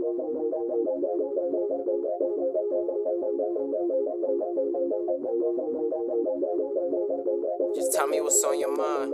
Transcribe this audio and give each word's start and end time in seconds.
Just 0.00 0.16
tell 7.92 8.06
me 8.06 8.22
what's 8.22 8.42
on 8.44 8.58
your 8.58 8.74
mind. 8.74 9.12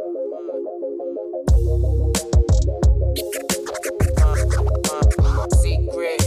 Secret. 5.61 6.23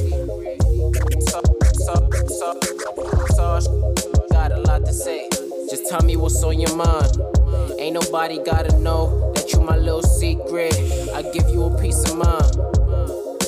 Got 4.29 4.51
a 4.51 4.59
lot 4.65 4.85
to 4.85 4.91
say. 4.91 5.29
Just 5.69 5.87
tell 5.87 6.01
me 6.01 6.17
what's 6.17 6.43
on 6.43 6.59
your 6.59 6.75
mind. 6.75 7.17
Ain't 7.79 7.93
nobody 7.93 8.43
gotta 8.43 8.77
know 8.79 9.31
that 9.35 9.53
you 9.53 9.61
my 9.61 9.77
little 9.77 10.03
secret. 10.03 10.73
I 11.13 11.21
give 11.31 11.47
you 11.49 11.63
a 11.63 11.81
peace 11.81 12.03
of 12.09 12.17
mind. 12.17 12.78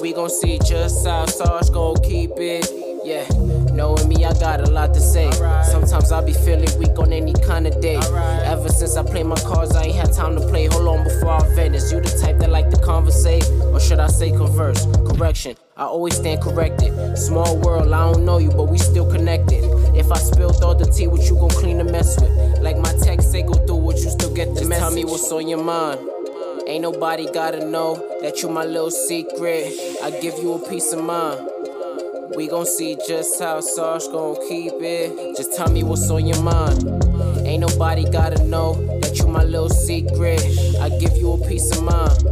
We 0.01 0.13
gon' 0.13 0.31
see 0.31 0.57
just 0.57 1.05
how 1.05 1.27
Sarge 1.27 1.71
gon' 1.71 1.95
keep 1.97 2.31
it. 2.37 2.67
Yeah, 3.05 3.23
knowing 3.71 4.09
me, 4.09 4.25
I 4.25 4.33
got 4.33 4.59
a 4.67 4.71
lot 4.71 4.95
to 4.95 4.99
say. 4.99 5.29
Sometimes 5.63 6.11
I 6.11 6.25
be 6.25 6.33
feeling 6.33 6.69
weak 6.79 6.97
on 6.97 7.13
any 7.13 7.33
kind 7.33 7.67
of 7.67 7.79
day. 7.81 7.97
Ever 7.97 8.69
since 8.69 8.97
I 8.97 9.03
played 9.03 9.27
my 9.27 9.39
cards, 9.41 9.75
I 9.75 9.83
ain't 9.83 9.95
had 9.95 10.11
time 10.11 10.35
to 10.39 10.41
play. 10.47 10.65
Hold 10.65 10.87
on 10.87 11.03
before 11.03 11.29
I 11.29 11.55
vent. 11.55 11.75
Is 11.75 11.91
you 11.91 12.01
the 12.01 12.09
type 12.19 12.39
that 12.39 12.49
like 12.49 12.71
to 12.71 12.79
conversate? 12.81 13.47
Or 13.73 13.79
should 13.79 13.99
I 13.99 14.07
say 14.07 14.31
converse? 14.31 14.83
Correction, 15.07 15.55
I 15.77 15.83
always 15.83 16.15
stand 16.17 16.41
corrected. 16.41 17.15
Small 17.15 17.57
world, 17.59 17.93
I 17.93 18.11
don't 18.11 18.25
know 18.25 18.39
you, 18.39 18.49
but 18.49 18.65
we 18.65 18.79
still 18.79 19.09
connected. 19.09 19.63
If 19.95 20.11
I 20.11 20.17
spilled 20.17 20.63
all 20.63 20.73
the 20.73 20.85
tea, 20.85 21.07
what 21.07 21.29
you 21.29 21.35
gon' 21.35 21.49
clean 21.49 21.77
the 21.77 21.83
mess 21.83 22.19
with? 22.19 22.59
Like 22.59 22.77
my 22.77 22.93
text 23.03 23.31
say, 23.31 23.43
go 23.43 23.53
through 23.53 23.75
what 23.75 23.97
you 23.97 24.09
still 24.09 24.33
get 24.33 24.53
the 24.55 24.61
Just 24.61 24.71
tell 24.71 24.91
me 24.91 25.05
what's 25.05 25.31
on 25.31 25.47
your 25.47 25.63
mind. 25.63 25.99
Ain't 26.71 26.83
nobody 26.83 27.29
gotta 27.33 27.65
know 27.67 27.95
that 28.21 28.41
you 28.41 28.47
my 28.47 28.63
little 28.63 28.91
secret. 28.91 29.77
I 30.01 30.09
give 30.21 30.35
you 30.35 30.53
a 30.53 30.69
peace 30.69 30.93
of 30.93 31.03
mind. 31.03 31.49
We 32.33 32.47
gon' 32.47 32.65
see 32.65 32.95
just 33.05 33.41
how 33.41 33.59
Sarge 33.59 34.05
gon' 34.05 34.37
keep 34.47 34.71
it. 34.79 35.35
Just 35.35 35.53
tell 35.57 35.69
me 35.69 35.83
what's 35.83 36.09
on 36.09 36.25
your 36.25 36.41
mind. 36.41 36.87
Ain't 37.45 37.59
nobody 37.59 38.09
gotta 38.09 38.41
know 38.45 38.75
that 39.01 39.17
you 39.17 39.27
my 39.27 39.43
little 39.43 39.67
secret. 39.67 40.39
I 40.79 40.87
give 40.97 41.17
you 41.17 41.33
a 41.33 41.45
peace 41.45 41.75
of 41.75 41.83
mind. 41.83 42.23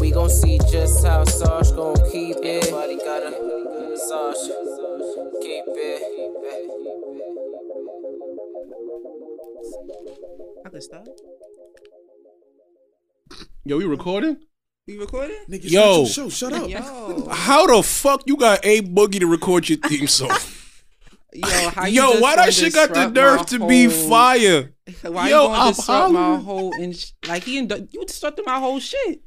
We 0.00 0.10
gon' 0.10 0.28
see 0.28 0.58
just 0.70 1.06
how 1.06 1.24
Sarge 1.24 1.70
gon' 1.74 1.96
keep 2.12 2.36
it. 2.42 2.70
Nobody 2.70 2.98
gotta 2.98 3.30
Sarge 4.06 4.36
keep 5.40 5.64
it. 5.66 6.02
I 10.62 10.68
can 10.68 10.80
stop. 10.82 11.06
Yo, 13.64 13.78
we 13.78 13.84
recording? 13.84 14.36
We 14.86 14.98
recording? 14.98 15.36
Nigga, 15.50 15.70
Yo. 15.70 16.04
shut 16.04 16.14
show. 16.14 16.28
Shut 16.28 16.52
up. 16.52 16.68
Yo, 16.68 17.28
How 17.30 17.66
the 17.66 17.82
fuck 17.82 18.22
you 18.26 18.36
got 18.36 18.64
a 18.64 18.80
boogie 18.82 19.18
to 19.20 19.26
record 19.26 19.68
your 19.68 19.78
theme 19.78 20.06
song? 20.06 20.30
yo, 21.34 21.46
how 21.70 21.86
you 21.86 21.94
Yo, 22.02 22.20
why 22.20 22.36
gonna 22.36 22.46
that 22.46 22.54
shit 22.54 22.72
got 22.72 22.94
the 22.94 23.08
nerve 23.10 23.38
my 23.38 23.42
to 23.44 23.66
be 23.66 23.84
whole- 23.84 24.08
fire? 24.08 24.72
Why 25.02 25.30
Yo, 25.30 25.42
you 25.42 25.48
gonna 25.48 25.58
I'm 25.62 25.72
disrupt 25.74 26.12
my 26.12 26.36
whole 26.36 26.72
and 26.74 27.12
like 27.26 27.42
he 27.42 27.60
indu- 27.60 27.92
you 27.92 28.04
disrupted 28.04 28.46
my 28.46 28.60
whole 28.60 28.78
shit. 28.78 29.20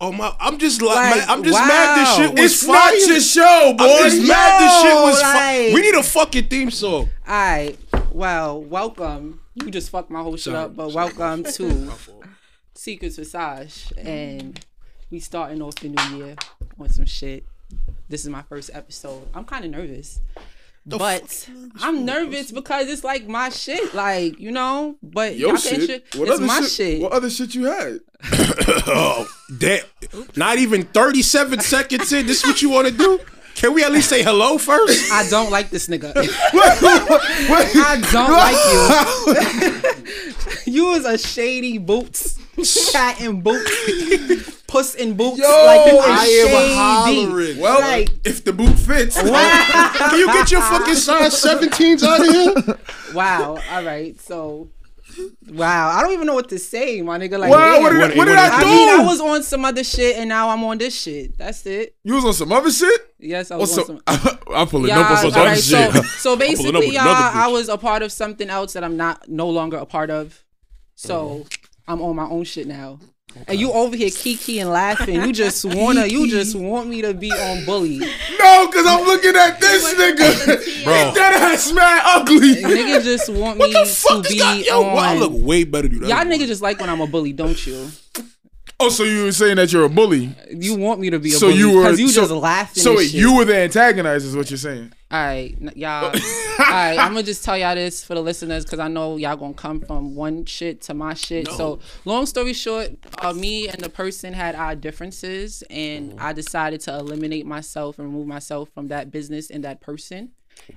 Oh 0.00 0.12
my! 0.12 0.32
I'm 0.38 0.58
just 0.58 0.80
like, 0.82 1.16
Like, 1.16 1.28
I'm 1.28 1.42
just 1.42 1.58
mad 1.58 1.98
this 1.98 2.14
shit 2.16 2.30
was 2.38 2.52
It's 2.52 2.66
fire. 2.66 2.74
not 2.76 3.08
your 3.08 3.20
show, 3.20 3.74
boy. 3.76 3.84
I'm 3.84 4.04
just 4.10 4.28
mad 4.28 4.60
this 4.60 4.82
shit 4.82 4.90
Yo, 4.94 5.02
was 5.04 5.20
fire. 5.22 5.64
like- 5.64 5.74
We 5.74 5.80
need 5.80 5.94
a 5.94 6.02
fucking 6.02 6.44
theme 6.48 6.70
song. 6.70 7.08
All 7.26 7.34
right, 7.34 7.78
well, 8.12 8.62
welcome. 8.62 9.40
You 9.54 9.70
just 9.70 9.88
fucked 9.90 10.10
my 10.10 10.22
whole 10.22 10.36
shit 10.36 10.52
Sorry, 10.52 10.56
up, 10.58 10.76
but 10.76 10.90
sorry. 10.92 11.04
welcome 11.16 11.44
to 11.54 11.90
Secrets 12.78 13.16
Visage, 13.16 13.92
and 13.96 14.64
we 15.10 15.18
starting 15.18 15.60
off 15.60 15.74
the 15.74 15.88
new 15.88 16.16
year 16.16 16.36
on 16.78 16.88
some 16.88 17.06
shit. 17.06 17.44
This 18.08 18.22
is 18.22 18.30
my 18.30 18.42
first 18.42 18.70
episode. 18.72 19.26
I'm 19.34 19.44
kind 19.44 19.64
of 19.64 19.72
nervous. 19.72 20.20
but 20.86 21.50
I'm 21.80 22.04
nervous 22.04 22.52
because 22.52 22.88
it's 22.88 23.02
like 23.02 23.26
my 23.26 23.48
shit, 23.48 23.94
like 23.94 24.38
you 24.38 24.52
know. 24.52 24.94
But 25.02 25.36
Your 25.36 25.54
y'all 25.54 25.58
can't 25.58 25.82
shit. 25.82 26.06
What 26.14 26.28
it's 26.28 26.36
other 26.36 26.46
my 26.46 26.60
shit, 26.60 26.70
shit. 26.70 27.02
What 27.02 27.10
other 27.12 27.30
shit 27.30 27.56
you 27.56 27.64
had? 27.64 27.98
Oh, 28.90 29.28
that, 29.50 29.84
not 30.34 30.56
even 30.56 30.84
37 30.84 31.60
seconds 31.60 32.10
in. 32.12 32.26
This 32.26 32.42
is 32.42 32.46
what 32.46 32.62
you 32.62 32.70
want 32.70 32.88
to 32.88 32.94
do? 32.94 33.20
Can 33.54 33.74
we 33.74 33.84
at 33.84 33.92
least 33.92 34.08
say 34.08 34.22
hello 34.22 34.56
first? 34.56 35.12
I 35.12 35.28
don't 35.28 35.50
like 35.50 35.68
this 35.68 35.88
nigga. 35.88 36.14
I 37.74 38.00
don't 38.12 38.32
like 38.32 38.56
you. 40.64 40.72
you 40.72 40.86
was 40.86 41.04
a 41.04 41.18
shady 41.18 41.76
boots, 41.76 42.38
cat 42.92 43.20
in 43.20 43.40
boots, 43.42 44.62
puss 44.66 44.94
in 44.94 45.16
boots. 45.16 45.38
Yo, 45.38 45.44
like 45.48 45.92
you 45.92 45.98
I 45.98 46.24
am 46.24 46.46
shady. 46.48 46.74
hollering. 46.74 47.58
Well, 47.58 47.80
Like- 47.80 48.10
if 48.24 48.44
the 48.44 48.52
boot 48.52 48.78
fits. 48.78 49.16
Can 49.20 50.18
you 50.18 50.26
get 50.26 50.50
your 50.50 50.62
fucking 50.62 50.94
size 50.94 51.34
17s 51.42 52.02
out 52.02 52.20
of 52.20 52.66
here? 52.66 52.78
Wow. 53.14 53.58
All 53.70 53.84
right. 53.84 54.20
So, 54.20 54.68
wow. 55.48 55.88
I 55.96 56.02
don't 56.02 56.12
even 56.12 56.26
know 56.26 56.34
what 56.34 56.48
to 56.50 56.58
say, 56.58 57.00
my 57.02 57.18
nigga. 57.18 57.38
Like, 57.38 57.50
Wow, 57.50 57.80
what 57.80 57.90
did, 57.92 57.98
What- 58.00 58.16
what 58.16 58.24
did 58.26 58.36
what 58.36 58.52
I 58.52 58.56
I 58.56 58.60
do? 58.60 58.66
mean, 58.66 58.88
I 58.88 59.04
was 59.04 59.20
on 59.20 59.42
some 59.42 59.64
other 59.64 59.84
shit, 59.84 60.16
and 60.16 60.28
now 60.28 60.48
I'm 60.50 60.62
on 60.64 60.78
this 60.78 60.98
shit. 61.00 61.36
That's 61.38 61.64
it. 61.66 61.94
you 62.04 62.14
was 62.14 62.24
on 62.24 62.34
some 62.34 62.52
other 62.52 62.70
shit? 62.70 63.14
Yes, 63.18 63.50
I 63.50 63.56
oh, 63.56 63.58
was 63.60 63.76
What's 63.76 63.90
on 63.90 64.00
up? 64.06 64.20
some. 64.24 64.38
I'm 64.54 64.68
pulling 64.68 64.88
Yeah, 64.88 65.00
up 65.00 65.10
on 65.10 65.16
some 65.18 65.26
other 65.30 65.40
right, 65.50 65.58
shit. 65.62 65.92
so, 65.92 66.02
so 66.02 66.36
basically, 66.36 66.90
y'all, 66.90 67.04
I 67.08 67.48
was 67.48 67.68
a 67.68 67.76
part 67.78 68.02
of 68.02 68.12
something 68.12 68.48
else 68.50 68.74
that 68.74 68.84
I'm 68.84 68.96
not 68.96 69.28
no 69.28 69.48
longer 69.48 69.76
a 69.78 69.86
part 69.86 70.10
of. 70.10 70.44
So 70.94 71.46
I'm 71.88 72.02
on 72.02 72.14
my 72.16 72.28
own 72.28 72.44
shit 72.44 72.66
now. 72.66 73.00
And 73.46 73.58
you 73.58 73.72
over 73.72 73.94
here 73.96 74.10
kiki 74.10 74.58
and 74.58 74.70
laughing. 74.70 75.14
You 75.14 75.32
just 75.32 75.64
wanna, 75.76 76.06
you 76.06 76.28
just 76.28 76.54
want 76.56 76.88
me 76.88 77.02
to 77.02 77.14
be 77.14 77.30
on 77.32 77.64
bully. 77.64 77.98
no, 78.38 78.66
because 78.66 78.86
I'm 78.86 79.04
looking 79.04 79.34
at 79.36 79.60
this 79.60 79.94
nigga. 79.94 80.84
Bro. 80.84 81.12
That 81.14 81.34
ass 81.54 81.72
mad 81.72 82.02
ugly. 82.04 82.56
Niggas 82.56 83.04
just 83.04 83.28
want 83.30 83.58
me 83.58 83.66
What 83.66 83.72
the 83.72 83.84
to 83.84 83.86
fuck? 83.86 84.22
This 84.24 84.32
be 84.32 84.38
guy, 84.38 84.54
yo, 84.56 84.80
on. 84.82 84.94
well, 84.94 84.98
I 84.98 85.16
look 85.16 85.32
way 85.34 85.64
better 85.64 85.88
than 85.88 86.00
that. 86.00 86.08
Y'all 86.08 86.24
niggas 86.24 86.46
just 86.46 86.62
like 86.62 86.80
when 86.80 86.90
I'm 86.90 87.00
a 87.00 87.06
bully, 87.06 87.32
don't 87.32 87.66
you? 87.66 87.88
Oh, 88.80 88.90
so 88.90 89.02
you 89.02 89.24
were 89.24 89.32
saying 89.32 89.56
that 89.56 89.72
you're 89.72 89.84
a 89.84 89.88
bully? 89.88 90.32
You 90.50 90.76
want 90.76 91.00
me 91.00 91.10
to 91.10 91.18
be 91.18 91.34
a 91.34 91.38
bully. 91.38 91.40
So 91.40 91.48
bully 91.48 91.58
you 91.58 91.74
were 91.74 91.82
because 91.82 91.98
you 91.98 92.08
so, 92.10 92.20
just 92.20 92.32
laughing. 92.32 92.80
So 92.80 92.94
wait, 92.94 93.12
you 93.12 93.34
were 93.34 93.44
the 93.44 93.56
antagonist, 93.56 94.24
is 94.24 94.36
what 94.36 94.50
you're 94.50 94.56
saying? 94.56 94.92
All 95.10 95.18
right, 95.18 95.56
y'all. 95.74 96.04
all 96.04 96.12
right, 96.58 96.96
I'm 96.96 97.12
gonna 97.12 97.24
just 97.24 97.44
tell 97.44 97.58
y'all 97.58 97.74
this 97.74 98.04
for 98.04 98.14
the 98.14 98.20
listeners 98.20 98.64
because 98.64 98.78
I 98.78 98.86
know 98.86 99.16
y'all 99.16 99.36
gonna 99.36 99.54
come 99.54 99.80
from 99.80 100.14
one 100.14 100.44
shit 100.44 100.80
to 100.82 100.94
my 100.94 101.14
shit. 101.14 101.48
So, 101.48 101.80
long 102.04 102.26
story 102.26 102.52
short, 102.52 102.90
uh, 103.20 103.32
me 103.32 103.66
and 103.66 103.80
the 103.80 103.88
person 103.88 104.32
had 104.32 104.54
our 104.54 104.76
differences, 104.76 105.64
and 105.70 106.14
I 106.20 106.32
decided 106.32 106.80
to 106.82 106.94
eliminate 106.94 107.46
myself 107.46 107.98
and 107.98 108.06
remove 108.06 108.28
myself 108.28 108.68
from 108.68 108.88
that 108.88 109.10
business 109.10 109.50
and 109.50 109.64
that 109.64 109.80
person. 109.80 110.30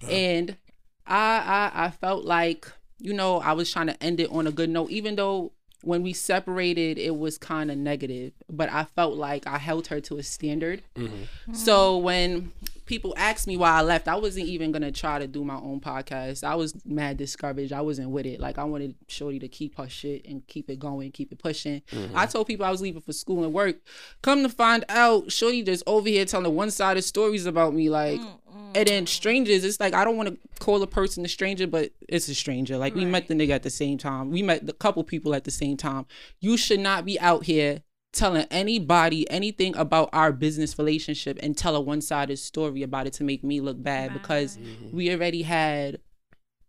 And 0.09 0.57
I, 1.05 1.71
I, 1.75 1.85
I 1.85 1.89
felt 1.91 2.25
like 2.25 2.65
you 2.97 3.13
know 3.13 3.41
I 3.41 3.53
was 3.53 3.71
trying 3.71 3.87
to 3.87 4.03
end 4.03 4.19
it 4.19 4.31
on 4.31 4.47
a 4.47 4.51
good 4.51 4.71
note, 4.71 4.89
even 4.89 5.17
though 5.17 5.51
when 5.83 6.03
we 6.03 6.13
separated 6.13 6.97
it 6.97 7.17
was 7.17 7.37
kind 7.37 7.71
of 7.71 7.77
negative, 7.77 8.33
but 8.49 8.71
I 8.71 8.83
felt 8.83 9.15
like 9.15 9.47
I 9.47 9.57
held 9.57 9.87
her 9.87 9.99
to 10.01 10.17
a 10.17 10.23
standard. 10.23 10.83
Mm-hmm. 10.95 11.53
So 11.53 11.97
when 11.97 12.51
people 12.85 13.13
asked 13.17 13.47
me 13.47 13.55
why 13.55 13.71
I 13.71 13.81
left, 13.81 14.07
I 14.07 14.15
wasn't 14.15 14.47
even 14.47 14.71
gonna 14.71 14.91
try 14.91 15.17
to 15.17 15.27
do 15.27 15.43
my 15.43 15.55
own 15.55 15.79
podcast. 15.79 16.43
I 16.43 16.55
was 16.55 16.73
mad 16.85 17.17
discouraged. 17.17 17.71
I 17.71 17.81
wasn't 17.81 18.09
with 18.09 18.25
it. 18.25 18.39
Like 18.39 18.57
I 18.57 18.63
wanted 18.65 18.95
Shorty 19.07 19.39
to 19.39 19.47
keep 19.47 19.77
her 19.77 19.87
shit 19.87 20.25
and 20.27 20.45
keep 20.47 20.69
it 20.69 20.77
going, 20.77 21.11
keep 21.11 21.31
it 21.31 21.39
pushing. 21.39 21.81
Mm-hmm. 21.91 22.17
I 22.17 22.25
told 22.25 22.47
people 22.47 22.65
I 22.65 22.71
was 22.71 22.81
leaving 22.81 23.01
for 23.01 23.13
school 23.13 23.43
and 23.43 23.53
work. 23.53 23.77
Come 24.21 24.43
to 24.43 24.49
find 24.49 24.83
out, 24.89 25.31
Shorty 25.31 25.63
just 25.63 25.83
over 25.87 26.09
here 26.09 26.25
telling 26.25 26.53
one 26.53 26.69
sided 26.69 27.03
stories 27.03 27.45
about 27.45 27.73
me. 27.73 27.89
Like 27.89 28.19
mm. 28.19 28.27
And 28.75 28.87
then 28.87 29.07
strangers, 29.07 29.63
it's 29.63 29.79
like 29.79 29.93
I 29.93 30.03
don't 30.03 30.17
want 30.17 30.29
to 30.29 30.37
call 30.59 30.81
a 30.81 30.87
person 30.87 31.25
a 31.25 31.27
stranger, 31.27 31.67
but 31.67 31.91
it's 32.07 32.27
a 32.27 32.35
stranger. 32.35 32.77
Like 32.77 32.95
we 32.95 33.05
met 33.05 33.27
the 33.27 33.33
nigga 33.33 33.51
at 33.51 33.63
the 33.63 33.69
same 33.69 33.97
time. 33.97 34.31
We 34.31 34.41
met 34.41 34.65
the 34.65 34.73
couple 34.73 35.03
people 35.03 35.33
at 35.35 35.43
the 35.43 35.51
same 35.51 35.77
time. 35.77 36.05
You 36.39 36.57
should 36.57 36.79
not 36.79 37.05
be 37.05 37.19
out 37.19 37.45
here 37.45 37.83
telling 38.13 38.45
anybody 38.51 39.29
anything 39.29 39.75
about 39.77 40.09
our 40.11 40.33
business 40.33 40.77
relationship 40.77 41.39
and 41.41 41.57
tell 41.57 41.75
a 41.75 41.81
one-sided 41.81 42.37
story 42.37 42.83
about 42.83 43.07
it 43.07 43.13
to 43.13 43.23
make 43.23 43.41
me 43.41 43.61
look 43.61 43.81
bad 43.81 44.11
because 44.11 44.57
mm-hmm. 44.57 44.95
we 44.95 45.11
already 45.11 45.43
had 45.43 45.99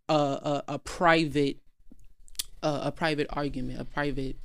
a 0.07 0.13
a, 0.13 0.63
a 0.69 0.79
private 0.79 1.57
a, 2.63 2.81
a 2.85 2.91
private 2.91 3.27
argument, 3.29 3.79
a 3.79 3.85
private, 3.85 4.37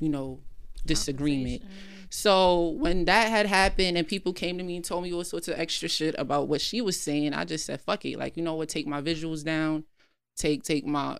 you 0.00 0.08
know, 0.08 0.40
disagreement. 0.86 1.62
So 2.10 2.70
when 2.78 3.04
that 3.06 3.28
had 3.28 3.46
happened 3.46 3.96
and 3.96 4.06
people 4.06 4.32
came 4.32 4.58
to 4.58 4.64
me 4.64 4.76
and 4.76 4.84
told 4.84 5.04
me 5.04 5.12
all 5.12 5.24
sorts 5.24 5.48
of 5.48 5.58
extra 5.58 5.88
shit 5.88 6.14
about 6.18 6.48
what 6.48 6.60
she 6.60 6.80
was 6.80 6.98
saying, 6.98 7.34
I 7.34 7.44
just 7.44 7.66
said, 7.66 7.80
fuck 7.80 8.04
it. 8.04 8.18
Like, 8.18 8.36
you 8.36 8.42
know 8.42 8.54
what, 8.54 8.68
take 8.68 8.86
my 8.86 9.00
visuals 9.02 9.44
down, 9.44 9.84
take 10.36 10.62
take 10.62 10.86
my 10.86 11.16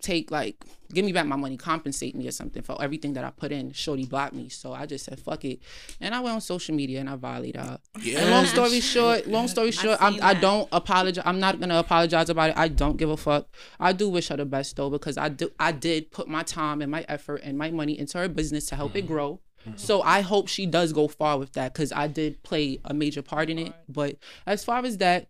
take 0.00 0.30
like 0.30 0.64
give 0.92 1.04
me 1.04 1.12
back 1.12 1.26
my 1.26 1.36
money, 1.36 1.56
compensate 1.56 2.14
me 2.14 2.26
or 2.26 2.30
something 2.30 2.62
for 2.62 2.80
everything 2.82 3.12
that 3.14 3.24
I 3.24 3.30
put 3.30 3.52
in. 3.52 3.72
Shorty 3.72 4.06
blocked 4.06 4.34
me. 4.34 4.48
So 4.48 4.72
I 4.72 4.86
just 4.86 5.04
said, 5.04 5.18
fuck 5.18 5.44
it. 5.44 5.60
And 6.00 6.14
I 6.14 6.20
went 6.20 6.34
on 6.34 6.40
social 6.40 6.74
media 6.74 7.00
and 7.00 7.10
I 7.10 7.16
violated 7.16 7.60
her. 7.60 7.78
And 7.94 8.30
long 8.30 8.46
story 8.46 8.80
short, 8.80 9.26
long 9.26 9.48
story 9.48 9.72
short, 9.72 9.98
I'm, 10.00 10.18
I 10.22 10.34
don't 10.34 10.68
apologize. 10.72 11.24
I'm 11.26 11.40
not 11.40 11.60
gonna 11.60 11.78
apologize 11.78 12.30
about 12.30 12.50
it. 12.50 12.56
I 12.56 12.68
don't 12.68 12.96
give 12.96 13.10
a 13.10 13.16
fuck. 13.16 13.48
I 13.78 13.92
do 13.92 14.08
wish 14.08 14.28
her 14.28 14.36
the 14.36 14.46
best 14.46 14.76
though 14.76 14.90
because 14.90 15.18
I 15.18 15.28
do 15.28 15.50
I 15.58 15.72
did 15.72 16.10
put 16.10 16.28
my 16.28 16.42
time 16.42 16.80
and 16.82 16.90
my 16.90 17.04
effort 17.08 17.42
and 17.44 17.58
my 17.58 17.70
money 17.70 17.98
into 17.98 18.18
her 18.18 18.28
business 18.28 18.66
to 18.66 18.76
help 18.76 18.96
it 18.96 19.04
mm-hmm. 19.04 19.12
grow. 19.12 19.40
So 19.74 20.02
I 20.02 20.20
hope 20.20 20.48
she 20.48 20.66
does 20.66 20.92
go 20.92 21.08
far 21.08 21.38
with 21.38 21.52
that 21.54 21.72
because 21.72 21.92
I 21.92 22.06
did 22.06 22.42
play 22.42 22.78
a 22.84 22.94
major 22.94 23.22
part 23.22 23.50
in 23.50 23.58
it. 23.58 23.72
But 23.88 24.16
as 24.46 24.64
far 24.64 24.84
as 24.84 24.98
that, 24.98 25.28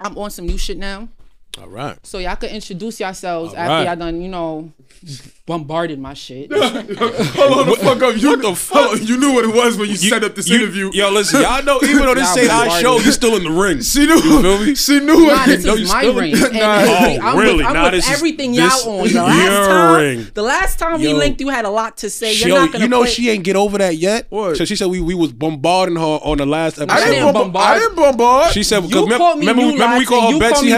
I'm 0.00 0.18
on 0.18 0.30
some 0.30 0.46
new 0.46 0.58
shit 0.58 0.76
now. 0.76 1.08
All 1.60 1.68
right. 1.68 1.96
So 2.04 2.18
y'all 2.18 2.34
could 2.36 2.50
introduce 2.50 2.98
yourselves 2.98 3.52
All 3.54 3.58
after 3.60 3.70
right. 3.72 3.84
y'all 3.86 3.96
done, 3.96 4.20
you 4.20 4.28
know, 4.28 4.72
bombarded 5.46 6.00
my 6.00 6.12
shit. 6.14 6.50
Hold 6.52 6.64
on 6.64 7.66
the 7.68 7.76
fuck 7.80 8.02
up. 8.02 8.16
You, 8.16 8.30
what 8.30 8.42
the 8.42 8.54
fuck? 8.56 9.00
you 9.02 9.16
knew 9.18 9.32
what 9.34 9.44
it 9.44 9.54
was 9.54 9.76
when 9.78 9.88
you, 9.88 9.94
set 9.96 10.24
up 10.24 10.34
this 10.34 10.48
You- 10.48 10.56
interview. 10.56 10.90
Yo, 10.92 11.10
listen, 11.10 11.42
y'all 11.42 11.62
know 11.62 11.78
even 11.84 12.02
though 12.06 12.14
this 12.14 12.34
Y'all 12.36 12.42
ain't 12.44 12.72
our 12.72 12.80
show, 12.80 12.98
you're 12.98 13.12
still 13.12 13.36
in 13.36 13.44
the 13.44 13.50
ring. 13.50 13.80
She 13.82 14.04
knew. 14.04 14.14
You 14.14 14.42
feel 14.42 14.58
me? 14.66 14.74
She 14.74 14.98
knew 15.00 15.26
Nah, 15.28 15.44
it. 15.44 15.46
this 15.46 15.64
No, 15.64 15.74
is 15.74 15.80
you 15.82 15.86
my 15.86 16.00
still- 16.00 16.14
ring. 16.14 16.32
And 16.34 16.52
Nah. 16.54 16.74
every- 16.74 17.18
Oh, 17.18 17.20
I'm 17.22 17.38
really? 17.38 17.56
with, 17.58 17.66
I'm 17.66 17.72
Nah, 17.74 17.82
with 17.84 17.92
this 17.92 18.10
everything 18.10 18.52
y'all 18.54 18.88
on. 19.00 19.06
is 19.06 19.12
The 19.12 19.22
last 19.22 19.44
your 19.44 19.66
time, 19.66 19.94
ring. 20.00 20.26
the 20.34 20.42
last 20.42 20.78
time 20.80 21.00
we 21.00 21.12
linked, 21.12 21.40
you 21.40 21.48
had 21.50 21.64
a 21.64 21.70
lot 21.70 21.96
to 21.98 22.10
say. 22.10 22.34
You're 22.34 22.48
Yo, 22.48 22.54
not 22.56 22.72
gonna 22.72 22.84
you 22.84 22.90
know 22.90 23.02
play- 23.02 23.10
she 23.10 23.30
ain't 23.30 23.44
get 23.44 23.54
over 23.54 23.78
that 23.78 23.96
yet. 23.96 24.26
What? 24.30 24.56
So 24.56 24.64
she 24.64 24.74
said 24.74 24.88
we, 24.88 25.00
we 25.00 25.14
was 25.14 25.32
bombarding 25.32 25.96
her 25.96 26.02
on 26.02 26.38
the 26.38 26.46
last 26.46 26.78
episode. 26.80 26.90
I 26.90 26.96
I 26.96 26.98
didn't, 27.10 27.12
didn't 27.12 27.24
bombard. 27.34 27.52
bombard. 27.52 27.76
I 27.76 27.78
didn't 27.78 27.96
bombard. 27.96 28.52
She 28.52 28.62
said, 28.64 28.82
You 28.82 28.88
because 28.88 29.02
remember, 29.04 29.18
called 29.18 29.38
me 29.38 29.46
remember, 29.46 29.72
we 29.72 29.78
Lights 29.78 30.08
call 30.08 30.18
and 30.18 30.26
her 30.26 30.32
you 30.32 30.40
Betsy 30.40 30.54
called 30.54 30.64
me 30.64 30.72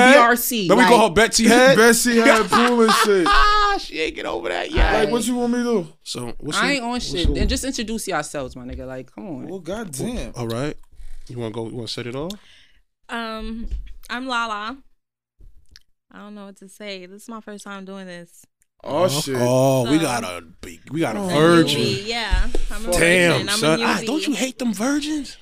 Head? 0.69 0.77
BRC, 0.77 0.79
Remember 0.79 0.91
we 0.93 0.97
call 0.99 1.09
her 1.09 1.15
Betsy 1.15 1.45
Head? 1.49 1.77
Betsy 1.77 2.17
had 2.17 2.47
pool 2.51 2.83
and 2.83 2.93
shit. 2.93 3.27
ah, 3.29 3.77
she 3.81 4.01
ain't 4.01 4.15
get 4.17 4.27
over 4.27 4.49
that 4.49 4.71
yet. 4.71 4.93
Like, 5.05 5.11
what 5.11 5.27
you 5.27 5.35
want 5.37 5.53
me 5.53 5.59
to 5.59 5.65
do? 5.65 5.89
So 6.03 6.35
what's 6.39 6.59
I 6.59 6.63
your- 6.67 6.73
ain't 6.75 6.85
on 6.85 6.91
what's 6.91 7.11
shit. 7.11 7.29
your- 7.29 7.39
And 7.39 7.49
just 7.49 7.65
introduce 7.65 8.07
yourselves, 8.09 8.55
my 8.57 8.65
nigga. 8.65 8.87
Like, 8.87 9.13
come 9.15 9.27
on. 9.27 9.47
Well, 9.49 9.61
goddamn. 9.61 10.33
All 10.37 10.49
right. 10.49 10.77
You 11.29 11.39
want 11.39 11.55
to 11.55 11.61
go? 11.61 11.69
You 11.69 11.75
want 11.77 11.89
to 11.89 11.93
set 11.93 12.07
it 12.07 12.15
off? 12.15 12.33
Um, 13.09 13.69
I'm 14.11 14.27
Lala. 14.27 14.77
I 16.13 16.19
don't 16.19 16.35
know 16.35 16.47
what 16.47 16.57
to 16.59 16.69
say. 16.69 17.07
This 17.07 17.23
is 17.25 17.29
my 17.29 17.41
first 17.41 17.65
time 17.65 17.85
doing 17.85 18.07
this. 18.07 18.45
Oh, 18.85 19.09
shit. 19.09 19.35
Oh, 19.39 19.91
we 19.91 19.99
got 19.99 20.23
a 20.23 20.41
big, 20.61 20.81
we 20.93 21.01
got 21.01 21.17
a 21.17 21.19
I'm 21.21 21.25
a 21.29 21.33
virgin. 21.33 21.81
newbie, 21.81 22.07
Yeah, 22.07 22.47
I'm 22.71 22.87
a 22.87 22.93
Damn, 22.93 23.33
virgin. 23.33 23.49
I'm 23.49 23.59
son. 23.59 23.81
a 23.81 23.85
Ah, 23.85 24.01
don't 24.05 24.25
you 24.27 24.35
hate 24.35 24.59
them 24.59 24.73
virgins? 24.73 25.37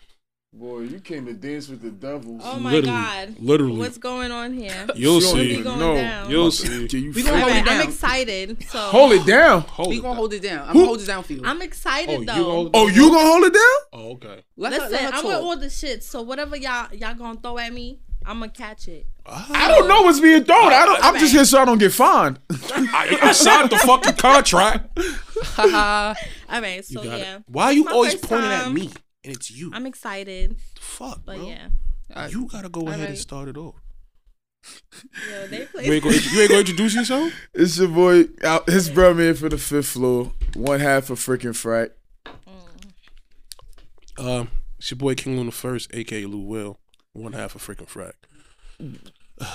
Boy, 0.57 0.83
you 0.83 1.01
came 1.01 1.27
to 1.27 1.33
dance 1.35 1.69
with 1.69 1.83
the 1.83 1.91
devils. 1.91 2.41
Oh 2.45 2.61
my 2.61 2.71
Literally. 2.75 2.87
god. 2.97 3.35
Literally. 3.41 3.77
What's 3.77 3.99
going 3.99 4.31
on 4.31 4.53
here? 4.55 4.87
You'll 4.95 5.21
She 5.21 5.27
see. 5.27 5.51
even 5.51 5.65
going 5.65 5.79
know. 5.81 5.95
down? 5.97 6.31
You'll 6.31 6.51
see. 6.53 6.87
Can 6.87 7.03
you 7.03 7.11
We 7.13 7.25
gonna 7.25 7.41
hold 7.41 7.51
it 7.53 7.67
right, 7.67 7.69
I'm 7.81 7.89
excited. 7.89 8.63
So 8.69 8.79
hold 8.79 9.13
it 9.13 9.27
down? 9.27 9.63
Hold 9.63 9.89
we 9.91 9.97
it 9.99 10.03
gonna 10.03 10.11
down. 10.13 10.17
hold 10.17 10.33
it 10.33 10.43
down. 10.43 10.61
I'm 10.61 10.67
Who- 10.69 10.73
gonna 10.75 10.87
hold 10.87 11.01
it 11.01 11.07
down 11.07 11.23
for 11.25 11.33
you. 11.33 11.43
I'm 11.45 11.61
excited 11.61 12.21
Oh, 12.21 12.25
though. 12.25 12.45
hold- 12.45 12.71
Oh, 12.73 12.87
you 12.87 13.11
gonna 13.11 13.27
hold 13.27 13.45
it 13.45 13.53
down? 13.53 13.63
Oh, 13.95 14.11
okay. 14.13 14.43
let 14.57 14.73
her, 14.75 14.79
Listen, 14.79 14.93
let 14.93 15.01
her 15.03 15.09
I'm 15.19 15.25
with 15.27 15.35
talk. 15.35 15.43
all 15.43 15.57
the 15.57 15.71
shit. 15.71 16.05
So 16.05 16.23
whatever 16.23 16.57
y'all 16.57 16.95
y'all 16.95 17.15
gonna 17.15 17.41
throw 17.43 17.59
at 17.59 17.73
me, 17.73 17.99
I'm 18.25 18.39
gonna 18.39 18.53
catch 18.53 18.87
it. 18.87 19.07
Ah. 19.27 19.47
I 19.51 19.67
don't 19.69 19.89
know 19.89 20.03
what's 20.03 20.21
being 20.21 20.45
thrown. 20.45 20.73
I 20.73 20.87
don't. 20.87 21.05
I'm 21.05 21.19
just 21.19 21.33
here 21.33 21.45
so 21.45 21.63
I 21.63 21.65
don't 21.65 21.79
get 21.79 21.93
fined. 21.93 22.39
I, 22.51 23.19
I 23.23 23.33
signed 23.33 23.71
the 23.71 23.79
fucking 23.79 24.15
contract. 24.15 24.97
Haha. 25.43 26.15
All 26.49 26.61
right, 26.61 26.85
so 26.85 27.03
You 27.03 27.11
yeah, 27.11 27.37
it. 27.39 27.43
Why 27.49 27.65
are 27.65 27.73
you 27.73 27.89
always 27.89 28.13
first 28.13 28.29
pointing 28.29 28.51
at 28.53 28.71
me 28.73 28.91
and 29.25 29.35
it's 29.35 29.51
you? 29.51 29.71
I'm 29.75 29.87
excited. 29.87 30.57
Fuck, 30.79 31.23
But 31.25 31.37
bro. 31.39 31.47
yeah, 31.49 31.69
Alright. 32.11 32.33
You 32.33 32.47
gotta 32.47 32.69
go 32.69 32.87
ahead 32.89 33.09
and 33.09 33.19
start 33.19 33.49
it 33.49 33.57
off. 33.57 33.75
yo, 35.31 35.47
they 35.49 35.65
play. 35.73 35.87
You 35.87 35.93
ain't 35.95 36.05
gonna, 36.05 36.17
you 36.17 36.41
ain't 36.41 36.49
gonna 36.51 36.61
introduce 36.61 36.95
yourself? 36.95 37.33
It's 37.55 37.79
your 37.79 37.89
boy, 37.89 38.25
out, 38.45 38.69
his 38.69 38.89
brother 38.91 39.15
man 39.15 39.35
for 39.35 39.49
the 39.49 39.59
fifth 39.59 39.89
floor, 39.89 40.33
one 40.55 40.81
half 40.81 41.11
of 41.11 41.19
Frick 41.19 41.45
and 41.45 41.55
Frack. 41.55 41.91
Um, 44.17 44.49
it's 44.79 44.91
your 44.91 44.99
boy 44.99 45.15
King 45.15 45.37
Luna 45.37 45.51
First, 45.51 45.91
aka 45.95 46.25
Lou 46.27 46.39
Will, 46.41 46.79
one 47.13 47.33
half 47.33 47.55
of 47.55 47.63
Frick 47.63 47.79
and 47.81 47.89
Frack. 47.89 48.13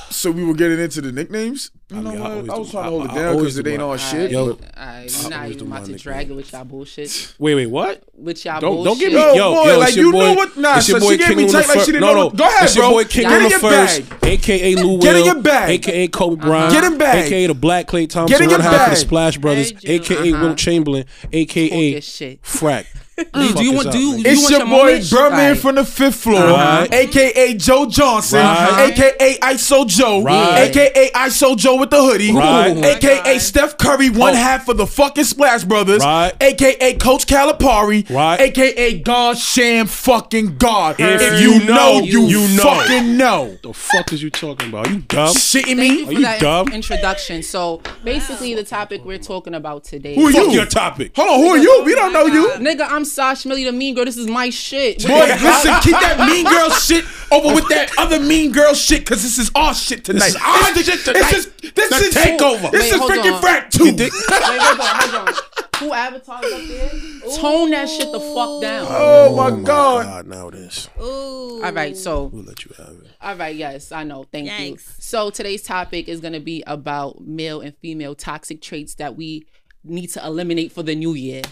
So 0.09 0.31
we 0.31 0.43
were 0.43 0.53
getting 0.53 0.79
into 0.79 1.01
the 1.01 1.11
nicknames. 1.11 1.71
You 1.89 1.97
I 1.97 2.01
know 2.01 2.11
mean, 2.11 2.19
what? 2.19 2.31
I, 2.31 2.33
always 2.35 2.47
was 2.49 2.67
do- 2.67 2.71
trying 2.71 2.83
to 2.83 2.87
I- 2.87 2.89
hold 2.89 3.05
it 3.05 3.13
down 3.15 3.35
because 3.37 3.57
it 3.57 3.67
ain't 3.67 3.81
all 3.81 3.97
shit. 3.97 4.31
Yo, 4.31 4.53
but- 4.53 4.77
Alright, 4.77 5.25
I 5.25 5.29
now 5.29 5.37
always 5.41 5.53
you 5.53 5.59
do 5.59 5.65
about 5.65 5.85
to 5.85 5.95
drag 5.97 6.29
it 6.29 6.33
with 6.33 6.51
y'all 6.51 6.63
bullshit. 6.65 7.33
Wait, 7.39 7.55
wait, 7.55 7.65
what? 7.67 8.03
With 8.15 8.45
y'all 8.45 8.59
Don't 8.61 8.75
bullshit. 8.75 8.85
don't 8.85 8.99
give 8.99 9.13
me 9.13 9.19
Yo, 9.19 9.33
yo 9.33 9.53
boy, 9.55 9.71
yo. 9.71 9.79
like, 9.79 9.87
it's 9.87 9.97
your 9.97 10.05
you 10.05 10.11
boy, 10.11 10.19
know 10.19 10.33
what- 10.33 10.57
nah, 10.57 10.77
it's 10.77 10.89
your 10.89 10.99
so 10.99 11.05
boy 11.07 11.11
she 11.13 11.17
gave 11.17 11.27
King 11.27 11.37
me 11.37 11.45
Luna 11.45 11.51
tight 11.53 11.67
like 11.67 11.75
First. 11.77 11.85
she 11.85 11.91
didn't 11.93 12.01
no, 12.07 12.13
know 12.13 12.23
no, 12.23 12.29
Go 12.29 12.43
ahead, 12.45 12.63
it's 12.63 12.75
your 12.75 12.83
bro. 12.85 12.91
boy 12.91 13.03
King 13.05 13.23
Get 13.23 13.41
in 13.41 13.49
your 13.49 13.59
First, 13.59 14.09
bag. 14.09 14.23
aka 14.29 14.75
Lou 14.75 14.87
Will, 14.89 14.97
Get 14.99 15.15
in 15.15 15.25
your 15.25 15.41
bag. 15.41 15.69
aka 15.69 16.07
Kobe 16.09 16.35
Bryant, 16.41 16.73
Get 16.73 16.83
in 16.83 16.97
bag. 16.97 17.25
aka 17.25 17.47
the 17.47 17.53
Black 17.55 17.87
Klay 17.87 18.09
Thompson, 18.09 18.37
Get 18.37 18.43
in 18.43 18.51
one 18.51 18.59
your 18.61 18.69
half 18.69 18.87
of 18.87 18.89
the. 18.91 18.95
Splash 18.97 19.37
Brothers, 19.37 19.73
aka 19.83 19.99
true. 20.01 20.33
Uh-huh. 20.35 20.55
Chamberlain, 20.55 21.05
aka 21.33 21.93
Focus. 22.01 22.19
Frack. 22.43 22.85
Do, 23.33 23.53
do 23.53 23.63
you 23.63 23.73
want? 23.73 23.91
Do 23.91 23.97
you? 23.99 24.15
you 24.17 24.23
It's 24.25 24.41
want 24.43 24.51
your 24.51 24.65
boy 24.65 24.85
moment? 24.91 25.09
Birdman 25.11 25.39
Alright. 25.39 25.57
from 25.59 25.75
the 25.75 25.85
fifth 25.85 26.15
floor, 26.15 26.41
uh-huh. 26.41 26.87
Right. 26.89 26.93
aka 26.93 27.53
Joe 27.55 27.85
Johnson, 27.85 28.39
uh-huh. 28.39 28.75
Right. 28.77 28.91
aka 28.99 29.39
ISO 29.39 29.87
Joe, 29.87 30.21
Right. 30.21 30.69
aka 30.69 31.09
ISO 31.11 31.55
Joe 31.57 31.75
with 31.75 31.89
the 31.89 32.01
hoodie, 32.01 32.31
Right. 32.33 32.77
Aka 32.83 33.23
God. 33.33 33.41
Steph 33.41 33.77
Curry, 33.77 34.09
one 34.09 34.33
Oh. 34.33 34.37
half 34.37 34.67
of 34.69 34.77
the 34.77 34.87
fucking 34.87 35.23
Splash 35.25 35.63
Brothers, 35.63 36.03
Right. 36.03 36.31
aka 36.41 36.93
Coach 36.95 37.25
Calipari, 37.27 38.09
Right. 38.09 38.39
aka 38.39 38.99
God 38.99 39.37
Sham 39.37 39.87
fucking 39.87 40.57
God. 40.57 40.95
If 40.99 41.41
you 41.41 41.65
know, 41.65 41.99
you, 41.99 42.23
you 42.27 42.47
know. 42.55 42.63
fucking 42.63 43.17
know. 43.17 43.57
The 43.63 43.73
fuck 43.73 44.11
is 44.13 44.21
you 44.23 44.29
talking 44.29 44.69
about? 44.69 44.87
Are 44.87 44.91
You 44.91 44.99
dumb? 44.99 45.33
Shitting 45.33 45.65
Thank 45.65 45.79
me? 45.79 45.87
you 45.99 46.07
Are 46.07 46.13
you 46.13 46.21
that 46.21 46.39
dumb? 46.39 46.67
introduction. 46.69 47.43
So 47.43 47.81
basically, 48.03 48.53
the 48.55 48.63
topic 48.63 49.03
we're 49.05 49.17
talking 49.17 49.53
about 49.55 49.83
today. 49.83 50.15
Who 50.15 50.27
are 50.27 50.31
Fuck 50.31 50.47
you? 50.47 50.51
your 50.53 50.65
topic. 50.65 51.11
Hold 51.15 51.29
on, 51.29 51.39
who 51.39 51.47
are 51.49 51.57
you? 51.57 51.83
We 51.85 51.95
don't 51.95 52.13
know 52.13 52.25
you. 52.25 52.49
Nigga, 52.59 52.87
I'm 52.89 53.05
Sash 53.09 53.45
Millie 53.45 53.63
the 53.63 53.71
Mean 53.71 53.95
Girl. 53.95 54.05
This 54.05 54.17
is 54.17 54.27
my 54.27 54.49
shit. 54.49 54.99
Boy, 55.05 55.25
listen, 55.27 55.73
keep 55.81 55.93
that 55.93 56.17
mean 56.19 56.45
girl 56.49 56.69
shit 56.71 57.05
over 57.31 57.53
with 57.53 57.67
that 57.69 57.91
other 57.97 58.19
mean 58.19 58.51
girl 58.51 58.73
shit, 58.73 59.05
cause 59.05 59.21
this 59.23 59.37
is 59.37 59.51
our 59.55 59.73
shit 59.73 60.03
tonight. 60.05 60.19
This 60.31 60.35
is 60.35 60.41
our 60.41 60.73
This- 60.73 60.85
shit 60.85 61.05
This 61.15 61.33
is 61.33 61.45
this 61.73 61.89
The 61.89 61.95
is 61.95 62.15
takeover. 62.15 62.71
This 62.71 62.91
is 62.93 62.99
freaking 63.01 63.33
on. 63.35 63.41
frack 63.41 63.69
too. 63.69 63.85
Wait, 63.85 64.11
hold 64.11 64.79
on, 64.79 64.95
hold 64.99 65.27
on. 65.29 65.33
Who 65.79 65.93
avatars 65.93 66.43
up 66.43 66.61
there? 66.67 66.89
Tone 67.37 67.69
that 67.71 67.87
shit 67.87 68.11
the 68.11 68.19
fuck 68.19 68.61
down. 68.61 68.85
Oh, 68.89 69.27
oh 69.29 69.35
my 69.35 69.49
god. 69.63 70.03
God, 70.05 70.27
now 70.27 70.49
it 70.49 70.55
is. 70.55 70.89
Ooh. 71.01 71.61
All 71.63 71.71
right, 71.71 71.95
so 71.95 72.25
We'll 72.25 72.43
let 72.43 72.65
you 72.65 72.71
have 72.77 72.89
it. 72.89 73.07
all 73.21 73.35
right, 73.37 73.55
yes, 73.55 73.91
I 73.93 74.03
know. 74.03 74.25
Thank 74.29 74.51
you. 74.59 74.77
So 74.97 75.29
today's 75.29 75.61
topic 75.61 76.09
is 76.09 76.19
going 76.19 76.33
to 76.33 76.41
be 76.41 76.63
about 76.67 77.21
male 77.21 77.61
and 77.61 77.73
female 77.77 78.13
toxic 78.13 78.61
traits 78.61 78.95
that 78.95 79.15
we 79.15 79.45
need 79.85 80.07
to 80.07 80.25
eliminate 80.25 80.73
for 80.73 80.83
the 80.83 80.95
new 80.95 81.13
year. 81.13 81.43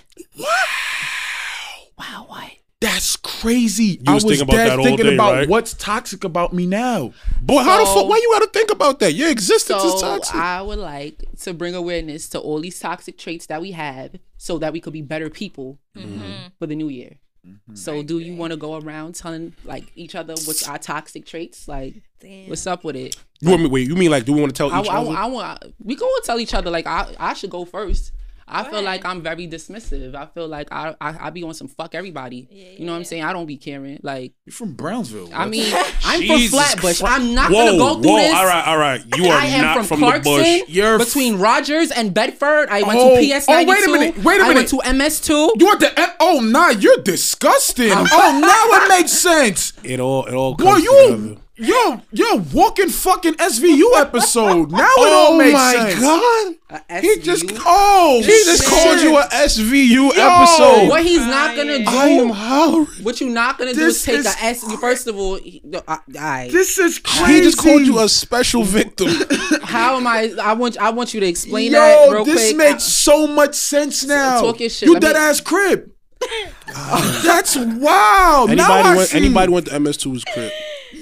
Wow, 1.97 2.25
what? 2.27 2.51
That's 2.79 3.15
crazy. 3.15 3.83
You 3.83 3.99
I 4.05 4.13
was 4.13 4.23
was 4.23 4.37
thinking 4.37 4.43
about 4.43 4.57
dead 4.57 4.69
that 4.69 4.79
all 4.79 4.85
thinking 4.85 5.05
day, 5.07 5.13
about 5.15 5.33
right? 5.33 5.49
what's 5.49 5.73
toxic 5.73 6.23
about 6.23 6.53
me 6.53 6.67
now. 6.67 7.11
Boy, 7.41 7.63
how 7.63 7.79
the 7.79 7.85
So- 7.85 7.95
fuck? 7.95 8.09
Why 8.09 8.17
you 8.17 8.29
gotta 8.33 8.51
think 8.51 8.69
about 8.71 8.99
that? 8.99 9.13
Your 9.13 9.29
existence 9.29 9.83
is 9.83 9.93
So 9.93 10.01
toxic. 10.01 10.35
I 10.35 10.61
would 10.61 10.77
like 10.77 11.23
to 11.41 11.53
bring 11.55 11.73
awareness 11.73 12.29
to 12.29 12.39
all 12.39 12.59
these 12.59 12.79
toxic 12.79 13.17
traits 13.17 13.47
that 13.47 13.61
we 13.61 13.71
have, 13.71 14.11
so 14.37 14.59
that 14.59 14.73
we 14.73 14.79
could 14.79 14.93
be 14.93 15.01
better 15.01 15.29
people 15.29 15.79
mm-hmm. 15.95 16.49
for 16.59 16.67
the 16.67 16.75
new 16.75 16.89
year. 16.89 17.17
Mm-hmm. 17.47 17.75
So, 17.75 18.03
do 18.03 18.19
you 18.19 18.35
want 18.35 18.51
to 18.51 18.57
go 18.57 18.77
around 18.77 19.15
telling 19.15 19.53
like 19.63 19.91
each 19.95 20.13
other 20.13 20.33
what's 20.45 20.67
our 20.67 20.77
toxic 20.77 21.25
traits? 21.25 21.67
Like, 21.67 21.95
Damn. 22.19 22.49
what's 22.49 22.67
up 22.67 22.83
with 22.83 22.95
it? 22.95 23.15
you 23.39 23.49
want 23.49 23.63
me? 23.63 23.69
Wait, 23.69 23.87
you 23.87 23.95
mean 23.95 24.11
like? 24.11 24.25
Do 24.25 24.33
we 24.33 24.41
want 24.41 24.53
to 24.53 24.57
tell 24.57 24.71
I, 24.71 24.81
each 24.81 24.89
I, 24.89 24.97
other? 24.97 25.11
I 25.11 25.25
want 25.25 25.63
we 25.83 25.95
go 25.95 26.05
and 26.05 26.23
tell 26.23 26.39
each 26.39 26.53
other 26.53 26.69
like 26.69 26.85
I, 26.85 27.07
I 27.19 27.33
should 27.33 27.49
go 27.49 27.65
first. 27.65 28.11
I 28.47 28.63
Go 28.63 28.69
feel 28.71 28.81
like. 28.81 29.03
I'm 29.05 29.21
very 29.21 29.47
dismissive. 29.47 30.15
I 30.15 30.25
feel 30.27 30.47
like 30.47 30.67
I 30.71 30.95
I, 31.01 31.27
I 31.27 31.29
be 31.31 31.43
on 31.43 31.53
some 31.53 31.67
fuck 31.67 31.93
everybody. 31.95 32.47
you 32.77 32.85
know 32.85 32.93
what 32.93 32.99
I'm 32.99 33.03
saying? 33.03 33.23
I 33.23 33.33
don't 33.33 33.45
be 33.45 33.57
caring. 33.57 33.99
Like 34.03 34.33
You're 34.45 34.53
from 34.53 34.73
Brownsville. 34.73 35.29
I 35.33 35.45
mean, 35.47 35.73
I'm 36.03 36.21
Jesus 36.21 36.49
from 36.49 36.59
Flatbush. 36.59 36.99
Christ. 36.99 37.03
I'm 37.03 37.33
not 37.35 37.51
whoa, 37.51 37.65
gonna 37.65 37.77
go 37.77 38.01
through 38.01 38.11
whoa, 38.11 38.17
this. 38.17 38.33
All 38.35 38.45
right, 38.45 38.67
all 38.67 38.77
right. 38.77 39.01
You 39.17 39.25
are 39.27 39.37
I 39.39 39.45
am 39.47 39.61
not 39.61 39.77
from, 39.77 39.85
from, 39.85 39.99
Clarkson, 39.99 40.33
the 40.33 40.59
bush. 40.61 40.69
You're 40.69 40.99
f- 41.01 41.05
between 41.07 41.37
Rogers 41.39 41.91
and 41.91 42.13
Bedford. 42.13 42.69
I 42.69 42.83
went 42.83 42.99
Oh, 42.99 43.15
to 43.19 43.39
PS 43.39 43.45
oh, 43.49 43.53
ninety 43.53 43.71
wait 43.71 43.87
a 43.87 43.91
minute, 43.91 44.17
wait 44.23 44.39
a 44.41 44.43
I 44.45 44.53
went 44.53 44.67
to 44.69 44.93
MS 44.93 45.19
two. 45.21 45.53
you 45.57 45.65
want 45.65 45.79
the 45.81 46.13
oh 46.19 46.39
nah, 46.39 46.69
you're 46.69 46.97
disgusting. 46.97 47.91
oh 47.91 48.39
now 48.41 48.85
it 48.85 48.89
makes 48.89 49.11
sense. 49.11 49.73
It 49.83 49.99
all, 49.99 50.25
it 50.25 50.33
all 50.33 50.55
Boy, 50.55 50.63
comes 50.65 50.83
you 50.83 51.07
together. 51.11 51.41
You're 51.57 52.01
you're 52.11 52.33
a 52.35 52.43
walking 52.53 52.89
fucking 52.89 53.33
SVU 53.35 53.83
episode. 53.95 54.71
Now 54.77 54.79
it 54.97 55.13
all 55.13 55.33
Oh 55.33 55.37
makes 55.37 55.53
my 55.53 55.73
sense. 55.73 55.99
god! 56.01 57.01
He 57.01 57.17
just 57.19 57.45
oh 57.65 58.19
He 58.21 58.27
just 58.27 58.65
called 58.65 58.99
you 59.01 59.17
a 59.17 59.23
SVU 59.23 60.09
episode. 60.15 60.89
What 60.89 61.03
he's 61.03 61.19
not 61.25 61.55
gonna 61.55 61.79
do. 61.79 61.85
I 61.87 62.07
am 62.09 62.29
hollering. 62.29 62.85
What 63.03 63.19
you 63.21 63.29
not 63.29 63.57
gonna 63.57 63.73
do 63.73 63.85
is 63.85 64.03
take 64.03 64.15
is 64.19 64.25
a 64.25 64.43
S. 64.43 64.63
First 64.79 65.07
of 65.07 65.17
all, 65.17 65.35
he- 65.35 65.61
no, 65.63 65.81
I, 65.87 65.97
I, 66.19 66.49
This 66.51 66.77
is 66.77 66.99
crazy. 66.99 67.33
He 67.33 67.41
just 67.41 67.57
called 67.57 67.81
you 67.83 67.99
a 67.99 68.09
special 68.09 68.63
victim. 68.63 69.07
how 69.63 69.97
am 69.97 70.05
I? 70.07 70.33
I 70.41 70.53
want 70.53 70.77
I 70.77 70.89
want 70.91 71.13
you 71.13 71.19
to 71.21 71.25
explain 71.27 71.71
Yo, 71.71 71.79
that 71.79 72.09
real 72.11 72.23
quick? 72.23 72.35
this 72.35 72.47
quick. 72.53 72.57
makes 72.57 72.83
so 72.83 73.25
much 73.27 73.55
sense 73.55 74.03
now. 74.05 74.41
Talk 74.41 74.59
your 74.59 74.69
shit. 74.69 74.89
You 74.89 74.99
dead 74.99 75.15
ass 75.15 75.41
crib. 75.41 75.91
That's 76.67 77.55
wow. 77.55 78.45
anybody 78.49 78.63
I 78.89 78.95
went? 78.95 79.15
Anybody 79.15 79.51
went 79.51 79.65
to 79.67 79.71
MS2's 79.73 80.23
crib? 80.25 80.51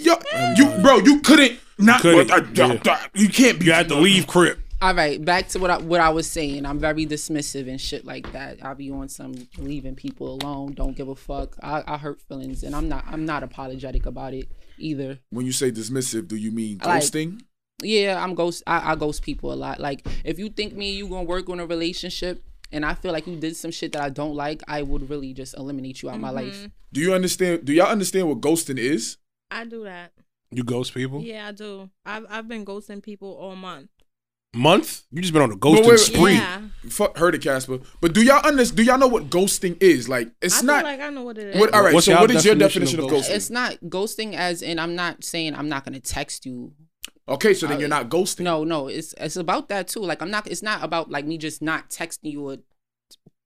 Yo, 0.06 0.14
you, 0.56 0.82
bro, 0.82 0.98
you 1.00 1.20
couldn't 1.22 1.60
not. 1.80 2.02
couldn't, 2.02 2.56
yeah. 2.56 3.08
You 3.16 3.28
can't 3.30 3.60
be. 3.60 3.66
You 3.66 3.72
had 3.74 3.88
to 3.90 3.96
leave 3.96 4.28
crib. 4.28 4.60
All 4.82 4.94
right, 4.94 5.24
back 5.24 5.48
to 5.50 5.60
what 5.60 5.72
I, 5.72 5.78
what 5.78 6.00
I 6.02 6.10
was 6.10 6.30
saying. 6.30 6.66
I'm 6.66 6.78
very 6.80 7.06
dismissive 7.08 7.68
and 7.68 7.80
shit 7.82 8.06
like 8.06 8.32
that. 8.34 8.64
I 8.64 8.74
be 8.76 8.92
on 8.92 9.10
some 9.10 9.34
leaving 9.58 9.96
people 9.96 10.34
alone. 10.36 10.74
Don't 10.74 10.96
give 10.96 11.08
a 11.08 11.16
fuck. 11.16 11.56
I, 11.64 11.82
I 11.88 11.98
hurt 11.98 12.22
feelings, 12.22 12.62
and 12.64 12.76
I'm 12.76 12.88
not 12.88 13.04
I'm 13.08 13.26
not 13.26 13.42
apologetic 13.42 14.06
about 14.06 14.34
it 14.34 14.48
either. 14.78 15.18
When 15.32 15.46
you 15.46 15.52
say 15.52 15.72
dismissive, 15.72 16.28
do 16.28 16.36
you 16.36 16.52
mean 16.52 16.80
Like- 16.84 17.02
ghosting? 17.04 17.42
Yeah, 17.82 18.24
I'm 18.24 18.36
ghost. 18.36 18.64
I, 18.68 18.92
I 18.92 18.96
ghost 18.96 19.22
people 19.24 19.52
a 19.52 19.56
lot. 19.56 19.80
Like 19.80 20.08
if 20.24 20.38
you 20.40 20.50
think 20.50 20.74
me 20.76 20.90
and 20.92 20.98
you 21.00 21.08
gonna 21.10 21.24
work 21.24 21.50
on 21.50 21.60
a 21.60 21.66
relationship 21.66 22.42
and 22.72 22.86
I 22.86 22.94
feel 22.94 23.12
like 23.12 23.28
you 23.28 23.36
did 23.38 23.56
some 23.58 23.72
shit 23.72 23.92
that 23.94 24.02
I 24.02 24.10
don't 24.10 24.34
like, 24.36 24.62
I 24.68 24.82
would 24.82 25.10
really 25.10 25.34
just 25.34 25.58
eliminate 25.58 26.02
you 26.02 26.10
out 26.10 26.16
of 26.16 26.22
my 26.22 26.30
Mm-hmm. 26.30 26.38
life. 26.38 26.70
Do 26.94 27.02
you 27.02 27.14
understand? 27.14 27.66
Do 27.66 27.74
y'all 27.74 27.88
understand 27.88 28.30
what 28.30 28.40
ghosting 28.40 28.78
is? 28.78 29.18
I 29.52 29.66
do 29.66 29.84
that. 29.84 30.12
You 30.52 30.64
ghost 30.64 30.94
people? 30.94 31.22
Yeah, 31.22 31.48
I 31.48 31.52
do. 31.52 31.90
I've 32.06 32.26
I've 32.30 32.48
been 32.48 32.66
ghosting 32.66 33.02
people 33.04 33.34
all 33.36 33.56
month. 33.56 33.90
Month? 34.54 35.04
You 35.12 35.22
just 35.22 35.34
been 35.34 35.42
on 35.42 35.52
a 35.52 35.58
ghosting 35.58 35.86
wait, 35.86 36.00
spree. 36.00 36.34
Yeah. 36.36 36.62
Fuck, 36.88 37.18
heard 37.18 37.36
it, 37.36 37.42
Casper. 37.42 37.80
But 38.00 38.14
do 38.14 38.24
y'all 38.24 38.46
understand? 38.46 38.78
Do 38.78 38.84
y'all 38.84 38.98
know 38.98 39.08
what 39.08 39.30
ghosting 39.30 39.76
is? 39.82 40.08
Like, 40.08 40.32
it's 40.42 40.64
I 40.64 40.66
not. 40.66 40.76
feel 40.78 40.92
like 40.92 41.02
I 41.02 41.10
know 41.10 41.24
what 41.24 41.38
it 41.38 41.48
is. 41.56 41.60
what, 41.60 41.74
all 41.74 41.84
right. 41.84 41.94
What's 41.94 42.06
so, 42.06 42.14
y'all 42.14 42.22
what 42.22 42.32
is 42.32 42.46
your 42.46 42.56
definition 42.56 43.00
definition 43.00 43.00
of 43.00 43.06
of 43.06 43.12
ghosting? 43.12 43.36
It's 43.36 43.50
not 43.50 43.78
ghosting 43.84 44.34
as 44.34 44.62
in 44.62 44.80
I'm 44.80 44.96
not 44.96 45.26
saying 45.26 45.56
I'm 45.56 45.68
not 45.68 45.84
gonna 45.84 46.00
text 46.00 46.46
you. 46.46 46.72
Okay, 47.28 47.54
so 47.54 47.68
then 47.68 47.78
Uh, 47.78 47.80
you're 47.82 47.90
not 47.90 48.08
ghosting. 48.10 48.42
No, 48.42 48.64
no, 48.64 48.88
it's 48.88 49.14
it's 49.18 49.36
about 49.36 49.68
that 49.70 49.90
too. 49.90 50.00
Like 50.00 50.22
I'm 50.22 50.32
not. 50.32 50.48
It's 50.48 50.64
not 50.64 50.84
about 50.84 51.12
like 51.12 51.26
me 51.26 51.38
just 51.38 51.62
not 51.62 51.90
texting 51.90 52.32
you 52.32 52.48
or 52.48 52.58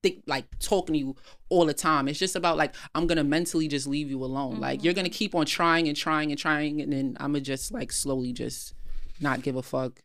think 0.02 0.22
like 0.26 0.46
talking 0.58 0.94
to 0.94 0.98
you 0.98 1.16
all 1.48 1.66
the 1.66 1.74
time. 1.74 2.08
It's 2.08 2.18
just 2.18 2.36
about 2.36 2.56
like 2.56 2.74
I'm 2.94 3.06
gonna 3.06 3.24
mentally 3.24 3.68
just 3.68 3.86
leave 3.86 4.10
you 4.10 4.22
alone. 4.24 4.60
Like 4.60 4.78
mm-hmm. 4.78 4.84
you're 4.84 4.94
gonna 4.94 5.08
keep 5.10 5.34
on 5.34 5.46
trying 5.46 5.88
and 5.88 5.96
trying 5.96 6.30
and 6.30 6.38
trying, 6.38 6.80
and 6.80 6.92
then 6.92 7.16
I'm 7.20 7.32
gonna 7.32 7.40
just 7.40 7.72
like 7.72 7.92
slowly 7.92 8.32
just 8.32 8.74
not 9.20 9.42
give 9.42 9.56
a 9.56 9.62
fuck 9.62 10.00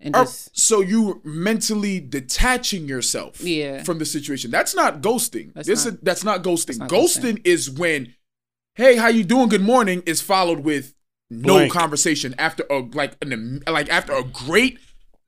and 0.00 0.14
Or- 0.14 0.24
just 0.24 0.58
so 0.58 0.80
you 0.80 1.20
mentally 1.24 2.00
detaching 2.00 2.86
yourself 2.88 3.40
Yeah. 3.40 3.82
from 3.82 3.98
the 3.98 4.04
situation. 4.04 4.50
That's 4.50 4.74
not 4.74 5.00
ghosting. 5.00 5.52
That's 5.54 5.66
this 5.66 5.84
not- 5.84 5.94
is, 5.94 6.00
that's 6.02 6.24
not 6.24 6.42
ghosting. 6.42 6.78
not 6.78 6.90
ghosting, 6.90 7.40
is 7.44 7.70
when, 7.70 8.14
hey, 8.74 8.96
how 8.96 9.08
you 9.08 9.24
doing? 9.24 9.48
Good 9.48 9.62
morning 9.62 10.02
is 10.06 10.20
followed 10.20 10.60
with 10.60 10.94
no 11.30 11.54
Blank. 11.54 11.72
conversation 11.72 12.34
after 12.38 12.64
a 12.70 12.78
like 12.80 13.16
an 13.22 13.62
like 13.66 13.88
after 13.88 14.12
a 14.12 14.22
great 14.22 14.78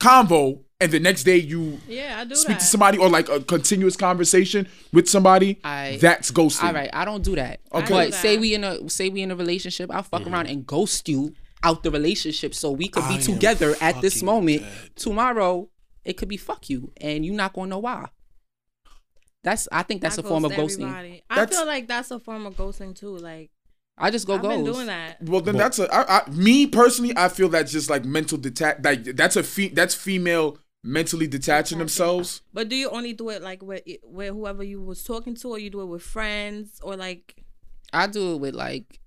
convo, 0.00 0.62
and 0.80 0.92
the 0.92 1.00
next 1.00 1.24
day 1.24 1.36
you 1.36 1.80
Yeah, 1.88 2.18
I 2.20 2.24
do 2.24 2.34
speak 2.36 2.58
that. 2.58 2.60
to 2.60 2.66
somebody 2.66 2.98
or 2.98 3.08
like 3.08 3.28
a 3.28 3.40
continuous 3.40 3.96
conversation 3.96 4.68
with 4.92 5.08
somebody. 5.08 5.58
I- 5.64 5.98
that's 6.00 6.30
ghosting. 6.30 6.64
all 6.64 6.72
right. 6.72 6.90
I 6.92 7.04
don't 7.04 7.22
do 7.24 7.34
that. 7.36 7.60
Okay. 7.72 7.88
But 7.88 8.06
do 8.06 8.12
say 8.12 8.38
we 8.38 8.54
in 8.54 8.62
a 8.64 8.88
say 8.88 9.08
we 9.08 9.22
in 9.22 9.30
a 9.30 9.36
relationship, 9.36 9.90
I'll 9.90 10.02
Mm-hmm. 10.02 10.08
fuck 10.24 10.26
around 10.32 10.46
and 10.46 10.64
ghost 10.66 11.08
you 11.08 11.34
out 11.64 11.82
the 11.82 11.90
relationship 11.90 12.54
so 12.54 12.70
we 12.70 12.88
could 12.88 13.06
be 13.08 13.14
am 13.16 13.20
together 13.20 13.74
at 13.80 14.00
this 14.00 14.22
moment. 14.22 14.62
dead. 14.62 14.72
Tomorrow 14.96 15.68
it 16.04 16.12
could 16.16 16.28
be 16.28 16.36
fuck 16.36 16.70
you, 16.70 16.92
and 17.00 17.26
you're 17.26 17.34
not 17.34 17.52
gonna 17.52 17.68
know 17.70 17.78
why. 17.80 18.06
That's 19.42 19.68
I 19.72 19.82
think 19.82 20.00
that's 20.00 20.18
I 20.18 20.22
a 20.22 20.24
form 20.24 20.44
of 20.44 20.54
ghost 20.54 20.78
ghosting. 20.78 20.82
everybody. 20.88 21.22
I 21.28 21.34
That's- 21.36 21.58
feel 21.58 21.66
like 21.66 21.88
that's 21.88 22.10
a 22.12 22.20
form 22.20 22.46
of 22.46 22.54
ghosting 22.56 22.94
too. 22.94 23.16
Like 23.16 23.50
I 23.96 24.12
just 24.12 24.28
go 24.28 24.34
I've 24.34 24.42
ghost. 24.42 24.64
been 24.64 24.72
doing 24.72 24.86
that. 24.86 25.20
Well, 25.24 25.40
then 25.40 25.54
But- 25.54 25.58
that's 25.58 25.78
a 25.80 25.92
I, 25.92 26.18
I, 26.20 26.30
me 26.30 26.68
personally. 26.68 27.12
I 27.16 27.28
feel 27.28 27.48
that's 27.48 27.72
just 27.72 27.90
like 27.90 28.04
mental 28.04 28.38
detach. 28.38 28.78
Like 28.84 29.02
that's 29.16 29.34
a 29.34 29.42
fe- 29.42 29.68
that's 29.70 29.94
female 29.96 30.56
mentally 30.82 31.26
detaching 31.26 31.78
themselves. 31.78 32.42
But 32.52 32.68
do 32.68 32.76
you 32.76 32.90
only 32.90 33.12
do 33.12 33.30
it 33.30 33.42
like 33.42 33.62
with 33.62 33.82
with 34.04 34.32
whoever 34.32 34.62
you 34.62 34.80
was 34.80 35.02
talking 35.02 35.34
to, 35.36 35.50
or 35.50 35.58
you 35.58 35.70
do 35.70 35.80
it 35.80 35.86
with 35.86 36.02
friends, 36.02 36.80
or 36.82 36.96
like 36.96 37.44
I 37.92 38.06
do 38.06 38.34
it 38.34 38.40
with 38.40 38.54
like 38.54 39.00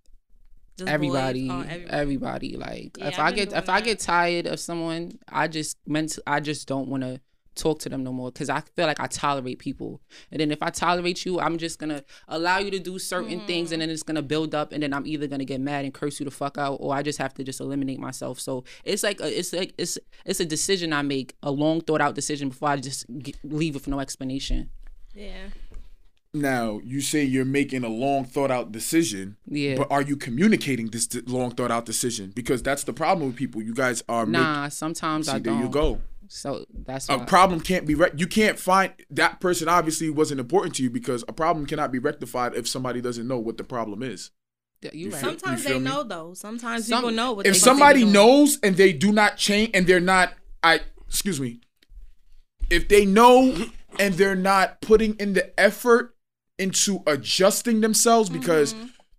everybody, 0.86 1.48
boys? 1.48 1.68
Oh, 1.70 1.86
everybody. 1.90 2.58
Like 2.58 2.98
Yeah, 2.98 3.08
if 3.08 3.20
I've 3.20 3.20
I 3.20 3.32
get 3.32 3.50
doing 3.50 3.62
if 3.62 3.70
I 3.70 3.82
get 3.82 4.00
tired 4.00 4.48
of 4.48 4.60
someone, 4.60 5.20
I 5.28 5.48
just 5.48 5.78
meant 5.88 6.18
I 6.28 6.40
just 6.40 6.68
don't 6.68 6.88
want 6.88 7.04
to 7.04 7.20
talk 7.62 7.80
to 7.80 7.90
them 7.90 8.04
no 8.04 8.12
more 8.12 8.32
because 8.32 8.50
I 8.50 8.62
feel 8.76 8.88
like 8.88 9.00
I 9.00 9.08
tolerate 9.08 9.60
people. 9.60 10.02
And 10.32 10.40
then 10.40 10.52
if 10.52 10.62
I 10.62 10.70
tolerate 10.70 11.26
you, 11.26 11.40
I'm 11.40 11.58
just 11.58 11.80
gonna 11.80 12.04
allow 12.28 12.58
you 12.58 12.72
to 12.72 12.80
do 12.80 12.98
certain 13.00 13.38
mm-hmm. 13.38 13.48
things, 13.48 13.72
and 13.72 13.82
then 13.82 13.90
it's 13.90 14.04
gonna 14.04 14.22
build 14.22 14.56
up, 14.56 14.72
and 14.72 14.82
then 14.82 14.94
I'm 14.94 15.06
either 15.06 15.28
gonna 15.28 15.46
get 15.46 15.62
mad 15.62 15.86
and 15.86 15.94
curse 15.94 16.20
you 16.20 16.26
the 16.26 16.32
fuck 16.32 16.58
out, 16.58 16.78
or 16.82 16.94
I 16.94 17.02
just 17.04 17.20
have 17.20 17.34
to 17.36 17.44
just 17.44 17.60
eliminate 17.60 18.00
myself. 18.00 18.40
So 18.40 18.64
it's 18.84 19.04
like 19.04 19.22
a, 19.22 19.40
it's 19.40 19.54
like 19.54 19.74
it's 19.78 19.98
it's 20.26 20.40
a 20.40 20.46
decision 20.46 20.94
I 20.94 21.02
make, 21.04 21.36
a 21.44 21.52
long 21.52 21.82
thought 21.82 22.02
out 22.02 22.16
decision 22.16 22.50
before 22.50 22.70
I 22.70 22.78
just 22.78 23.06
get, 23.20 23.38
leave 23.44 23.76
with 23.76 23.88
no 23.88 24.00
explanation. 24.00 24.70
Yeah. 25.14 25.50
Now 26.34 26.80
you 26.84 27.02
say 27.02 27.24
you're 27.24 27.44
making 27.44 27.84
a 27.84 27.90
long 27.90 28.24
thought 28.24 28.52
out 28.52 28.72
decision. 28.72 29.36
Yeah. 29.46 29.76
But 29.76 29.92
are 29.92 30.02
you 30.02 30.16
communicating 30.16 30.88
this 30.88 31.06
d- 31.06 31.22
long 31.26 31.52
thought 31.52 31.72
out 31.72 31.86
decision? 31.86 32.32
Because 32.34 32.64
that's 32.64 32.86
the 32.86 32.94
problem 32.94 33.28
with 33.28 33.36
people. 33.36 33.62
You 33.62 33.74
guys 33.74 34.02
are 34.08 34.26
Nah, 34.26 34.70
sometimes 34.70 35.28
Make, 35.28 35.34
I 35.34 35.38
see, 35.38 35.44
there 35.44 35.54
don't. 35.54 35.60
There 35.60 35.68
you 35.68 35.98
go. 35.98 36.02
So 36.34 36.66
that's 36.74 37.10
A 37.10 37.18
why. 37.18 37.26
problem 37.26 37.60
can't 37.60 37.86
be 37.86 37.94
re- 37.94 38.12
you 38.16 38.26
can't 38.26 38.58
find 38.58 38.94
that 39.10 39.42
person 39.42 39.68
obviously 39.68 40.10
wasn't 40.10 40.40
important 40.40 40.76
to 40.76 40.84
you 40.84 40.90
because 40.90 41.26
a 41.28 41.34
problem 41.34 41.66
cannot 41.66 41.92
be 41.92 42.00
rectified 42.00 42.56
if 42.56 42.70
somebody 42.70 43.02
doesn't 43.02 43.28
know 43.28 43.38
what 43.38 43.58
the 43.58 43.66
problem 43.66 44.02
is. 44.02 44.32
you 44.82 45.10
right. 45.12 45.20
feel- 45.20 45.30
Sometimes 45.32 45.64
feel 45.64 45.74
they 45.74 45.80
me? 45.80 45.86
know 45.86 46.04
though. 46.04 46.34
Sometimes 46.34 46.88
Some- 46.88 47.00
people 47.02 47.12
know 47.12 47.34
what 47.34 47.46
if 47.46 47.54
they 47.54 47.60
somebody 47.60 48.02
doing. 48.02 48.14
knows 48.14 48.60
and 48.64 48.78
they 48.78 48.94
do 48.94 49.12
not 49.12 49.36
change 49.38 49.72
and 49.74 49.86
they're 49.86 50.00
not 50.00 50.34
i 50.64 50.80
excuse 51.06 51.40
me 51.42 51.60
if 52.70 52.88
they 52.88 53.06
know 53.06 53.66
and 54.00 54.14
they're 54.16 54.36
not 54.36 54.80
putting 54.80 55.16
in 55.16 55.34
the 55.34 55.60
effort 55.60 56.16
into 56.58 57.04
adjusting 57.08 57.82
themselves 57.82 58.30
mm-hmm. 58.30 58.40
because 58.40 58.74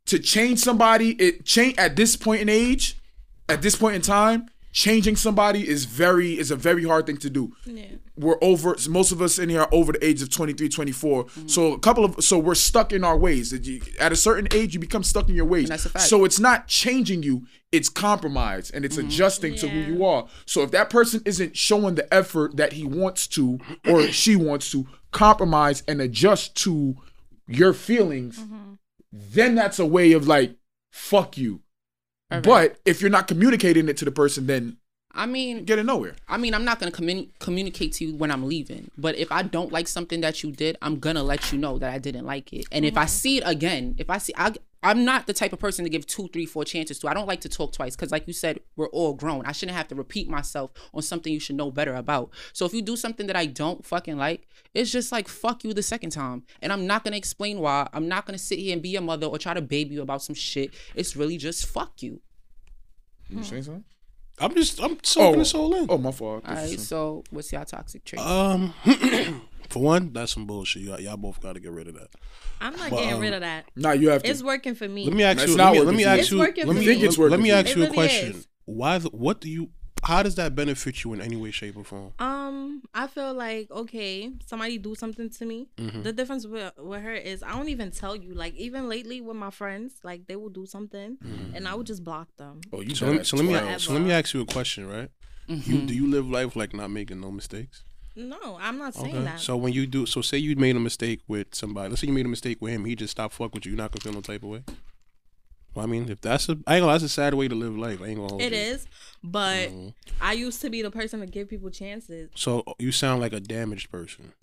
to 0.06 0.18
change 0.18 0.60
somebody 0.60 1.10
it 1.12 1.44
change 1.44 1.76
at 1.76 1.94
this 1.96 2.16
point 2.16 2.40
in 2.40 2.48
age 2.48 2.96
at 3.48 3.60
this 3.60 3.76
point 3.76 3.96
in 3.96 4.00
time 4.02 4.48
changing 4.72 5.16
somebody 5.16 5.68
is 5.68 5.84
very 5.84 6.38
is 6.38 6.50
a 6.50 6.56
very 6.56 6.84
hard 6.84 7.06
thing 7.06 7.18
to 7.18 7.30
do. 7.30 7.54
Yeah. 7.66 7.84
we're 8.16 8.38
over 8.42 8.76
most 8.88 9.12
of 9.12 9.22
us 9.22 9.38
in 9.38 9.48
here 9.48 9.60
are 9.60 9.68
over 9.72 9.92
the 9.92 10.04
age 10.04 10.22
of 10.22 10.30
23 10.30 10.68
24 10.68 11.26
so 11.46 11.72
a 11.72 11.78
couple 11.78 12.04
of 12.04 12.22
so 12.24 12.38
we're 12.38 12.54
stuck 12.54 12.92
in 12.92 13.04
our 13.04 13.16
ways. 13.16 13.52
At 14.00 14.12
a 14.12 14.16
certain 14.16 14.48
age 14.52 14.74
you 14.74 14.80
become 14.80 15.02
stuck 15.02 15.28
in 15.28 15.34
your 15.34 15.44
ways. 15.44 15.64
And 15.64 15.72
that's 15.72 15.86
a 15.86 15.90
fact. 15.90 16.06
so 16.06 16.24
it's 16.24 16.40
not 16.40 16.66
changing 16.66 17.22
you 17.22 17.46
it's 17.70 17.88
compromise 17.88 18.70
and 18.70 18.84
it's 18.84 18.96
mm-hmm. 18.96 19.06
adjusting 19.06 19.54
to 19.56 19.68
who 19.68 19.78
you 19.78 20.04
are. 20.04 20.26
So 20.44 20.62
if 20.62 20.70
that 20.72 20.90
person 20.90 21.22
isn't 21.24 21.56
showing 21.56 21.94
the 21.94 22.12
effort 22.12 22.56
that 22.56 22.74
he 22.74 22.84
wants 22.84 23.26
to 23.28 23.58
or 23.86 24.02
she 24.08 24.36
wants 24.36 24.70
to 24.72 24.86
compromise 25.10 25.82
and 25.86 26.00
adjust 26.00 26.54
to 26.56 26.96
your 27.46 27.72
feelings 27.72 28.38
mm-hmm. 28.38 28.74
then 29.12 29.54
that's 29.54 29.78
a 29.78 29.86
way 29.86 30.12
of 30.12 30.26
like 30.26 30.56
fuck 30.90 31.36
you 31.36 31.60
but 32.40 32.76
if 32.84 33.00
you're 33.00 33.10
not 33.10 33.28
communicating 33.28 33.88
it 33.88 33.96
to 33.96 34.04
the 34.04 34.10
person 34.10 34.46
then 34.46 34.76
I 35.14 35.26
mean, 35.26 35.64
get 35.64 35.78
it 35.78 35.84
nowhere 35.84 36.14
I 36.26 36.38
mean, 36.38 36.54
I'm 36.54 36.64
not 36.64 36.80
gonna 36.80 36.90
communi- 36.90 37.28
communicate 37.38 37.92
to 37.94 38.06
you 38.06 38.14
when 38.14 38.30
I'm 38.30 38.44
leaving. 38.44 38.90
But 38.96 39.16
if 39.16 39.30
I 39.30 39.42
don't 39.42 39.70
like 39.70 39.86
something 39.86 40.22
that 40.22 40.42
you 40.42 40.52
did, 40.52 40.78
I'm 40.80 40.98
gonna 41.00 41.22
let 41.22 41.52
you 41.52 41.58
know 41.58 41.78
that 41.78 41.92
I 41.92 41.98
didn't 41.98 42.24
like 42.24 42.50
it. 42.54 42.64
And 42.72 42.86
if 42.86 42.96
I 42.96 43.02
mm-hmm. 43.02 43.08
see 43.08 43.36
it 43.38 43.42
again, 43.44 43.94
if 43.98 44.08
I 44.08 44.16
see, 44.16 44.32
I, 44.38 44.54
I'm 44.82 45.04
not 45.04 45.26
the 45.26 45.32
type 45.32 45.52
of 45.52 45.58
person 45.58 45.84
to 45.84 45.90
give 45.90 46.06
two, 46.06 46.28
three, 46.28 46.46
four 46.46 46.64
chances 46.64 46.98
to. 47.00 47.08
I 47.08 47.14
don't 47.14 47.28
like 47.28 47.40
to 47.42 47.48
talk 47.48 47.72
twice 47.72 47.94
because, 47.94 48.10
like 48.10 48.26
you 48.26 48.32
said, 48.32 48.60
we're 48.76 48.88
all 48.88 49.14
grown. 49.14 49.44
I 49.46 49.52
shouldn't 49.52 49.76
have 49.76 49.88
to 49.88 49.94
repeat 49.94 50.28
myself 50.28 50.72
on 50.92 51.02
something 51.02 51.32
you 51.32 51.40
should 51.40 51.56
know 51.56 51.70
better 51.70 51.94
about. 51.94 52.30
So 52.52 52.66
if 52.66 52.74
you 52.74 52.82
do 52.82 52.96
something 52.96 53.26
that 53.28 53.36
I 53.36 53.46
don't 53.46 53.84
fucking 53.84 54.16
like, 54.16 54.48
it's 54.74 54.90
just 54.90 55.12
like 55.12 55.28
fuck 55.28 55.64
you 55.64 55.72
the 55.72 55.82
second 55.82 56.10
time. 56.10 56.44
And 56.60 56.72
I'm 56.72 56.86
not 56.86 57.04
gonna 57.04 57.16
explain 57.16 57.60
why. 57.60 57.88
I'm 57.92 58.08
not 58.08 58.26
gonna 58.26 58.38
sit 58.38 58.58
here 58.58 58.72
and 58.72 58.82
be 58.82 58.90
your 58.90 59.02
mother 59.02 59.26
or 59.26 59.38
try 59.38 59.54
to 59.54 59.62
baby 59.62 59.94
you 59.94 60.02
about 60.02 60.22
some 60.22 60.34
shit. 60.34 60.74
It's 60.94 61.16
really 61.16 61.36
just 61.36 61.66
fuck 61.66 62.02
you. 62.02 62.20
you 63.28 63.42
saying 63.44 63.62
something 63.64 63.84
I'm 64.38 64.54
just 64.54 64.80
I'm 64.82 64.98
soaking 65.02 65.34
oh, 65.34 65.38
this 65.38 65.54
all 65.54 65.74
in. 65.74 65.86
oh 65.88 65.98
my 65.98 66.10
fault 66.10 66.44
All 66.46 66.54
right. 66.54 66.80
So 66.80 67.22
what's 67.30 67.52
your 67.52 67.64
toxic 67.64 68.04
trait? 68.04 68.20
Um, 68.20 68.74
for 69.72 69.82
one, 69.82 70.12
that's 70.12 70.32
some 70.32 70.46
bullshit. 70.46 70.82
Y'all, 70.82 71.00
y'all 71.00 71.16
both 71.16 71.40
got 71.40 71.54
to 71.54 71.60
get 71.60 71.72
rid 71.72 71.88
of 71.88 71.94
that. 71.94 72.08
I'm 72.60 72.76
not 72.76 72.90
But, 72.90 72.96
getting 72.98 73.14
um, 73.14 73.20
rid 73.20 73.32
of 73.32 73.40
that. 73.40 73.64
nah 73.74 73.92
you 73.92 74.10
have 74.10 74.22
to 74.22 74.30
It's 74.30 74.42
working 74.42 74.74
for 74.74 74.88
me. 74.88 75.04
Let 75.06 75.14
me 75.14 75.24
ask 75.24 75.38
That's 75.38 75.50
you. 75.52 75.56
not 75.56 75.64
Let 75.64 75.72
me, 75.72 75.78
working 75.78 75.86
let 75.86 75.96
me 75.96 76.02
for 76.04 76.08
you. 76.08 76.12
ask 76.12 76.20
It's 76.20 76.30
you. 76.32 76.38
working 76.38 76.66
let 76.66 76.72
for 76.74 76.80
me, 76.80 76.86
me. 76.86 76.92
Think 76.92 77.02
it's 77.04 77.18
let, 77.18 77.24
let 77.24 77.30
working 77.32 77.42
me 77.44 77.50
for 77.50 77.56
ask 77.56 77.66
It 77.68 77.76
you 77.76 77.82
a 77.82 77.84
really 77.86 77.94
question. 77.94 78.30
is. 78.32 78.48
Why? 78.66 78.98
The, 78.98 79.08
what 79.10 79.40
do 79.40 79.48
you? 79.50 79.70
How 80.04 80.22
does 80.24 80.34
that 80.34 80.56
benefit 80.56 81.04
you 81.04 81.12
in 81.12 81.20
any 81.20 81.36
way, 81.36 81.52
shape, 81.52 81.76
or 81.76 81.84
form? 81.84 82.12
Um, 82.18 82.82
I 82.92 83.06
feel 83.06 83.34
like 83.34 83.70
okay, 83.70 84.32
somebody 84.46 84.76
do 84.78 84.94
something 84.96 85.30
to 85.30 85.44
me. 85.44 85.68
Mm-hmm. 85.76 86.02
The 86.02 86.12
difference 86.12 86.44
with, 86.46 86.72
with 86.76 87.02
her 87.02 87.14
is 87.14 87.42
I 87.44 87.52
don't 87.52 87.68
even 87.68 87.90
tell 87.92 88.14
you. 88.16 88.34
Like 88.34 88.54
even 88.56 88.88
lately 88.88 89.20
with 89.20 89.36
my 89.36 89.50
friends, 89.50 89.94
like 90.02 90.26
they 90.26 90.34
will 90.36 90.48
do 90.50 90.66
something, 90.66 91.18
and 91.54 91.68
I 91.68 91.74
would 91.76 91.86
just 91.86 92.02
block 92.04 92.28
them. 92.36 92.60
oh 92.72 92.80
you 92.80 92.94
So 92.96 93.06
let, 93.06 93.18
me, 93.18 93.24
so 93.24 93.36
let 93.36 93.46
me 93.46 93.78
so 93.78 93.92
let 93.92 94.02
me 94.02 94.10
ask 94.12 94.34
you 94.34 94.40
a 94.40 94.46
question, 94.46 94.88
right? 94.88 95.08
Mm-hmm. 95.48 95.70
You 95.70 95.78
do 95.86 95.94
you 95.94 96.06
live 96.10 96.28
life 96.28 96.56
like 96.56 96.74
not 96.74 96.90
making 96.90 97.20
no 97.20 97.30
mistakes? 97.30 97.84
No, 98.14 98.58
I'm 98.60 98.78
not 98.78 98.94
saying 98.94 99.14
Okay. 99.16 99.24
that. 99.24 99.40
So 99.40 99.56
when 99.56 99.72
you 99.72 99.86
do, 99.86 100.04
so 100.06 100.20
say 100.20 100.38
you 100.38 100.54
made 100.56 100.76
a 100.76 100.80
mistake 100.80 101.20
with 101.28 101.54
somebody. 101.54 101.88
Let's 101.88 102.00
say 102.02 102.08
you 102.08 102.12
made 102.12 102.26
a 102.26 102.28
mistake 102.28 102.58
with 102.60 102.72
him. 102.72 102.84
He 102.84 102.94
just 102.94 103.12
stopped 103.12 103.34
fuck 103.34 103.54
with 103.54 103.64
you. 103.64 103.72
You're 103.72 103.78
not 103.78 103.90
gonna 103.92 104.00
feel 104.02 104.12
no 104.12 104.20
type 104.20 104.42
of 104.42 104.48
way. 104.50 104.62
Well, 105.74 105.84
I 105.86 105.88
mean, 105.88 106.10
if 106.10 106.20
that's 106.20 106.48
a, 106.50 106.58
I 106.66 106.76
ain't 106.76 106.82
gonna. 106.82 106.92
That's 106.92 107.04
a 107.04 107.08
sad 107.08 107.32
way 107.32 107.48
to 107.48 107.54
live 107.54 107.76
life. 107.78 108.02
I 108.02 108.08
ain't 108.08 108.16
gonna. 108.16 108.28
Hold 108.28 108.42
it 108.42 108.52
you. 108.52 108.58
is, 108.58 108.86
but 109.24 109.70
Mm-hmm. 109.70 109.88
I 110.20 110.32
used 110.34 110.60
to 110.60 110.68
be 110.70 110.82
the 110.82 110.90
person 110.90 111.20
to 111.20 111.26
give 111.26 111.48
people 111.48 111.70
chances. 111.70 112.28
So 112.34 112.62
you 112.78 112.92
sound 112.92 113.22
like 113.22 113.32
a 113.32 113.40
damaged 113.40 113.90
person. 113.90 114.34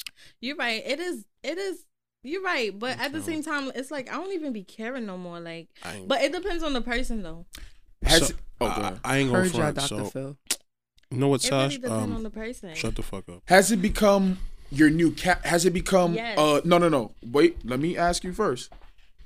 You're 0.42 0.56
right. 0.56 0.82
It 0.86 1.00
is. 1.00 1.26
It 1.44 1.58
is. 1.60 1.86
You're 2.24 2.42
right, 2.42 2.78
but 2.78 3.00
at 3.00 3.14
the 3.14 3.22
same 3.22 3.44
time, 3.44 3.72
it's 3.76 3.92
like 3.92 4.12
I 4.12 4.16
don't 4.16 4.34
even 4.34 4.52
be 4.52 4.64
caring 4.64 5.06
no 5.06 5.18
more. 5.18 5.40
Like, 5.40 5.70
but 6.08 6.22
it 6.22 6.34
depends 6.34 6.64
on 6.64 6.74
the 6.74 6.82
person 6.82 7.22
though. 7.24 7.46
Has 8.04 8.28
So, 8.28 8.34
it- 8.34 8.40
oh, 8.62 8.66
I, 8.66 8.70
ahead. 8.80 9.00
I 9.06 9.18
ain't 9.20 9.32
gonna 9.32 9.44
y'all, 9.46 9.54
front. 9.54 9.76
Dr. 9.76 9.88
So 9.88 10.06
Phil. 10.06 10.38
You 11.12 11.18
know 11.18 11.28
what, 11.28 11.44
It 11.44 11.52
really 11.52 11.64
Sash? 11.70 11.76
depends 11.76 11.94
on 12.04 12.12
Um, 12.18 12.24
the 12.24 12.30
person. 12.30 12.76
shut 12.76 12.96
the 12.96 13.04
fuck 13.04 13.28
up. 13.30 13.42
Has 13.46 13.72
it 13.72 13.82
become 13.82 14.40
your 14.72 14.90
new 14.90 15.12
cat? 15.12 15.46
Has 15.46 15.66
it 15.66 15.74
become? 15.74 16.14
Yes. 16.14 16.38
Uh, 16.38 16.62
no, 16.64 16.78
no, 16.78 16.90
no. 16.90 17.14
Wait, 17.26 17.58
let 17.66 17.80
me 17.80 17.98
ask 17.98 18.24
you 18.24 18.34
first. 18.34 18.72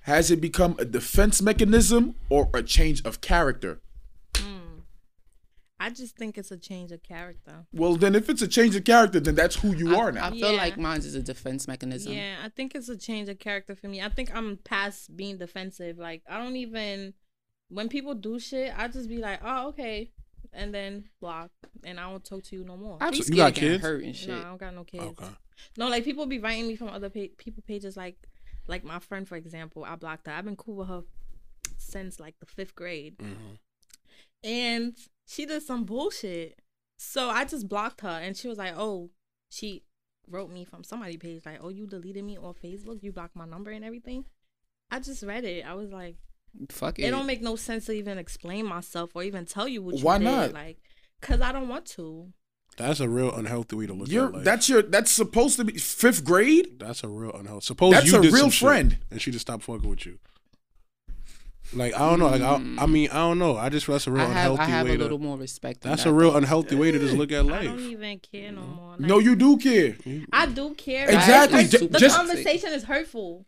Has 0.01 0.31
it 0.31 0.41
become 0.41 0.75
a 0.79 0.85
defense 0.85 1.41
mechanism 1.41 2.15
or 2.29 2.49
a 2.53 2.61
change 2.63 3.03
of 3.05 3.21
character? 3.21 3.79
I 5.79 5.89
just 5.89 6.15
think 6.15 6.37
it's 6.37 6.49
a 6.51 6.57
change 6.57 6.93
of 6.93 7.03
character. 7.03 7.65
Well, 7.73 7.97
then 7.97 8.15
if 8.15 8.29
it's 8.29 8.41
a 8.41 8.47
change 8.47 8.73
of 8.77 8.85
character, 8.85 9.19
then 9.19 9.35
that's 9.35 9.57
who 9.57 9.75
you 9.75 9.97
are 9.97 10.13
now. 10.13 10.27
I 10.27 10.31
feel 10.31 10.51
Yeah. 10.51 10.57
like 10.57 10.77
mine 10.77 10.99
is 10.99 11.13
a 11.13 11.21
defense 11.21 11.67
mechanism. 11.67 12.13
Yeah, 12.13 12.37
I 12.41 12.47
think 12.47 12.73
it's 12.73 12.87
a 12.87 12.95
change 12.95 13.27
of 13.27 13.37
character 13.39 13.75
for 13.75 13.89
me. 13.89 14.01
I 14.01 14.07
think 14.07 14.33
I'm 14.33 14.57
past 14.63 15.17
being 15.17 15.37
defensive. 15.39 15.97
Like 15.97 16.23
I 16.29 16.37
don't 16.41 16.55
even 16.55 17.15
when 17.67 17.89
people 17.89 18.13
do 18.13 18.39
shit, 18.39 18.71
I 18.77 18.87
just 18.87 19.09
be 19.09 19.17
like, 19.17 19.41
oh 19.43 19.69
okay, 19.69 20.11
and 20.51 20.73
then 20.73 21.05
block, 21.21 21.51
and 21.83 21.99
I 21.99 22.09
don't 22.09 22.23
talk 22.23 22.43
to 22.43 22.55
you 22.55 22.63
no 22.63 22.75
more. 22.77 22.97
I 22.99 23.11
be 23.11 23.17
you 23.17 23.35
got 23.35 23.53
kids? 23.55 23.81
hurt 23.81 24.03
and 24.03 24.15
shit. 24.15 24.29
No, 24.29 24.39
I 24.39 24.43
don't 24.43 24.59
got 24.59 24.75
no 24.75 24.83
kids. 24.83 25.03
Okay. 25.03 25.27
No, 25.77 25.87
like 25.87 26.03
people 26.03 26.25
be 26.25 26.39
writing 26.39 26.67
me 26.67 26.75
from 26.75 26.89
other 26.89 27.09
pa- 27.09 27.33
people 27.37 27.63
pages. 27.67 27.95
Like, 27.95 28.17
like 28.67 28.83
my 28.83 28.99
friend, 28.99 29.27
for 29.27 29.35
example, 29.35 29.85
I 29.85 29.95
blocked 29.95 30.27
her. 30.27 30.33
I've 30.33 30.45
been 30.45 30.55
cool 30.55 30.75
with 30.75 30.87
her 30.89 31.03
since 31.77 32.19
like 32.19 32.35
the 32.39 32.45
fifth 32.45 32.75
grade, 32.75 33.17
Mhm. 33.17 33.57
and 34.43 34.97
she 35.27 35.45
did 35.45 35.63
some 35.63 35.83
bullshit. 35.85 36.59
So 36.97 37.29
I 37.29 37.45
just 37.45 37.67
blocked 37.67 38.01
her, 38.01 38.09
and 38.09 38.35
she 38.37 38.47
was 38.47 38.57
like, 38.57 38.73
"Oh, 38.75 39.11
she 39.49 39.83
wrote 40.27 40.49
me 40.49 40.63
from 40.63 40.83
somebody 40.83 41.17
page 41.17 41.45
like, 41.45 41.59
oh, 41.61 41.69
you 41.69 41.85
deleted 41.85 42.23
me 42.23 42.37
on 42.37 42.53
Facebook, 42.53 43.03
you 43.03 43.11
blocked 43.11 43.35
my 43.35 43.45
number 43.45 43.71
and 43.71 43.83
everything." 43.83 44.25
I 44.91 44.99
just 44.99 45.23
read 45.23 45.43
it. 45.43 45.65
I 45.65 45.73
was 45.73 45.89
like, 45.91 46.17
Fuck 46.69 46.99
it. 46.99 47.03
it 47.05 47.11
don't 47.11 47.25
make 47.25 47.41
no 47.41 47.55
sense 47.55 47.85
to 47.87 47.91
even 47.93 48.17
explain 48.17 48.65
myself 48.65 49.11
or 49.15 49.23
even 49.23 49.45
tell 49.45 49.67
you 49.67 49.81
what 49.81 49.95
you 49.97 50.03
Why 50.03 50.17
did. 50.17 50.25
not? 50.25 50.53
Like, 50.53 50.77
cause 51.21 51.41
I 51.41 51.51
don't 51.51 51.67
want 51.67 51.85
to. 51.97 52.31
That's 52.77 52.99
a 52.99 53.07
real 53.09 53.33
unhealthy 53.35 53.75
way 53.75 53.85
to 53.87 53.93
look 53.93 54.09
You're 54.09 54.27
at 54.27 54.33
life. 54.33 54.43
that's 54.43 54.67
your 54.69 54.81
that's 54.81 55.11
supposed 55.11 55.57
to 55.57 55.63
be 55.63 55.73
fifth 55.77 56.23
grade. 56.25 56.79
That's 56.79 57.03
a 57.03 57.07
real 57.07 57.31
unhealthy. 57.33 57.65
Suppose 57.65 57.93
That's 57.93 58.07
you 58.11 58.17
a 58.17 58.21
did 58.21 58.33
real 58.33 58.43
some 58.45 58.49
shit 58.51 58.67
friend. 58.67 58.97
and 59.11 59.21
she 59.21 59.29
just 59.31 59.43
stopped 59.45 59.63
fucking 59.63 59.87
with 59.89 60.05
you. 60.07 60.17
Like 61.73 61.95
I 61.95 61.99
don't 62.09 62.19
know. 62.19 62.27
Like 62.29 62.41
I, 62.41 62.83
I 62.83 62.85
mean 62.85 63.09
I 63.11 63.15
don't 63.15 63.39
know. 63.39 63.57
I 63.57 63.69
just 63.69 63.85
feel 63.85 63.93
that's 63.93 64.05
a 64.07 64.11
real 64.11 64.21
I 64.23 64.25
have, 64.25 64.35
unhealthy 64.51 64.61
I 64.61 64.65
have 64.65 64.85
way 64.85 64.95
a 64.95 64.97
little 64.97 65.17
to. 65.17 65.23
more 65.23 65.37
respect. 65.37 65.81
That's 65.81 66.03
that, 66.03 66.09
a 66.09 66.13
real 66.13 66.31
though. 66.31 66.37
unhealthy 66.37 66.75
way 66.75 66.91
to 66.91 66.99
just 66.99 67.15
look 67.15 67.31
at 67.31 67.45
life. 67.45 67.61
I 67.61 67.65
don't 67.65 67.79
even 67.79 68.19
care 68.19 68.51
no 68.51 68.61
more. 68.61 68.95
No, 68.99 69.17
you 69.19 69.35
do 69.35 69.57
care. 69.57 69.95
I 70.31 70.45
do 70.47 70.73
care. 70.75 71.09
Exactly. 71.09 71.63
but 71.63 71.71
Ju- 71.79 71.87
The 71.87 71.99
just- 71.99 72.15
conversation 72.17 72.73
is 72.73 72.83
hurtful. 72.83 73.45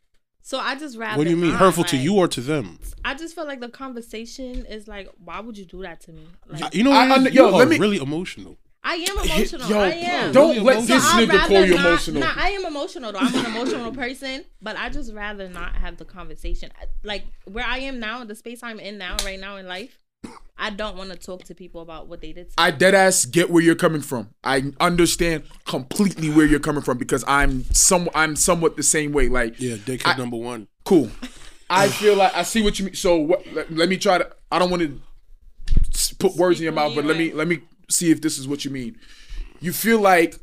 So 0.47 0.59
I 0.59 0.75
just 0.75 0.95
rather. 0.95 1.17
What 1.17 1.23
do 1.23 1.31
you 1.31 1.37
mean 1.37 1.53
not, 1.53 1.59
hurtful 1.59 1.85
to 1.85 1.97
you 1.97 2.17
or 2.17 2.27
to 2.27 2.39
them? 2.39 2.77
I 3.03 3.15
just 3.15 3.33
feel 3.33 3.47
like 3.47 3.61
the 3.61 3.67
conversation 3.67 4.63
is 4.67 4.87
like, 4.87 5.09
why 5.17 5.39
would 5.39 5.57
you 5.57 5.65
do 5.65 5.81
that 5.81 6.01
to 6.01 6.11
me? 6.11 6.27
Like, 6.47 6.71
You 6.75 6.83
know, 6.83 6.91
I 6.91 7.09
what 7.09 7.25
it 7.25 7.33
yo, 7.33 7.47
you 7.49 7.55
let 7.55 7.65
are 7.65 7.69
me- 7.71 7.79
really 7.79 7.97
emotional. 7.97 8.55
I 8.83 8.93
am 9.09 9.17
emotional. 9.25 9.67
Yo, 9.67 9.79
I 9.79 9.87
am. 9.89 10.31
don't 10.31 10.49
Really 10.49 10.59
let 10.59 10.75
emotional. 10.77 10.97
this 10.99 11.09
So 11.11 11.17
I'd 11.17 11.29
nigga 11.29 11.47
call 11.47 11.65
you 11.65 11.73
not- 11.73 11.85
emotional. 11.87 12.21
Nah, 12.21 12.33
I 12.35 12.49
am 12.51 12.65
emotional 12.65 13.11
though. 13.11 13.17
I'm 13.19 13.33
an 13.33 13.45
emotional 13.47 13.91
person, 13.91 14.45
but 14.61 14.77
I 14.77 14.89
just 14.89 15.11
rather 15.13 15.49
not 15.49 15.73
have 15.77 15.97
the 15.97 16.05
conversation. 16.05 16.69
Like 17.03 17.23
where 17.45 17.65
I 17.65 17.79
am 17.79 17.99
now, 17.99 18.23
the 18.23 18.35
space 18.35 18.61
I'm 18.61 18.79
in 18.79 18.99
now, 18.99 19.17
right 19.25 19.39
now 19.39 19.55
in 19.55 19.65
life, 19.67 19.97
I 20.57 20.69
don't 20.69 20.95
want 20.95 21.09
to 21.11 21.17
talk 21.17 21.43
to 21.45 21.55
people 21.55 21.81
about 21.81 22.07
what 22.07 22.21
they 22.21 22.31
did. 22.31 22.49
To 22.49 22.53
I 22.57 22.71
dead 22.71 22.95
ass 22.95 23.25
get 23.25 23.49
where 23.49 23.61
you're 23.61 23.75
coming 23.75 24.01
from. 24.01 24.29
I 24.43 24.71
understand 24.79 25.43
completely 25.65 26.29
where 26.29 26.45
you're 26.45 26.59
coming 26.61 26.81
from 26.81 26.97
because 26.97 27.23
I'm 27.27 27.65
some 27.73 28.09
I'm 28.15 28.35
somewhat 28.35 28.77
the 28.77 28.83
same 28.83 29.11
way. 29.11 29.27
Like 29.27 29.59
Yeah, 29.59 29.75
dickhead 29.75 30.15
I- 30.15 30.17
number 30.17 30.37
one. 30.37 30.67
cool. 30.85 31.09
I 31.69 31.87
feel 31.89 32.15
like 32.15 32.33
I 32.35 32.43
see 32.43 32.61
what 32.61 32.77
you 32.79 32.85
mean. 32.85 32.93
So 32.95 33.17
what, 33.17 33.45
let, 33.53 33.71
let 33.71 33.89
me 33.89 33.97
try 33.97 34.19
to. 34.19 34.29
I 34.51 34.59
don't 34.59 34.69
want 34.69 34.83
to 34.83 36.15
put 36.19 36.35
words 36.35 36.59
in 36.59 36.63
your 36.63 36.73
mouth, 36.73 36.93
but 36.95 37.03
let 37.05 37.17
me 37.17 37.33
let 37.33 37.47
me 37.47 37.59
see 37.89 38.11
if 38.11 38.21
this 38.21 38.37
is 38.37 38.47
what 38.47 38.63
you 38.63 38.71
mean. 38.71 38.97
You 39.59 39.73
feel 39.73 39.99
like 39.99 40.35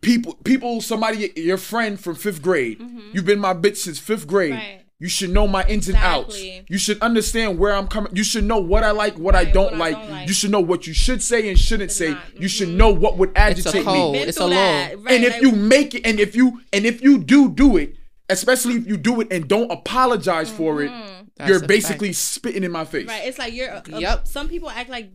people, 0.00 0.34
people, 0.44 0.80
somebody, 0.80 1.32
your 1.36 1.58
friend 1.58 1.98
from 1.98 2.16
fifth 2.16 2.42
grade. 2.42 2.80
You've 3.12 3.24
been 3.24 3.38
my 3.38 3.54
bitch 3.54 3.76
since 3.78 3.98
fifth 3.98 4.26
grade. 4.26 4.52
Mm-hmm. 4.54 4.60
Right. 4.60 4.83
You 5.04 5.10
should 5.10 5.28
know 5.28 5.46
my 5.46 5.62
ins 5.66 5.86
and 5.86 5.98
outs. 5.98 6.42
You 6.42 6.78
should 6.78 6.98
understand 7.02 7.58
where 7.58 7.74
I'm 7.74 7.88
coming. 7.88 8.16
You 8.16 8.24
should 8.24 8.44
know 8.44 8.56
what 8.56 8.82
I 8.82 8.92
like, 8.92 9.18
what 9.18 9.34
I 9.34 9.44
don't 9.44 9.72
what 9.72 9.74
I 9.74 9.78
like. 9.90 9.92
don't 9.98 10.10
like. 10.10 10.28
You 10.28 10.32
should 10.32 10.50
know 10.50 10.60
what 10.62 10.86
you 10.86 10.94
should 10.94 11.22
say 11.22 11.46
and 11.50 11.58
shouldn't 11.58 11.92
say. 11.92 12.12
not. 12.12 12.40
You 12.40 12.48
should 12.48 12.68
Mhm. 12.70 12.76
know 12.76 12.88
what 12.88 13.18
would 13.18 13.28
It's 13.32 13.38
a 13.38 13.42
agitate 13.42 13.84
code. 13.84 14.12
me. 14.14 14.20
It's 14.20 14.38
through 14.38 14.46
a 14.46 14.48
law. 14.48 14.54
that, 14.54 14.98
right, 15.02 15.14
And 15.14 15.24
if 15.24 15.34
like- 15.34 15.42
you 15.42 15.52
make 15.52 15.94
it, 15.94 16.06
and 16.06 16.18
if 16.18 16.34
you 16.34 16.62
and 16.72 16.86
if 16.86 17.02
you 17.02 17.18
do 17.18 17.50
do 17.50 17.76
it, 17.76 17.96
especially 18.30 18.76
if 18.76 18.86
you 18.86 18.96
do 18.96 19.20
it 19.20 19.28
and 19.30 19.46
don't 19.46 19.70
apologize 19.70 20.50
for 20.50 20.82
it, 20.82 20.90
That's 21.36 21.50
you're 21.50 21.62
a 21.62 21.66
basically 21.66 22.14
spitting 22.14 22.64
in 22.64 22.72
my 22.72 22.86
face. 22.86 23.02
Mm-hmm. 23.02 23.10
Right. 23.10 23.28
It's 23.28 23.38
like 23.38 23.52
you're. 23.52 23.72
Uh, 23.74 23.82
Yep. 23.98 24.26
Some 24.26 24.48
people 24.48 24.70
act 24.70 24.88
like 24.88 25.10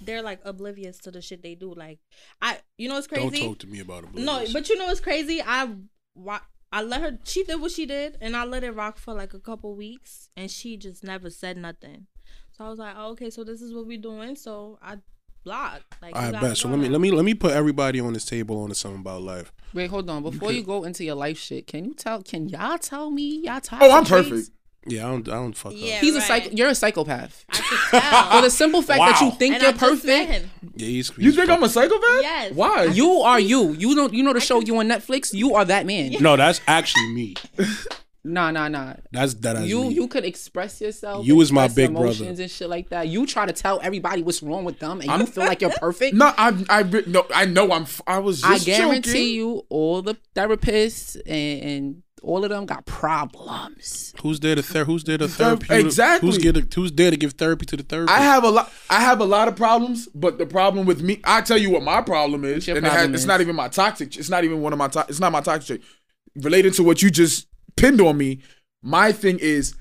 they're 0.00 0.22
like 0.22 0.38
oblivious 0.44 0.98
to 0.98 1.10
the 1.10 1.20
shit 1.20 1.42
they 1.42 1.56
do. 1.56 1.74
Like 1.74 1.98
I, 2.40 2.58
you 2.78 2.88
know, 2.88 2.94
what's 2.94 3.08
crazy. 3.08 3.40
Don't 3.40 3.48
talk 3.48 3.58
to 3.58 3.66
me 3.66 3.80
about 3.80 4.04
it. 4.04 4.14
No, 4.14 4.44
but 4.52 4.68
you 4.68 4.78
know 4.78 4.86
what's 4.86 5.00
crazy? 5.00 5.42
I 5.44 5.70
wa- 6.14 6.38
I 6.74 6.82
let 6.82 7.02
her. 7.02 7.18
She 7.22 7.44
did 7.44 7.60
what 7.60 7.70
she 7.70 7.86
did, 7.86 8.18
and 8.20 8.36
I 8.36 8.44
let 8.44 8.64
it 8.64 8.72
rock 8.72 8.98
for 8.98 9.14
like 9.14 9.32
a 9.32 9.38
couple 9.38 9.76
weeks, 9.76 10.28
and 10.36 10.50
she 10.50 10.76
just 10.76 11.04
never 11.04 11.30
said 11.30 11.56
nothing. 11.56 12.08
So 12.50 12.64
I 12.64 12.68
was 12.68 12.80
like, 12.80 12.96
oh, 12.98 13.10
okay, 13.12 13.30
so 13.30 13.44
this 13.44 13.62
is 13.62 13.72
what 13.72 13.86
we're 13.86 13.96
doing. 13.96 14.34
So 14.34 14.80
I 14.82 14.96
blocked. 15.44 16.02
Like, 16.02 16.16
I 16.16 16.26
you 16.26 16.32
gotta 16.32 16.46
bet. 16.48 16.56
So 16.56 16.68
let 16.68 16.80
me 16.80 16.88
let 16.88 17.00
me 17.00 17.12
let 17.12 17.24
me 17.24 17.34
put 17.34 17.52
everybody 17.52 18.00
on 18.00 18.12
this 18.12 18.24
table 18.24 18.60
on 18.60 18.70
to 18.70 18.74
something 18.74 19.02
about 19.02 19.22
life. 19.22 19.52
Wait, 19.72 19.88
hold 19.88 20.10
on. 20.10 20.24
Before 20.24 20.50
you 20.50 20.64
go 20.64 20.82
into 20.82 21.04
your 21.04 21.14
life 21.14 21.38
shit, 21.38 21.68
can 21.68 21.84
you 21.84 21.94
tell? 21.94 22.24
Can 22.24 22.48
y'all 22.48 22.76
tell 22.78 23.08
me 23.08 23.42
y'all 23.44 23.60
type? 23.60 23.80
Oh, 23.80 23.92
I'm 23.92 24.04
perfect. 24.04 24.50
Yeah, 24.86 25.06
I 25.06 25.10
don't 25.10 25.28
I 25.28 25.32
don't 25.32 25.56
fuck 25.56 25.72
Yeah. 25.74 25.94
up. 25.96 26.00
He's 26.02 26.14
a 26.14 26.18
right. 26.18 26.26
psycho. 26.26 26.50
You're 26.52 26.68
a 26.68 26.74
psychopath. 26.74 27.44
I 27.50 27.56
could 27.58 28.32
For 28.36 28.42
the 28.42 28.50
simple 28.50 28.82
fact 28.82 28.98
that 29.00 29.20
you 29.20 29.30
think 29.32 29.54
and 29.54 29.62
you're 29.62 29.70
I 29.70 29.72
just 29.72 29.84
perfect. 30.04 30.46
Yeah, 30.76 30.86
he's, 30.86 31.10
You 31.16 31.24
he's 31.24 31.36
think 31.36 31.48
I'm 31.50 31.62
a 31.62 31.68
psychopath? 31.68 32.22
Yes. 32.22 32.52
Why? 32.54 32.84
you 32.84 33.10
are 33.20 33.40
you. 33.40 33.72
You 33.72 33.94
don't. 33.94 34.12
You 34.12 34.22
know 34.22 34.32
the 34.32 34.40
show 34.40 34.60
you 34.60 34.76
on 34.78 34.88
Netflix. 34.88 35.32
You 35.32 35.54
are 35.54 35.64
that 35.64 35.86
man. 35.86 36.12
No, 36.20 36.36
that's 36.36 36.60
actually 36.66 37.08
me. 37.12 37.34
Nah, 38.26 38.50
nah, 38.50 38.68
nah. 38.68 38.94
That's 39.12 39.34
that. 39.34 39.56
Is 39.56 39.68
You 39.68 39.82
me. 39.84 39.94
you 39.96 40.08
could 40.08 40.24
express 40.24 40.80
yourself. 40.80 41.26
You 41.26 41.36
was 41.36 41.52
my 41.52 41.66
express 41.66 41.88
big 41.88 41.90
brother. 41.94 42.06
emotions 42.06 42.40
and 42.40 42.50
shit 42.50 42.70
like 42.70 42.88
that. 42.88 43.08
You 43.08 43.26
try 43.26 43.44
to 43.44 43.52
tell 43.52 43.80
everybody 43.82 44.22
what's 44.22 44.42
wrong 44.42 44.64
with 44.64 44.78
them, 44.78 45.02
and 45.02 45.20
you 45.20 45.26
feel 45.26 45.44
like 45.44 45.60
you're 45.60 45.68
perfect. 45.78 46.14
No, 46.16 46.32
I, 46.38 46.64
I, 46.70 46.80
re- 46.80 47.04
no, 47.06 47.26
I 47.34 47.44
know 47.44 47.70
I'm. 47.70 47.82
f- 47.82 48.00
I 48.06 48.20
was. 48.20 48.42
I 48.42 48.56
guarantee 48.60 49.10
joking. 49.10 49.34
you, 49.34 49.66
all 49.68 50.00
the 50.00 50.16
therapists 50.34 51.16
and, 51.26 51.62
and 51.70 52.02
all 52.24 52.42
of 52.44 52.50
them 52.50 52.66
got 52.66 52.86
problems. 52.86 54.14
Who's 54.22 54.40
there 54.40 54.54
to 54.54 54.62
ther- 54.62 54.84
Who's 54.84 55.04
there 55.04 55.18
to 55.18 55.28
Ther- 55.28 55.56
therapy? 55.56 55.74
exactly. 55.74 56.28
Who's 56.28 56.38
there 56.38 56.52
to, 56.52 56.66
Who's 56.74 56.92
there 56.92 57.10
to 57.10 57.16
give 57.16 57.32
therapy 57.32 57.66
to 57.66 57.76
the 57.76 57.82
therapist? 57.82 58.16
I 58.18 58.22
have 58.22 58.44
a 58.44 58.50
lot. 58.50 58.72
I 58.90 59.00
have 59.00 59.20
a 59.20 59.24
lot 59.24 59.48
of 59.48 59.56
problems, 59.56 60.08
but 60.14 60.38
the 60.38 60.46
problem 60.46 60.86
with 60.86 61.02
me, 61.02 61.20
I 61.24 61.40
tell 61.42 61.58
you 61.58 61.70
what 61.70 61.82
my 61.82 62.00
problem 62.00 62.44
is, 62.44 62.66
your 62.66 62.76
and 62.76 62.86
it 62.86 62.88
has, 62.88 62.96
problem 62.98 63.14
it's 63.14 63.24
not 63.26 63.40
even 63.40 63.54
my 63.56 63.68
toxic. 63.68 64.16
It's 64.16 64.30
not 64.30 64.44
even 64.44 64.60
one 64.60 64.72
of 64.72 64.78
my. 64.78 64.88
To- 64.88 65.06
it's 65.08 65.20
not 65.20 65.32
my 65.32 65.40
toxic. 65.40 65.80
trait. 65.80 65.90
Related 66.44 66.74
to 66.74 66.82
what 66.82 67.00
you 67.02 67.10
just 67.10 67.46
pinned 67.76 68.00
on 68.00 68.16
me, 68.16 68.40
my 68.82 69.12
thing 69.12 69.38
is, 69.38 69.74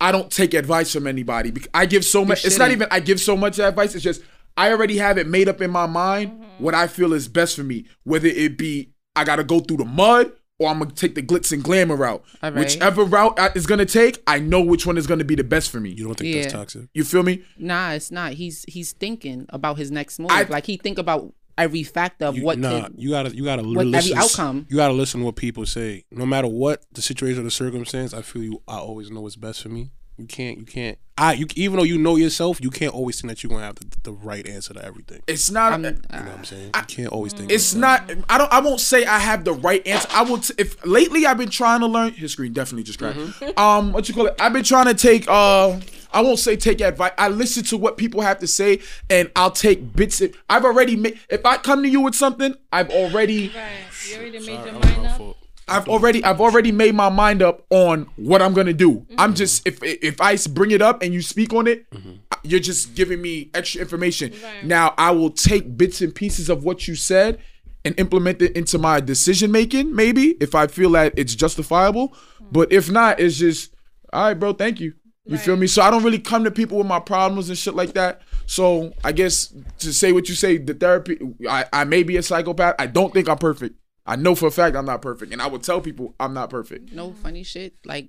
I 0.00 0.12
don't 0.12 0.30
take 0.30 0.54
advice 0.54 0.92
from 0.92 1.06
anybody. 1.06 1.52
I 1.74 1.86
give 1.86 2.04
so 2.04 2.24
much. 2.24 2.44
It's 2.44 2.56
not 2.58 2.66
shouldn't. 2.66 2.72
even 2.82 2.88
I 2.90 3.00
give 3.00 3.20
so 3.20 3.36
much 3.36 3.58
advice. 3.58 3.94
It's 3.94 4.04
just 4.04 4.22
I 4.56 4.70
already 4.70 4.98
have 4.98 5.18
it 5.18 5.26
made 5.26 5.48
up 5.48 5.60
in 5.60 5.70
my 5.70 5.86
mind 5.86 6.30
Mm-hmm. 6.32 6.64
what 6.64 6.74
I 6.74 6.86
feel 6.88 7.12
is 7.12 7.28
best 7.28 7.54
for 7.56 7.62
me. 7.62 7.86
Whether 8.04 8.28
it 8.28 8.56
be 8.58 8.90
I 9.14 9.24
got 9.24 9.36
to 9.36 9.44
go 9.44 9.60
through 9.60 9.78
the 9.78 9.84
mud. 9.84 10.32
Or 10.60 10.68
I'm 10.68 10.80
gonna 10.80 10.90
take 10.90 11.14
the 11.14 11.22
glitz 11.22 11.52
and 11.52 11.62
glamour 11.62 11.94
route. 11.94 12.22
All 12.42 12.50
right. 12.50 12.58
Whichever 12.58 13.04
route 13.04 13.38
I- 13.38 13.52
is 13.54 13.64
gonna 13.66 13.86
take, 13.86 14.20
I 14.26 14.40
know 14.40 14.60
which 14.60 14.86
one 14.86 14.98
is 14.98 15.06
gonna 15.06 15.22
be 15.24 15.36
the 15.36 15.44
best 15.44 15.70
for 15.70 15.78
me. 15.78 15.90
you 15.90 16.04
don't 16.04 16.14
think 16.18 16.34
Yeah. 16.34 16.42
that's 16.42 16.52
toxic? 16.52 16.88
You 16.94 17.04
feel 17.04 17.22
me? 17.22 17.42
Nah, 17.58 17.92
it's 17.92 18.10
not. 18.10 18.32
He's 18.32 18.64
he's 18.66 18.92
thinking 18.92 19.46
about 19.50 19.78
his 19.78 19.90
next 19.92 20.18
move. 20.18 20.30
I- 20.32 20.42
like 20.42 20.66
he 20.66 20.76
think 20.76 20.98
about 20.98 21.32
every 21.56 21.82
factor 21.82 22.24
of 22.26 22.36
You, 22.36 22.44
what 22.44 22.58
nah, 22.58 22.82
could. 22.88 22.94
you 22.98 23.10
gotta 23.10 23.34
you 23.36 23.44
gotta 23.44 23.62
what 23.62 23.86
every 23.94 24.14
outcome. 24.14 24.66
You 24.68 24.76
gotta 24.76 24.94
listen 24.94 25.20
to 25.20 25.26
what 25.26 25.36
people 25.36 25.64
say. 25.64 26.04
No 26.10 26.26
matter 26.26 26.48
what 26.48 26.82
the 26.92 27.02
situation 27.02 27.40
or 27.40 27.44
the 27.44 27.50
circumstance, 27.52 28.12
I 28.12 28.22
feel 28.22 28.42
you. 28.42 28.62
I 28.66 28.78
always 28.78 29.10
know 29.12 29.20
what's 29.20 29.36
best 29.36 29.62
for 29.62 29.68
me. 29.68 29.90
You 30.18 30.26
can't. 30.26 30.58
You 30.58 30.64
can't. 30.64 30.98
I. 31.16 31.32
You 31.34 31.46
even 31.54 31.76
though 31.78 31.84
you 31.84 31.96
know 31.96 32.16
yourself, 32.16 32.60
you 32.60 32.70
can't 32.70 32.92
always 32.92 33.20
think 33.20 33.30
that 33.30 33.42
you're 33.42 33.50
gonna 33.50 33.64
have 33.64 33.76
the, 33.76 33.86
the 34.02 34.12
right 34.12 34.46
answer 34.48 34.74
to 34.74 34.84
everything. 34.84 35.22
It's 35.28 35.50
not. 35.50 35.72
I'm- 35.72 35.84
You 35.84 35.90
know 35.92 35.98
what 36.10 36.38
I'm 36.38 36.44
saying? 36.44 36.70
You 36.74 36.82
can't 36.88 37.08
always 37.12 37.32
think. 37.32 37.50
It's 37.52 37.74
not. 37.74 38.10
I 38.28 38.36
don't. 38.38 38.52
I 38.52 38.60
won't 38.60 38.80
say 38.80 39.04
I 39.04 39.18
have 39.20 39.44
the 39.44 39.52
right 39.54 39.84
answer. 39.86 40.08
I 40.10 40.22
will. 40.22 40.38
T- 40.38 40.54
if 40.58 40.84
lately 40.84 41.24
I've 41.24 41.38
been 41.38 41.50
trying 41.50 41.80
to 41.80 41.86
learn. 41.86 42.12
His 42.12 42.32
screen 42.32 42.52
definitely 42.52 42.82
just 42.82 42.98
cracked. 42.98 43.18
Um, 43.58 43.92
what 43.92 44.08
you 44.08 44.14
call 44.14 44.26
it? 44.26 44.34
I've 44.40 44.52
been 44.52 44.64
trying 44.64 44.86
to 44.86 44.94
take. 44.94 45.26
Uh, 45.28 45.78
I 46.12 46.20
won't 46.22 46.38
say 46.40 46.56
take 46.56 46.80
advice. 46.80 47.12
I 47.18 47.28
listen 47.28 47.62
to 47.64 47.76
what 47.76 47.96
people 47.96 48.20
have 48.22 48.38
to 48.40 48.46
say, 48.48 48.80
and 49.10 49.30
I'll 49.36 49.50
take 49.52 49.94
bits. 49.94 50.20
Of, 50.20 50.34
I've 50.50 50.64
already 50.64 50.96
made. 50.96 51.18
If 51.30 51.46
I 51.46 51.58
come 51.58 51.82
to 51.84 51.88
you 51.88 52.00
with 52.00 52.16
something, 52.16 52.54
I've 52.72 52.90
already. 52.90 53.48
Right. 53.48 53.68
You 54.10 54.16
already 54.16 54.38
made 54.40 54.64
your 54.64 54.72
mind 54.72 55.06
up. 55.06 55.36
I've 55.68 55.88
already 55.88 56.22
I've 56.24 56.40
already 56.40 56.72
made 56.72 56.94
my 56.94 57.08
mind 57.08 57.42
up 57.42 57.64
on 57.70 58.08
what 58.16 58.42
I'm 58.42 58.54
gonna 58.54 58.72
do. 58.72 59.00
Mm-hmm. 59.00 59.14
I'm 59.18 59.34
just 59.34 59.66
if 59.66 59.78
if 59.82 60.20
I 60.20 60.36
bring 60.50 60.70
it 60.70 60.82
up 60.82 61.02
and 61.02 61.12
you 61.12 61.22
speak 61.22 61.52
on 61.52 61.66
it, 61.66 61.88
mm-hmm. 61.90 62.12
you're 62.42 62.60
just 62.60 62.94
giving 62.94 63.20
me 63.20 63.50
extra 63.54 63.80
information. 63.80 64.32
Right. 64.42 64.64
Now 64.64 64.94
I 64.96 65.10
will 65.10 65.30
take 65.30 65.76
bits 65.76 66.00
and 66.00 66.14
pieces 66.14 66.48
of 66.48 66.64
what 66.64 66.88
you 66.88 66.94
said 66.94 67.38
and 67.84 67.98
implement 67.98 68.42
it 68.42 68.56
into 68.56 68.78
my 68.78 69.00
decision 69.00 69.52
making. 69.52 69.94
Maybe 69.94 70.36
if 70.40 70.54
I 70.54 70.66
feel 70.66 70.90
that 70.92 71.14
it's 71.16 71.34
justifiable, 71.34 72.08
mm. 72.08 72.52
but 72.52 72.72
if 72.72 72.90
not, 72.90 73.20
it's 73.20 73.36
just 73.38 73.74
all 74.12 74.24
right, 74.24 74.34
bro. 74.34 74.52
Thank 74.52 74.80
you. 74.80 74.94
You 75.28 75.36
feel 75.36 75.56
me? 75.56 75.66
So 75.66 75.82
I 75.82 75.90
don't 75.90 76.02
really 76.02 76.18
come 76.18 76.44
to 76.44 76.50
people 76.50 76.78
with 76.78 76.86
my 76.86 77.00
problems 77.00 77.50
and 77.50 77.58
shit 77.58 77.74
like 77.74 77.92
that. 77.92 78.22
So 78.46 78.94
I 79.04 79.12
guess 79.12 79.52
to 79.80 79.92
say 79.92 80.12
what 80.12 80.28
you 80.30 80.34
say, 80.34 80.56
the 80.56 80.72
therapy, 80.72 81.18
I, 81.46 81.66
I 81.70 81.84
may 81.84 82.02
be 82.02 82.16
a 82.16 82.22
psychopath. 82.22 82.76
I 82.78 82.86
don't 82.86 83.12
think 83.12 83.28
I'm 83.28 83.36
perfect. 83.36 83.76
I 84.08 84.16
know 84.16 84.34
for 84.34 84.46
a 84.46 84.50
fact 84.50 84.74
I'm 84.74 84.86
not 84.86 85.02
perfect, 85.02 85.32
and 85.32 85.40
I 85.42 85.46
would 85.46 85.62
tell 85.62 85.80
people 85.80 86.14
I'm 86.18 86.34
not 86.34 86.50
perfect. 86.50 86.92
no 86.92 87.12
funny 87.12 87.42
shit. 87.44 87.74
Like 87.84 88.08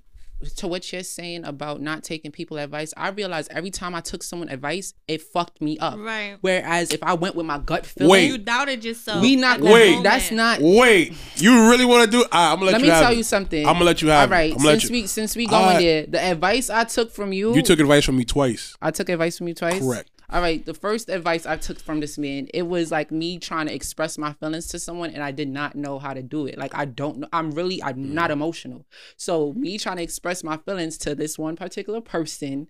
to 0.56 0.70
what 0.70 0.94
you're 0.94 1.04
saying 1.04 1.44
about 1.44 1.82
not 1.82 2.02
taking 2.02 2.32
people 2.32 2.58
advice, 2.58 2.94
I 2.96 3.10
realized 3.10 3.52
every 3.52 3.72
time 3.72 3.94
I 3.94 4.00
took 4.00 4.24
someone 4.24 4.48
advice, 4.48 4.94
it 5.06 5.22
fucked 5.22 5.62
me 5.62 5.78
up. 5.80 5.98
Right. 6.00 6.38
Whereas 6.40 6.92
if 6.94 7.04
I 7.04 7.14
went 7.16 7.36
with 7.36 7.46
my 7.46 7.58
gut 7.58 7.86
feeling, 7.86 8.10
Wait. 8.10 8.28
You 8.28 8.38
doubted 8.38 8.86
yourself. 8.86 9.22
we 9.22 9.36
not 9.36 9.58
at 9.58 9.64
gonna. 9.64 9.74
that 9.74 9.74
Wait. 9.98 10.04
That's 10.04 10.32
not. 10.32 10.60
Wait, 10.62 11.14
you 11.36 11.70
really 11.70 11.84
want 11.84 12.06
to 12.10 12.12
do? 12.20 12.24
I, 12.32 12.54
I'm 12.54 12.60
gonna 12.60 12.68
let, 12.68 12.72
Let 12.72 12.80
you 12.82 12.88
me 12.88 12.92
have 12.94 13.04
tell 13.04 13.12
it. 13.12 13.18
you 13.18 13.24
something. 13.24 13.68
I'm 13.68 13.74
gonna 13.74 13.84
let 13.86 14.02
you 14.02 14.08
have 14.08 14.30
All 14.32 14.38
right. 14.38 14.52
it. 14.52 14.56
I'm 14.56 14.64
gonna 14.64 14.80
since 14.80 14.84
let 14.86 14.96
you. 14.96 15.02
we 15.02 15.08
since 15.08 15.36
we 15.36 15.46
going 15.46 15.62
Alright. 15.62 15.80
there, 15.82 16.06
the 16.06 16.24
advice 16.24 16.70
I 16.70 16.86
took 16.86 17.12
from 17.12 17.34
you, 17.34 17.54
You 17.54 17.62
took 17.62 17.82
advice 17.82 18.06
from 18.06 18.16
me 18.16 18.24
twice. 18.24 18.78
I 18.82 18.92
took 18.92 19.10
advice 19.10 19.38
from 19.38 19.50
you 19.50 19.54
twice. 19.56 19.80
Correct. 19.82 20.10
All 20.32 20.42
right. 20.42 20.64
The 20.66 20.74
first 20.76 21.10
advice 21.10 21.46
I 21.46 21.58
took 21.58 21.80
from 21.80 22.00
this 22.02 22.18
man, 22.18 22.48
it 22.54 22.64
was 22.64 22.92
like 22.92 23.10
me 23.12 23.40
trying 23.40 23.66
to 23.68 23.74
express 23.74 24.18
my 24.18 24.34
feelings 24.34 24.68
to 24.68 24.80
someone, 24.80 25.10
and 25.10 25.24
I 25.24 25.32
did 25.32 25.50
not 25.50 25.76
know 25.76 25.98
how 26.00 26.14
to 26.14 26.22
do 26.22 26.46
it. 26.46 26.58
Like 26.58 26.76
I 26.76 26.86
don't 26.86 27.18
know. 27.20 27.28
I'm 27.34 27.52
really, 27.52 27.82
I'm 27.82 27.96
Mm. 27.96 28.10
not 28.12 28.30
emotional. 28.32 28.86
So 29.18 29.54
me 29.54 29.78
trying 29.78 29.98
to 29.98 30.04
express 30.04 30.44
my 30.44 30.58
feelings 30.58 30.98
to 31.00 31.16
this 31.16 31.40
one 31.40 31.56
particular 31.56 32.00
person, 32.02 32.68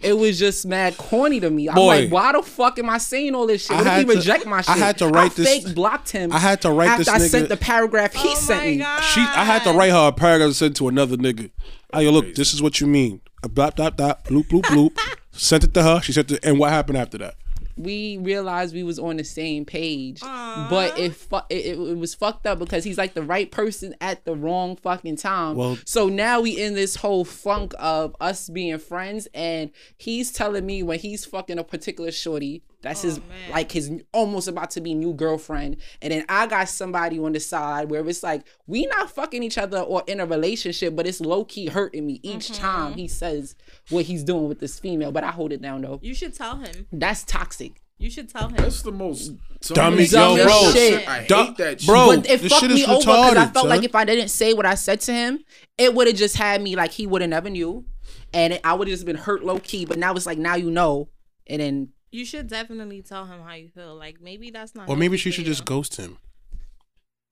it 0.00 0.18
was 0.18 0.38
just 0.38 0.66
mad 0.66 0.96
corny 0.98 1.40
to 1.40 1.48
me. 1.50 1.68
I'm 1.68 1.74
Boy. 1.76 1.86
like, 2.02 2.10
why 2.12 2.32
the 2.32 2.42
fuck 2.42 2.78
am 2.78 2.90
I 2.90 2.98
saying 2.98 3.34
all 3.34 3.46
this 3.46 3.62
shit? 3.66 3.72
I 3.72 3.76
What 3.76 3.86
if 3.86 3.92
had 3.92 3.98
he 4.00 4.04
to- 4.12 4.18
reject 4.18 4.46
my 4.46 4.60
shit. 4.60 4.70
I 4.76 4.78
had 4.78 4.98
to 4.98 5.08
write 5.08 5.32
I 5.32 5.34
this- 5.34 5.64
Fake 5.64 5.74
blocked 5.74 6.10
him. 6.10 6.32
I 6.32 6.38
had 6.38 6.60
to 6.62 6.70
write 6.70 6.88
after 6.90 7.04
this 7.04 7.08
I 7.08 7.18
nigga- 7.18 7.30
sent 7.30 7.48
the 7.48 7.56
paragraph 7.56 8.12
he 8.14 8.28
Oh 8.28 8.34
sent 8.34 8.60
my 8.60 8.66
me. 8.70 8.76
God. 8.78 9.00
She, 9.00 9.20
I 9.20 9.44
had 9.44 9.64
to 9.64 9.72
write 9.72 9.90
her 9.92 10.08
a 10.08 10.12
paragraph 10.12 10.52
sent 10.52 10.76
to 10.76 10.88
another 10.88 11.16
nigga. 11.16 11.50
Oh, 11.92 12.00
yo, 12.00 12.10
look, 12.10 12.34
this 12.34 12.52
is 12.52 12.60
what 12.60 12.80
you 12.80 12.86
mean. 12.86 13.22
A 13.42 13.48
Blop, 13.48 13.76
blop, 13.76 13.96
blop, 13.96 14.24
bloop, 14.24 14.44
bloop, 14.48 14.62
bloop. 14.64 14.98
Sent 15.38 15.64
it 15.64 15.72
to 15.74 15.82
her. 15.82 16.00
She 16.02 16.12
sent 16.12 16.30
it, 16.32 16.44
and 16.44 16.58
what 16.58 16.70
happened 16.70 16.98
after 16.98 17.18
that? 17.18 17.34
we 17.76 18.18
realized 18.18 18.74
we 18.74 18.82
was 18.82 18.98
on 18.98 19.18
the 19.18 19.22
same 19.22 19.64
page 19.64 20.18
but 20.20 20.98
it, 20.98 21.14
fu- 21.14 21.36
it 21.48 21.64
it 21.64 21.78
it 21.78 21.96
was 21.96 22.12
fucked 22.12 22.44
up 22.44 22.58
because 22.58 22.82
he's 22.82 22.98
like 22.98 23.14
the 23.14 23.22
right 23.22 23.52
person 23.52 23.94
at 24.00 24.24
the 24.24 24.34
wrong 24.34 24.74
fucking 24.74 25.14
time 25.14 25.54
Well- 25.54 25.78
so 25.84 26.08
now 26.08 26.40
we 26.40 26.60
in 26.60 26.74
this 26.74 26.96
whole 26.96 27.24
funk 27.24 27.74
of 27.78 28.16
us 28.20 28.48
being 28.48 28.78
friends 28.80 29.28
and 29.32 29.70
he's 29.96 30.32
telling 30.32 30.66
me 30.66 30.82
when 30.82 30.98
he's 30.98 31.24
fucking 31.24 31.56
a 31.56 31.62
particular 31.62 32.10
shorty 32.10 32.64
that's 32.82 33.04
oh, 33.04 33.08
his 33.08 33.18
man. 33.18 33.50
like 33.50 33.72
his 33.72 33.90
almost 34.12 34.48
about 34.48 34.70
to 34.70 34.80
be 34.80 34.94
new 34.94 35.12
girlfriend 35.12 35.76
and 36.02 36.12
then 36.12 36.24
i 36.28 36.46
got 36.46 36.68
somebody 36.68 37.18
on 37.18 37.32
the 37.32 37.40
side 37.40 37.90
where 37.90 38.06
it's 38.08 38.22
like 38.22 38.46
we 38.66 38.86
not 38.86 39.10
fucking 39.10 39.42
each 39.42 39.58
other 39.58 39.80
or 39.80 40.02
in 40.06 40.20
a 40.20 40.26
relationship 40.26 40.94
but 40.94 41.06
it's 41.06 41.20
low-key 41.20 41.66
hurting 41.66 42.06
me 42.06 42.20
each 42.22 42.50
mm-hmm. 42.50 42.62
time 42.62 42.92
he 42.94 43.08
says 43.08 43.54
what 43.90 44.04
he's 44.04 44.24
doing 44.24 44.48
with 44.48 44.60
this 44.60 44.78
female 44.78 45.12
but 45.12 45.24
i 45.24 45.30
hold 45.30 45.52
it 45.52 45.60
down 45.60 45.82
though 45.82 45.98
You 46.02 46.14
should 46.14 46.34
tell 46.34 46.56
him. 46.56 46.86
that's 46.92 47.24
toxic 47.24 47.80
You 47.98 48.10
should 48.10 48.28
tell 48.28 48.48
him. 48.48 48.56
That's 48.56 48.82
the 48.82 48.92
most 48.92 49.32
Dummy, 49.60 50.06
dumbest 50.06 50.12
yo, 50.12 50.44
bro. 50.44 50.70
shit. 50.72 51.08
I 51.08 51.24
Dumb- 51.26 51.46
hate 51.46 51.56
that 51.56 51.80
shit. 51.80 51.88
bro. 51.88 52.06
but 52.06 52.30
it 52.30 52.40
fucked 52.42 52.60
shit 52.60 52.70
me 52.70 52.82
is 52.82 52.88
over 52.88 53.00
because 53.00 53.06
I 53.08 53.34
retarded, 53.34 53.52
felt 53.54 53.66
like 53.66 53.82
if 53.82 53.94
I 53.96 54.04
didn't 54.04 54.28
say 54.28 54.54
what 54.54 54.66
I 54.66 54.76
said 54.76 55.00
to 55.00 55.12
him, 55.12 55.40
it 55.76 55.94
would 55.94 56.06
have 56.06 56.14
just 56.16 56.36
had 56.36 56.62
me 56.62 56.76
like 56.76 56.92
he 56.92 57.08
would 57.08 57.22
have 57.22 57.30
never 57.30 57.50
knew, 57.50 57.84
and 58.32 58.52
it, 58.52 58.60
I 58.62 58.74
would 58.74 58.86
have 58.86 58.94
just 58.94 59.04
been 59.04 59.16
hurt 59.16 59.44
low 59.44 59.58
key. 59.58 59.84
But 59.84 59.98
now 59.98 60.14
it's 60.14 60.26
like 60.26 60.38
now 60.38 60.54
you 60.54 60.70
know, 60.70 61.08
and 61.48 61.60
then 61.60 61.88
You 62.10 62.24
should 62.24 62.48
definitely 62.48 63.02
tell 63.02 63.26
him 63.26 63.40
how 63.42 63.54
you 63.54 63.68
feel. 63.68 63.94
Like 63.94 64.20
maybe 64.20 64.50
that's 64.50 64.74
not. 64.74 64.88
Or 64.88 64.96
maybe 64.96 65.16
she 65.16 65.30
should 65.30 65.46
you. 65.46 65.52
just 65.52 65.64
ghost 65.64 65.96
him. 65.96 66.18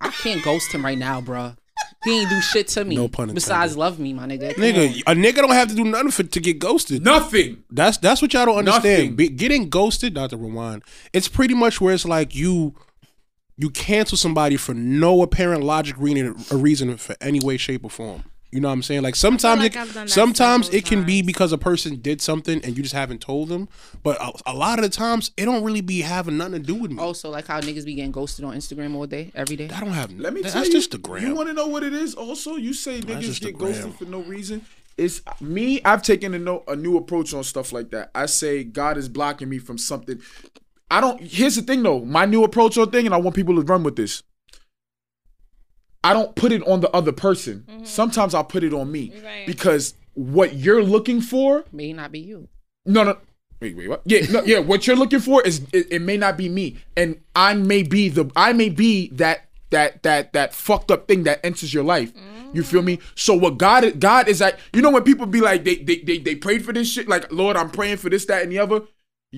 I 0.00 0.10
can't 0.10 0.44
ghost 0.44 0.72
him 0.72 0.84
right 0.84 0.98
now, 0.98 1.20
bruh. 1.20 1.56
He 2.04 2.20
ain't 2.20 2.30
do 2.30 2.40
shit 2.40 2.68
to 2.68 2.84
me. 2.84 2.94
No 2.96 3.08
pun 3.08 3.24
intended. 3.24 3.34
Besides 3.36 3.76
love 3.76 3.98
me, 3.98 4.12
my 4.12 4.26
nigga. 4.26 4.54
Come 4.54 4.64
Nigga, 4.64 5.02
on. 5.06 5.18
a 5.18 5.20
nigga 5.20 5.36
don't 5.36 5.50
have 5.50 5.68
to 5.68 5.74
do 5.74 5.84
nothing 5.84 6.10
for 6.10 6.22
to 6.22 6.40
get 6.40 6.58
ghosted. 6.58 7.02
Nothing. 7.04 7.64
That's 7.70 7.96
that's 7.98 8.22
what 8.22 8.32
y'all 8.32 8.46
don't 8.46 8.58
understand. 8.58 9.16
Be, 9.16 9.28
getting 9.28 9.68
ghosted, 9.68 10.14
not 10.14 10.30
to 10.30 10.36
rewind. 10.36 10.82
It's 11.12 11.28
pretty 11.28 11.54
much 11.54 11.80
where 11.80 11.94
it's 11.94 12.04
like 12.04 12.34
you 12.34 12.74
you 13.56 13.70
cancel 13.70 14.16
somebody 14.18 14.56
for 14.56 14.74
no 14.74 15.22
apparent 15.22 15.64
logic 15.64 15.96
reason 15.98 16.36
a 16.50 16.56
reason 16.56 16.96
for 16.98 17.16
any 17.20 17.40
way, 17.40 17.56
shape, 17.56 17.84
or 17.84 17.90
form. 17.90 18.24
You 18.52 18.60
know 18.60 18.68
what 18.68 18.74
I'm 18.74 18.82
saying? 18.82 19.02
Like 19.02 19.16
sometimes 19.16 19.60
like 19.60 19.74
it, 19.74 19.78
I've 19.78 19.92
done 19.92 20.06
that 20.06 20.12
sometimes 20.12 20.68
it 20.70 20.84
can 20.84 21.04
be 21.04 21.20
because 21.20 21.52
a 21.52 21.58
person 21.58 21.96
did 21.96 22.22
something 22.22 22.64
and 22.64 22.76
you 22.76 22.82
just 22.82 22.94
haven't 22.94 23.20
told 23.20 23.48
them. 23.48 23.68
But 24.02 24.20
a, 24.20 24.32
a 24.46 24.54
lot 24.54 24.78
of 24.78 24.84
the 24.84 24.88
times 24.88 25.32
it 25.36 25.44
don't 25.44 25.64
really 25.64 25.80
be 25.80 26.00
having 26.00 26.36
nothing 26.36 26.54
to 26.54 26.58
do 26.60 26.76
with 26.76 26.92
me. 26.92 26.98
Oh, 27.00 27.06
also, 27.06 27.28
like 27.28 27.46
how 27.46 27.60
niggas 27.60 27.84
be 27.84 27.94
getting 27.94 28.12
ghosted 28.12 28.44
on 28.44 28.54
Instagram 28.54 28.94
all 28.94 29.06
day, 29.06 29.32
every 29.34 29.56
day. 29.56 29.68
I 29.74 29.80
don't 29.80 29.90
have. 29.90 30.12
Let 30.18 30.32
me 30.32 30.42
that's 30.42 30.54
tell 30.54 30.64
you. 30.64 30.70
That's 30.70 30.74
just 30.74 30.90
the 30.92 30.98
gram. 30.98 31.26
You 31.26 31.34
want 31.34 31.48
to 31.48 31.54
know 31.54 31.66
what 31.66 31.82
it 31.82 31.92
is? 31.92 32.14
Also, 32.14 32.56
you 32.56 32.72
say 32.72 33.00
That's 33.00 33.26
niggas 33.26 33.40
get 33.40 33.58
ghosted 33.58 33.94
for 33.94 34.04
no 34.04 34.20
reason. 34.20 34.64
It's 34.96 35.20
me. 35.40 35.82
I've 35.84 36.02
taken 36.02 36.32
a, 36.32 36.38
no, 36.38 36.62
a 36.68 36.76
new 36.76 36.96
approach 36.96 37.34
on 37.34 37.44
stuff 37.44 37.72
like 37.72 37.90
that. 37.90 38.10
I 38.14 38.26
say 38.26 38.64
God 38.64 38.96
is 38.96 39.08
blocking 39.08 39.48
me 39.48 39.58
from 39.58 39.76
something. 39.76 40.20
I 40.90 41.00
don't. 41.00 41.20
Here's 41.20 41.56
the 41.56 41.62
thing, 41.62 41.82
though. 41.82 42.04
My 42.04 42.26
new 42.26 42.44
approach 42.44 42.78
on 42.78 42.90
thing, 42.90 43.06
and 43.06 43.14
I 43.14 43.18
want 43.18 43.34
people 43.34 43.56
to 43.56 43.62
run 43.62 43.82
with 43.82 43.96
this. 43.96 44.22
I 46.06 46.12
don't 46.12 46.34
put 46.36 46.52
it 46.52 46.62
on 46.66 46.80
the 46.80 46.90
other 46.90 47.12
person. 47.12 47.64
Mm-hmm. 47.68 47.84
Sometimes 47.84 48.34
I'll 48.34 48.44
put 48.44 48.62
it 48.64 48.72
on 48.72 48.90
me 48.92 49.12
Right. 49.24 49.46
because 49.46 49.94
what 50.14 50.54
you're 50.54 50.82
looking 50.82 51.20
for 51.20 51.64
May 51.72 51.92
not 51.92 52.12
be 52.12 52.20
you. 52.20 52.48
no, 52.84 53.02
no. 53.04 53.18
Wait, 53.60 53.74
wait, 53.76 53.88
what? 53.88 54.02
Yeah, 54.04 54.20
no, 54.30 54.42
yeah. 54.44 54.58
What 54.58 54.86
you're 54.86 54.96
looking 54.96 55.20
for 55.20 55.42
is 55.42 55.62
it, 55.72 55.86
it 55.90 56.02
may 56.02 56.18
not 56.18 56.36
be 56.36 56.48
me, 56.48 56.76
and 56.96 57.18
I 57.34 57.54
may 57.54 57.82
be 57.82 58.10
the 58.10 58.30
I 58.36 58.52
may 58.52 58.68
be 58.68 59.08
that 59.22 59.48
that 59.70 60.02
that 60.02 60.32
that 60.34 60.52
fucked 60.54 60.90
up 60.90 61.08
thing 61.08 61.24
that 61.24 61.40
enters 61.42 61.72
your 61.72 61.82
life. 61.84 62.12
You 62.52 62.62
feel 62.62 62.82
me? 62.82 62.98
Mm-hmm. 62.98 63.06
So 63.14 63.34
what 63.34 63.56
God 63.58 63.98
God 63.98 64.28
is 64.28 64.40
like, 64.42 64.58
you 64.74 64.82
know 64.82 64.90
when 64.90 65.04
people 65.04 65.24
be 65.26 65.40
like 65.40 65.64
they 65.64 65.76
they 65.76 65.98
they, 66.00 66.18
they 66.18 66.34
prayed 66.36 66.64
for 66.66 66.72
this 66.74 66.92
shit, 66.92 67.08
like 67.08 67.32
Lord, 67.32 67.56
I'm 67.56 67.70
praying 67.70 67.96
for 67.96 68.10
this, 68.10 68.26
that, 68.26 68.42
and 68.42 68.52
the 68.52 68.58
other. 68.58 68.82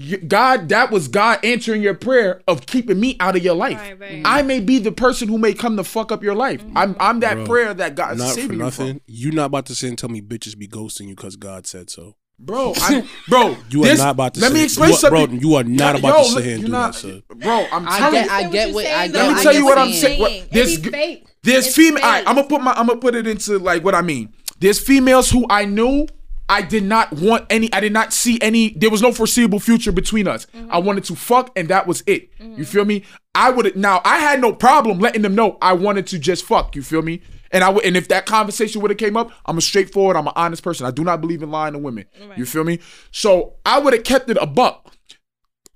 You- 0.01 0.19
God, 0.19 0.69
that 0.69 0.91
was 0.91 1.09
God 1.09 1.41
answering 1.45 1.83
your 1.83 1.95
prayer 1.95 2.41
of 2.47 2.67
keeping 2.67 3.01
me 3.01 3.17
out 3.21 3.35
of 3.37 3.43
your 3.43 3.55
life. 3.55 3.79
Right, 3.79 3.99
right. 4.01 4.23
I 4.25 4.43
may 4.43 4.61
be 4.61 4.79
the 4.79 4.93
person 4.93 5.27
who 5.29 5.39
may 5.39 5.55
come 5.55 5.77
to 5.77 5.85
fuck 5.85 6.13
up 6.13 6.23
your 6.23 6.35
life. 6.37 6.63
Mm-hmm. 6.65 6.79
I'm 6.79 6.97
I'm 7.01 7.21
that 7.21 7.35
Bro, 7.35 7.47
prayer 7.47 7.75
that 7.75 7.95
God 7.97 8.13
is 8.13 8.19
not 8.19 8.29
for 8.29 8.35
saving 8.35 8.53
you 8.59 8.65
nothing. 8.65 8.93
from. 8.95 9.01
You 9.07 9.33
not 9.33 9.47
about 9.47 9.67
to 9.67 9.75
sit 9.75 9.89
and 9.89 9.99
tell 9.99 10.09
me 10.09 10.21
bitches 10.23 10.57
be 10.57 10.69
ghosting 10.69 11.09
you 11.09 11.17
because 11.17 11.37
God 11.37 11.67
said 11.67 11.91
so. 11.91 12.15
Bro, 12.39 12.75
I, 12.77 13.05
bro, 13.29 13.57
You 13.71 13.83
are 13.83 13.87
this- 13.87 13.99
not 13.99 14.11
about 14.11 14.35
to 14.35 14.41
Let 14.41 14.49
sit- 14.53 14.55
me 14.55 14.65
explain 14.65 14.89
you 14.91 14.95
are- 14.95 14.99
something, 14.99 15.27
bro, 15.27 15.39
you 15.41 15.55
are 15.57 15.65
not 15.65 15.95
Yo, 15.95 15.99
about 15.99 16.13
to 16.13 16.19
yo, 16.19 16.23
sit 16.25 16.35
look, 16.37 16.45
here 16.45 16.55
and 16.55 16.65
do 16.67 16.71
not- 16.71 16.93
that, 16.93 16.99
sir. 17.01 17.23
Bro, 17.35 17.67
I'm 17.73 17.87
telling 17.87 18.13
get, 18.13 18.25
you. 18.27 18.31
I 18.31 18.49
get 18.51 18.75
what 18.75 18.87
I 18.87 19.09
get. 19.09 19.15
Let 19.15 19.37
me 19.37 19.43
tell 19.43 19.55
you 19.55 19.65
what 19.65 19.79
I'm 19.79 19.93
saying. 19.93 20.01
saying. 20.01 20.21
What- 20.21 20.33
It 20.33 20.53
There's 20.53 20.79
fake. 20.79 21.27
there's 21.43 21.75
female. 21.75 22.03
fake. 22.03 22.25
I'm 22.29 22.37
gonna 22.37 22.47
put 22.47 22.61
my 22.61 22.73
I'm 22.75 22.87
gonna 22.87 23.01
put 23.01 23.17
it 23.17 23.27
into 23.27 23.59
like 23.59 23.83
what 23.83 23.97
I 23.97 24.03
mean. 24.03 24.33
There's 24.61 24.79
females 24.79 25.31
who 25.31 25.47
I 25.51 25.65
knew 25.65 26.07
I 26.49 26.63
did 26.63 26.85
not 26.85 27.13
want 27.13 27.47
any. 27.51 27.73
I 27.73 27.81
did 27.81 27.93
not 27.93 28.13
see 28.13 28.39
any. 28.41 28.71
There 28.71 28.91
was 28.91 29.03
no 29.03 29.13
foreseeable 29.13 29.61
future 29.61 29.93
between 29.93 30.27
us. 30.27 30.47
Mm-hmm. 30.47 30.73
I 30.73 30.79
wanted 30.79 31.05
to 31.05 31.15
fuck, 31.15 31.51
and 31.57 31.69
that 31.69 31.87
was 31.87 32.03
it. 32.07 32.31
You 32.41 32.65
feel 32.65 32.85
me? 32.85 33.05
I 33.35 33.51
would 33.51 33.77
now. 33.77 34.01
I 34.05 34.19
had 34.19 34.41
no 34.41 34.53
problem 34.53 34.99
letting 34.99 35.23
them 35.23 35.35
know 35.35 35.59
I 35.61 35.75
wanted 35.75 36.07
to 36.09 36.19
just 36.19 36.45
fuck. 36.45 36.75
You 36.75 36.83
feel 36.83 37.03
me? 37.03 37.21
And 37.51 37.65
I 37.65 37.71
would, 37.71 37.85
and 37.85 37.97
if 37.97 38.09
that 38.09 38.27
conversation 38.27 38.83
would 38.83 38.91
have 38.91 38.99
came 38.99 39.17
up, 39.17 39.31
I'm 39.47 39.57
a 39.59 39.63
straightforward, 39.63 40.17
I'm 40.17 40.27
an 40.27 40.35
honest 40.37 40.63
person. 40.63 40.87
I 40.87 40.91
do 40.91 41.05
not 41.05 41.21
believe 41.21 41.43
in 41.43 41.51
lying 41.51 41.73
to 41.73 41.79
women. 41.79 42.05
You 42.37 42.45
feel 42.45 42.65
me? 42.65 42.81
So 43.11 43.55
I 43.65 43.79
would 43.79 43.95
have 43.95 44.05
kept 44.05 44.29
it 44.29 44.37
a 44.41 44.47
buck. 44.47 44.95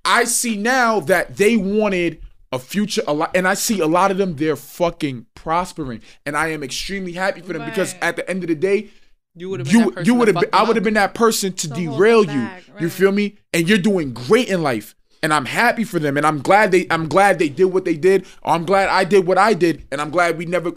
I 0.05 0.25
see 0.25 0.57
now 0.57 0.99
that 1.01 1.37
they 1.37 1.55
wanted 1.55 2.21
a 2.51 2.59
future 2.59 3.01
a 3.07 3.13
lot 3.13 3.31
and 3.35 3.47
I 3.47 3.55
see 3.55 3.79
a 3.79 3.87
lot 3.87 4.11
of 4.11 4.17
them 4.17 4.35
they're 4.35 4.55
fucking 4.55 5.25
prospering 5.33 6.01
and 6.23 6.37
I 6.37 6.49
am 6.49 6.61
extremely 6.61 7.13
happy 7.13 7.41
for 7.41 7.53
them 7.53 7.65
because 7.67 7.95
at 7.99 8.15
the 8.15 8.29
end 8.29 8.43
of 8.43 8.47
the 8.47 8.55
day 8.55 8.91
You 9.35 9.49
would 9.49 9.61
have 9.61 9.67
been 9.67 9.79
you 9.79 9.85
that 9.85 9.93
person 9.95 10.05
you 10.05 10.13
would 10.15 10.27
have 10.27 10.35
fuck 10.35 10.43
been 10.43 10.51
them 10.51 10.59
I 10.59 10.67
would 10.67 10.75
have 10.75 10.83
been 10.83 10.93
that 10.93 11.13
person 11.15 11.53
to, 11.53 11.67
derail 11.67 12.23
you 12.23 12.27
back, 12.27 12.63
you 12.79 12.89
feel 12.89 13.11
me? 13.11 13.37
And 13.51 13.67
you're 13.67 13.79
doing 13.79 14.13
great 14.13 14.47
in 14.47 14.61
life. 14.61 14.95
And 15.23 15.33
I'm 15.33 15.45
happy 15.45 15.85
for 15.85 15.99
them. 15.99 16.17
And 16.17 16.25
I'm 16.25 16.39
glad 16.39 16.71
they 16.71 16.85
I'm 16.91 17.07
glad 17.07 17.39
they 17.39 17.49
did 17.49 17.65
what 17.65 17.85
they 17.85 17.95
did. 17.95 18.27
I'm 18.43 18.65
glad 18.65 18.89
I 18.89 19.05
did 19.05 19.25
what 19.25 19.37
I 19.37 19.53
did. 19.53 19.87
And 19.91 20.01
I'm 20.01 20.11
glad 20.11 20.37
we 20.37 20.45
never 20.45 20.73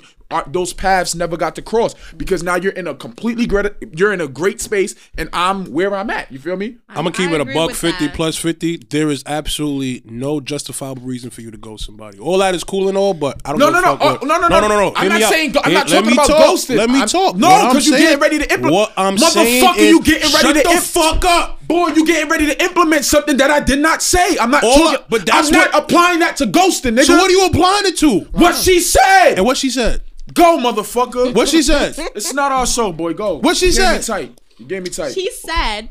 those 0.49 0.73
paths 0.73 1.15
never 1.15 1.37
got 1.37 1.55
to 1.55 1.63
cross 1.63 1.95
because 2.17 2.43
now 2.43 2.57
you're 2.57 2.73
in 2.73 2.87
a 2.87 2.95
completely 2.95 3.47
great 3.47 3.67
you're 3.97 4.13
in 4.13 4.21
a 4.21 4.27
great 4.29 4.61
space 4.61 4.95
and 5.17 5.29
I'm 5.33 5.67
where 5.73 5.95
I'm 5.95 6.11
at 6.11 6.31
you 6.33 6.39
feel 6.39 6.57
me 6.57 6.77
I'm 6.89 6.97
gonna 7.05 7.13
keep 7.13 7.31
I 7.31 7.35
it 7.37 7.41
a 7.41 7.45
buck 7.45 7.73
fifty 7.73 8.07
that. 8.07 8.15
plus 8.15 8.37
fifty. 8.37 8.79
There 8.79 9.09
is 9.11 9.23
absolutely 9.27 10.03
no 10.05 10.41
justifiable 10.41 11.03
reason 11.03 11.31
for 11.31 11.43
you 11.43 11.51
to 11.51 11.59
ghost 11.59 11.85
somebody. 11.85 12.19
All 12.19 12.39
that 12.39 12.55
is 12.55 12.65
cool 12.65 12.89
and 12.89 12.97
all, 12.97 13.13
but 13.15 13.41
I 13.45 13.51
don't. 13.51 13.59
No, 13.59 13.67
give 13.67 13.75
no, 13.75 13.79
a 13.79 13.83
no, 13.83 13.89
fuck 13.97 14.01
oh, 14.01 14.13
what- 14.13 14.23
no, 14.27 14.39
no, 14.39 14.49
no, 14.49 14.61
no. 14.61 14.69
no, 14.69 14.81
no. 14.91 14.93
I'm 14.97 15.03
Hear 15.03 15.11
not 15.11 15.19
me 15.19 15.25
out. 15.25 15.33
saying- 15.33 15.55
I'm 15.63 15.73
not 15.73 15.89
let 15.91 15.97
talking 16.03 16.13
about 16.13 16.27
talk. 16.27 16.45
ghosting. 16.55 16.77
Let 16.79 16.91
me 16.91 16.99
I'm- 17.01 17.09
talk. 17.09 17.37
No, 17.37 17.49
What 17.51 17.65
I'm 17.67 17.73
'cause 17.73 17.87
you 17.87 17.93
saying- 17.93 18.05
getting 18.05 18.21
ready 18.21 18.39
to 18.39 18.45
implement- 18.53 18.75
What 18.75 18.93
I'm 18.97 19.17
Motherfucker, 19.17 19.33
saying 19.33 19.89
you 19.91 19.99
is, 20.01 20.05
getting 20.07 20.23
ready 20.33 20.33
shut 20.33 20.57
to 20.57 20.63
the 20.63 20.71
imp- 20.71 20.83
fuck 20.83 21.25
up. 21.25 21.67
Boy, 21.69 21.89
you 21.89 22.07
getting 22.07 22.31
ready 22.31 22.47
to 22.47 22.63
implement 22.63 23.05
something 23.05 23.37
that 23.39 23.51
I 23.51 23.61
did 23.61 23.81
not 23.81 24.03
say. 24.03 24.39
I'm 24.39 24.51
not 24.51 24.65
All 24.65 24.75
talking, 24.75 25.01
I- 25.01 25.05
but 25.11 25.27
that's 25.27 25.49
I'm 25.49 25.55
not 25.55 25.71
applying 25.75 26.21
that 26.21 26.37
to 26.39 26.47
ghosting, 26.47 26.97
nigga. 26.97 27.05
So 27.05 27.17
what 27.17 27.29
are 27.29 27.33
you 27.33 27.45
applying 27.47 27.87
it 27.87 27.97
to? 27.99 28.21
What 28.33 28.55
she 28.57 28.81
said. 28.81 29.35
And 29.37 29.45
what 29.45 29.57
she 29.57 29.71
said? 29.71 30.01
Go, 30.35 30.59
motherfucker. 30.59 31.35
What 31.35 31.49
she 31.49 31.63
said? 31.63 31.95
It's 32.15 32.33
not 32.35 32.53
our 32.53 32.67
show, 32.67 32.93
boy. 32.93 33.15
Go. 33.15 33.37
What 33.39 33.57
she 33.57 33.67
you 33.67 33.73
Gave 33.73 33.93
me 33.97 34.03
said? 34.03 34.03
tight. 34.03 34.41
You 34.59 34.67
gave 34.67 34.83
me 34.83 34.91
tight. 34.91 35.13
She 35.13 35.31
said, 35.31 35.91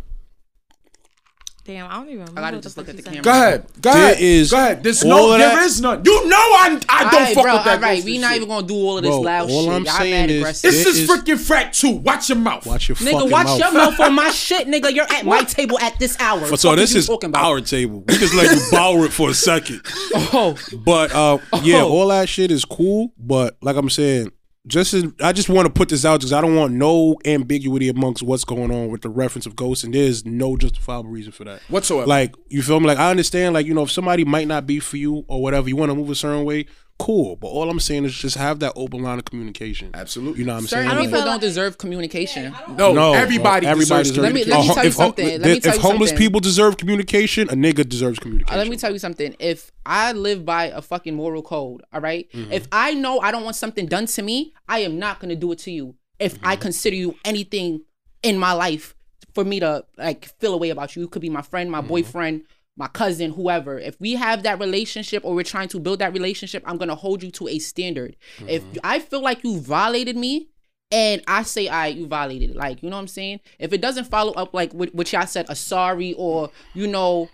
"Damn, 1.66 1.88
I 1.90 1.96
don't 1.96 2.06
even 2.08 2.20
remember." 2.20 2.40
I 2.40 2.44
gotta 2.44 2.58
what 2.58 2.64
just 2.64 2.78
look 2.78 2.88
at 2.90 2.96
the 2.96 3.02
camera. 3.04 3.22
Go 3.22 3.30
ahead. 3.32 3.66
Go 3.82 3.92
There 3.94 4.04
ahead. 4.12 4.22
is 4.22 4.52
Go 4.52 4.58
ahead. 4.58 4.84
There's 4.84 5.04
no. 5.04 5.34
of 5.34 5.40
There 5.40 5.50
that- 5.50 5.66
is 5.66 5.82
none. 5.82 6.02
You 6.06 6.28
know 6.30 6.38
I. 6.38 6.80
I 6.88 7.04
don't 7.04 7.14
Alright, 7.14 7.34
fuck 7.36 7.44
bro, 7.44 7.54
with 7.56 7.64
that. 7.66 7.76
alright, 7.78 8.02
ghosting 8.02 8.06
we 8.06 8.18
not 8.20 8.28
shit. 8.30 8.36
even 8.38 8.48
gonna 8.50 8.68
do 8.68 8.76
all 8.76 8.98
of 8.98 9.04
this 9.04 9.10
Bro, 9.10 9.20
loud 9.22 9.50
all 9.50 9.64
shit. 9.66 9.74
I'm 9.74 9.84
Y'all 9.86 9.94
saying 9.98 10.12
mad 10.12 10.30
is- 10.32 10.38
aggressive. 10.42 10.72
This 10.72 10.84
There 10.84 10.90
is 10.94 11.00
is- 11.00 11.10
freaking 11.10 11.40
frat 11.40 11.74
too. 11.74 11.90
Watch 11.92 12.30
your 12.30 12.38
mouth. 12.38 12.66
Watch 12.66 12.88
your 12.90 12.96
fucking 12.96 13.14
shit. 13.20 13.28
Nigga, 13.28 13.32
watch 13.32 13.46
mouth. 13.48 13.60
your 13.60 13.72
mouth 13.74 14.00
on 14.00 14.14
my 14.16 14.30
shit, 14.32 14.68
nigga. 14.68 14.94
You're 14.94 15.12
at 15.12 15.26
my 15.26 15.42
table 15.44 15.80
at 15.80 15.98
this 16.00 16.16
hour. 16.20 16.46
So 16.56 16.70
Fuck 16.70 16.78
this 16.78 16.96
is 16.96 17.08
talking 17.08 17.30
about? 17.30 17.46
our 17.46 17.62
table. 17.62 18.04
We 18.08 18.18
just 18.18 18.34
let 18.36 18.56
you 18.56 18.62
borrow 18.72 19.04
it 19.04 19.12
for 19.12 19.30
a 19.30 19.34
second. 19.34 19.82
Oh, 20.14 20.56
But 20.86 21.12
uh, 21.14 21.40
yeah, 21.64 21.82
Oh. 21.82 21.90
all 21.90 22.08
that 22.10 22.30
shit 22.30 22.52
is 22.52 22.64
cool. 22.66 23.12
But 23.18 23.58
like 23.62 23.76
I'm 23.76 23.90
saying, 23.90 24.32
just 24.68 24.94
as 24.94 25.06
I 25.22 25.32
just 25.32 25.50
want 25.50 25.68
to 25.68 25.72
put 25.72 25.90
this 25.90 26.06
out 26.06 26.20
because 26.20 26.34
I 26.34 26.42
don't 26.42 26.56
want 26.56 26.74
no 26.74 27.18
ambiguity 27.26 27.90
amongst 27.90 28.24
what's 28.24 28.44
going 28.44 28.72
on 28.72 28.90
with 28.90 29.02
the 29.02 29.10
reference 29.10 29.46
of 29.46 29.56
ghosts, 29.56 29.84
and 29.84 29.94
there's 29.94 30.26
no 30.26 30.58
justifiable 30.58 31.10
reason 31.10 31.32
for 31.32 31.44
that. 31.44 31.62
Whatsoever. 31.70 32.08
Like 32.08 32.36
you 32.50 32.62
feel 32.62 32.80
me? 32.80 32.88
Like 32.88 32.98
I 32.98 33.12
understand, 33.12 33.54
like 33.54 33.66
you 33.66 33.74
know, 33.74 33.84
if 33.84 33.92
somebody 33.92 34.26
might 34.26 34.48
not 34.48 34.66
be 34.66 34.80
for 34.80 34.98
you 34.98 35.26
or 35.28 35.42
whatever, 35.42 35.70
you 35.70 35.76
want 35.76 35.92
to 35.92 35.96
move 35.96 36.10
a 36.10 36.16
certain 36.16 36.46
way, 36.46 36.66
cool. 37.00 37.36
But 37.36 37.48
all 37.48 37.70
I'm 37.70 37.80
saying 37.80 38.06
is 38.06 38.14
just 38.16 38.38
have 38.38 38.60
that 38.60 38.74
open 38.76 39.02
line 39.04 39.20
of 39.20 39.26
communication. 39.26 39.92
Absolutely. 39.94 40.40
You 40.40 40.46
know 40.46 40.54
what 40.54 40.60
I'm 40.62 40.68
Certain 40.68 40.90
saying? 40.92 41.02
people 41.06 41.20
Like, 41.20 41.26
don't 41.28 41.42
deserve 41.42 41.78
communication. 41.78 42.56
no, 42.78 42.94
no, 42.94 43.14
everybody, 43.14 43.68
everybody 43.68 44.04
deserves 44.04 44.10
deserves. 44.12 44.18
Let 44.24 44.34
me- 44.34 44.44
communication. 44.44 44.68
let 44.68 44.68
me 44.68 44.74
tell 44.76 44.84
you 44.84 44.88
if 44.90 44.94
something. 44.96 45.28
Let 45.28 45.42
me 45.42 45.52
if 45.58 45.64
tell 45.64 45.76
you 45.76 45.82
homeless 45.82 46.10
something. 46.12 46.26
people 46.28 46.40
deserve 46.40 46.78
communication, 46.78 47.50
a 47.50 47.54
nigga 47.54 47.88
deserves 47.88 48.20
communication. 48.20 48.56
Uh, 48.56 48.62
Let 48.62 48.70
me 48.70 48.78
tell 48.78 48.92
you 48.94 49.00
something. 49.00 49.36
If 49.40 49.72
I 49.86 50.14
live 50.14 50.46
by 50.46 50.66
a 50.66 50.82
fucking 50.82 51.16
moral 51.16 51.42
code, 51.42 51.82
all 51.94 52.02
right? 52.02 52.32
Mm-hmm. 52.32 52.52
If 52.52 52.68
I 52.72 52.94
know 52.94 53.20
I 53.20 53.32
don't 53.32 53.44
want 53.44 53.56
something 53.56 53.86
done 53.88 54.06
to 54.08 54.22
me, 54.22 54.54
I 54.68 54.80
am 54.80 54.98
not 54.98 55.20
gonna 55.20 55.36
do 55.36 55.52
it 55.52 55.60
to 55.60 55.72
you. 55.72 55.96
If 56.20 56.36
Mm-hmm. 56.36 56.48
I 56.48 56.56
consider 56.56 56.96
you 56.96 57.16
anything 57.26 57.82
in 58.24 58.38
my 58.40 58.54
life 58.54 58.96
for 59.34 59.44
me 59.44 59.60
to 59.60 59.84
like 59.98 60.26
feel 60.40 60.54
a 60.54 60.58
way 60.58 60.70
about 60.70 60.96
you, 60.96 61.02
you 61.04 61.08
could 61.10 61.22
be 61.22 61.30
my 61.30 61.42
friend, 61.42 61.68
Mm-hmm. 61.68 61.72
my 61.72 61.82
boyfriend, 61.82 62.44
my 62.78 62.88
cousin, 62.88 63.32
whoever. 63.32 63.80
If 63.80 64.00
we 64.00 64.14
have 64.14 64.44
that 64.44 64.60
relationship 64.60 65.24
or 65.24 65.34
we're 65.34 65.44
trying 65.44 65.70
to 65.70 65.80
build 65.80 66.00
that 66.00 66.14
relationship, 66.14 66.64
I'm 66.66 66.78
gonna 66.78 66.96
hold 66.96 67.24
you 67.24 67.32
to 67.32 67.48
a 67.48 67.60
standard. 67.60 68.16
If 68.48 68.64
Mm-hmm. 68.64 68.78
I 68.84 69.00
feel 69.00 69.22
like 69.22 69.44
you 69.44 69.60
violated 69.60 70.18
me, 70.18 70.50
and 70.92 71.22
I 71.28 71.44
say, 71.44 71.68
I 71.68 71.88
you 71.88 72.08
violated 72.08 72.52
it. 72.52 72.56
Like, 72.56 72.84
you 72.84 72.90
know 72.90 72.96
what 72.96 73.02
I'm 73.02 73.08
saying? 73.08 73.40
If 73.60 73.74
it 73.74 73.82
doesn't 73.82 74.06
follow 74.06 74.34
up 74.34 74.54
like 74.54 74.74
what, 74.74 74.94
what 74.94 75.12
y'all 75.12 75.26
said, 75.26 75.46
a 75.50 75.56
sorry 75.56 76.14
or 76.14 76.52
you 76.74 76.88
know, 76.88 77.30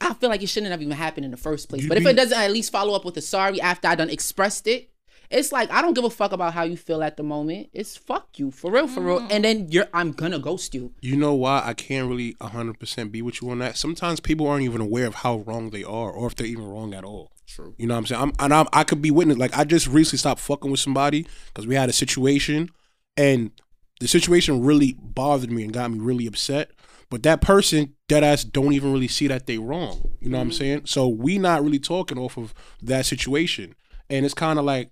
I 0.00 0.14
feel 0.14 0.30
like 0.30 0.42
it 0.42 0.48
shouldn't 0.48 0.70
have 0.72 0.82
even 0.82 0.96
happened 0.96 1.24
in 1.24 1.30
the 1.30 1.36
first 1.36 1.68
place. 1.68 1.82
You 1.82 1.88
but 1.88 1.98
if 1.98 2.06
it 2.06 2.14
doesn't 2.14 2.38
at 2.38 2.50
least 2.50 2.72
follow 2.72 2.94
up 2.94 3.04
with 3.04 3.16
a 3.16 3.20
sorry 3.20 3.60
after 3.60 3.88
I 3.88 3.94
done 3.94 4.10
expressed 4.10 4.66
it, 4.66 4.90
it's 5.30 5.52
like 5.52 5.70
I 5.70 5.82
don't 5.82 5.94
give 5.94 6.04
a 6.04 6.10
fuck 6.10 6.32
about 6.32 6.54
how 6.54 6.62
you 6.62 6.76
feel 6.76 7.02
at 7.02 7.16
the 7.16 7.22
moment. 7.22 7.68
It's 7.72 7.96
fuck 7.96 8.38
you 8.38 8.50
for 8.50 8.70
real, 8.70 8.88
for 8.88 9.00
real. 9.00 9.18
And 9.18 9.30
mm-hmm. 9.30 9.42
then 9.42 9.68
you're 9.70 9.88
I'm 9.92 10.12
gonna 10.12 10.38
ghost 10.38 10.74
you. 10.74 10.92
You 11.00 11.16
know 11.16 11.34
why 11.34 11.62
I 11.64 11.74
can't 11.74 12.08
really 12.08 12.34
100% 12.34 13.12
be 13.12 13.22
with 13.22 13.42
you 13.42 13.50
on 13.50 13.58
that? 13.58 13.76
Sometimes 13.76 14.20
people 14.20 14.46
aren't 14.46 14.64
even 14.64 14.80
aware 14.80 15.06
of 15.06 15.16
how 15.16 15.38
wrong 15.38 15.70
they 15.70 15.84
are 15.84 16.10
or 16.10 16.26
if 16.26 16.36
they're 16.36 16.46
even 16.46 16.66
wrong 16.66 16.94
at 16.94 17.04
all. 17.04 17.32
True. 17.46 17.74
You 17.78 17.86
know 17.86 17.94
what 17.94 17.98
I'm 17.98 18.06
saying? 18.06 18.22
I'm, 18.22 18.32
and 18.38 18.54
I'm, 18.54 18.66
I 18.72 18.84
could 18.84 19.00
be 19.00 19.10
witness. 19.10 19.38
Like, 19.38 19.56
I 19.56 19.64
just 19.64 19.86
recently 19.86 20.18
stopped 20.18 20.40
fucking 20.40 20.70
with 20.70 20.80
somebody 20.80 21.26
because 21.46 21.66
we 21.66 21.74
had 21.74 21.88
a 21.88 21.94
situation 21.94 22.68
and 23.16 23.50
the 24.00 24.06
situation 24.06 24.62
really 24.62 24.96
bothered 25.00 25.50
me 25.50 25.64
and 25.64 25.72
got 25.72 25.90
me 25.90 25.98
really 25.98 26.26
upset. 26.26 26.70
But 27.10 27.22
that 27.22 27.40
person, 27.40 27.94
dead 28.06 28.22
ass, 28.22 28.44
don't 28.44 28.74
even 28.74 28.92
really 28.92 29.08
see 29.08 29.28
that 29.28 29.46
they 29.46 29.56
wrong. 29.56 30.10
You 30.20 30.28
know 30.28 30.36
what 30.36 30.42
I'm 30.42 30.50
mm-hmm. 30.50 30.58
saying? 30.58 30.82
So 30.84 31.08
we 31.08 31.38
not 31.38 31.64
really 31.64 31.78
talking 31.78 32.18
off 32.18 32.36
of 32.36 32.52
that 32.82 33.06
situation. 33.06 33.74
And 34.10 34.24
it's 34.24 34.34
kind 34.34 34.58
of 34.58 34.64
like, 34.64 34.90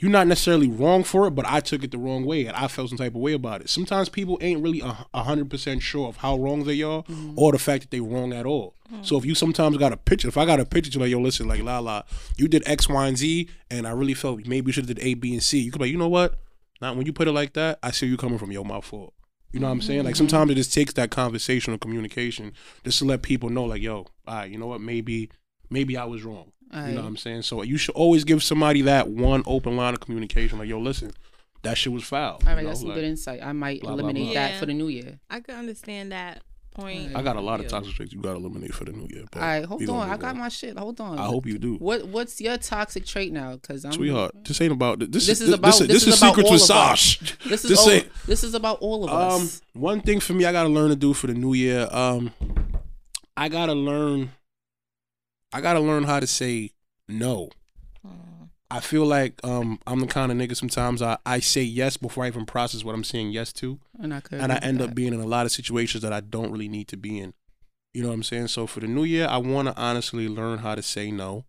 you're 0.00 0.10
not 0.12 0.28
necessarily 0.28 0.68
wrong 0.68 1.02
for 1.02 1.26
it, 1.26 1.32
but 1.32 1.44
I 1.46 1.58
took 1.58 1.82
it 1.82 1.90
the 1.90 1.98
wrong 1.98 2.24
way 2.24 2.46
and 2.46 2.56
I 2.56 2.68
felt 2.68 2.90
some 2.90 2.98
type 2.98 3.16
of 3.16 3.20
way 3.20 3.32
about 3.32 3.62
it. 3.62 3.68
Sometimes 3.68 4.08
people 4.08 4.38
ain't 4.40 4.62
really 4.62 4.80
a 4.80 5.22
hundred 5.22 5.50
percent 5.50 5.82
sure 5.82 6.08
of 6.08 6.18
how 6.18 6.36
wrong 6.36 6.64
they 6.64 6.82
are 6.82 7.02
mm-hmm. 7.02 7.36
or 7.36 7.50
the 7.50 7.58
fact 7.58 7.82
that 7.82 7.90
they 7.90 7.98
wrong 7.98 8.32
at 8.32 8.46
all. 8.46 8.76
Mm-hmm. 8.92 9.02
So 9.02 9.18
if 9.18 9.24
you 9.24 9.34
sometimes 9.34 9.76
got 9.76 9.92
a 9.92 9.96
picture, 9.96 10.28
if 10.28 10.36
I 10.36 10.46
got 10.46 10.60
a 10.60 10.64
picture 10.64 10.92
to 10.92 10.98
like, 11.00 11.10
yo, 11.10 11.18
listen, 11.18 11.48
like 11.48 11.62
la 11.62 11.80
la, 11.80 12.02
you 12.36 12.46
did 12.46 12.62
X, 12.68 12.88
Y, 12.88 13.06
and 13.08 13.18
Z, 13.18 13.48
and 13.70 13.88
I 13.88 13.90
really 13.90 14.14
felt 14.14 14.46
maybe 14.46 14.68
you 14.68 14.72
should 14.72 14.88
have 14.88 14.96
did 14.96 15.04
A, 15.04 15.14
B, 15.14 15.32
and 15.32 15.42
C. 15.42 15.58
You 15.58 15.72
could 15.72 15.80
be 15.80 15.86
like, 15.86 15.92
you 15.92 15.98
know 15.98 16.08
what? 16.08 16.38
Now 16.80 16.94
when 16.94 17.04
you 17.04 17.12
put 17.12 17.26
it 17.26 17.32
like 17.32 17.54
that, 17.54 17.80
I 17.82 17.90
see 17.90 18.06
you 18.06 18.16
coming 18.16 18.38
from 18.38 18.52
yo, 18.52 18.62
my 18.62 18.80
fault. 18.80 19.14
You 19.50 19.58
know 19.58 19.66
what 19.66 19.72
I'm 19.72 19.80
saying? 19.80 20.04
Like 20.04 20.14
mm-hmm. 20.14 20.28
sometimes 20.28 20.52
it 20.52 20.54
just 20.54 20.72
takes 20.72 20.92
that 20.92 21.10
conversational 21.10 21.78
communication 21.78 22.52
just 22.84 23.00
to 23.00 23.04
let 23.04 23.22
people 23.22 23.50
know, 23.50 23.64
like, 23.64 23.82
yo, 23.82 23.96
all 23.96 24.06
right, 24.28 24.48
you 24.48 24.58
know 24.58 24.68
what? 24.68 24.80
Maybe, 24.80 25.30
maybe 25.70 25.96
I 25.96 26.04
was 26.04 26.22
wrong. 26.22 26.52
You 26.72 26.80
know 26.92 27.00
what 27.02 27.04
I'm 27.06 27.16
saying? 27.16 27.42
So 27.42 27.62
you 27.62 27.78
should 27.78 27.94
always 27.94 28.24
give 28.24 28.42
somebody 28.42 28.82
that 28.82 29.08
one 29.08 29.42
open 29.46 29.76
line 29.76 29.94
of 29.94 30.00
communication. 30.00 30.58
Like, 30.58 30.68
yo, 30.68 30.78
listen, 30.78 31.12
that 31.62 31.78
shit 31.78 31.92
was 31.92 32.04
foul. 32.04 32.34
All 32.34 32.38
you 32.42 32.48
right, 32.48 32.62
know? 32.62 32.68
that's 32.68 32.80
some 32.80 32.88
Like, 32.90 32.96
good 32.96 33.04
insight. 33.04 33.42
I 33.42 33.52
might 33.52 33.80
blah, 33.80 33.92
blah, 33.94 34.00
eliminate 34.04 34.32
blah. 34.32 34.34
that 34.42 34.50
Yeah. 34.52 34.58
for 34.60 34.66
the 34.66 34.74
new 34.74 34.88
year. 34.88 35.18
I 35.30 35.40
could 35.40 35.54
understand 35.54 36.12
that 36.12 36.42
point. 36.74 37.16
I 37.16 37.22
got 37.22 37.34
a 37.36 37.40
lot 37.40 37.58
of 37.58 37.66
toxic 37.68 37.94
traits 37.94 38.12
you 38.12 38.20
got 38.20 38.32
to 38.32 38.36
eliminate 38.36 38.72
for 38.72 38.84
the 38.84 38.92
new 38.92 39.08
year. 39.10 39.24
All 39.34 39.40
right, 39.42 39.64
hold 39.64 39.88
on. 39.88 40.08
I 40.08 40.12
move 40.12 40.20
got 40.20 40.36
my 40.36 40.48
shit. 40.48 40.78
Hold 40.78 41.00
on. 41.00 41.18
I 41.18 41.24
hope 41.24 41.46
you 41.46 41.58
do. 41.58 41.74
What 41.76 42.06
What's 42.06 42.40
your 42.40 42.56
toxic 42.58 43.04
trait 43.06 43.32
now? 43.32 43.54
Because 43.56 43.84
I'm 43.84 43.92
Sweetheart, 43.92 44.32
this 44.44 44.60
ain't 44.60 44.72
about 44.72 44.98
this. 45.00 45.08
This 45.26 45.28
is 45.40 45.48
is 45.48 45.54
about- 45.54 45.66
this, 45.68 45.78
this 45.78 45.88
this 45.88 46.02
is 46.06 46.14
is 46.14 46.18
about 46.22 46.28
secret 46.36 46.44
all 46.44 46.50
to 46.50 46.54
of 46.56 46.60
us. 46.60 46.66
Sash. 46.68 47.18
This 47.48 47.64
is 47.64 47.70
This 47.70 47.78
all, 47.80 48.00
this 48.26 48.44
is 48.44 48.54
about 48.54 48.78
all 48.80 49.04
of 49.04 49.10
Um, 49.10 49.42
us. 49.42 49.60
one 49.72 50.00
thing 50.02 50.20
for 50.20 50.34
me, 50.34 50.44
I 50.44 50.52
gotta 50.52 50.68
learn 50.68 50.90
to 50.90 50.96
do 50.96 51.12
for 51.14 51.26
the 51.28 51.34
new 51.34 51.54
year. 51.54 51.88
Um, 51.90 52.32
I 53.36 53.48
gotta 53.48 53.72
learn. 53.74 54.30
I 55.52 55.60
gotta 55.60 55.80
learn 55.80 56.04
how 56.04 56.20
to 56.20 56.26
say 56.26 56.72
no. 57.08 57.50
I 58.70 58.80
feel 58.80 59.06
like 59.06 59.40
um 59.44 59.78
I'm 59.86 60.00
the 60.00 60.06
kind 60.06 60.30
of 60.30 60.36
nigga 60.36 60.54
sometimes 60.54 61.00
I, 61.00 61.16
I 61.24 61.40
say 61.40 61.62
yes 61.62 61.96
before 61.96 62.24
I 62.24 62.28
even 62.28 62.44
process 62.44 62.84
what 62.84 62.94
I'm 62.94 63.04
saying 63.04 63.30
yes 63.30 63.52
to. 63.54 63.78
And 63.98 64.12
I 64.12 64.20
could 64.20 64.40
and 64.40 64.52
I 64.52 64.56
end 64.56 64.80
with 64.80 64.90
up 64.90 64.94
being 64.94 65.14
in 65.14 65.20
a 65.20 65.26
lot 65.26 65.46
of 65.46 65.52
situations 65.52 66.02
that 66.02 66.12
I 66.12 66.20
don't 66.20 66.52
really 66.52 66.68
need 66.68 66.88
to 66.88 66.96
be 66.96 67.18
in. 67.18 67.32
You 67.94 68.02
know 68.02 68.08
what 68.08 68.14
I'm 68.14 68.22
saying? 68.22 68.48
So 68.48 68.66
for 68.66 68.80
the 68.80 68.86
new 68.86 69.04
year, 69.04 69.26
I 69.26 69.38
want 69.38 69.68
to 69.68 69.76
honestly 69.76 70.28
learn 70.28 70.58
how 70.58 70.74
to 70.74 70.82
say 70.82 71.10
no. 71.10 71.46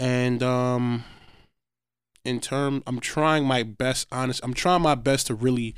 And 0.00 0.42
um 0.42 1.04
in 2.24 2.40
term 2.40 2.82
I'm 2.88 2.98
trying 2.98 3.44
my 3.44 3.62
best 3.62 4.08
honest 4.10 4.40
I'm 4.42 4.54
trying 4.54 4.82
my 4.82 4.96
best 4.96 5.28
to 5.28 5.34
really 5.34 5.76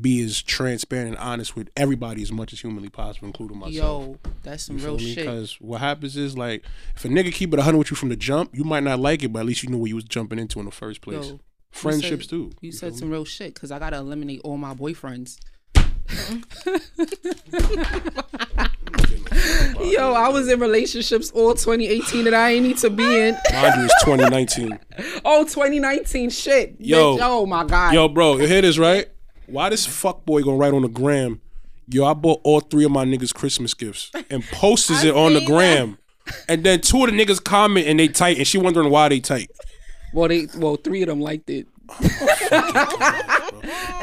be 0.00 0.22
as 0.22 0.42
transparent 0.42 1.08
and 1.10 1.18
honest 1.18 1.56
with 1.56 1.70
everybody 1.76 2.22
as 2.22 2.32
much 2.32 2.52
as 2.52 2.60
humanly 2.60 2.88
possible, 2.88 3.26
including 3.26 3.58
myself. 3.58 3.74
Yo, 3.74 4.18
that's 4.42 4.64
some 4.64 4.78
real 4.78 4.98
shit. 4.98 5.16
Because 5.16 5.60
what 5.60 5.80
happens 5.80 6.16
is 6.16 6.36
like 6.36 6.64
if 6.94 7.04
a 7.04 7.08
nigga 7.08 7.32
keep 7.32 7.52
it 7.52 7.56
100 7.56 7.78
with 7.78 7.90
you 7.90 7.96
from 7.96 8.08
the 8.08 8.16
jump, 8.16 8.54
you 8.54 8.64
might 8.64 8.82
not 8.82 9.00
like 9.00 9.22
it, 9.22 9.32
but 9.32 9.40
at 9.40 9.46
least 9.46 9.62
you 9.62 9.68
knew 9.68 9.78
what 9.78 9.88
you 9.88 9.94
was 9.94 10.04
jumping 10.04 10.38
into 10.38 10.58
in 10.58 10.64
the 10.64 10.72
first 10.72 11.00
place. 11.00 11.28
Yo, 11.28 11.40
Friendships 11.70 12.26
too. 12.26 12.52
You 12.60 12.70
feel 12.72 12.78
said 12.78 12.92
me? 12.92 12.98
some 12.98 13.10
real 13.10 13.24
shit 13.24 13.54
because 13.54 13.70
I 13.70 13.78
gotta 13.78 13.96
eliminate 13.96 14.40
all 14.44 14.56
my 14.56 14.74
boyfriends. 14.74 15.38
Mm-hmm. 16.06 16.40
Yo, 19.84 20.12
I 20.12 20.28
was 20.28 20.48
in 20.48 20.60
relationships 20.60 21.30
all 21.30 21.54
2018 21.54 22.24
that 22.24 22.34
I 22.34 22.52
ain't 22.52 22.66
need 22.66 22.78
to 22.78 22.90
be 22.90 23.04
in. 23.04 23.34
You, 23.34 23.38
it's 23.50 24.04
2019. 24.04 24.78
oh, 25.24 25.44
2019 25.44 26.30
shit. 26.30 26.76
Yo. 26.78 27.16
Bitch, 27.16 27.20
oh 27.22 27.46
my 27.46 27.64
god. 27.64 27.94
Yo, 27.94 28.08
bro, 28.08 28.36
you 28.36 28.46
hear 28.46 28.62
this, 28.62 28.78
right? 28.78 29.08
Why 29.46 29.68
this 29.68 29.86
fuck 29.86 30.24
boy 30.24 30.42
gonna 30.42 30.56
write 30.56 30.72
on 30.72 30.82
the 30.82 30.88
gram? 30.88 31.40
Yo, 31.88 32.04
I 32.04 32.14
bought 32.14 32.40
all 32.44 32.60
three 32.60 32.84
of 32.84 32.90
my 32.90 33.04
niggas 33.04 33.34
Christmas 33.34 33.74
gifts 33.74 34.10
and 34.30 34.42
posted 34.44 35.04
it 35.04 35.14
on 35.14 35.34
the 35.34 35.40
seen 35.40 35.48
gram. 35.48 35.98
And 36.48 36.64
then 36.64 36.80
two 36.80 37.04
of 37.04 37.10
the 37.10 37.16
niggas 37.16 37.44
comment 37.44 37.86
and 37.86 38.00
they 38.00 38.08
tight, 38.08 38.38
and 38.38 38.46
she 38.46 38.56
wondering 38.56 38.90
why 38.90 39.08
they 39.10 39.20
tight. 39.20 39.50
Well, 40.14 40.28
they 40.28 40.46
well 40.56 40.76
three 40.76 41.02
of 41.02 41.08
them 41.08 41.20
liked 41.20 41.50
it. 41.50 41.66
and 41.90 42.00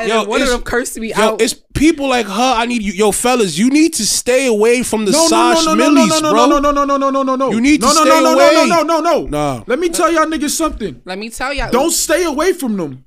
Yo, 0.08 0.20
then 0.20 0.28
one 0.28 0.42
of 0.44 0.50
them 0.50 0.62
cursed 0.62 1.00
me 1.00 1.10
Yo, 1.10 1.20
out. 1.20 1.42
it's 1.42 1.56
people 1.74 2.08
like 2.08 2.28
her. 2.28 2.54
I 2.58 2.68
need 2.68 2.84
you, 2.84 2.94
yo, 2.94 3.12
fellas. 3.12 3.58
You 3.58 3.72
need 3.72 3.96
to 3.96 4.06
stay 4.06 4.46
away 4.46 4.84
from 4.84 5.06
the 5.06 5.14
Sash 5.14 5.32
Millie's. 5.32 5.32
No, 5.32 5.44
no, 5.44 5.56
Sash 5.56 5.66
no, 5.66 5.74
no, 5.74 5.86
no, 5.86 5.92
Millies, 5.94 6.10
no, 6.10 6.20
no, 6.20 6.32
bro. 6.32 6.46
no, 6.46 6.60
no, 6.60 6.72
no, 6.72 6.86
no, 6.86 6.98
no, 6.98 7.10
no, 7.10 7.24
no, 7.24 7.36
no. 7.36 7.52
You 7.52 7.62
need 7.62 7.82
no, 7.82 7.90
to 7.90 7.94
no, 7.96 8.04
no, 8.04 8.12
stay 8.12 8.20
no, 8.20 8.24
no, 8.24 8.34
away. 8.34 8.54
No, 8.54 8.66
no, 8.66 8.84
no, 8.84 8.84
no, 8.84 9.00
no, 9.00 9.22
no. 9.24 9.28
Nah. 9.28 9.64
Let 9.66 9.80
me 9.80 9.90
tell 9.90 10.12
y'all 10.12 10.28
niggas 10.28 10.52
something. 10.52 11.02
Let 11.06 11.18
me 11.18 11.32
tell 11.32 11.52
y'all. 11.54 11.72
Don't 11.72 11.92
stay 11.92 12.24
away 12.26 12.54
from 12.54 12.78
them. 12.78 13.06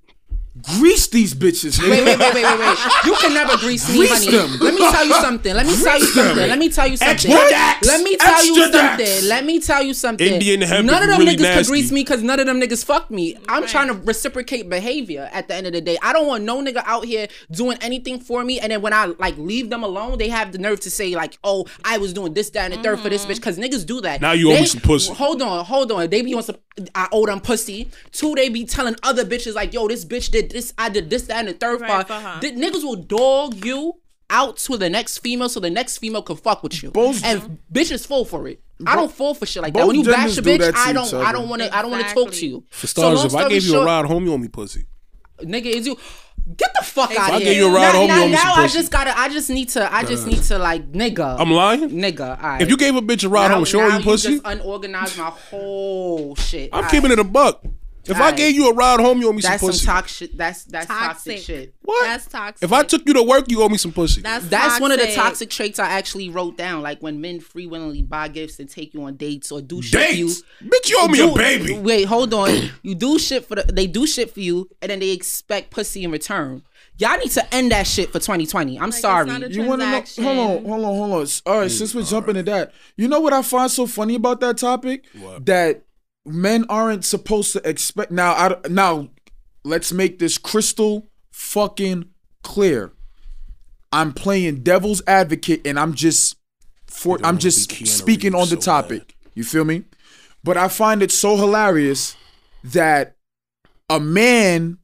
Grease 0.78 1.08
these 1.08 1.34
bitches, 1.34 1.78
nigga. 1.78 1.90
Wait, 1.90 2.04
wait, 2.04 2.18
wait, 2.18 2.34
wait, 2.34 2.44
wait, 2.44 2.58
wait. 2.58 2.78
You 3.04 3.14
can 3.16 3.34
never 3.34 3.56
grease 3.58 3.86
me, 3.90 3.98
Grease 3.98 4.24
honey. 4.24 4.36
them. 4.36 4.58
Let 4.60 4.74
me 4.74 4.80
tell 4.80 5.04
you 5.04 5.14
something. 5.14 5.54
Let 5.54 5.66
me 5.66 5.76
tell 5.76 5.98
you 5.98 5.98
Grease 5.98 6.14
them. 6.14 6.26
something. 6.26 6.48
Let 6.48 6.58
me 6.58 6.68
tell 6.70 6.88
you 6.88 6.96
something. 6.96 7.30
Extra 7.32 7.50
dax. 7.50 7.86
Let 7.86 8.02
me 8.02 8.16
tell 8.16 8.44
you 8.44 8.62
Extra 8.62 8.80
something. 8.80 9.04
dax. 9.04 9.22
Let 9.24 9.44
me 9.44 9.60
tell 9.60 9.82
you 9.82 9.94
something. 9.94 10.32
Indian 10.32 10.60
hemp 10.62 10.86
none 10.86 11.02
of 11.02 11.08
them 11.08 11.18
really 11.18 11.36
niggas 11.36 11.40
nasty. 11.40 11.64
could 11.64 11.68
grease 11.68 11.92
me 11.92 12.00
because 12.00 12.22
none 12.22 12.40
of 12.40 12.46
them 12.46 12.60
niggas 12.60 12.84
fuck 12.84 13.10
me. 13.10 13.36
I'm 13.48 13.66
trying 13.66 13.88
to 13.88 13.94
reciprocate 13.94 14.70
behavior 14.70 15.28
at 15.32 15.48
the 15.48 15.54
end 15.54 15.66
of 15.66 15.74
the 15.74 15.80
day. 15.82 15.98
I 16.02 16.12
don't 16.14 16.26
want 16.26 16.44
no 16.44 16.62
nigga 16.62 16.82
out 16.86 17.04
here 17.04 17.28
doing 17.50 17.76
anything 17.82 18.18
for 18.20 18.42
me, 18.42 18.58
and 18.58 18.72
then 18.72 18.80
when 18.80 18.92
I 18.94 19.06
like 19.18 19.36
leave 19.36 19.68
them 19.68 19.84
alone, 19.84 20.16
they 20.18 20.28
have 20.28 20.52
the 20.52 20.58
nerve 20.58 20.80
to 20.80 20.90
say 20.90 21.14
like, 21.14 21.38
"Oh, 21.44 21.66
I 21.84 21.98
was 21.98 22.14
doing 22.14 22.32
this, 22.32 22.50
that, 22.50 22.72
and 22.72 22.80
the 22.80 22.82
third 22.82 23.00
for 23.00 23.10
this 23.10 23.22
mm-hmm. 23.22 23.32
bitch." 23.32 23.36
Because 23.36 23.58
niggas 23.58 23.84
do 23.84 24.00
that. 24.00 24.22
Now 24.22 24.32
you 24.32 24.50
owe 24.50 24.58
me 24.58 24.66
some 24.66 24.80
pussy. 24.80 25.12
Hold 25.12 25.42
on, 25.42 25.64
hold 25.64 25.92
on. 25.92 26.08
They 26.08 26.22
be 26.22 26.32
on 26.34 26.42
some. 26.42 26.56
I 26.94 27.08
owe 27.12 27.26
them 27.26 27.40
pussy. 27.40 27.88
Two, 28.10 28.34
they 28.34 28.48
be 28.48 28.64
telling 28.64 28.96
other 29.02 29.24
bitches 29.24 29.54
like, 29.54 29.72
"Yo, 29.72 29.86
this 29.88 30.04
bitch 30.04 30.30
did 30.30 30.50
this. 30.50 30.72
I 30.76 30.88
did 30.88 31.08
this, 31.10 31.22
that, 31.24 31.38
and 31.38 31.48
the 31.48 31.52
third 31.52 31.80
Right, 31.80 32.06
part." 32.06 32.08
for. 32.08 32.40
The 32.40 32.52
niggas 32.52 32.82
will 32.82 32.96
dog 32.96 33.64
you 33.64 33.94
out 34.30 34.56
to 34.56 34.76
the 34.76 34.90
next 34.90 35.18
female 35.18 35.48
so 35.48 35.60
the 35.60 35.70
next 35.70 35.98
female 35.98 36.22
can 36.22 36.36
fuck 36.36 36.62
with 36.62 36.82
you. 36.82 36.90
Both- 36.90 37.24
and 37.24 37.58
bitches 37.72 38.06
fall 38.06 38.24
for 38.24 38.48
it. 38.48 38.60
I 38.86 38.96
don't 38.96 39.12
fall 39.12 39.34
for 39.34 39.46
shit 39.46 39.62
like 39.62 39.72
that. 39.74 39.86
When 39.86 39.96
you 39.96 40.04
bash 40.04 40.16
genders 40.16 40.38
a 40.38 40.42
do 40.42 40.50
bitch, 40.50 40.58
that 40.58 40.72
to 40.74 40.78
I 40.80 40.92
don't 40.92 41.14
I 41.14 41.32
don't 41.32 41.48
wanna 41.48 41.68
I 41.72 41.80
don't 41.82 41.92
wanna 41.92 42.12
talk 42.12 42.32
to 42.32 42.46
you. 42.46 42.64
For 42.70 42.86
starters, 42.86 43.18
long 43.20 43.26
if 43.26 43.34
I 43.34 43.48
gave 43.48 43.64
you 43.64 43.80
a 43.80 43.84
ride 43.84 44.06
home, 44.06 44.24
you 44.24 44.32
owe 44.32 44.38
me 44.38 44.48
pussy. 44.48 44.86
nigga 45.40 45.66
is 45.66 45.86
you 45.86 45.96
Get 46.56 46.72
the 46.78 46.84
fuck 46.84 47.16
out 47.16 47.34
of 47.34 47.42
here. 47.42 47.54
you 47.54 47.68
a 47.68 47.72
ride 47.72 47.92
now, 47.92 47.92
home, 47.92 48.08
now, 48.08 48.26
now 48.26 48.54
I 48.56 48.68
just 48.68 48.92
gotta 48.92 49.18
I 49.18 49.30
just 49.30 49.48
need 49.48 49.70
to 49.70 49.92
I 49.92 50.04
just 50.04 50.26
uh. 50.26 50.30
need 50.30 50.42
to 50.44 50.58
like 50.58 50.92
nigga. 50.92 51.38
I'm 51.38 51.50
lying. 51.50 51.88
Nigga, 51.88 52.40
right. 52.42 52.60
If 52.60 52.68
you 52.68 52.76
gave 52.76 52.96
a 52.96 53.00
bitch 53.00 53.24
a 53.24 53.30
ride 53.30 53.48
now, 53.48 53.64
home, 53.64 53.66
owe 53.80 53.96
you 53.96 54.02
pussy. 54.04 54.32
just 54.32 54.42
unorganized 54.44 55.16
my 55.16 55.30
whole 55.30 56.36
shit. 56.36 56.68
I'm 56.72 56.84
all 56.84 56.90
keeping 56.90 57.10
right. 57.10 57.18
it 57.18 57.20
a 57.20 57.24
buck. 57.24 57.64
If 58.06 58.16
I 58.16 58.20
Alright. 58.20 58.36
gave 58.36 58.54
you 58.54 58.68
a 58.68 58.74
ride 58.74 59.00
home, 59.00 59.20
you 59.20 59.28
owe 59.28 59.32
me 59.32 59.40
some 59.40 59.50
That's 59.52 59.60
some 59.62 59.70
pussy. 59.70 59.86
toxic. 59.86 60.32
That's 60.36 60.64
that's 60.64 60.86
toxic, 60.86 61.36
Toxic. 61.36 61.38
shit. 61.46 61.74
what? 61.82 62.04
That's 62.04 62.26
toxic. 62.26 62.62
If 62.62 62.72
I 62.72 62.82
took 62.82 63.02
you 63.06 63.14
to 63.14 63.22
work, 63.22 63.50
you 63.50 63.62
owe 63.62 63.68
me 63.68 63.78
some 63.78 63.92
pussy. 63.92 64.20
that's 64.20 64.46
That's 64.48 64.80
one 64.80 64.92
of 64.92 64.98
the 64.98 65.04
toxic. 65.06 65.22
toxic 65.22 65.50
traits 65.50 65.78
I 65.78 65.88
actually 65.88 66.28
wrote 66.28 66.56
down. 66.58 66.82
Like 66.82 67.00
when 67.02 67.20
men 67.20 67.40
free 67.40 67.66
willingly 67.66 68.02
buy 68.02 68.28
gifts 68.28 68.58
and 68.60 68.68
take 68.68 68.92
you 68.94 69.02
on 69.04 69.16
dates 69.16 69.50
or 69.50 69.60
do 69.62 69.80
shit 69.80 70.08
for 70.10 70.14
you. 70.14 70.26
Dates, 70.28 70.42
bitch, 70.62 70.90
you 70.90 70.98
owe 71.00 71.08
me 71.08 71.18
do- 71.18 71.32
a 71.32 71.36
baby. 71.36 71.78
Wait, 71.78 72.04
hold 72.04 72.34
on. 72.34 72.70
you 72.82 72.94
do 72.94 73.18
shit 73.18 73.46
for 73.46 73.54
the. 73.54 73.62
They 73.72 73.86
do 73.86 74.06
shit 74.06 74.32
for 74.32 74.40
you, 74.40 74.68
and 74.82 74.90
then 74.90 75.00
they 75.00 75.10
expect 75.10 75.70
pussy 75.70 76.04
in 76.04 76.10
return. 76.10 76.62
Y'all 76.98 77.18
need 77.18 77.30
to 77.32 77.54
end 77.54 77.72
that 77.72 77.86
shit 77.88 78.12
for 78.12 78.20
2020. 78.20 78.78
I'm 78.78 78.90
it's 78.90 79.00
sorry. 79.00 79.26
not 79.26 79.42
a 79.42 79.50
You 79.50 79.64
want 79.64 79.80
to 79.80 79.90
know? 79.90 80.04
Hold 80.22 80.38
on, 80.38 80.64
hold 80.64 80.84
on, 80.84 80.94
hold 81.10 81.12
on. 81.12 81.26
All 81.46 81.58
right, 81.60 81.70
since 81.70 81.92
we're 81.92 82.04
jumping 82.04 82.34
to 82.34 82.42
that, 82.44 82.72
you 82.96 83.08
know 83.08 83.18
what 83.18 83.32
I 83.32 83.42
find 83.42 83.68
so 83.68 83.86
funny 83.86 84.14
about 84.14 84.38
that 84.40 84.58
topic? 84.58 85.04
What? 85.18 85.44
That 85.46 85.82
men 86.26 86.64
aren't 86.68 87.04
supposed 87.04 87.52
to 87.52 87.68
expect. 87.68 88.10
Now, 88.10 88.32
I, 88.32 88.68
now, 88.68 89.08
let's 89.64 89.92
make 89.92 90.18
this 90.18 90.38
crystal 90.38 91.08
fucking 91.32 92.06
clear. 92.42 92.92
I'm 93.92 94.12
playing 94.12 94.62
devil's 94.62 95.02
advocate, 95.06 95.66
and 95.66 95.78
I'm 95.78 95.94
just 95.94 96.36
for. 96.86 97.18
I'm 97.22 97.38
just 97.38 97.70
speaking 97.86 98.34
on 98.34 98.48
the 98.48 98.48
so 98.48 98.56
bad. 98.56 98.62
topic. 98.62 99.16
You 99.34 99.44
feel 99.44 99.64
me? 99.64 99.84
But 100.42 100.56
I 100.56 100.68
find 100.68 101.02
it 101.02 101.10
so 101.10 101.36
hilarious 101.36 102.16
that 102.64 103.16
a 103.88 104.00
man 104.00 104.78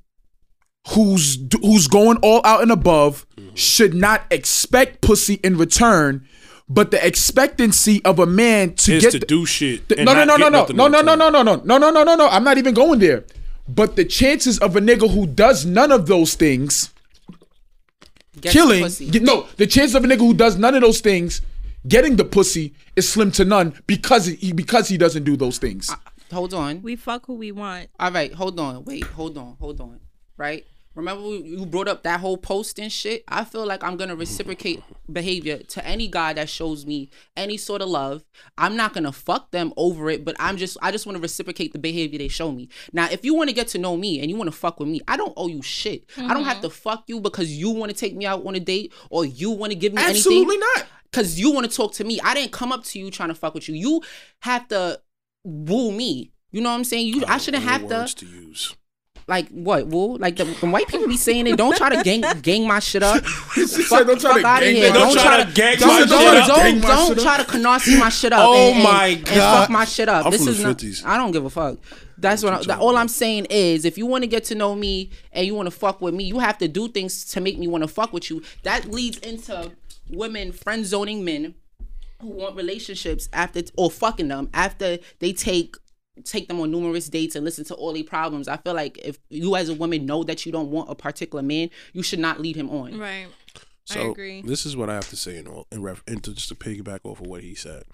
who's 0.89 1.39
who's 1.61 1.89
going 1.89 2.19
all 2.19 2.41
out 2.45 2.63
and 2.63 2.71
above 2.71 3.27
should 3.55 3.95
not 3.95 4.23
expect 4.31 5.01
pussy 5.01 5.35
in 5.43 5.57
return, 5.57 6.27
but 6.73 6.93
the 6.93 7.05
expectancy 7.05 8.01
of 8.05 8.19
a 8.21 8.27
man 8.27 8.75
to 8.75 8.95
is 8.95 9.03
get 9.03 9.11
to 9.13 9.19
the- 9.19 9.27
do 9.27 9.45
shit. 9.45 9.89
the- 9.89 9.99
and 9.99 10.07
no, 10.07 10.15
no, 10.15 10.25
not 10.25 10.39
no, 10.41 10.49
no, 10.49 10.67
no, 10.89 10.89
no, 11.03 11.03
no, 11.03 11.15
no, 11.17 11.29
no, 11.31 11.43
no, 11.43 11.57
no, 11.65 11.79
no, 11.79 11.91
no, 11.91 12.05
no, 12.05 12.15
no. 12.15 12.29
I'm 12.29 12.45
not 12.45 12.57
even 12.59 12.73
going 12.75 13.01
there. 13.01 13.25
But 13.69 13.97
the 13.97 14.05
chances 14.05 14.59
of 14.61 14.77
a 14.77 14.81
nigga 14.81 15.13
who 15.13 15.27
does 15.27 15.67
none 15.67 15.93
of 15.93 16.07
those 16.07 16.35
things 16.35 16.91
Get 18.41 18.53
some 18.53 18.63
killing, 18.63 18.83
pussy. 18.85 19.11
get- 19.11 19.23
no, 19.23 19.47
the 19.57 19.67
chance 19.67 19.95
of 19.95 20.05
a 20.05 20.07
nigga 20.07 20.19
who 20.21 20.33
does 20.35 20.57
none 20.57 20.75
of 20.75 20.81
those 20.83 21.01
things 21.01 21.41
getting 21.89 22.17
the 22.17 22.25
pussy 22.25 22.73
is 22.97 23.09
slim 23.09 23.31
to 23.33 23.45
none 23.45 23.75
because 23.87 24.27
he 24.27 24.53
because 24.53 24.89
he 24.89 24.97
doesn't 24.97 25.25
do 25.25 25.37
those 25.37 25.59
things. 25.59 25.91
Uh, 25.91 25.97
hold 26.33 26.55
on. 26.55 26.83
We 26.83 26.95
fuck 26.97 27.27
who 27.27 27.35
we 27.35 27.51
want. 27.53 27.89
All 27.99 28.13
right, 28.13 28.33
hold 28.33 28.59
on. 28.61 28.85
Wait, 28.85 29.03
hold 29.05 29.37
on, 29.37 29.57
hold 29.61 29.81
on. 29.81 29.99
Right? 30.37 30.65
Remember 30.97 31.23
you 31.23 31.67
brought 31.67 31.87
up 31.87 32.03
that 32.03 32.19
whole 32.19 32.37
post 32.37 32.81
and 32.81 32.91
shit? 32.91 33.23
I 33.29 33.45
feel 33.45 33.65
like 33.65 33.85
I'm 33.85 33.97
gonna 33.97 34.17
reciprocate 34.17 34.83
behavior 35.11 35.59
to 35.59 35.87
any 35.87 36.09
guy 36.09 36.33
that 36.33 36.49
shows 36.49 36.85
me 36.85 37.11
any 37.37 37.57
sort 37.57 37.81
of 37.81 37.89
love. 37.89 38.25
I'm 38.59 38.77
not 38.77 38.93
gonna 38.93 39.13
fuck 39.13 39.53
them 39.53 39.73
over 39.77 40.11
it, 40.11 40.25
but 40.25 40.35
I'm 40.41 40.57
just 40.57 40.77
I 40.83 40.91
just 40.91 41.07
want 41.07 41.15
to 41.17 41.23
reciprocate 41.23 41.73
the 41.73 41.79
behavior 41.79 42.19
they 42.19 42.27
show 42.27 42.51
me. 42.51 42.69
Now, 42.93 43.09
if 43.09 43.25
you 43.25 43.35
want 43.35 43.51
to 43.51 43.55
get 43.55 43.69
to 43.69 43.79
know 43.79 43.97
me 43.97 44.21
and 44.21 44.29
you 44.29 44.37
want 44.37 44.51
to 44.51 44.57
fuck 44.57 44.81
with 44.81 44.89
me, 44.89 45.01
I 45.07 45.17
don't 45.17 45.33
owe 45.37 45.47
you 45.47 45.63
shit. 45.63 46.07
I 46.17 46.35
don't 46.35 46.43
have 46.43 46.57
mm-hmm. 46.57 46.63
to 46.63 46.71
fuck 46.71 47.05
you 47.07 47.21
because 47.21 47.53
you 47.53 47.71
want 47.71 47.93
to 47.93 47.97
take 47.97 48.17
me 48.17 48.27
out 48.27 48.45
on 48.45 48.57
a 48.57 48.61
date 48.61 48.93
or 49.11 49.25
you 49.25 49.53
want 49.53 49.73
to 49.73 49.79
give 49.79 49.93
me 49.93 50.03
Absolutely 50.03 50.57
anything. 50.57 50.63
Absolutely 50.63 50.83
not. 50.83 50.87
Cause 51.13 51.39
you 51.39 51.53
want 51.53 51.69
to 51.69 51.77
talk 51.77 51.93
to 51.95 52.05
me. 52.05 52.21
I 52.23 52.35
didn't 52.35 52.53
come 52.53 52.73
up 52.73 52.85
to 52.85 52.99
you 52.99 53.11
trying 53.11 53.31
to 53.31 53.35
fuck 53.35 53.55
with 53.55 53.69
you. 53.69 53.75
You 53.75 54.03
have 54.41 54.69
to 54.69 55.01
woo 55.45 55.93
me. 55.93 56.33
You 56.53 56.61
know 56.61 56.71
what 56.71 56.77
I'm 56.77 56.85
saying? 56.85 57.07
You 57.07 57.25
I 57.27 57.39
shouldn't 57.39 57.65
What 57.65 57.73
have 57.73 57.89
to 57.89 57.95
words 57.95 58.15
to 58.15 58.27
use. 58.27 58.77
Like 59.31 59.49
what? 59.49 59.87
Woo? 59.87 60.19
Like 60.19 60.37
the, 60.37 60.45
the 60.45 60.67
white 60.69 60.89
people 60.89 61.07
be 61.09 61.17
saying 61.17 61.47
it. 61.47 61.57
Don't 61.57 61.75
try 61.77 61.89
to 61.89 62.03
gang 62.03 62.23
gang 62.43 62.67
my 62.67 62.81
shit 62.81 63.03
up. 63.03 63.25
She 63.55 63.67
said, 63.67 64.05
"Don't 64.07 64.21
try 64.21 64.35
to 64.37 64.43
gang 64.43 64.75
here. 64.75 64.91
my 64.93 64.99
Don't 64.99 65.13
shit 65.13 65.23
try 65.23 65.41
up." 65.41 65.49
to 65.49 65.55
gang 65.55 65.77
don't 65.79 65.89
my 65.89 65.99
don't, 65.99 66.09
shit 66.09 66.11
don't, 66.11 66.37
up. 66.37 66.47
don't, 66.49 66.59
Gang 66.59 66.81
my 66.81 67.07
shit 67.07 67.19
up. 67.19 67.25
try 67.25 67.37
to 67.39 67.45
canasi 67.45 67.99
my 67.99 68.09
shit 68.11 68.33
up. 68.33 68.41
Oh 68.43 68.55
and, 68.55 68.75
and- 68.75 68.85
my 68.85 69.07
And 69.07 69.25
God. 69.27 69.61
fuck 69.61 69.71
my 69.71 69.85
shit 69.87 70.09
up. 70.09 70.27
I'm 70.27 70.33
this 70.33 70.43
from 70.43 70.51
is 70.51 70.59
the 70.59 70.65
not. 70.69 70.77
50s. 70.79 71.07
I 71.07 71.17
don't 71.17 71.31
give 71.31 71.45
a 71.47 71.51
fuck. 71.51 71.79
That's 72.19 72.43
what. 72.43 72.53
I, 72.53 72.63
that, 72.65 72.79
all 72.81 72.97
I'm 72.99 73.09
saying 73.09 73.47
is, 73.49 73.85
if 73.87 73.97
you 73.97 74.05
want 74.05 74.25
to 74.25 74.29
get 74.29 74.45
to 74.45 74.55
know 74.55 74.75
me 74.75 75.11
and 75.33 75.47
you 75.47 75.55
want 75.55 75.67
to 75.67 75.71
fuck 75.71 76.01
with 76.03 76.13
me, 76.13 76.25
you 76.25 76.39
have 76.41 76.59
to 76.59 76.69
do 76.69 76.89
things 76.89 77.25
to 77.27 77.41
make 77.41 77.59
me 77.59 77.67
want 77.69 77.83
to 77.83 77.89
fuck 77.89 78.13
with 78.13 78.29
you. 78.31 78.43
That 78.65 78.91
leads 78.91 79.17
into 79.19 79.73
women 80.11 80.53
friend 80.53 80.85
zoning 80.85 81.25
men 81.25 81.55
who 82.21 82.29
want 82.29 82.55
relationships 82.57 83.29
after 83.33 83.63
or 83.79 83.91
fucking 83.91 84.29
them 84.29 84.51
after 84.53 84.99
they 85.21 85.33
take 85.33 85.77
take 86.25 86.49
them 86.49 86.61
on 86.61 86.71
numerous 86.71 87.09
dates 87.09 87.37
and 87.37 87.45
listen 87.45 87.65
to 87.67 87.75
all 87.75 87.93
their 87.93 88.05
problems. 88.05 88.49
I 88.49 88.57
feel 88.57 88.75
like 88.75 88.99
if 88.99 89.19
you 89.29 89.57
as 89.57 89.69
a 89.69 89.75
woman 89.75 90.07
know 90.07 90.23
that 90.25 90.45
you 90.45 90.53
don't 90.53 90.71
want 90.71 90.91
a 90.91 90.95
particular 90.95 91.43
man, 91.43 91.71
you 91.93 92.03
should 92.03 92.19
not 92.19 92.41
lead 92.41 92.57
him 92.57 92.71
on. 92.71 92.99
Right. 92.99 93.29
So 93.85 94.01
I 94.01 94.11
agree. 94.11 94.43
this 94.43 94.67
is 94.67 94.77
what 94.77 94.89
I 94.89 94.95
have 94.95 95.09
to 95.09 95.17
say 95.17 95.37
in 95.37 95.49
all 95.49 95.67
in, 95.73 95.83
ref, 95.83 96.03
and 96.07 96.23
to, 96.25 96.33
just 96.33 96.49
to 96.49 96.55
piggyback 96.55 97.01
off 97.05 97.21
of 97.21 97.27
what 97.27 97.43
he 97.43 97.55
said. 97.55 97.85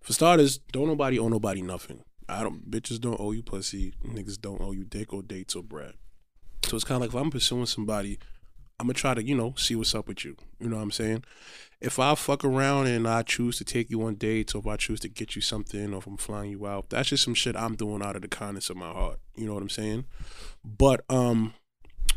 For 0.00 0.12
starters, 0.12 0.58
don't 0.58 0.86
nobody 0.86 1.18
owe 1.18 1.28
nobody 1.28 1.62
nothing. 1.62 2.04
I 2.28 2.42
don't 2.42 2.70
bitches 2.70 3.00
don't 3.00 3.20
owe 3.20 3.32
you 3.32 3.42
pussy. 3.42 3.94
Niggas 4.06 4.40
don't 4.40 4.60
owe 4.60 4.72
you 4.72 4.84
dick 4.84 5.12
or 5.12 5.22
dates 5.22 5.56
or 5.56 5.62
bread. 5.62 5.94
So 6.64 6.76
it's 6.76 6.84
kind 6.84 6.96
of 6.96 7.00
like 7.02 7.10
if 7.10 7.20
I'm 7.20 7.30
pursuing 7.30 7.66
somebody, 7.66 8.18
I'm 8.78 8.86
gonna 8.86 8.94
try 8.94 9.14
to 9.14 9.22
you 9.22 9.34
know 9.34 9.54
see 9.56 9.74
what's 9.74 9.94
up 9.94 10.08
with 10.08 10.24
you. 10.24 10.36
You 10.60 10.68
know 10.68 10.76
what 10.76 10.82
I'm 10.82 10.90
saying? 10.92 11.24
If 11.84 11.98
I 11.98 12.14
fuck 12.14 12.44
around 12.44 12.86
and 12.86 13.06
I 13.06 13.22
choose 13.22 13.58
to 13.58 13.64
take 13.64 13.90
you 13.90 14.02
on 14.04 14.14
dates, 14.14 14.54
or 14.54 14.58
if 14.58 14.66
I 14.66 14.76
choose 14.76 15.00
to 15.00 15.08
get 15.08 15.36
you 15.36 15.42
something, 15.42 15.92
or 15.92 15.98
if 15.98 16.06
I'm 16.06 16.16
flying 16.16 16.50
you 16.50 16.66
out, 16.66 16.88
that's 16.88 17.10
just 17.10 17.24
some 17.24 17.34
shit 17.34 17.54
I'm 17.56 17.74
doing 17.74 18.02
out 18.02 18.16
of 18.16 18.22
the 18.22 18.28
kindness 18.28 18.70
of 18.70 18.76
my 18.76 18.90
heart. 18.90 19.18
You 19.36 19.46
know 19.46 19.54
what 19.54 19.62
I'm 19.62 19.68
saying? 19.68 20.06
But 20.64 21.04
um, 21.10 21.52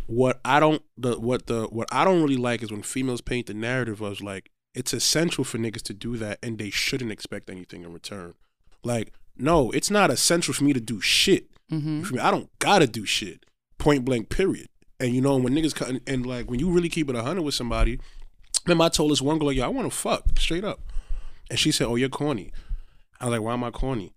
what 0.07 0.39
I 0.45 0.61
don't 0.61 0.81
the 0.97 1.19
what 1.19 1.47
the 1.47 1.65
what 1.65 1.87
I 1.91 2.05
don't 2.05 2.21
really 2.21 2.37
like 2.37 2.63
is 2.63 2.71
when 2.71 2.81
females 2.81 3.21
paint 3.21 3.47
the 3.47 3.53
narrative 3.53 4.01
of 4.01 4.21
like 4.21 4.51
it's 4.73 4.93
essential 4.93 5.43
for 5.43 5.57
niggas 5.57 5.81
to 5.83 5.93
do 5.93 6.17
that 6.17 6.39
and 6.41 6.57
they 6.57 6.69
shouldn't 6.69 7.11
expect 7.11 7.49
anything 7.49 7.83
in 7.83 7.91
return. 7.91 8.35
Like, 8.83 9.11
no, 9.35 9.71
it's 9.71 9.91
not 9.91 10.11
essential 10.11 10.53
for 10.53 10.63
me 10.63 10.71
to 10.71 10.79
do 10.79 11.01
shit. 11.01 11.49
Mm-hmm. 11.71 12.19
I 12.21 12.31
don't 12.31 12.49
gotta 12.59 12.87
do 12.87 13.03
shit. 13.03 13.45
Point 13.77 14.05
blank, 14.05 14.29
period. 14.29 14.69
And 14.99 15.13
you 15.13 15.21
know, 15.21 15.35
when 15.37 15.53
niggas 15.53 15.75
cut 15.75 15.89
and, 15.89 16.01
and 16.07 16.25
like 16.25 16.49
when 16.49 16.59
you 16.59 16.69
really 16.69 16.89
keep 16.89 17.09
it 17.09 17.15
hundred 17.15 17.41
with 17.41 17.55
somebody, 17.55 17.99
remember 18.67 18.85
I 18.85 18.89
told 18.89 19.11
this 19.11 19.21
one 19.21 19.39
girl, 19.39 19.51
yo, 19.51 19.65
I 19.65 19.67
wanna 19.69 19.89
fuck, 19.89 20.39
straight 20.39 20.63
up. 20.63 20.79
And 21.49 21.57
she 21.57 21.71
said, 21.71 21.87
Oh, 21.87 21.95
you're 21.95 22.09
corny. 22.09 22.51
I 23.19 23.25
was 23.25 23.31
like, 23.31 23.41
Why 23.41 23.53
am 23.53 23.63
I 23.63 23.71
corny? 23.71 24.13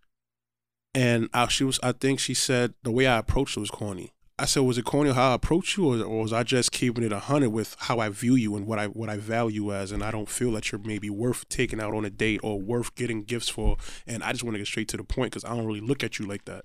And 0.95 1.29
I, 1.33 1.47
she 1.49 1.65
was, 1.65 1.79
I 1.83 1.93
think 1.93 2.19
she 2.19 2.35
said 2.35 2.75
the 2.83 2.91
way 2.91 3.07
I 3.07 3.19
approached 3.19 3.55
her 3.55 3.61
was 3.61 3.71
corny. 3.71 4.13
I 4.41 4.47
said, 4.47 4.61
was 4.61 4.79
it 4.79 4.87
corny 4.87 5.13
how 5.13 5.33
I 5.33 5.35
approach 5.35 5.77
you, 5.77 5.93
or, 5.93 6.03
or 6.03 6.23
was 6.23 6.33
I 6.33 6.45
just 6.45 6.73
keeping 6.73 7.05
it 7.05 7.13
a 7.13 7.19
hundred 7.19 7.51
with 7.51 7.77
how 7.79 7.99
I 7.99 8.09
view 8.09 8.37
you 8.37 8.57
and 8.57 8.67
what 8.67 8.79
I 8.79 8.87
what 8.87 9.11
I 9.11 9.19
value 9.19 9.71
as, 9.71 9.93
and 9.93 10.03
I 10.03 10.11
don't 10.11 10.31
feel 10.31 10.53
that 10.53 10.73
you're 10.73 10.81
maybe 10.83 11.11
worth 11.11 11.47
taking 11.51 11.79
out 11.79 11.93
on 11.93 12.07
a 12.07 12.11
date 12.11 12.41
or 12.43 12.59
worth 12.59 12.95
getting 12.95 13.23
gifts 13.23 13.51
for, 13.51 13.77
and 14.07 14.25
I 14.25 14.33
just 14.33 14.43
want 14.43 14.55
to 14.55 14.59
get 14.59 14.67
straight 14.67 14.89
to 14.89 14.97
the 14.97 15.05
point 15.05 15.33
because 15.33 15.45
I 15.45 15.55
don't 15.55 15.67
really 15.67 15.83
look 15.83 16.03
at 16.03 16.19
you 16.19 16.27
like 16.27 16.47
that. 16.47 16.65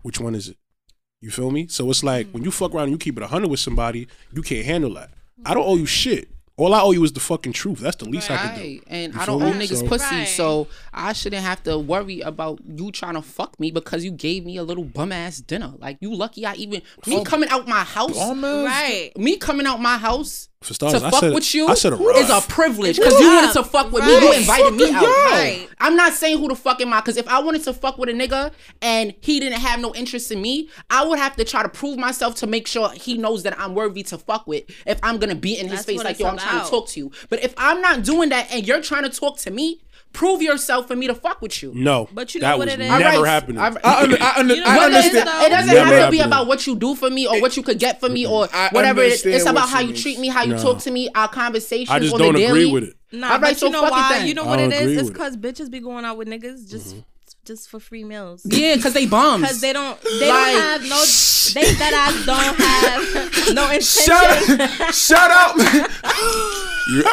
Which 0.00 0.18
one 0.18 0.34
is 0.34 0.48
it? 0.48 0.56
You 1.20 1.30
feel 1.30 1.50
me? 1.50 1.66
So 1.66 1.90
it's 1.90 2.02
like 2.02 2.28
mm. 2.28 2.32
when 2.32 2.42
you 2.42 2.50
fuck 2.50 2.72
around 2.72 2.84
and 2.84 2.92
you 2.92 2.98
keep 2.98 3.18
it 3.18 3.22
a 3.22 3.26
hundred 3.26 3.50
with 3.50 3.60
somebody, 3.60 4.08
you 4.32 4.40
can't 4.40 4.64
handle 4.64 4.94
that. 4.94 5.10
I 5.44 5.52
don't 5.52 5.66
owe 5.66 5.76
you 5.76 5.84
shit. 5.84 6.30
All 6.60 6.74
I 6.74 6.82
owe 6.82 6.90
you 6.92 7.02
is 7.04 7.12
the 7.12 7.20
fucking 7.20 7.52
truth. 7.54 7.78
That's 7.80 7.96
the 7.96 8.04
least 8.04 8.30
I 8.30 8.36
can 8.36 8.54
do. 8.54 8.60
Right. 8.60 8.82
And 8.86 9.14
You 9.14 9.20
I 9.20 9.26
don't 9.26 9.42
owe 9.42 9.52
me? 9.54 9.66
niggas 9.66 9.80
So- 9.80 9.86
pussy, 9.88 10.14
Right. 10.14 10.28
so 10.28 10.68
I 10.92 11.12
shouldn't 11.14 11.42
have 11.42 11.62
to 11.64 11.78
worry 11.78 12.20
about 12.20 12.60
you 12.68 12.92
trying 12.92 13.14
to 13.14 13.22
fuck 13.22 13.58
me 13.58 13.70
because 13.70 14.04
you 14.04 14.10
gave 14.10 14.44
me 14.44 14.56
a 14.58 14.62
little 14.62 14.84
bum 14.84 15.10
ass 15.12 15.38
dinner. 15.40 15.72
Like 15.78 15.96
you 16.00 16.14
lucky 16.14 16.44
I 16.44 16.54
even 16.54 16.82
me 17.06 17.24
coming 17.24 17.48
out 17.48 17.66
my 17.66 17.82
house. 17.84 18.16
Almost. 18.18 18.66
Right. 18.66 19.10
Me 19.16 19.36
coming 19.36 19.66
out 19.66 19.80
my 19.80 19.96
house 19.96 20.48
For 20.62 20.74
to 20.74 20.86
I 20.88 21.10
fuck 21.10 21.20
said- 21.20 21.32
with 21.32 21.54
you 21.54 21.68
I 21.68 21.74
said 21.74 21.94
a 21.94 21.96
is 21.96 22.28
a 22.28 22.42
privilege 22.46 22.98
because 22.98 23.18
you 23.18 23.26
wanted 23.28 23.54
to 23.54 23.64
fuck 23.64 23.90
with 23.90 24.04
me. 24.04 24.12
You 24.12 24.32
invited 24.34 24.74
me 24.74 24.90
out. 24.92 25.04
Right. 25.04 25.66
I'm 25.78 25.96
not 25.96 26.12
saying 26.12 26.36
who 26.38 26.48
the 26.48 26.54
fuck 26.54 26.82
am 26.82 26.92
I 26.92 27.00
because 27.00 27.16
if 27.16 27.26
I 27.28 27.38
wanted 27.40 27.64
to 27.64 27.72
fuck 27.72 27.96
with 27.96 28.10
a 28.10 28.12
nigga 28.12 28.52
and 28.82 29.14
he 29.22 29.40
didn't 29.40 29.58
have 29.60 29.80
no 29.80 29.94
interest 29.94 30.30
in 30.30 30.42
me, 30.42 30.68
I 30.90 31.02
would 31.06 31.18
have 31.18 31.34
to 31.36 31.44
try 31.44 31.62
to 31.62 31.68
prove 31.70 31.96
myself 31.98 32.34
to 32.36 32.46
make 32.46 32.66
sure 32.66 32.90
he 32.90 33.16
knows 33.16 33.42
that 33.44 33.58
I'm 33.58 33.74
worthy 33.74 34.02
to 34.02 34.18
fuck 34.18 34.46
with. 34.46 34.64
If 34.86 35.00
I'm 35.02 35.16
gonna 35.16 35.34
be 35.34 35.58
in 35.58 35.68
his 35.68 35.78
That's 35.78 35.84
face 35.86 36.04
like 36.04 36.10
it's 36.10 36.20
yo, 36.20 36.26
I'm 36.26 36.36
trying 36.36 36.62
to 36.62 36.70
talk 36.70 36.88
to 36.88 37.00
you. 37.00 37.10
But 37.30 37.42
if 37.42 37.54
I'm 37.56 37.80
not 37.80 38.04
doing 38.04 38.28
that 38.28 38.52
and 38.52 38.66
you're 38.68 38.82
trying 38.82 39.04
to 39.04 39.10
talk 39.10 39.38
to 39.38 39.50
me, 39.50 39.80
prove 40.12 40.42
yourself 40.42 40.88
for 40.88 40.96
me 40.96 41.06
to 41.06 41.14
fuck 41.14 41.40
with 41.40 41.62
you. 41.62 41.72
No, 41.74 42.08
But 42.12 42.34
you 42.34 42.40
know 42.40 42.48
that 42.48 42.58
what 42.58 42.66
was 42.66 42.74
it 42.74 42.80
is? 42.80 42.88
never 42.88 43.04
All 43.16 43.22
right, 43.22 43.28
happening. 43.30 43.58
all 43.58 43.70
right. 43.70 43.84
I, 43.84 44.02
under, 44.02 44.16
I, 44.20 44.34
under, 44.36 44.54
You 44.54 44.60
know 44.60 44.66
I 44.66 44.76
what 44.76 44.92
it 44.92 44.96
is, 44.96 45.04
understand. 45.06 45.28
though? 45.28 45.46
It 45.46 45.48
doesn't 45.50 45.74
Never 45.74 45.90
have 45.96 46.04
to 46.06 46.10
be 46.10 46.20
about 46.20 46.46
what 46.46 46.66
you 46.66 46.76
do 46.76 46.94
for 46.94 47.10
me 47.10 47.26
or 47.26 47.40
what 47.40 47.56
you 47.56 47.62
could 47.62 47.78
get 47.78 48.00
for 48.00 48.08
me 48.08 48.26
or 48.26 48.48
I 48.52 48.68
whatever. 48.72 49.02
It 49.02 49.12
is. 49.12 49.26
It's 49.26 49.44
about 49.44 49.54
what 49.54 49.68
how 49.70 49.80
you 49.80 49.90
you 49.90 49.96
treat 49.96 50.18
me, 50.18 50.28
how 50.28 50.42
you 50.42 50.54
No. 50.54 50.62
talk 50.62 50.78
to 50.80 50.90
me, 50.90 51.08
our 51.14 51.28
conversations 51.28 51.90
I 51.90 51.98
just 52.00 52.12
on 52.14 52.18
don't 52.20 52.34
the 52.34 52.44
agree 52.44 52.60
daily. 52.64 52.72
with 52.72 52.84
it. 52.84 52.96
Nah, 53.12 53.26
All 53.26 53.32
right, 53.34 53.40
but 53.40 53.56
so 53.56 53.66
you 53.66 53.72
know 53.72 53.82
why? 53.82 54.18
then. 54.18 54.26
You 54.28 54.34
know 54.34 54.44
what 54.44 54.56
don't 54.56 54.72
it 54.72 54.80
agree 54.82 54.94
is? 54.94 55.00
It's 55.02 55.10
because 55.10 55.36
bitches 55.36 55.70
be 55.70 55.80
going 55.80 56.04
out 56.04 56.16
with 56.16 56.28
niggas 56.28 56.68
just 56.70 56.88
mm-hmm. 56.96 57.00
Just 57.44 57.68
for 57.68 57.80
free 57.80 58.04
meals. 58.04 58.42
Yeah, 58.44 58.76
because 58.76 58.92
they 58.94 59.06
bums. 59.06 59.42
Because 59.42 59.60
they 59.60 59.72
don't, 59.72 60.00
they 60.02 60.28
Like- 60.28 60.52
don't 60.52 60.62
have 60.62 60.82
no, 60.88 61.04
they 61.54 61.72
that 61.74 61.92
ass 61.94 62.26
don't 62.26 62.56
have 62.60 63.54
no 63.54 63.80
Shout 63.80 64.48
intention. 64.48 64.82
out, 64.86 64.94
shout 64.94 65.30
out, 65.30 65.56
man. 65.56 65.88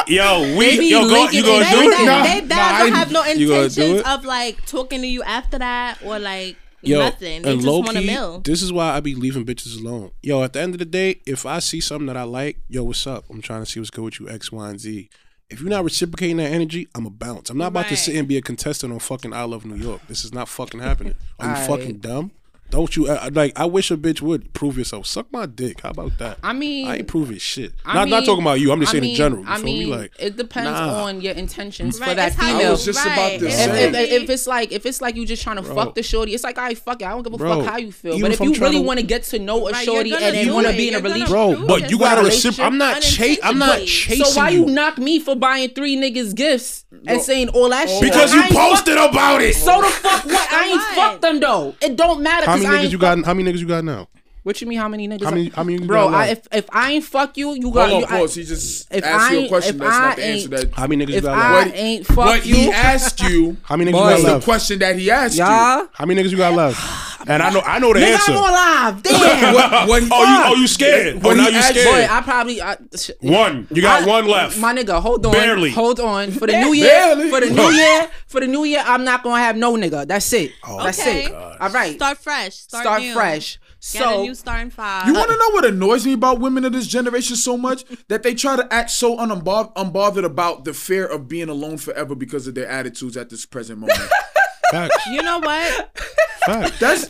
Yo, 0.06 0.56
we 0.56 0.76
They 0.76 0.88
yo 0.88 1.08
go, 1.08 1.28
you 1.30 1.42
gonna 1.42 1.64
do 1.70 1.76
they, 1.76 1.86
it? 1.86 1.92
everything. 1.92 2.06
No, 2.06 2.22
they 2.22 2.40
no, 2.42 2.46
that 2.48 2.74
I- 2.80 2.84
don't 2.84 2.94
have 2.94 3.12
no 3.12 3.24
You 3.24 3.48
gonna 3.48 3.68
do 3.68 3.82
intentions 3.82 4.02
of 4.08 4.24
like 4.24 4.64
talking 4.66 5.00
to 5.02 5.06
you 5.06 5.22
after 5.22 5.58
that 5.58 5.98
or 6.04 6.18
like 6.18 6.56
Yo, 6.80 6.98
nothing. 7.00 7.42
They 7.42 7.52
and 7.52 7.60
just 7.60 7.72
want 7.72 7.88
a 7.88 7.92
low-key, 7.94 8.06
meal. 8.06 8.38
This 8.40 8.62
is 8.62 8.72
why 8.72 8.94
I 8.96 9.00
be 9.00 9.14
leaving 9.16 9.44
bitches 9.44 9.80
alone. 9.80 10.12
Yo, 10.22 10.42
at 10.44 10.52
the 10.52 10.60
end 10.60 10.74
of 10.74 10.78
the 10.78 10.84
day, 10.84 11.20
if 11.26 11.44
I 11.44 11.58
see 11.58 11.80
something 11.80 12.06
that 12.06 12.16
I 12.16 12.22
like, 12.22 12.58
yo, 12.68 12.84
what's 12.84 13.04
up? 13.06 13.24
I'm 13.30 13.42
trying 13.42 13.64
to 13.64 13.66
see 13.70 13.80
what's 13.80 13.90
good 13.90 14.04
with 14.04 14.20
you, 14.20 14.28
X, 14.28 14.52
Y, 14.52 14.70
and 14.70 14.78
Z. 14.80 15.10
If 15.50 15.60
you're 15.60 15.70
not 15.70 15.82
reciprocating 15.84 16.36
that 16.36 16.52
energy, 16.52 16.88
I'm 16.94 17.06
a 17.06 17.10
bounce. 17.10 17.48
I'm 17.48 17.56
not 17.56 17.68
about 17.68 17.88
to 17.88 17.96
sit 17.96 18.16
and 18.16 18.28
be 18.28 18.36
a 18.36 18.42
contestant 18.42 18.92
on 18.92 18.98
fucking 18.98 19.32
I 19.32 19.44
Love 19.44 19.64
New 19.64 19.76
York. 19.76 20.02
This 20.06 20.22
is 20.24 20.32
not 20.34 20.46
fucking 20.48 20.80
happening. 20.80 21.14
Are 21.38 21.46
you 21.48 21.54
Aight. 21.54 21.66
fucking 21.66 21.98
dumb? 21.98 22.32
Don't 22.70 22.94
you 22.96 23.06
uh, 23.08 23.30
like? 23.32 23.58
I 23.58 23.64
wish 23.64 23.90
a 23.90 23.96
bitch 23.96 24.20
would 24.20 24.52
prove 24.52 24.76
yourself. 24.76 25.06
Suck 25.06 25.32
my 25.32 25.46
dick. 25.46 25.80
How 25.80 25.90
about 25.90 26.18
that? 26.18 26.38
I 26.42 26.52
mean, 26.52 26.86
I 26.86 26.96
ain't 26.98 27.08
proving 27.08 27.38
shit. 27.38 27.72
I 27.84 27.94
not 27.94 28.08
not 28.08 28.24
talking 28.26 28.42
about 28.42 28.60
you. 28.60 28.70
I'm 28.72 28.80
just 28.80 28.90
I 28.90 28.92
saying 28.92 29.02
mean- 29.02 29.10
in 29.12 29.16
general. 29.16 29.42
You 29.42 29.48
I 29.50 29.56
feel 29.56 29.64
mean, 29.64 29.78
me? 29.90 29.96
Like 29.96 30.12
it 30.18 30.36
depends 30.36 30.70
nah. 30.70 31.04
on 31.04 31.20
your 31.22 31.32
intentions 31.32 31.98
for 31.98 32.14
that 32.14 32.18
it's 32.28 32.36
how 32.36 32.46
you- 32.48 32.52
female. 32.58 32.68
I 32.68 32.70
was 32.72 32.84
just 32.84 33.00
about 33.06 33.14
to 33.38 33.44
Right, 33.46 33.52
say. 33.54 33.84
if, 33.88 33.94
it's 33.94 34.12
if, 34.12 34.22
if 34.22 34.30
it's 34.30 34.46
like 34.46 34.72
if 34.72 34.84
it's 34.86 35.00
like 35.00 35.16
you 35.16 35.24
just 35.24 35.42
trying 35.42 35.56
to 35.56 35.62
Bro. 35.62 35.74
fuck 35.76 35.94
the 35.94 36.02
shorty, 36.02 36.34
it's 36.34 36.44
like 36.44 36.58
I 36.58 36.74
fuck 36.74 37.00
it. 37.00 37.06
I 37.06 37.10
don't 37.10 37.22
give 37.22 37.32
a 37.32 37.38
Bro, 37.38 37.62
fuck 37.62 37.72
how 37.72 37.78
you 37.78 37.90
feel. 37.90 38.12
even 38.14 38.22
But 38.22 38.32
if 38.32 38.40
if 38.42 38.46
you 38.46 38.54
really 38.62 38.80
want 38.80 39.00
to 39.00 39.06
get 39.06 39.22
to 39.24 39.38
know 39.38 39.66
a 39.68 39.72
Right, 39.72 39.84
shorty 39.86 40.12
and 40.12 40.20
then 40.20 40.44
gonna 40.44 40.54
want 40.54 40.66
to 40.66 40.72
be 40.74 40.88
in 40.88 40.94
a 40.94 40.98
relationship, 41.00 41.28
bro, 41.30 41.66
but 41.66 41.90
you 41.90 41.98
got 41.98 42.16
gotta 42.16 42.28
a 42.28 42.30
recipro- 42.30 42.64
I'm 42.66 42.76
not 42.76 43.00
chasing. 43.00 43.42
I'm 43.44 43.58
not 43.58 43.78
chasing 43.80 44.24
so 44.26 44.38
why 44.38 44.50
you. 44.50 44.66
you 44.66 44.74
knock 44.74 44.98
me 44.98 45.20
for 45.20 45.34
buying 45.34 45.70
three 45.70 45.96
niggas 45.96 46.34
gifts 46.34 46.84
and 47.06 47.22
saying 47.22 47.48
all 47.50 47.70
that 47.70 47.88
shit? 47.88 48.02
because 48.02 48.34
you 48.34 48.42
posted 48.50 48.98
about 48.98 49.40
it. 49.40 49.54
So 49.54 49.80
the 49.80 49.88
fuck 49.88 50.24
what? 50.26 50.52
I 50.52 50.66
ain't 50.66 50.76
what? 50.78 50.94
fuck 50.94 51.20
them 51.22 51.40
though. 51.40 51.74
It 51.80 51.96
don't 51.96 52.22
matter. 52.22 52.57
Many 52.62 52.86
niggas 52.86 52.92
you 52.92 52.98
got? 52.98 53.24
How 53.24 53.34
many 53.34 53.50
niggas 53.50 53.58
you 53.60 53.66
got 53.66 53.84
now? 53.84 54.08
What 54.44 54.60
you 54.60 54.66
mean? 54.66 54.78
How 54.78 54.88
many 54.88 55.06
niggas? 55.08 55.24
How 55.24 55.30
many- 55.30 55.50
I- 55.52 55.56
how 55.56 55.62
many 55.64 55.78
Bro, 55.78 56.10
got 56.10 56.14
I, 56.14 56.26
if 56.28 56.48
if 56.52 56.64
I 56.72 56.92
ain't 56.92 57.04
fuck 57.04 57.36
you, 57.36 57.52
you 57.54 57.70
got. 57.70 57.90
Hold 57.90 58.00
you, 58.02 58.06
on, 58.06 58.14
I- 58.14 58.18
pause. 58.20 58.34
He 58.34 58.44
just 58.44 58.86
if 58.90 59.04
asked 59.04 59.30
I 59.30 59.34
you 59.34 59.44
a 59.44 59.48
question. 59.48 59.78
That's 59.78 59.94
I 59.96 60.00
not 60.00 60.16
the 60.16 60.24
answer. 60.24 60.42
ain't- 60.42 60.50
That 60.50 60.74
How 60.74 60.86
many 60.86 61.04
niggas 61.04 61.10
you 61.10 61.16
if 61.16 61.22
got 61.24 61.38
I 61.38 61.52
left? 61.64 61.76
ain't 61.76 62.06
fuck 62.06 62.16
what 62.16 62.46
you, 62.46 62.54
he 62.54 62.70
asked 62.70 63.22
you 63.24 63.56
How 63.62 63.76
many 63.76 63.90
niggas 63.90 63.94
Boy. 63.94 64.08
you 64.08 64.14
was 64.14 64.22
got 64.24 64.40
the 64.40 64.44
question 64.44 64.78
that 64.78 64.96
he 64.98 65.10
asked 65.10 65.36
y'all. 65.36 65.88
How 65.92 66.06
many 66.06 66.22
niggas 66.22 66.30
you 66.30 66.36
got 66.38 66.54
left? 66.54 66.80
And 67.26 67.42
I 67.42 67.50
know 67.50 67.60
I 67.60 67.78
know 67.80 67.92
the 67.92 67.98
Nigga, 67.98 68.12
answer. 68.14 68.32
I'm 68.32 68.38
on 68.38 68.52
live. 68.52 69.02
Damn. 69.02 69.52
What, 69.54 69.88
what 69.88 70.02
Oh, 70.12 70.22
you 70.24 70.42
oh 70.46 70.54
you 70.54 70.66
scared? 70.68 71.16
What 71.22 71.32
oh, 71.36 71.42
now 71.42 71.48
you 71.48 71.58
asked- 71.58 71.74
Boy. 71.74 72.06
I 72.08 72.20
probably 72.22 72.62
I, 72.62 72.76
sh- 72.96 73.10
one. 73.20 73.66
You 73.70 73.82
got 73.82 74.04
I- 74.04 74.06
one 74.06 74.28
left. 74.28 74.56
My 74.58 74.72
nigga, 74.72 75.02
hold 75.02 75.26
on. 75.26 75.32
Barely. 75.32 75.70
Hold 75.72 75.98
on. 76.00 76.30
For 76.30 76.46
the 76.46 76.52
new 76.62 76.72
year, 76.72 76.86
Barely. 76.88 77.28
for 77.28 77.40
the 77.40 77.50
new 77.50 77.70
year, 77.70 78.08
for 78.28 78.40
the 78.40 78.46
new 78.46 78.64
year, 78.64 78.82
I'm 78.86 79.04
not 79.04 79.24
gonna 79.24 79.42
have 79.42 79.56
no 79.56 79.74
nigga. 79.74 80.06
That's 80.06 80.32
it. 80.32 80.52
Oh, 80.66 80.82
That's 80.82 81.00
Okay. 81.00 81.24
it. 81.26 81.32
All 81.34 81.68
right. 81.70 81.96
Start 81.96 82.18
fresh. 82.18 82.54
Start, 82.54 82.84
Start 82.84 83.02
new. 83.02 83.12
fresh. 83.12 83.58
Get 83.92 84.02
a 84.02 84.04
So 84.04 84.22
new 84.22 84.34
starting 84.34 84.70
five. 84.70 85.06
You 85.06 85.14
want 85.14 85.30
to 85.30 85.36
know 85.36 85.50
what 85.50 85.64
annoys 85.64 86.04
me 86.04 86.14
about 86.14 86.40
women 86.40 86.64
of 86.64 86.72
this 86.72 86.86
generation 86.86 87.36
so 87.36 87.56
much? 87.56 87.84
that 88.08 88.22
they 88.22 88.34
try 88.34 88.56
to 88.56 88.72
act 88.72 88.90
so 88.90 89.16
unbothered, 89.16 89.72
unbothered 89.74 90.24
about 90.24 90.64
the 90.64 90.74
fear 90.74 91.06
of 91.06 91.28
being 91.28 91.48
alone 91.48 91.78
forever 91.78 92.14
because 92.14 92.46
of 92.46 92.54
their 92.54 92.66
attitudes 92.66 93.16
at 93.16 93.30
this 93.30 93.46
present 93.46 93.78
moment. 93.78 94.00
Facts. 94.70 95.06
You 95.06 95.22
know 95.22 95.38
what? 95.38 95.96
Facts. 96.44 96.78
That's 96.80 97.08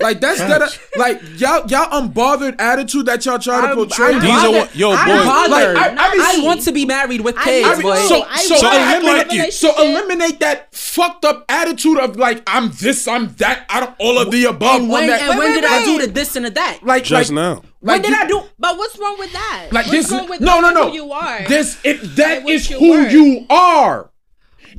like 0.00 0.20
that's 0.20 0.38
that 0.38 0.78
like 0.96 1.20
y'all 1.38 1.66
y'all 1.68 2.00
unbothered 2.00 2.56
attitude 2.60 3.06
that 3.06 3.24
y'all 3.26 3.38
try 3.38 3.68
to 3.68 3.74
portray. 3.74 4.14
I'm 4.14 4.20
These 4.20 4.30
are 4.30 4.34
bothered. 4.36 4.54
what- 4.54 4.76
yo, 4.76 4.92
I'm 4.92 5.08
boy. 5.08 5.24
bothered. 5.24 5.74
Like, 5.76 5.98
I- 5.98 6.08
I 6.08 6.10
mean- 6.12 6.20
I 6.20 6.46
want 6.46 6.62
to 6.62 6.72
be 6.72 6.84
married 6.86 7.20
with 7.20 7.36
I 7.38 7.44
kids, 7.44 7.68
mean, 7.78 7.82
boy. 7.82 7.96
so 8.08 8.22
I 8.28 8.36
so 8.42 8.54
want 8.54 9.04
eliminate 9.04 9.26
relationship. 9.32 9.52
so 9.52 9.82
eliminate 9.84 10.40
that 10.40 10.74
fucked 10.74 11.24
up 11.24 11.44
attitude 11.48 11.98
of 11.98 12.16
like 12.16 12.42
I'm 12.46 12.70
this 12.80 13.06
I'm 13.06 13.34
that 13.38 13.66
I 13.68 13.80
don't 13.80 13.94
all 13.98 14.18
of 14.18 14.30
the 14.30 14.44
above. 14.46 14.76
and 14.76 14.84
on 14.84 14.88
when, 14.90 15.06
that, 15.08 15.20
and 15.20 15.38
when 15.38 15.38
wait, 15.54 15.60
did 15.60 15.64
I 15.70 15.84
do 15.84 15.98
the 16.06 16.12
this 16.12 16.36
and 16.36 16.46
the 16.46 16.50
that? 16.50 16.78
like 16.82 17.04
Just 17.04 17.30
like, 17.30 17.34
now. 17.34 17.62
when 17.80 17.96
like 17.96 18.02
did 18.02 18.10
you- 18.10 18.16
I 18.16 18.26
do? 18.26 18.42
But 18.58 18.78
what's 18.78 18.98
wrong 18.98 19.18
with 19.18 19.32
that? 19.32 19.68
Like 19.72 19.86
what's 19.86 19.90
this? 20.08 20.12
wrong 20.12 20.28
with 20.28 20.40
no, 20.40 20.60
no, 20.60 20.70
knowing 20.70 20.74
no. 20.74 20.88
Who 20.90 20.94
you 20.94 21.12
are. 21.12 21.42
This 21.48 21.78
if 21.84 22.02
that 22.16 22.38
And 22.38 22.44
what 22.44 22.54
is 22.54 22.70
you 22.70 22.78
who 22.78 22.90
were. 22.90 23.08
you 23.08 23.46
are. 23.50 24.10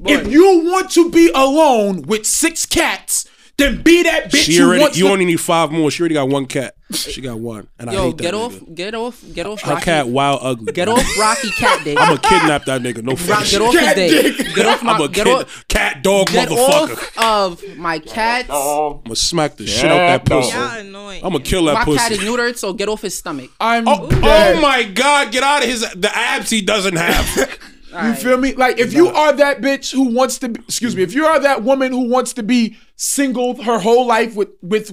If 0.05 0.31
you 0.31 0.61
want 0.71 0.89
to 0.91 1.11
be 1.11 1.29
alone 1.35 2.03
with 2.03 2.25
six 2.25 2.65
cats, 2.65 3.25
then 3.61 3.81
be 3.81 4.03
that 4.03 4.31
bitch 4.31 4.43
She 4.43 4.57
who 4.57 4.65
already. 4.67 4.81
wants 4.81 4.97
You 4.97 5.05
to. 5.07 5.11
only 5.13 5.25
need 5.25 5.39
five 5.39 5.71
more. 5.71 5.89
She 5.91 6.01
already 6.01 6.15
got 6.15 6.27
one 6.29 6.45
cat. 6.45 6.75
She 6.91 7.21
got 7.21 7.39
one, 7.39 7.69
and 7.79 7.89
I 7.89 7.93
Yo, 7.93 8.03
hate 8.07 8.17
that 8.17 8.23
get 8.23 8.33
nigga. 8.33 8.45
off, 8.45 8.75
get 8.75 8.95
off, 8.95 9.23
get 9.33 9.45
off. 9.45 9.61
Her 9.61 9.71
Rocky, 9.75 9.85
cat 9.85 10.07
wild 10.09 10.39
ugly. 10.43 10.73
Get 10.73 10.89
off 10.89 11.17
Rocky 11.17 11.49
cat 11.51 11.83
dick. 11.85 11.97
I'ma 11.97 12.17
kidnap 12.17 12.65
that 12.65 12.81
nigga. 12.81 13.01
No 13.01 13.11
Rock, 13.13 13.19
fucking 13.19 13.37
get 13.39 13.47
shit. 13.47 13.61
off 13.61 13.73
his 13.73 13.81
Cat 13.81 13.95
dick. 13.95 14.37
dick. 14.37 14.55
Get 14.55 14.65
off 14.65 14.83
my. 14.83 14.91
I'm 14.93 15.01
a 15.01 15.07
Get 15.07 15.25
kid, 15.25 15.33
off. 15.37 15.65
cat 15.69 16.03
dog 16.03 16.27
Get 16.27 16.49
motherfucker. 16.49 17.17
off 17.17 17.63
of 17.63 17.77
my 17.77 17.99
cats. 17.99 18.49
I'ma 18.49 19.13
smack 19.13 19.55
the 19.55 19.65
shit 19.67 19.89
out 19.89 19.97
that 19.97 20.25
pussy. 20.25 20.51
Y'all 20.57 20.79
annoying. 20.79 21.23
I'ma 21.23 21.39
kill 21.39 21.63
that 21.65 21.75
My 21.75 21.85
pussy. 21.85 21.97
cat 21.99 22.11
is 22.11 22.19
neutered, 22.19 22.57
so 22.57 22.73
get 22.73 22.89
off 22.89 23.01
his 23.03 23.17
stomach. 23.17 23.49
I'm 23.59 23.87
Oh, 23.87 24.09
dead. 24.09 24.57
oh 24.57 24.61
my 24.61 24.83
god, 24.83 25.31
get 25.31 25.43
out 25.43 25.63
of 25.63 25.69
his 25.69 25.81
the 25.95 26.11
abs 26.13 26.49
he 26.49 26.61
doesn't 26.61 26.97
have. 26.97 27.57
You 28.05 28.13
feel 28.13 28.37
me? 28.37 28.53
Like 28.53 28.79
if 28.79 28.93
you 28.93 29.09
are 29.09 29.33
that 29.33 29.59
bitch 29.59 29.91
who 29.91 30.13
wants 30.15 30.37
to, 30.39 30.47
be, 30.47 30.61
excuse 30.61 30.95
me, 30.95 31.03
if 31.03 31.13
you 31.13 31.25
are 31.25 31.41
that 31.41 31.61
woman 31.63 31.91
who 31.91 32.07
wants 32.07 32.31
to 32.35 32.41
be 32.41 32.77
single 33.01 33.59
her 33.63 33.79
whole 33.79 34.05
life 34.05 34.35
with 34.35 34.49
with, 34.61 34.91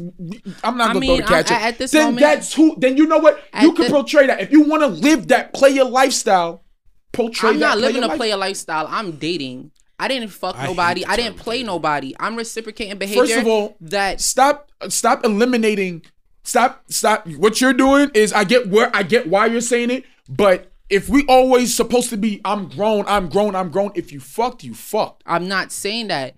I'm 0.64 0.78
not 0.78 0.90
I 0.90 0.92
gonna 0.94 1.00
mean, 1.00 1.16
throw 1.18 1.26
the 1.36 1.44
cat. 1.44 1.50
I'm- 1.52 1.60
shit. 1.60 1.66
at 1.68 1.78
this 1.78 1.90
then 1.90 2.04
moment- 2.06 2.20
that's 2.20 2.54
who. 2.54 2.74
Then 2.78 2.96
you 2.96 3.06
know 3.06 3.18
what? 3.18 3.42
You 3.60 3.72
can 3.72 3.84
the- 3.84 3.90
portray 3.90 4.26
that 4.26 4.40
if 4.40 4.50
you 4.50 4.62
want 4.62 4.82
to 4.82 4.88
live 4.88 5.28
that 5.28 5.52
player 5.52 5.84
lifestyle. 5.84 6.64
Portray 7.12 7.50
I'm 7.50 7.58
that 7.58 7.66
not 7.68 7.78
living 7.78 7.94
player 7.96 8.04
a 8.04 8.08
life- 8.08 8.16
player 8.18 8.36
lifestyle. 8.36 8.86
I'm 8.88 9.12
dating. 9.12 9.70
I 9.98 10.08
didn't 10.08 10.28
fuck 10.30 10.56
I 10.56 10.66
nobody. 10.66 11.04
I 11.04 11.16
didn't 11.16 11.36
play 11.36 11.56
dating. 11.56 11.66
nobody. 11.66 12.14
I'm 12.20 12.36
reciprocating 12.36 12.96
behavior. 12.98 13.22
First 13.26 13.36
of 13.36 13.46
all, 13.46 13.76
that 13.80 14.20
stop 14.20 14.70
stop 14.88 15.24
eliminating 15.24 16.02
stop 16.44 16.84
stop 16.88 17.26
what 17.28 17.60
you're 17.60 17.72
doing 17.74 18.10
is 18.14 18.32
I 18.32 18.44
get 18.44 18.68
where 18.68 18.90
I 18.94 19.02
get 19.02 19.26
why 19.28 19.46
you're 19.46 19.60
saying 19.60 19.90
it, 19.90 20.04
but 20.28 20.70
if 20.88 21.08
we 21.10 21.24
always 21.28 21.74
supposed 21.74 22.08
to 22.10 22.16
be 22.16 22.40
I'm 22.44 22.68
grown, 22.68 23.04
I'm 23.06 23.28
grown, 23.28 23.54
I'm 23.54 23.68
grown, 23.70 23.90
if 23.94 24.12
you 24.12 24.20
fucked, 24.20 24.64
you 24.64 24.74
fucked. 24.74 25.22
I'm 25.26 25.46
not 25.48 25.72
saying 25.72 26.08
that. 26.08 26.36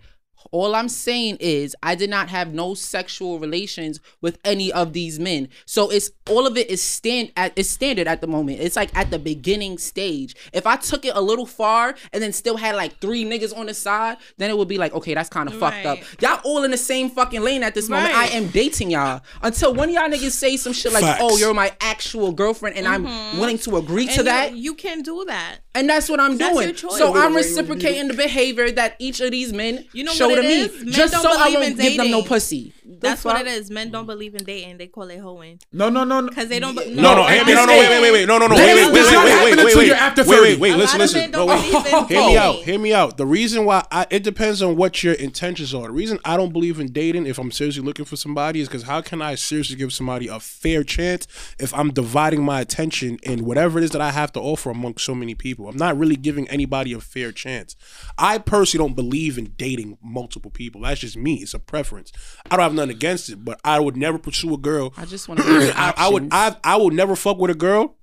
All 0.52 0.74
I'm 0.74 0.88
saying 0.88 1.38
is 1.40 1.76
I 1.82 1.94
did 1.94 2.10
not 2.10 2.28
have 2.28 2.52
no 2.52 2.74
sexual 2.74 3.38
relations 3.38 4.00
with 4.20 4.38
any 4.44 4.72
of 4.72 4.92
these 4.92 5.18
men. 5.18 5.48
So 5.66 5.90
it's 5.90 6.10
all 6.28 6.46
of 6.46 6.56
it 6.56 6.70
is 6.70 6.82
stand 6.82 7.32
at 7.36 7.56
is 7.56 7.68
standard 7.70 8.06
at 8.06 8.20
the 8.20 8.26
moment. 8.26 8.60
It's 8.60 8.76
like 8.76 8.94
at 8.96 9.10
the 9.10 9.18
beginning 9.18 9.78
stage. 9.78 10.34
If 10.52 10.66
I 10.66 10.76
took 10.76 11.04
it 11.04 11.14
a 11.14 11.20
little 11.20 11.46
far 11.46 11.94
and 12.12 12.22
then 12.22 12.32
still 12.32 12.56
had 12.56 12.76
like 12.76 12.98
three 13.00 13.24
niggas 13.24 13.56
on 13.56 13.66
the 13.66 13.74
side, 13.74 14.16
then 14.38 14.50
it 14.50 14.56
would 14.56 14.68
be 14.68 14.78
like, 14.78 14.92
okay, 14.94 15.14
that's 15.14 15.28
kind 15.28 15.48
of 15.48 15.54
fucked 15.58 15.86
up. 15.86 15.98
Y'all 16.20 16.40
all 16.44 16.64
in 16.64 16.70
the 16.70 16.76
same 16.76 17.10
fucking 17.10 17.40
lane 17.42 17.62
at 17.62 17.74
this 17.74 17.88
moment. 17.88 18.14
I 18.14 18.26
am 18.28 18.48
dating 18.48 18.90
y'all. 18.90 19.22
Until 19.42 19.74
one 19.74 19.88
of 19.88 19.94
y'all 19.94 20.08
niggas 20.08 20.32
say 20.32 20.56
some 20.56 20.72
shit 20.72 20.92
like, 20.92 21.04
oh, 21.04 21.06
Facts. 21.06 21.22
oh, 21.22 21.36
you're 21.36 21.54
my 21.54 21.72
actual 21.80 22.32
girlfriend 22.32 22.76
and 22.76 22.86
I'm 22.86 23.06
mm-hmm. 23.06 23.38
willing 23.38 23.58
to 23.58 23.76
agree 23.76 24.04
And 24.04 24.10
to 24.12 24.16
you- 24.16 24.22
that. 24.24 24.56
You, 24.56 24.74
can 24.74 25.02
do 25.02 25.24
that. 25.26 25.58
And 25.74 25.88
that's 25.88 26.08
what 26.08 26.18
I'm 26.20 26.36
That's 26.36 26.54
doing. 26.54 26.68
your 26.68 26.76
choice. 26.76 26.98
So 26.98 27.08
I'm 27.08 27.14
wait, 27.14 27.26
wait, 27.26 27.36
reciprocating 27.36 28.08
the 28.08 28.14
behavior 28.14 28.70
that 28.72 28.96
each 28.98 29.20
of 29.20 29.30
these 29.30 29.52
men 29.52 29.84
You 29.92 30.04
know 30.04 30.12
show 30.12 30.28
what 30.28 30.39
to 30.42 30.48
me, 30.48 30.60
is? 30.60 30.84
Men 30.84 30.92
just 30.92 31.12
so 31.14 31.30
I 31.30 31.44
believe 31.52 31.60
won't 31.60 31.78
give 31.80 31.96
them 31.96 32.10
no 32.10 32.22
pussy. 32.22 32.72
That's 32.84 33.22
The 33.22 33.28
what 33.28 33.40
it 33.40 33.46
is. 33.46 33.70
Men 33.70 33.90
don't 33.90 34.06
believe 34.06 34.34
in 34.34 34.44
dating. 34.44 34.76
They 34.78 34.88
call 34.88 35.04
it 35.10 35.18
hoeing. 35.20 35.58
No, 35.72 35.88
no, 35.88 36.04
no, 36.04 36.20
no. 36.20 36.28
Because 36.28 36.48
they 36.48 36.58
don't. 36.60 36.76
be- 36.76 36.92
No, 36.94 37.14
no, 37.14 37.22
at 37.26 37.34
hear 37.34 37.44
me. 37.46 37.54
No, 37.54 37.64
no, 37.64 37.72
this 37.72 37.88
wait, 37.88 37.90
wait, 37.90 38.02
wait, 38.02 38.12
wait. 38.12 38.26
No, 38.26 38.38
no, 38.38 38.46
no. 38.48 38.56
This 38.56 38.66
Wait, 38.66 38.92
wait, 38.92 39.00
is 39.00 39.06
wait, 39.06 39.12
not 39.12 39.24
wait, 39.24 39.24
wait, 39.24 39.30
happening 39.30 39.56
wait, 39.56 39.62
until 39.64 39.78
wait. 39.78 39.86
you're 39.86 39.96
after 39.96 40.22
Wait, 40.22 40.28
wait, 40.28 40.48
30. 40.50 40.60
wait. 40.60 40.72
A 40.72 40.76
Listen, 40.76 40.98
lot 40.98 41.08
of 41.08 41.14
listen. 41.14 41.20
men 41.20 41.30
No, 41.30 41.38
don't 41.38 41.48
wait. 41.48 41.72
believe 41.72 41.86
in 41.86 42.08
Hear 42.08 42.26
me 42.26 42.36
out. 42.36 42.52
dating. 42.52 42.64
Hear 42.64 42.78
me 42.78 42.92
out. 42.94 43.16
The 43.16 43.26
reason 43.26 43.64
why 43.64 43.84
I, 43.90 44.06
it 44.10 44.22
depends 44.22 44.62
on 44.62 44.76
what 44.76 45.02
your 45.02 45.14
intentions 45.14 45.72
are. 45.74 45.82
The 45.84 45.92
reason 45.92 46.18
I 46.24 46.36
don't 46.36 46.52
believe 46.52 46.80
in 46.80 46.92
dating 46.92 47.26
if 47.26 47.38
I'm 47.38 47.50
seriously 47.52 47.82
looking 47.82 48.04
for 48.04 48.16
somebody 48.16 48.60
is 48.60 48.68
because 48.68 48.82
how 48.82 49.00
can 49.00 49.22
I 49.22 49.34
seriously 49.36 49.76
give 49.76 49.92
somebody 49.92 50.26
a 50.28 50.40
fair 50.40 50.82
chance 50.84 51.26
if 51.58 51.72
I'm 51.74 51.92
dividing 51.92 52.42
my 52.42 52.60
attention 52.60 53.18
in 53.22 53.44
whatever 53.44 53.78
it 53.78 53.84
is 53.84 53.90
that 53.92 54.00
I 54.00 54.10
have 54.10 54.32
to 54.32 54.40
offer 54.40 54.70
among 54.70 54.96
so 54.98 55.14
many 55.14 55.34
people? 55.34 55.68
I'm 55.68 55.76
not 55.76 55.96
really 55.96 56.16
giving 56.16 56.48
anybody 56.48 56.92
a 56.92 57.00
fair 57.00 57.30
chance. 57.32 57.76
I 58.18 58.38
personally 58.38 58.86
don't 58.86 58.94
believe 58.96 59.38
in 59.38 59.54
dating 59.56 59.96
multiple 60.02 60.29
people. 60.38 60.82
That's 60.82 61.00
just 61.00 61.16
me. 61.16 61.36
It's 61.36 61.54
a 61.54 61.58
preference. 61.58 62.12
I 62.48 62.56
don't 62.56 62.62
have 62.62 62.74
nothing 62.74 62.90
against 62.90 63.28
it, 63.30 63.44
but 63.44 63.60
I 63.64 63.80
would 63.80 63.96
never 63.96 64.18
pursue 64.18 64.54
a 64.54 64.58
girl. 64.58 64.92
I 64.96 65.04
just 65.06 65.28
want 65.28 65.40
to. 65.44 65.72
I, 65.74 65.94
I 65.96 66.08
would. 66.08 66.28
I 66.30 66.54
I 66.62 66.76
would 66.76 66.92
never 66.94 67.16
fuck 67.16 67.38
with 67.38 67.50
a 67.50 67.54
girl 67.54 67.96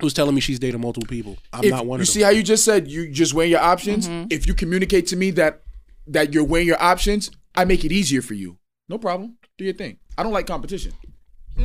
who's 0.00 0.14
telling 0.14 0.34
me 0.34 0.40
she's 0.40 0.58
dating 0.58 0.80
multiple 0.80 1.06
people. 1.06 1.36
I'm 1.52 1.64
If- 1.64 1.70
not 1.72 1.84
one 1.84 1.98
you 1.98 2.02
of 2.04 2.08
see 2.08 2.22
how 2.22 2.30
you 2.30 2.42
just 2.42 2.64
said 2.64 2.88
you 2.88 3.10
just 3.10 3.34
weigh 3.34 3.48
your 3.48 3.60
options? 3.60 4.08
Mm-hmm. 4.08 4.28
If 4.30 4.46
you 4.46 4.54
communicate 4.54 5.06
to 5.08 5.16
me 5.16 5.30
that 5.32 5.62
that 6.06 6.32
you're 6.32 6.44
weighing 6.44 6.66
your 6.66 6.82
options, 6.82 7.30
I 7.54 7.64
make 7.66 7.84
it 7.84 7.92
easier 7.92 8.22
for 8.22 8.34
you. 8.34 8.58
No 8.88 8.98
problem. 8.98 9.36
Do 9.58 9.64
your 9.64 9.74
thing. 9.74 9.98
I 10.16 10.22
don't 10.22 10.32
like 10.32 10.46
competition. 10.46 10.92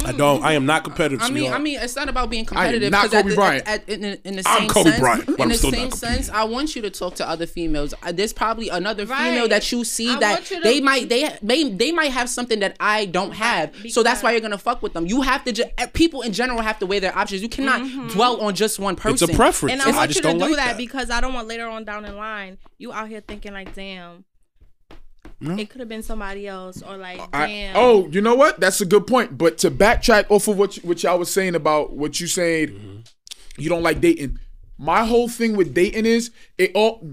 I 0.06 0.12
don't. 0.12 0.44
I 0.44 0.54
am 0.54 0.66
not 0.66 0.84
competitive. 0.84 1.22
I 1.22 1.26
mean, 1.30 1.34
sweetheart. 1.44 1.60
I 1.60 1.64
mean, 1.64 1.80
it's 1.80 1.96
not 1.96 2.10
about 2.10 2.30
being 2.30 2.46
competitive. 2.46 2.92
not 2.92 3.06
'cause 3.06 3.14
at 3.16 3.22
Kobe 3.24 3.30
the- 3.32 3.36
Bryant. 3.36 3.68
At, 3.68 3.90
at, 3.90 3.90
in, 3.90 4.04
in 4.24 4.36
the 4.36 4.44
I'm 4.48 4.60
same 4.62 4.70
Kobe 4.70 4.90
sense, 4.92 5.00
Bryant, 5.00 5.26
but 5.26 5.36
in 5.36 5.42
I'm 5.42 5.50
the 5.50 5.56
still 5.56 5.72
same 5.72 5.90
not 5.90 5.98
sense, 5.98 6.30
I 6.30 6.44
want 6.44 6.76
you 6.76 6.82
to 6.84 6.90
talk 6.92 7.16
to 7.16 7.28
other 7.28 7.46
females. 7.48 7.94
Uh, 8.04 8.12
There's 8.12 8.32
probably 8.32 8.70
another 8.70 9.06
Right. 9.06 9.32
female 9.32 9.48
that 9.50 9.72
you 9.72 9.84
see 9.84 10.12
I 10.12 10.20
that 10.20 10.32
want 10.34 10.52
you 10.52 10.58
to- 10.58 10.64
they 10.64 10.80
might 10.80 11.10
they 11.10 11.30
may 11.42 11.70
they 11.70 11.92
might 11.92 12.12
have 12.12 12.30
something 12.30 12.60
that 12.60 12.76
I 12.80 13.06
don't 13.06 13.32
have. 13.32 13.74
so 13.90 14.04
that's 14.04 14.22
why 14.22 14.32
you're 14.32 14.42
gonna 14.42 14.58
fuck 14.60 14.82
with 14.84 14.94
them. 14.94 15.08
You 15.08 15.22
have 15.24 15.44
to. 15.46 15.52
Ju- 15.52 15.64
eh, 15.80 15.88
people 15.88 16.22
in 16.22 16.34
general 16.34 16.62
have 16.62 16.78
to 16.80 16.86
weigh 16.86 17.00
their 17.00 17.18
options. 17.18 17.42
You 17.42 17.50
cannot 17.50 17.82
Mm-hmm. 17.82 18.08
dwell 18.10 18.40
on 18.42 18.54
just 18.56 18.78
one 18.80 18.96
person. 18.96 19.14
it's 19.30 19.34
a 19.34 19.36
preference. 19.36 19.74
And 19.74 19.82
I, 19.82 19.90
I 19.92 19.96
want 19.96 20.10
just 20.12 20.18
you 20.18 20.22
to 20.22 20.28
don't 20.28 20.38
do 20.38 20.56
like 20.56 20.56
that, 20.58 20.68
that. 20.68 20.78
because 20.78 21.10
I 21.10 21.20
don't 21.20 21.34
want 21.34 21.48
later 21.48 21.68
on 21.68 21.84
down 21.84 22.04
the 22.04 22.14
line 22.14 22.58
you 22.78 22.94
out 22.94 23.10
here 23.10 23.22
thinking 23.22 23.54
like, 23.54 23.74
damn, 23.76 24.24
it 25.42 25.70
could 25.70 25.80
have 25.80 25.88
been 25.90 26.04
somebody 26.04 26.48
else, 26.48 26.82
or 26.82 26.98
like, 26.98 27.22
I, 27.34 27.48
damn. 27.48 27.76
oh, 27.78 28.08
you 28.10 28.20
know 28.22 28.36
what? 28.36 28.60
That's 28.60 28.82
a 28.82 28.86
good 28.86 29.08
point. 29.08 29.38
But 29.38 29.58
to 29.60 29.72
backtrack 29.72 30.26
off 30.30 30.48
of 30.48 30.58
what 30.58 30.76
you, 30.78 30.84
what 30.84 31.02
y'all 31.04 31.18
was 31.20 31.32
saying 31.32 31.56
about 31.56 31.94
what 31.94 32.20
you 32.20 32.28
said, 32.28 32.70
Mm-hmm. 32.70 32.98
you 33.58 33.70
don't 33.70 33.84
like 33.84 34.02
dating. 34.02 34.40
My 34.78 35.06
whole 35.06 35.28
thing 35.30 35.56
with 35.58 35.74
dating 35.74 36.06
is 36.06 36.32
it 36.58 36.72
all 36.76 37.06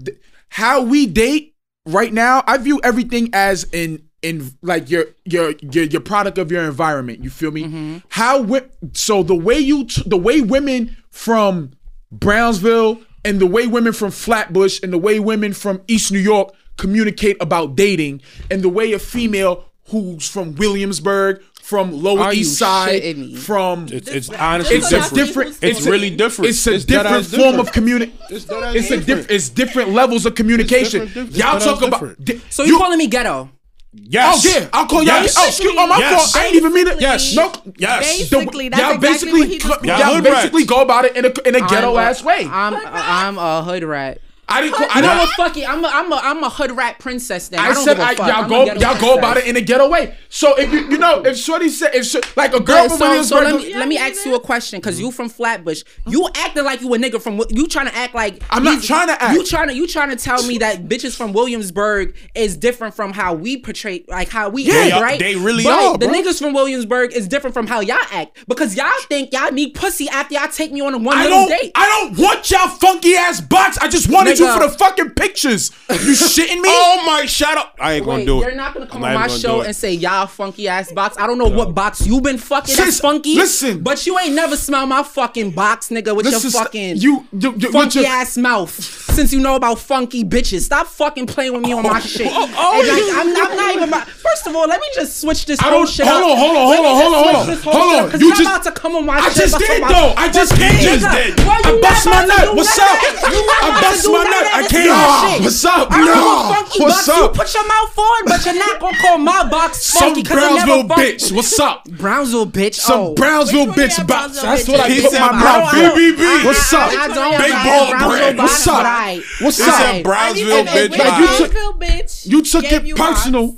how 0.49 0.81
we 0.81 1.05
date 1.07 1.55
right 1.85 2.11
now. 2.13 2.43
I 2.47 2.57
view 2.57 2.79
everything 2.83 3.29
as 3.33 3.63
in 3.71 4.03
in 4.21 4.51
like 4.61 4.89
your 4.89 5.05
your 5.25 5.53
your 5.61 5.83
your 5.85 6.01
product 6.01 6.37
of 6.37 6.51
your 6.51 6.63
environment. 6.63 7.23
You 7.23 7.29
feel 7.29 7.51
me? 7.51 7.63
Mm-hmm. 7.63 7.97
How 8.09 8.37
wi- 8.39 8.67
so 8.93 9.21
the 9.23 9.35
way 9.35 9.57
you 9.59 9.85
t- 9.85 10.03
the 10.05 10.17
way 10.17 10.41
women 10.41 10.95
from 11.11 11.71
Brownsville 12.11 12.99
and 13.25 13.39
the 13.39 13.45
way 13.47 13.67
women 13.67 13.93
from 13.93 14.11
Flatbush 14.11 14.79
and 14.83 14.91
the 14.93 14.97
way 14.97 15.19
women 15.19 15.53
from 15.53 15.81
East 15.87 16.11
New 16.11 16.19
York 16.19 16.53
communicate 16.77 17.37
about 17.41 17.75
dating 17.75 18.21
and 18.51 18.61
the 18.61 18.69
way 18.69 18.93
a 18.93 18.99
female 18.99 19.65
who's 19.89 20.27
from 20.29 20.55
Williamsburg, 20.55 21.41
from 21.61 21.91
Lower 21.91 22.19
Are 22.21 22.33
East 22.33 22.57
Side, 22.57 23.37
from 23.39 23.87
It's, 23.91 24.07
it's 24.09 24.29
honestly 24.29 24.77
it's 24.77 24.89
different. 24.89 25.15
different. 25.15 25.57
It's 25.61 25.85
really 25.85 26.09
different. 26.15 26.49
It's 26.49 26.65
a 26.67 26.73
It's 26.75 26.85
different 26.85 27.25
form 27.25 27.41
different. 27.41 27.59
of 27.59 27.71
communication. 27.73 28.17
It's 28.29 28.45
dead 28.45 28.63
ass 28.63 28.75
It's 28.75 28.85
a 28.91 28.97
different. 28.97 29.05
different. 29.07 29.31
It's 29.31 29.49
different 29.49 29.89
levels 29.91 30.25
of 30.25 30.35
communication. 30.35 31.05
different, 31.07 31.31
different. 31.33 31.35
Y'all 31.35 31.59
talk 31.59 31.81
about. 31.81 32.23
different. 32.23 32.53
So 32.53 32.63
you, 32.63 32.77
calling 32.77 32.97
me 32.97 33.07
ghetto? 33.07 33.49
Yes. 33.93 34.45
Oh 34.45 34.49
yeah, 34.59 34.69
I'll 34.73 34.85
call 34.85 34.99
y'all. 35.03 35.21
Yes. 35.23 35.35
Oh, 35.37 35.47
excuse, 35.47 35.73
oh 35.75 35.87
my 35.87 35.97
Yes. 35.97 36.31
fault. 36.33 36.43
I 36.43 36.47
ain't 36.47 36.55
even 36.55 36.73
mean 36.73 36.87
it. 36.87 37.01
Yes. 37.01 37.35
No. 37.35 37.51
Yes. 37.77 38.29
Basically, 38.29 38.69
that's 38.69 38.81
y'all 38.81 38.91
exactly 38.91 39.09
basically, 39.09 39.39
what 39.39 39.49
he 39.49 39.57
just 39.57 39.85
y'all 39.85 40.13
Y'all 40.13 40.21
basically 40.21 40.65
go 40.65 40.81
about 40.81 41.05
it 41.05 41.15
in 41.17 41.25
a 41.25 41.31
in 41.47 41.55
a 41.55 41.67
ghetto 41.67 41.95
a- 41.97 42.01
ass 42.01 42.23
way. 42.23 42.45
I'm 42.49 42.75
I'm 42.85 43.37
a 43.37 43.63
hood 43.63 43.83
rat. 43.83 44.19
I 44.49 44.61
didn't. 44.61 44.75
Call, 44.75 44.87
I 44.89 44.99
I'm 44.99 45.03
a 45.03 45.19
didn't. 45.21 45.29
fucking 45.35 45.65
I'm 45.65 45.83
a 45.83 45.87
I'm 45.89 46.11
a 46.11 46.15
I'm 46.15 46.43
a 46.43 46.49
hood 46.49 46.71
rat 46.71 46.99
princess. 46.99 47.49
Then 47.49 47.59
I, 47.59 47.67
I 47.69 47.73
don't 47.73 47.83
said 47.83 47.93
give 47.97 47.99
a 47.99 48.07
I, 48.07 48.15
fuck. 48.15 48.27
y'all 48.27 48.43
I'm 48.43 48.49
go 48.49 48.65
y'all 48.75 48.99
go 49.01 49.17
about 49.17 49.37
it 49.37 49.45
in 49.47 49.55
a 49.57 49.61
ghetto 49.61 49.89
way. 49.89 50.15
So 50.29 50.57
if 50.57 50.71
you 50.71 50.89
you 50.89 50.97
know 50.97 51.21
if 51.25 51.37
Shorty 51.37 51.69
said 51.69 51.93
if 51.93 52.05
Shor- 52.05 52.21
like 52.35 52.53
a 52.53 52.59
girl 52.61 52.87
Good, 52.87 52.97
from 52.97 53.23
so, 53.23 53.23
so 53.23 53.35
let 53.41 53.55
me 53.55 53.71
Yeah, 53.71 53.79
let 53.79 53.87
me 53.87 53.97
ask 53.97 54.25
you 54.25 54.35
a 54.35 54.39
question 54.39 54.79
because 54.79 54.99
you 54.99 55.07
mm-hmm. 55.07 55.15
from 55.15 55.29
Flatbush. 55.29 55.83
You 56.07 56.27
acting 56.35 56.63
like 56.63 56.81
you 56.81 56.93
a 56.93 56.97
nigga 56.97 57.21
from 57.21 57.41
you 57.49 57.67
trying 57.67 57.87
to 57.87 57.95
act 57.95 58.15
like 58.15 58.41
I'm 58.49 58.63
not 58.63 58.81
trying 58.83 59.07
to 59.07 59.21
act. 59.21 59.33
You 59.33 59.45
trying 59.45 59.67
to 59.67 59.73
you 59.75 59.85
trying 59.87 60.09
to 60.09 60.15
tell 60.15 60.41
me 60.47 60.57
that 60.59 60.85
bitches 60.87 61.15
from 61.15 61.33
Williamsburg 61.33 62.15
is 62.35 62.55
different 62.55 62.95
from 62.95 63.13
how 63.13 63.33
we 63.33 63.57
portray 63.57 64.03
like 64.07 64.29
how 64.29 64.49
we 64.49 64.63
Yeah, 64.63 64.73
act, 64.75 64.89
y'all- 64.91 65.01
right? 65.01 65.19
they 65.19 65.35
really 65.35 65.63
but 65.63 65.73
are, 65.93 65.97
The 65.97 66.07
bro. 66.07 66.15
niggas 66.15 66.39
from 66.39 66.53
Williamsburg 66.53 67.13
is 67.13 67.27
different 67.27 67.53
from 67.53 67.67
how 67.67 67.81
y'all 67.81 67.97
act 68.11 68.37
because 68.47 68.75
y'all 68.75 68.91
think 69.09 69.33
y'all 69.33 69.51
need 69.51 69.73
pussy 69.73 70.07
after 70.09 70.35
y'all 70.35 70.47
take 70.47 70.71
me 70.71 70.81
on 70.81 70.93
a 70.93 70.97
one 70.97 71.17
I 71.17 71.27
don't 71.27 71.47
date. 71.49 71.71
I 71.75 71.85
don't 72.09 72.17
want 72.17 72.49
y'all 72.49 72.69
funky 72.69 73.15
ass 73.15 73.41
box. 73.41 73.77
I 73.79 73.87
just 73.89 74.09
wanted 74.39 74.53
you 74.61 74.67
for 74.67 74.71
the 74.71 74.77
fucking 74.77 75.09
pictures. 75.11 75.71
You 75.89 75.95
shitting 75.97 76.61
me? 76.61 76.69
Oh 76.69 77.03
my! 77.05 77.25
Shut 77.25 77.57
up! 77.57 77.75
I 77.79 77.93
ain't 77.93 78.05
gonna 78.05 78.19
Wait, 78.19 78.25
do 78.25 78.41
it. 78.41 78.47
you're 78.47 78.55
not 78.55 78.73
gonna 78.73 78.87
come 78.87 79.03
I'm 79.03 79.15
on 79.15 79.21
my 79.21 79.27
show 79.27 79.61
and 79.61 79.75
say 79.75 79.93
y'all 79.93 80.27
funky 80.27 80.67
ass 80.67 80.91
box. 80.91 81.17
I 81.17 81.27
don't 81.27 81.37
know 81.37 81.47
what 81.49 81.73
box 81.75 82.05
you 82.05 82.21
been 82.21 82.37
fucking 82.37 82.75
that's 82.75 82.99
funky. 82.99 83.35
listen. 83.35 83.81
but 83.83 84.05
you 84.05 84.17
ain't 84.19 84.33
never 84.35 84.55
smell 84.55 84.85
my 84.85 85.03
fucking 85.03 85.51
box, 85.51 85.89
nigga, 85.89 86.15
with 86.15 86.25
Listen, 86.25 86.51
your 86.51 86.61
fucking 86.63 86.97
you, 86.97 87.25
you, 87.31 87.53
you 87.57 87.71
funky 87.71 87.99
your- 87.99 88.07
ass 88.09 88.37
mouth. 88.37 88.69
Since 89.17 89.33
you 89.33 89.39
know 89.39 89.55
about 89.55 89.79
funky 89.79 90.23
bitches, 90.23 90.61
stop 90.61 90.87
fucking 90.87 91.25
playing 91.27 91.53
with 91.53 91.63
me 91.63 91.73
on 91.73 91.81
my 91.83 91.97
oh, 91.97 91.99
shit. 91.99 92.27
oh, 92.31 92.53
oh 92.55 92.79
And, 92.79 92.87
like, 92.87 93.17
I'm, 93.17 93.49
I'm 93.51 93.55
not 93.57 93.75
even. 93.75 93.89
About, 93.89 94.07
first 94.07 94.45
of 94.47 94.55
all, 94.55 94.67
let 94.67 94.79
me 94.79 94.87
just 94.93 95.19
switch 95.21 95.45
this 95.45 95.59
whole 95.59 95.85
shit. 95.85 96.05
hold 96.05 96.23
up. 96.23 96.29
on, 96.31 96.37
hold 96.37 96.57
on, 96.57 96.65
hold 96.67 96.85
on, 96.85 96.95
hold 96.95 97.13
on, 97.13 97.23
hold 97.23 97.35
on. 97.35 97.57
Hold 97.57 98.13
on. 98.13 98.19
You 98.19 98.29
just- 98.35 98.41
about 98.41 98.63
to 98.63 98.71
come 98.71 98.95
on 98.95 99.05
my 99.05 99.19
show. 99.19 99.25
I 99.25 99.33
just 99.33 99.57
did 99.57 99.81
though. 99.83 100.13
I 100.17 100.29
just 100.29 100.55
did. 100.55 101.01
nigga. 101.01 101.45
Why 101.47 101.61
I 101.63 101.79
bust 101.81 102.05
my 102.05 102.23
about 102.25 102.27
nut. 102.27 102.55
What's 102.55 102.77
up? 102.77 102.83
of 102.83 103.01
that? 103.01 103.31
You 103.33 103.41
not 103.47 103.63
I 103.63 103.81
bust 103.81 104.05
my 104.05 104.23
none 104.29 104.43
nut. 104.43 104.53
of 104.53 104.65
I 104.65 104.67
can't. 104.67 104.73
It's 104.73 104.87
my 104.87 104.93
Ah, 104.97 105.31
shit. 105.33 105.41
what's 105.43 105.65
up? 105.65 105.87
I 105.91 105.97
don't 105.97 106.07
No. 106.07 106.53
funky 106.53 106.79
What's 106.83 106.95
box. 106.95 107.09
up? 107.09 107.21
You 107.35 107.39
put 107.41 107.53
your 107.53 107.67
mouth 107.67 107.97
on, 107.97 108.21
but 108.25 108.45
you're 108.45 108.55
not 108.55 108.79
gonna 108.79 108.97
call 108.97 109.17
my 109.17 109.43
box 109.49 109.91
funky 109.99 110.21
because 110.23 110.37
it 110.37 110.41
never 110.41 110.65
Brownsville 110.83 110.97
bitch. 110.97 111.31
What's 111.31 111.59
up? 111.59 111.83
Brownsville 111.89 112.47
bitch. 112.47 112.75
Some 112.75 112.99
oh. 112.99 113.13
Brownsville 113.15 113.67
bitch 113.67 114.07
box. 114.07 114.41
That's 114.41 114.67
what 114.67 114.79
I 114.79 115.01
put 115.01 115.13
my 115.13 115.31
mouth 115.31 115.71
Brown- 115.71 115.85
in. 115.85 116.15
BBB. 116.15 116.45
What's 116.45 116.73
up? 116.73 116.91
I, 116.91 117.03
I 117.03 117.07
don't 117.07 117.37
Big 117.37 117.51
ball 117.51 117.89
Brownsville 117.89 118.09
brand. 118.09 118.37
box, 118.37 118.51
What's 118.65 118.67
up? 118.67 119.23
What's 119.41 119.59
up? 119.67 120.03
Brownsville 120.03 120.65
bitch. 120.65 120.81
You 120.81 120.87
took- 120.89 121.51
Brownsville 121.53 121.73
bitch 121.73 122.27
You 122.27 122.41
took 122.43 122.63
gave 122.63 122.85
it 122.85 122.95
personal. 122.95 123.57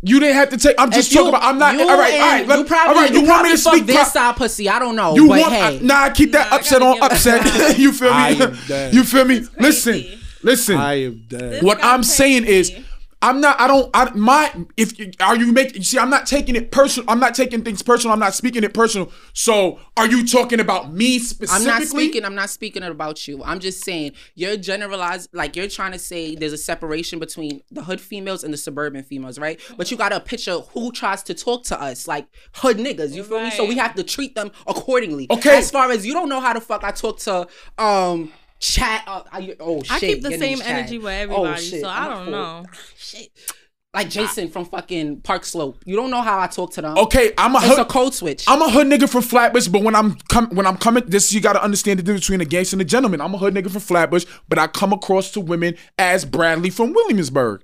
You 0.00 0.20
didn't 0.20 0.36
have 0.36 0.50
to 0.50 0.56
take. 0.56 0.76
I'm 0.78 0.92
just 0.92 1.08
If 1.10 1.14
you- 1.14 1.22
talking 1.24 1.34
about. 1.34 1.42
I'm 1.42 1.58
not. 1.58 1.74
you 1.74 1.80
all 1.80 1.98
right, 1.98 2.12
all 2.14 2.18
right. 2.20 2.40
and- 2.40 2.48
Let, 2.48 2.58
you 2.60 2.64
probably, 2.66 2.94
all 2.94 3.02
right. 3.02 3.12
You, 3.12 3.22
want 3.24 3.42
me 3.44 3.50
to 3.50 3.58
speak? 3.58 3.86
this 3.86 3.96
pro- 3.96 4.04
side 4.04 4.36
pussy. 4.36 4.68
I 4.68 4.78
don't 4.78 4.94
know. 4.94 5.14
You 5.16 5.26
but 5.26 5.40
want? 5.40 5.52
hey, 5.52 5.80
nah, 5.82 6.08
keep 6.10 6.30
that 6.32 6.50
Nah, 6.50 6.56
upset 6.56 6.82
on 6.82 7.02
upset. 7.02 7.78
you 7.78 7.92
feel 7.92 8.12
I 8.12 8.34
me? 8.34 8.42
am 8.42 8.58
dead. 8.68 8.94
You 8.94 9.02
feel 9.02 9.24
me? 9.24 9.44
Listen, 9.58 10.04
listen. 10.42 10.76
I 10.76 10.94
am 11.06 11.24
dead. 11.28 11.40
This 11.54 11.62
what 11.64 11.82
I'm 11.82 12.04
saying 12.04 12.44
is, 12.44 12.70
crazy. 12.70 12.84
I'm 13.20 13.40
not. 13.40 13.60
I 13.60 13.66
don't. 13.66 13.90
I 13.94 14.10
my. 14.14 14.52
If 14.76 14.96
you- 14.98 15.10
are 15.18 15.34
you 15.34 15.52
making? 15.52 15.76
You 15.76 15.82
see, 15.82 15.98
I'm 15.98 16.10
not 16.10 16.24
taking 16.26 16.54
it 16.54 16.70
personal. 16.70 17.10
I'm 17.10 17.18
not 17.18 17.34
taking 17.34 17.64
things 17.64 17.82
personal. 17.82 18.12
I'm 18.12 18.20
not 18.20 18.32
speaking 18.34 18.62
it 18.62 18.72
personal. 18.72 19.10
So, 19.32 19.80
are 19.96 20.06
you 20.06 20.24
talking 20.24 20.60
about 20.60 20.92
me 20.92 21.18
specifically? 21.18 21.70
I'm 21.72 21.80
not 21.80 21.88
speaking. 21.88 22.24
I'm 22.24 22.34
not 22.36 22.48
speaking 22.50 22.84
about 22.84 23.26
you. 23.26 23.42
I'm 23.42 23.58
just 23.58 23.82
saying 23.84 24.12
you're 24.36 24.56
generalized. 24.56 25.30
Like 25.32 25.56
you're 25.56 25.66
trying 25.68 25.92
to 25.92 25.98
say 25.98 26.36
there's 26.36 26.52
a 26.52 26.56
separation 26.58 27.18
between 27.18 27.62
the 27.72 27.82
hood 27.82 28.00
females 28.00 28.44
and 28.44 28.54
the 28.54 28.58
suburban 28.58 29.02
females, 29.02 29.36
right? 29.36 29.60
But 29.76 29.90
you 29.90 29.96
got 29.96 30.12
a 30.12 30.20
picture 30.20 30.58
who 30.60 30.92
tries 30.92 31.24
to 31.24 31.34
talk 31.34 31.64
to 31.64 31.80
us 31.80 32.06
like 32.06 32.28
hood 32.54 32.76
niggas. 32.78 33.14
You 33.14 33.24
feel 33.24 33.40
me? 33.40 33.50
So 33.50 33.64
we 33.64 33.76
have 33.78 33.96
to 33.96 34.04
treat 34.04 34.36
them 34.36 34.52
accordingly. 34.68 35.26
Okay. 35.28 35.58
As 35.58 35.72
far 35.72 35.90
as 35.90 36.06
you 36.06 36.12
don't 36.12 36.28
know 36.28 36.40
how 36.40 36.52
the 36.52 36.60
fuck 36.60 36.84
I 36.84 36.92
talk 36.92 37.18
to 37.20 37.48
um 37.78 38.32
chat. 38.58 39.04
Uh, 39.06 39.22
I, 39.32 39.56
oh 39.60 39.82
shit. 39.82 39.92
I 39.92 40.00
keep 40.00 40.22
the 40.22 40.30
your 40.30 40.38
same 40.38 40.62
energy 40.62 40.98
with 40.98 41.06
Oh, 41.06 41.08
everybody, 41.44 41.62
shit. 41.62 41.80
so 41.82 41.88
I 41.88 42.06
I'm 42.06 42.12
a 42.12 42.14
don't 42.16 42.30
know. 42.30 42.64
Shit. 42.96 43.30
Like 43.94 44.10
Jason 44.10 44.48
from 44.50 44.66
fucking 44.66 45.22
Park 45.22 45.44
Slope. 45.46 45.78
You 45.86 45.96
don't 45.96 46.10
know 46.10 46.20
how 46.20 46.38
I 46.38 46.46
talk 46.46 46.72
to 46.74 46.82
them. 46.82 46.96
Okay, 46.98 47.32
I'm 47.38 47.54
a 47.54 47.58
It's 47.58 47.68
hood. 47.68 47.78
a 47.78 47.84
code 47.86 48.12
switch. 48.14 48.44
I'm 48.46 48.60
a 48.60 48.70
hood 48.70 48.86
nigga 48.86 49.08
from 49.08 49.22
Flatbush, 49.22 49.66
but 49.68 49.82
when 49.82 49.94
I'm 49.96 50.14
com- 50.28 50.50
when 50.50 50.66
I'm 50.66 50.76
coming, 50.76 51.04
this 51.06 51.32
you 51.32 51.40
gotta 51.40 51.62
understand 51.62 51.98
the 51.98 52.02
difference 52.02 52.24
between 52.26 52.42
a 52.42 52.44
gangster 52.44 52.74
and 52.74 52.82
a 52.82 52.84
gentleman. 52.84 53.20
I'm 53.22 53.34
a 53.34 53.38
hood 53.38 53.54
nigga 53.54 53.70
from 53.70 53.80
Flatbush, 53.80 54.26
but 54.48 54.58
I 54.58 54.66
come 54.66 54.92
across 54.92 55.30
to 55.32 55.40
women 55.40 55.74
as 55.98 56.24
Bradley 56.26 56.68
from 56.70 56.92
Williamsburg. 56.92 57.62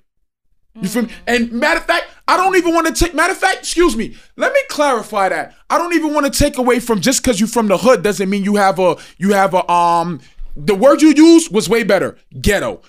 You 0.80 0.88
feel 0.88 1.02
me? 1.02 1.10
And 1.28 1.52
matter 1.52 1.78
of 1.78 1.86
fact, 1.86 2.06
I 2.26 2.36
don't 2.36 2.56
even 2.56 2.74
want 2.74 2.88
to 2.88 3.04
take. 3.04 3.14
Matter 3.14 3.32
of 3.32 3.38
fact, 3.38 3.58
excuse 3.58 3.94
me. 3.94 4.16
Let 4.36 4.52
me 4.52 4.58
clarify 4.70 5.28
that. 5.28 5.54
I 5.70 5.78
don't 5.78 5.94
even 5.94 6.14
want 6.14 6.26
to 6.32 6.36
take 6.36 6.56
away 6.58 6.80
from 6.80 7.00
just 7.00 7.22
because 7.22 7.38
you're 7.38 7.48
from 7.48 7.68
the 7.68 7.76
hood 7.78 8.02
doesn't 8.02 8.28
mean 8.28 8.42
you 8.42 8.56
have 8.56 8.78
a 8.80 8.96
you 9.18 9.34
have 9.34 9.52
a 9.54 9.70
um. 9.70 10.20
The 10.56 10.74
word 10.74 11.02
you 11.02 11.12
used 11.14 11.52
was 11.52 11.68
way 11.68 11.82
better. 11.82 12.16
Ghetto. 12.40 12.82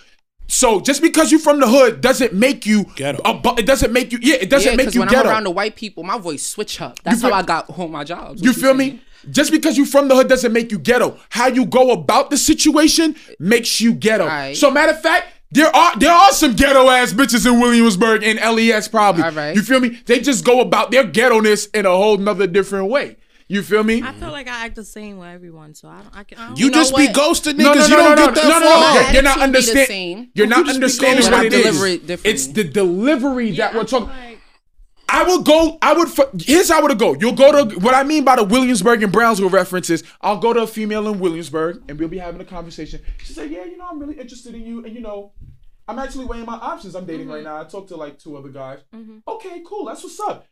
So 0.48 0.80
just 0.80 1.02
because 1.02 1.32
you're 1.32 1.40
from 1.40 1.60
the 1.60 1.68
hood 1.68 2.02
doesn't 2.02 2.34
make 2.34 2.66
you 2.68 2.86
Ghetto. 2.96 3.22
A, 3.26 3.56
it 3.58 3.66
doesn't 3.66 3.92
make 3.92 4.12
you. 4.12 4.20
Yeah, 4.22 4.36
it 4.36 4.50
doesn't 4.50 4.72
yeah, 4.72 4.76
make 4.78 4.86
because 4.86 4.96
you 4.96 5.02
when 5.02 5.10
ghetto. 5.10 5.30
I'm 5.30 5.34
around 5.34 5.44
the 5.46 5.52
white 5.52 5.76
people, 5.76 6.04
my 6.04 6.20
voice 6.20 6.46
switch 6.46 6.80
up. 6.82 7.02
That's 7.04 7.22
feel- 7.22 7.32
how 7.32 7.40
I 7.40 7.42
got 7.42 7.70
all 7.78 7.88
my 7.88 8.04
jobs. 8.04 8.42
You 8.44 8.50
What 8.52 8.56
feel 8.58 8.78
saying? 8.78 8.96
me? 8.96 9.02
Just 9.32 9.52
because 9.52 9.76
you're 9.76 9.88
from 9.88 10.08
the 10.08 10.16
hood 10.16 10.28
doesn't 10.28 10.54
make 10.54 10.72
you 10.72 10.78
ghetto. 10.78 11.18
How 11.30 11.48
you 11.48 11.66
go 11.66 11.92
about 11.92 12.30
the 12.30 12.38
situation 12.38 13.16
makes 13.40 13.82
you 13.82 13.94
ghetto. 13.96 14.26
Alright. 14.26 14.56
So 14.56 14.70
matter 14.70 14.92
of 14.92 15.02
fact, 15.02 15.30
there 15.50 15.76
are 15.76 15.98
there 15.98 16.12
are 16.12 16.32
some 16.32 16.54
ghetto 16.56 16.88
ass 16.90 17.12
bitches 17.12 17.52
in 17.52 17.60
Williamsburg 17.60 18.24
and 18.24 18.38
LES 18.40 18.88
probably. 18.88 19.24
Alright. 19.24 19.56
You 19.56 19.64
feel 19.64 19.80
me? 19.80 20.00
They 20.06 20.20
just 20.20 20.46
go 20.46 20.60
about 20.62 20.92
their 20.92 21.06
ghetto-ness 21.06 21.66
in 21.68 21.88
a 21.88 21.90
whole 21.90 22.18
nother 22.18 22.46
different 22.46 22.90
way. 22.92 23.18
You 23.48 23.62
feel 23.62 23.84
me? 23.84 24.02
I 24.02 24.12
feel 24.14 24.32
like 24.32 24.48
I 24.48 24.66
act 24.66 24.76
the 24.76 24.84
same 24.84 25.20
with 25.20 25.28
everyone, 25.30 25.76
so 25.76 25.88
I 25.88 26.02
don't. 26.02 26.18
I 26.18 26.24
can. 26.24 26.38
I 26.40 26.48
don't 26.48 26.60
You 26.60 26.72
know 26.72 26.78
just 26.78 26.96
be 26.96 27.06
what? 27.06 27.16
ghosting 27.16 27.54
niggas. 27.54 27.58
No, 27.60 27.74
no, 27.74 27.86
you 27.86 27.96
don't 27.96 28.16
no, 28.16 28.26
get 28.26 28.36
that 28.36 28.44
no, 28.44 28.50
no, 28.50 28.60
no, 28.60 28.66
far. 28.66 28.94
no. 28.96 29.02
You're, 29.02 29.14
you're 29.14 29.22
not 29.24 29.38
Attitude 29.38 29.54
be 29.54 29.62
the 29.62 29.70
understanding. 29.70 30.30
You're 30.34 30.48
not 30.48 30.66
You 30.66 30.74
understanding 30.74 31.26
what 31.26 31.34
I 31.34 31.46
it 31.46 31.54
is. 31.54 31.64
deliver 31.64 31.88
it. 31.88 32.26
It's 32.26 32.48
the 32.48 32.64
delivery 32.64 33.52
that 33.52 33.74
I 33.74 33.78
we're 33.78 33.84
talking. 33.84 34.08
like- 34.08 34.40
I 35.08 35.24
will 35.24 35.44
go. 35.44 35.78
I 35.82 35.94
would. 35.94 36.10
Here's 36.42 36.70
how 36.70 36.80
I 36.80 36.82
would 36.82 36.98
go. 36.98 37.14
You'll 37.14 37.34
go 37.34 37.66
to 37.66 37.80
what 37.80 37.94
I 37.94 38.04
mean 38.04 38.24
by 38.24 38.38
the 38.38 38.44
Williamsburg 38.44 39.04
and 39.04 39.14
Brownsville 39.14 39.50
references. 39.50 40.04
I'll 40.22 40.40
go 40.40 40.52
to 40.52 40.64
a 40.64 40.68
female 40.68 41.08
in 41.08 41.20
Williamsburg, 41.20 41.84
and 41.88 42.00
we'll 42.00 42.10
be 42.10 42.18
having 42.18 42.42
a 42.42 42.46
conversation. 42.46 43.02
She 43.24 43.34
said, 43.34 43.52
"Yeah, 43.52 43.66
you 43.66 43.78
know, 43.78 43.86
I'm 43.88 44.00
really 44.00 44.20
interested 44.20 44.56
in 44.56 44.66
you, 44.66 44.84
and 44.84 44.96
you 44.96 45.02
know, 45.02 45.34
I'm 45.88 46.00
actually 46.00 46.26
weighing 46.26 46.46
my 46.46 46.56
options. 46.56 46.96
I'm 46.96 47.06
dating 47.06 47.28
mm-hmm. 47.28 47.36
right 47.36 47.44
now. 47.44 47.62
I 47.62 47.66
talked 47.66 47.90
to 47.90 47.96
like 47.96 48.18
two 48.18 48.36
other 48.36 48.50
guys. 48.50 48.80
Mm-hmm. 48.94 49.20
Okay, 49.28 49.62
cool. 49.66 49.86
That's 49.86 50.04
what's 50.04 50.20
up." 50.20 50.48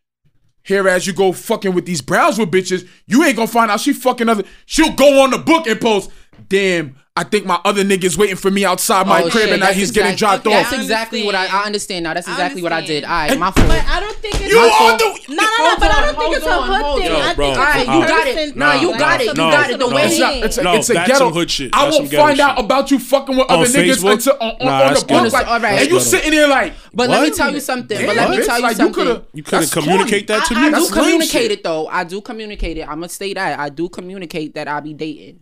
Here, 0.63 0.87
as 0.87 1.05
you 1.05 1.13
go 1.13 1.33
fucking 1.33 1.73
with 1.73 1.85
these 1.85 2.01
Brownsville 2.01 2.47
bitches, 2.47 2.87
you 3.05 3.23
ain't 3.23 3.35
gonna 3.35 3.47
find 3.47 3.69
out 3.69 3.81
she 3.81 3.91
fucking 3.91 4.29
other. 4.29 4.43
She'll 4.65 4.93
go 4.93 5.21
on 5.21 5.31
the 5.31 5.37
book 5.37 5.67
and 5.67 5.79
post, 5.79 6.09
"Damn, 6.49 6.95
I 7.15 7.23
think 7.23 7.45
my 7.45 7.59
other 7.65 7.83
nigga's 7.83 8.17
waiting 8.17 8.35
for 8.35 8.49
me 8.51 8.65
outside 8.65 9.05
my 9.07 9.19
Oh, 9.21 9.29
crib, 9.29 9.43
shit, 9.45 9.49
and 9.51 9.59
now 9.59 9.67
that's 9.67 9.77
he's 9.77 9.91
getting 9.91 10.15
dropped 10.15 10.45
okay, 10.47 10.55
off." 10.59 10.69
That's 10.69 10.81
exactly 10.81 11.23
what 11.23 11.35
I, 11.35 11.45
I 11.45 11.65
understand. 11.65 11.65
understand 11.67 12.03
now. 12.05 12.13
That's 12.15 12.27
I 12.27 12.31
exactly 12.31 12.61
what 12.63 12.73
I 12.73 12.81
did. 12.81 13.03
understand. 13.03 13.05
All 13.05 13.29
right, 13.29 13.39
my 13.39 13.51
fault. 13.51 13.67
But 13.67 13.85
I 13.87 13.99
don't 13.99 14.17
think 14.17 14.35
it's. 14.41 14.49
You 14.49 14.55
my 14.57 14.77
are 14.81 14.97
the- 14.97 15.33
No, 15.33 15.35
no, 15.35 15.43
no. 15.43 15.63
Hold 15.63 15.79
But 15.79 15.91
I 15.91 16.01
don't 16.01 16.07
think 16.09 16.17
hold 16.23 16.35
it's 16.35 16.45
a 16.45 16.61
hood 16.61 16.81
hold 16.81 17.01
thing. 17.01 17.11
on. 17.11 17.21
I 17.21 17.33
bro. 17.33 17.45
think 17.47 17.57
All 17.57 17.63
right, 17.65 17.79
it's 17.81 17.89
you 17.89 18.03
a 18.03 18.07
got 18.07 18.27
it. 18.27 18.35
person- 18.35 18.59
Nah, 18.59 18.73
you 18.73 18.97
got 18.97 19.21
it. 19.21 19.27
You 19.27 19.33
got 19.35 19.69
it. 19.69 19.79
The 19.79 19.85
personal 19.85 19.95
way 19.95 20.03
It's, 20.05 20.13
he- 20.15 20.19
not, 20.21 20.33
thing. 20.33 20.43
it's, 20.43 20.57
a, 20.57 20.63
No, 20.63 20.73
it's 20.73 20.89
a 20.89 20.93
ghetto. 20.93 21.29
hood 21.31 21.51
shit. 21.51 21.69
I 21.73 21.89
won't 21.89 22.11
find 22.11 22.39
out 22.39 22.59
about 22.59 22.91
you 22.91 22.99
fucking 22.99 23.37
with 23.37 23.49
other 23.49 23.65
niggas 23.65 24.03
Facebook? 24.03 24.13
until 24.13 24.33
on, 24.41 24.49
on, 24.51 24.57
Nah, 24.65 24.73
on 24.73 24.79
that's 24.87 24.99
the 25.01 25.07
ghetto. 25.07 25.23
book. 25.23 25.33
Like, 25.33 25.47
All 25.47 25.59
right. 25.59 25.81
And 25.81 25.89
you 25.91 25.99
sitting 25.99 26.31
there 26.31 26.47
like, 26.47 26.73
But 26.93 27.09
let 27.09 27.23
me 27.23 27.31
tell 27.31 27.53
you 27.53 27.59
something. 27.59 28.05
but 28.05 28.15
let 28.15 28.29
me 28.29 28.43
tell 28.43 28.59
you 28.59 28.73
something. 28.73 28.87
You, 28.87 28.93
coulda- 28.93 29.23
You 29.33 29.43
couldn't 29.43 29.71
communicate 29.71 30.27
that 30.27 30.45
to 30.47 30.55
I, 30.55 30.69
me. 30.69 30.75
I 30.75 30.79
do 30.79 30.87
communicate 30.91 31.51
it 31.51 31.63
though. 31.63 31.87
I 31.87 32.03
do 32.03 32.21
communicate 32.21 32.77
it. 32.77 32.81
I'm 32.83 32.95
gonna 32.99 33.09
say 33.09 33.33
that 33.33 33.59
I 33.59 33.69
do 33.69 33.87
communicate 33.89 34.55
that 34.55 34.67
I 34.67 34.79
be 34.79 34.93
dating. 34.93 35.39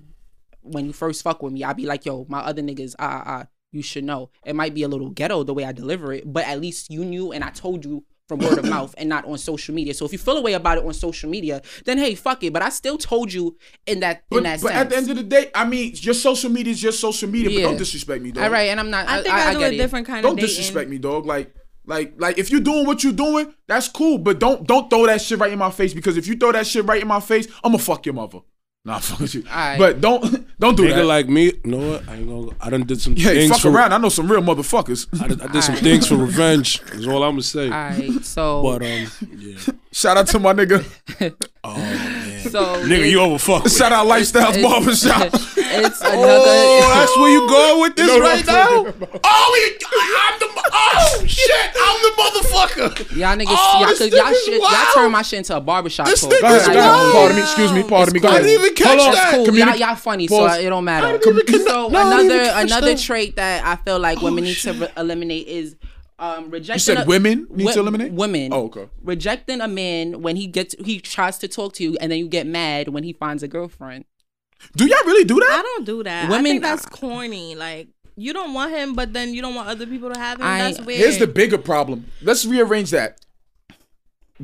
When 0.63 0.85
you 0.85 0.93
first 0.93 1.23
fuck 1.23 1.41
with 1.43 1.53
me, 1.53 1.63
I 1.63 1.73
be 1.73 1.85
like, 1.85 2.05
"Yo, 2.05 2.25
my 2.29 2.39
other 2.39 2.61
niggas, 2.61 2.95
ah, 2.99 3.23
ah, 3.25 3.31
ah, 3.41 3.45
you 3.71 3.81
should 3.81 4.03
know." 4.03 4.29
It 4.45 4.55
might 4.55 4.73
be 4.73 4.83
a 4.83 4.87
little 4.87 5.09
ghetto 5.09 5.43
the 5.43 5.53
way 5.53 5.65
I 5.65 5.71
deliver 5.71 6.13
it, 6.13 6.31
but 6.31 6.45
at 6.45 6.61
least 6.61 6.89
you 6.89 7.03
knew, 7.05 7.31
and 7.31 7.43
I 7.43 7.49
told 7.49 7.85
you 7.85 8.03
from 8.31 8.39
word 8.39 8.57
of 8.57 8.65
mouth 8.77 8.95
and 8.97 9.09
not 9.09 9.25
on 9.25 9.37
social 9.37 9.75
media. 9.75 9.93
So 9.93 10.05
if 10.05 10.13
you 10.13 10.17
feel 10.17 10.37
a 10.37 10.41
way 10.41 10.53
about 10.53 10.77
it 10.77 10.85
on 10.85 10.93
social 10.93 11.29
media, 11.29 11.61
then 11.85 11.97
hey, 11.97 12.15
fuck 12.15 12.43
it. 12.43 12.53
But 12.53 12.61
I 12.61 12.69
still 12.69 12.97
told 12.97 13.33
you 13.33 13.57
in 13.85 13.99
that 13.99 14.23
in 14.31 14.37
But, 14.37 14.43
that 14.43 14.61
but 14.61 14.69
sense. 14.69 14.81
at 14.81 14.89
the 14.89 14.95
end 14.97 15.09
of 15.09 15.17
the 15.17 15.23
day, 15.23 15.51
I 15.53 15.65
mean, 15.65 15.93
your 15.97 16.13
social 16.13 16.49
media 16.49 16.71
is 16.71 16.81
your 16.81 16.93
social 16.93 17.29
media. 17.29 17.59
But 17.59 17.69
don't 17.69 17.77
disrespect 17.77 18.23
me, 18.23 18.31
dog. 18.31 18.45
All 18.45 18.49
right, 18.49 18.69
and 18.69 18.79
I'm 18.79 18.89
not. 18.89 19.07
I 19.07 19.21
think 19.21 19.33
I, 19.35 19.49
I, 19.49 19.53
do 19.53 19.59
get 19.59 19.71
a 19.71 19.75
it. 19.75 19.77
different 19.77 20.07
kind 20.07 20.19
of. 20.19 20.23
Don't 20.23 20.31
of 20.33 20.37
dating. 20.37 20.47
disrespect 20.49 20.89
me, 20.89 20.97
dog. 20.97 21.25
Like, 21.25 21.53
like, 21.85 22.13
like, 22.17 22.37
if 22.37 22.51
you're 22.51 22.61
doing 22.61 22.85
what 22.85 23.03
you're 23.03 23.11
doing, 23.11 23.53
that's 23.67 23.89
cool. 23.89 24.17
But 24.17 24.39
don't 24.39 24.65
don't 24.65 24.89
throw 24.89 25.05
that 25.07 25.21
shit 25.21 25.39
right 25.39 25.51
in 25.51 25.59
my 25.59 25.71
face 25.71 25.93
because 25.93 26.15
if 26.15 26.27
you 26.27 26.35
throw 26.37 26.53
that 26.53 26.65
shit 26.67 26.85
right 26.85 27.01
in 27.01 27.07
my 27.07 27.19
face, 27.19 27.47
I'ma 27.63 27.79
fuck 27.79 28.05
your 28.05 28.15
mother. 28.15 28.39
Nah, 28.83 28.97
fuck 28.97 29.19
with 29.19 29.35
you. 29.35 29.43
Alright. 29.47 29.77
But 29.77 30.01
don't 30.01 30.23
don't 30.59 30.75
do 30.75 30.83
Nigga 30.83 30.95
that. 30.95 31.05
like 31.05 31.29
me, 31.29 31.45
you 31.45 31.61
know 31.65 31.91
what? 31.91 32.09
I 32.09 32.15
ain't 32.15 32.27
gonna. 32.27 32.47
I 32.59 32.69
done 32.71 32.83
did 32.83 32.99
some 32.99 33.13
yeah, 33.15 33.29
things 33.29 33.51
fuck 33.51 33.61
for. 33.61 33.69
around. 33.69 33.93
I 33.93 33.97
know 33.99 34.09
some 34.09 34.31
real 34.31 34.41
motherfuckers. 34.41 35.07
I 35.21 35.27
did, 35.27 35.39
I 35.41 35.47
did 35.51 35.63
some 35.63 35.75
Alright. 35.75 35.83
things 35.83 36.07
for 36.07 36.15
revenge. 36.15 36.81
Is 36.93 37.07
all 37.07 37.21
I'm 37.23 37.33
gonna 37.33 37.43
say. 37.43 37.65
All 37.65 37.69
right, 37.69 38.23
so 38.25 38.63
But 38.63 38.81
um, 38.81 39.07
yeah. 39.37 39.57
Shout 39.91 40.17
out 40.17 40.25
to 40.27 40.39
my 40.39 40.53
nigga. 40.53 40.83
Oh 41.63 41.75
man, 41.77 42.20
so 42.55 42.83
nigga, 42.85 43.09
you 43.09 43.19
over 43.19 43.37
fuck. 43.39 43.67
Shout 43.69 43.91
out 43.91 44.07
Lifestyles 44.07 44.61
Barbershop. 44.61 45.27
it's 45.33 46.01
oh, 46.03 46.11
another. 46.11 46.43
Oh, 46.45 46.91
that's 46.93 47.17
where 47.17 47.29
you 47.31 47.47
going 47.47 47.81
with 47.81 47.95
this 47.95 48.07
No, 48.07 48.17
no, 48.17 48.23
right 48.23 48.45
now? 48.45 48.65
no, 48.69 48.83
no. 48.83 49.19
Oh, 49.23 49.49
we, 49.53 49.85
I'm 49.95 50.39
the. 50.39 50.61
Oh 50.73 51.23
shit, 51.25 51.71
I'm 51.75 52.01
the 52.01 52.11
motherfucker. 52.21 53.15
Y'all 53.17 53.35
niggas, 53.37 53.45
Oh, 53.49 53.77
y'all, 53.79 53.87
this 53.89 53.99
could, 53.99 54.13
y'all, 54.13 54.33
shit, 54.33 54.61
y'all 54.61 54.93
turn 54.93 55.11
my 55.11 55.21
shit 55.21 55.37
into 55.39 55.55
a 55.55 55.61
barbershop 55.61 56.05
This 56.07 56.21
talk. 56.21 56.31
nigga's 56.31 56.67
Go 56.67 56.73
go 56.73 57.11
Pardon 57.13 57.35
me. 57.37 57.41
Excuse 57.43 57.71
me. 57.73 57.83
Pardon 57.83 58.13
me. 58.13 58.19
Go 58.19 58.27
cool. 58.27 58.35
I 58.35 58.39
ahead. 58.39 58.47
didn't 58.47 58.63
even 58.63 58.75
catch 58.75 58.87
Hold 58.87 58.99
on. 59.07 59.13
that. 59.13 59.31
Cool. 59.33 59.45
Communi- 59.47 59.57
Y'all, 59.59 59.75
y'all 59.75 59.95
funny, 59.95 60.27
Pause. 60.27 60.53
so 60.55 60.59
it 60.59 60.69
don't 60.69 60.83
matter. 60.85 61.17
didn't 61.17 61.49
even 61.49 61.65
so 61.67 61.87
no, 61.87 61.99
I 61.99 62.17
didn't 62.17 62.31
another 62.31 62.35
even 62.35 62.45
catch 62.47 62.65
another 62.65 62.87
that. 62.95 62.99
trait 62.99 63.35
that 63.35 63.65
I 63.65 63.75
feel 63.77 63.99
like 63.99 64.21
women 64.21 64.43
oh, 64.43 64.47
need 64.47 64.57
to 64.57 64.73
re- 64.73 64.87
eliminate 64.97 65.47
is 65.47 65.75
um, 66.21 66.49
rejecting. 66.51 66.75
You 66.75 66.79
said 66.79 66.97
a- 66.99 67.05
women 67.05 67.47
need 67.49 67.65
wo- 67.65 67.73
to 67.73 67.79
eliminate? 67.79 68.13
women. 68.13 68.53
Oh, 68.53 68.65
okay. 68.67 68.87
Rejecting 69.03 69.59
a 69.59 69.67
man 69.67 70.21
when 70.21 70.35
he 70.37 70.47
gets 70.47 70.75
he 70.85 70.99
tries 71.01 71.37
to 71.39 71.47
talk 71.49 71.73
to 71.73 71.83
you, 71.83 71.97
and 71.99 72.11
then 72.11 72.19
you 72.19 72.27
get 72.29 72.47
mad 72.47 72.87
when 72.89 73.03
he 73.03 73.11
finds 73.11 73.43
a 73.43 73.47
girlfriend. 73.49 74.05
Do 74.77 74.85
y'all 74.85 75.03
really 75.05 75.23
do 75.25 75.35
that? 75.39 75.51
I 75.59 75.61
don't 75.63 75.85
do 75.85 76.03
that. 76.03 76.25
I 76.27 76.29
Women- 76.29 76.43
think 76.45 76.61
that's 76.63 76.85
corny. 76.85 77.55
Like 77.55 77.87
you 78.15 78.31
don't 78.33 78.53
want 78.53 78.71
him, 78.71 78.93
but 78.93 79.11
then 79.13 79.33
you 79.33 79.41
don't 79.41 79.55
want 79.55 79.67
other 79.67 79.87
people 79.87 80.13
to 80.13 80.19
have 80.19 80.39
him. 80.39 80.45
I- 80.45 80.59
that's 80.59 80.79
weird. 80.81 80.99
Here's 80.99 81.17
the 81.17 81.27
bigger 81.27 81.57
problem. 81.57 82.05
Let's 82.21 82.45
rearrange 82.45 82.91
that. 82.91 83.19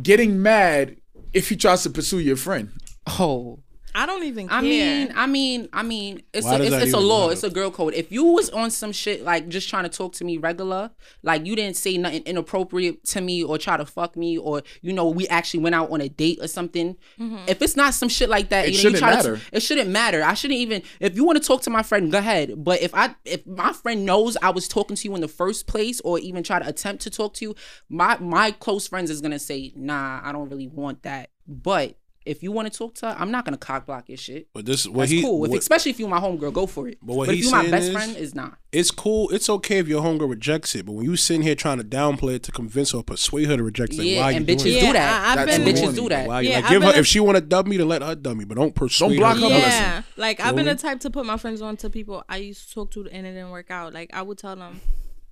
Getting 0.02 0.42
mad 0.42 0.98
if 1.34 1.50
he 1.50 1.56
tries 1.56 1.84
to 1.84 1.90
pursue 1.90 2.20
your 2.20 2.36
friend. 2.38 2.72
Oh. 3.08 3.60
I 3.98 4.06
don't 4.06 4.24
even 4.26 4.48
care. 4.48 4.60
I 4.60 4.62
mean, 4.62 5.12
I 5.16 5.26
mean, 5.26 5.70
I 5.74 5.82
mean, 5.82 6.22
it's 6.32 6.46
Why 6.46 6.58
a, 6.58 6.62
it's, 6.62 6.76
it's 6.76 6.94
a 6.94 7.00
law. 7.00 7.22
matter? 7.22 7.34
It's 7.34 7.44
a 7.44 7.50
girl 7.50 7.72
code. 7.72 7.96
If 7.96 8.12
you 8.12 8.26
was 8.26 8.48
on 8.52 8.70
some 8.70 8.92
shit 8.92 9.24
like 9.24 9.48
just 9.48 9.68
trying 9.70 9.86
to 9.86 9.90
talk 9.90 10.14
to 10.14 10.24
me 10.24 10.38
regular, 10.38 10.92
like 11.24 11.48
you 11.48 11.56
didn't 11.56 11.78
say 11.78 11.98
nothing 11.98 12.22
inappropriate 12.22 13.04
to 13.06 13.22
me 13.22 13.44
or 13.44 13.58
try 13.58 13.76
to 13.76 13.88
fuck 13.88 14.16
me, 14.16 14.38
or 14.38 14.62
you 14.84 14.94
know 14.94 15.10
we 15.10 15.28
actually 15.30 15.62
went 15.62 15.74
out 15.74 15.90
on 15.90 16.00
a 16.02 16.10
date 16.10 16.38
or 16.40 16.48
something. 16.48 16.96
Mm-hmm. 17.20 17.38
If 17.48 17.60
it's 17.64 17.76
not 17.76 17.96
some 17.96 18.08
shit 18.08 18.30
like 18.30 18.50
that, 18.50 18.68
It 18.68 18.74
you 18.74 18.78
know, 18.78 18.82
shouldn't 18.82 18.96
you 18.96 19.00
try 19.00 19.16
matter. 19.16 19.38
To, 19.38 19.44
it 19.52 19.60
shouldn't 19.62 19.90
matter. 19.90 20.24
I 20.24 20.36
shouldn't 20.36 20.60
even. 20.60 20.84
If 21.00 21.16
you 21.16 21.26
want 21.26 21.42
to 21.42 21.48
talk 21.48 21.64
to 21.64 21.72
my 21.72 21.82
friend, 21.82 22.12
go 22.12 22.20
ahead. 22.20 22.64
But 22.64 22.84
if 22.84 22.94
I 22.94 23.16
if 23.26 23.48
my 23.48 23.74
friend 23.74 24.06
knows 24.06 24.38
I 24.44 24.52
was 24.52 24.68
talking 24.68 24.96
to 24.96 25.08
you 25.08 25.16
in 25.16 25.22
the 25.22 25.28
first 25.28 25.66
place, 25.66 26.02
or 26.02 26.20
even 26.20 26.44
try 26.44 26.60
to 26.60 26.68
attempt 26.68 27.02
to 27.04 27.10
talk 27.10 27.34
to 27.36 27.46
you, 27.46 27.56
my 27.90 28.16
my 28.20 28.52
close 28.52 28.88
friends 28.88 29.10
is 29.10 29.22
gonna 29.22 29.40
say, 29.40 29.74
Nah, 29.76 30.22
I 30.24 30.32
don't 30.32 30.50
really 30.50 30.68
want 30.68 31.02
that. 31.02 31.32
But 31.48 31.97
if 32.28 32.44
you 32.44 32.52
want 32.52 32.72
to 32.72 32.78
talk 32.78 32.94
to 32.96 33.08
her, 33.08 33.16
I'm 33.18 33.32
not 33.32 33.46
gonna 33.46 33.58
cock 33.58 33.86
block 33.86 34.10
your 34.10 34.18
shit. 34.18 34.48
But 34.54 34.66
this, 34.66 34.86
what 34.88 35.00
That's 35.04 35.12
he, 35.12 35.22
cool. 35.22 35.44
If, 35.46 35.52
what- 35.52 35.60
especially 35.60 35.92
if 35.92 36.00
you're 36.00 36.10
my 36.10 36.20
homegirl, 36.20 36.54
go 36.54 36.66
for 36.68 36.88
it. 36.88 36.98
But 37.02 37.16
what 37.16 37.30
if 37.30 37.36
he's 37.36 37.46
you 37.46 37.52
my 37.52 37.70
best 37.70 37.88
is- 37.88 37.94
friend, 37.94 38.18
is 38.18 38.36
not. 38.36 38.58
it's 38.72 38.92
cool. 38.92 39.30
It's 39.30 39.50
okay 39.50 39.78
if 39.80 39.88
your 39.88 40.04
homegirl 40.04 40.30
rejects 40.30 40.76
it, 40.76 40.86
but 40.86 40.92
when 40.94 41.06
you 41.06 41.16
sitting 41.16 41.42
here 41.42 41.56
trying 41.56 41.78
to 41.78 41.84
downplay 41.84 42.36
it 42.36 42.44
to 42.44 42.52
convince 42.52 42.92
her 42.92 43.00
or 43.00 43.04
persuade 43.04 43.48
her 43.48 43.58
to 43.58 43.64
reject 43.64 43.94
it, 43.94 43.98
like, 44.00 44.08
Yeah, 44.08 44.20
why 44.22 44.32
and 44.34 44.48
you 44.48 44.56
bitches 44.56 44.64
doing 44.64 44.80
do 44.88 44.94
that? 44.94 44.94
Yeah. 44.94 45.22
I- 45.24 45.42
I've 45.42 45.48
been- 45.48 45.62
bitches 45.76 45.96
do 45.96 46.10
that. 46.10 46.28
Why 46.28 46.42
Yeah, 46.42 46.60
like 46.60 46.70
give 46.70 46.84
her 46.84 46.90
a- 46.92 46.98
if 46.98 47.08
she 47.08 47.20
want 47.20 47.38
to 47.38 47.42
dub 47.42 47.68
me, 47.68 47.78
then 47.78 47.88
let 47.88 48.02
her 48.02 48.16
dub 48.16 48.38
me, 48.38 48.46
but 48.46 48.58
don't 48.58 48.76
persuade 48.76 49.18
block 49.18 49.36
her. 49.38 49.44
her. 49.44 49.48
to 49.50 49.54
listen. 49.56 49.70
Yeah, 49.72 50.02
like 50.18 50.40
I've 50.40 50.56
been 50.56 50.66
the 50.66 50.76
type 50.76 51.00
to 51.02 51.10
put 51.10 51.26
my 51.26 51.38
friends 51.38 51.62
on 51.62 51.78
to 51.78 51.90
people 51.90 52.24
I 52.30 52.38
used 52.38 52.68
to 52.68 52.74
talk 52.76 52.92
to 52.92 53.08
and 53.08 53.26
it 53.26 53.32
didn't 53.34 53.52
work 53.52 53.72
out. 53.72 53.94
Like 53.94 54.10
I 54.14 54.22
would 54.22 54.38
tell 54.38 54.56
them, 54.56 54.82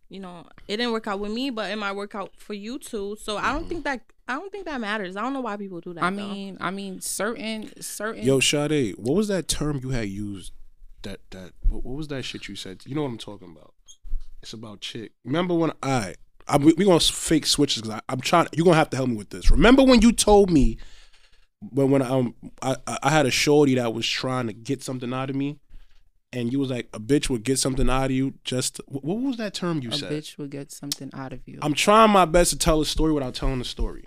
you 0.09 0.19
know, 0.19 0.45
it 0.67 0.77
didn't 0.77 0.91
work 0.93 1.07
out 1.07 1.19
with 1.19 1.31
me, 1.31 1.49
but 1.49 1.71
it 1.71 1.77
might 1.77 1.93
work 1.93 2.15
out 2.15 2.31
for 2.37 2.53
you 2.53 2.77
too. 2.77 3.17
So 3.19 3.37
I 3.37 3.51
don't 3.53 3.67
think 3.67 3.83
that 3.85 4.01
I 4.27 4.33
don't 4.33 4.51
think 4.51 4.65
that 4.65 4.79
matters. 4.81 5.15
I 5.15 5.21
don't 5.21 5.33
know 5.33 5.41
why 5.41 5.57
people 5.57 5.81
do 5.81 5.93
that. 5.93 6.03
I 6.03 6.09
though. 6.09 6.15
mean, 6.15 6.57
I 6.59 6.71
mean, 6.71 7.01
certain, 7.01 7.81
certain. 7.81 8.23
Yo, 8.23 8.39
Sade, 8.39 8.95
what 8.97 9.15
was 9.15 9.27
that 9.27 9.47
term 9.47 9.79
you 9.83 9.89
had 9.89 10.09
used? 10.09 10.51
That 11.03 11.19
that 11.31 11.53
what, 11.67 11.83
what 11.85 11.95
was 11.95 12.07
that 12.09 12.23
shit 12.23 12.47
you 12.47 12.55
said? 12.55 12.81
You 12.85 12.95
know 12.95 13.03
what 13.03 13.09
I'm 13.09 13.17
talking 13.17 13.51
about? 13.55 13.73
It's 14.41 14.53
about 14.53 14.81
chick. 14.81 15.11
Remember 15.23 15.53
when 15.53 15.71
I 15.81 16.15
I 16.47 16.57
we 16.57 16.73
we 16.73 16.85
gonna 16.85 16.99
fake 16.99 17.45
switches 17.45 17.81
because 17.81 18.01
I'm 18.09 18.21
trying. 18.21 18.47
You're 18.53 18.65
gonna 18.65 18.77
have 18.77 18.89
to 18.91 18.97
help 18.97 19.09
me 19.09 19.15
with 19.15 19.29
this. 19.29 19.49
Remember 19.51 19.83
when 19.83 20.01
you 20.01 20.11
told 20.11 20.51
me 20.51 20.77
when 21.71 21.89
when 21.89 22.01
um 22.01 22.35
I 22.61 22.75
I 22.87 22.97
I 23.03 23.09
had 23.09 23.25
a 23.25 23.31
shorty 23.31 23.75
that 23.75 23.93
was 23.93 24.07
trying 24.07 24.47
to 24.47 24.53
get 24.53 24.83
something 24.83 25.13
out 25.13 25.29
of 25.29 25.35
me, 25.35 25.59
and 26.35 26.51
you 26.51 26.59
was 26.59 26.69
like 26.69 26.89
a 26.93 26.99
bitch 26.99 27.29
would 27.29 27.43
get 27.43 27.57
something 27.57 27.89
out 27.89 28.05
of 28.05 28.11
you. 28.11 28.33
Just 28.43 28.81
what 28.87 29.17
was 29.17 29.37
that 29.37 29.53
term 29.53 29.81
you 29.81 29.89
a 29.89 29.93
said? 29.93 30.11
A 30.11 30.15
bitch 30.15 30.37
would 30.37 30.51
get 30.51 30.71
something 30.71 31.09
out 31.13 31.33
of 31.33 31.39
you. 31.47 31.59
I'm 31.61 31.73
trying 31.73 32.11
my 32.11 32.25
best 32.25 32.51
to 32.51 32.57
tell 32.57 32.81
a 32.81 32.85
story 32.85 33.13
without 33.13 33.33
telling 33.33 33.59
the 33.59 33.65
story. 33.65 34.05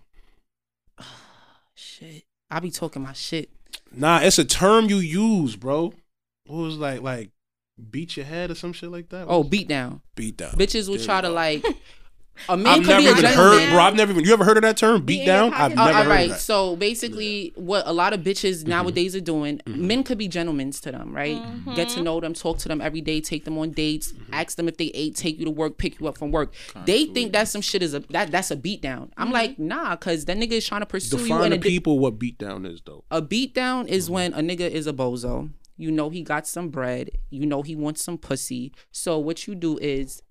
shit. 1.74 2.24
I 2.50 2.60
be 2.60 2.70
talking 2.70 3.02
my 3.02 3.14
shit. 3.14 3.50
Nah, 3.92 4.20
it's 4.20 4.38
a 4.38 4.44
term 4.44 4.86
you 4.86 4.98
use, 4.98 5.56
bro. 5.56 5.94
What 6.46 6.56
was 6.56 6.76
like 6.76 7.00
like 7.00 7.30
beat 7.90 8.16
your 8.16 8.26
head 8.26 8.50
or 8.50 8.54
some 8.54 8.72
shit 8.72 8.90
like 8.90 9.08
that? 9.08 9.26
Oh, 9.28 9.42
beat 9.42 9.68
down. 9.68 10.02
beat 10.14 10.36
down. 10.36 10.52
Bitches 10.52 10.88
will 10.88 10.96
There 10.96 11.06
try 11.06 11.20
to 11.22 11.30
like. 11.30 11.64
A 12.48 12.56
man 12.56 12.66
I've 12.66 12.78
could 12.80 12.86
never 12.88 13.00
be 13.00 13.06
a 13.06 13.10
even 13.10 13.22
gentleman. 13.22 13.58
heard, 13.60 13.70
bro. 13.70 13.80
I've 13.82 13.94
never 13.94 14.12
even. 14.12 14.24
You 14.24 14.32
ever 14.32 14.44
heard 14.44 14.56
of 14.56 14.62
that 14.62 14.76
term? 14.76 15.02
Beat 15.02 15.20
in 15.20 15.26
down? 15.26 15.52
I've 15.54 15.72
pocket. 15.74 15.78
Uh, 15.78 15.84
never 15.86 15.98
all 15.98 16.04
heard 16.04 16.10
right. 16.10 16.20
of 16.24 16.28
that. 16.30 16.34
Mm-hmm. 16.34 16.40
So 16.40 16.76
basically, 16.76 17.52
what 17.56 17.86
a 17.86 17.92
lot 17.92 18.12
of 18.12 18.20
bitches 18.20 18.66
nowadays 18.66 19.14
are 19.16 19.20
doing, 19.20 19.60
men 19.66 20.02
could 20.04 20.18
be 20.18 20.28
gentlemen 20.28 20.70
to 20.72 20.92
them, 20.92 21.14
right? 21.14 21.36
Mm-hmm. 21.36 21.74
Get 21.74 21.88
to 21.90 22.02
know 22.02 22.20
them, 22.20 22.34
talk 22.34 22.58
to 22.58 22.68
them 22.68 22.80
every 22.80 23.00
day, 23.00 23.20
take 23.20 23.44
them 23.44 23.58
on 23.58 23.70
dates, 23.70 24.12
Mm-hmm. 24.12 24.34
ask 24.34 24.56
them 24.56 24.68
if 24.68 24.76
they 24.76 24.86
ate, 24.94 25.16
take 25.16 25.38
you 25.38 25.44
to 25.44 25.50
work, 25.50 25.78
pick 25.78 25.98
you 26.00 26.06
up 26.08 26.16
from 26.18 26.30
work. 26.30 26.54
They 26.86 27.06
think 27.06 27.32
that 27.32 27.48
some 27.48 27.60
shit 27.60 27.82
is 27.82 27.94
a 27.94 28.00
that 28.10 28.30
that's 28.30 28.50
a 28.50 28.56
beat 28.56 28.80
down. 28.82 29.12
I'm 29.16 29.30
like, 29.32 29.58
nah, 29.58 29.96
cause 29.96 30.24
that 30.26 30.36
nigga 30.36 30.52
is 30.52 30.66
trying 30.66 30.80
to 30.82 30.86
pursue 30.86 31.16
you 31.18 31.22
Define 31.24 31.52
and 31.52 31.62
to 31.62 31.68
di- 31.68 31.74
people 31.76 31.98
what 31.98 32.18
beat 32.18 32.38
down 32.38 32.64
is, 32.66 32.80
though. 32.84 33.04
a 33.10 33.20
beat 33.22 33.54
down 33.54 33.84
Mm-hmm. 33.86 33.94
is 33.94 34.10
when 34.10 34.32
a 34.34 34.38
nigga 34.40 34.68
is 34.70 34.86
a 34.86 34.92
bozo. 34.92 35.50
You 35.76 35.90
know 35.92 36.10
he 36.10 36.22
got 36.22 36.46
some 36.46 36.70
bread. 36.70 37.10
You 37.30 37.46
know 37.46 37.62
he 37.62 37.76
wants 37.76 38.02
some 38.02 38.18
pussy. 38.18 38.72
So 38.90 39.18
what 39.18 39.46
you 39.46 39.54
do 39.54 39.78
is 39.78 40.22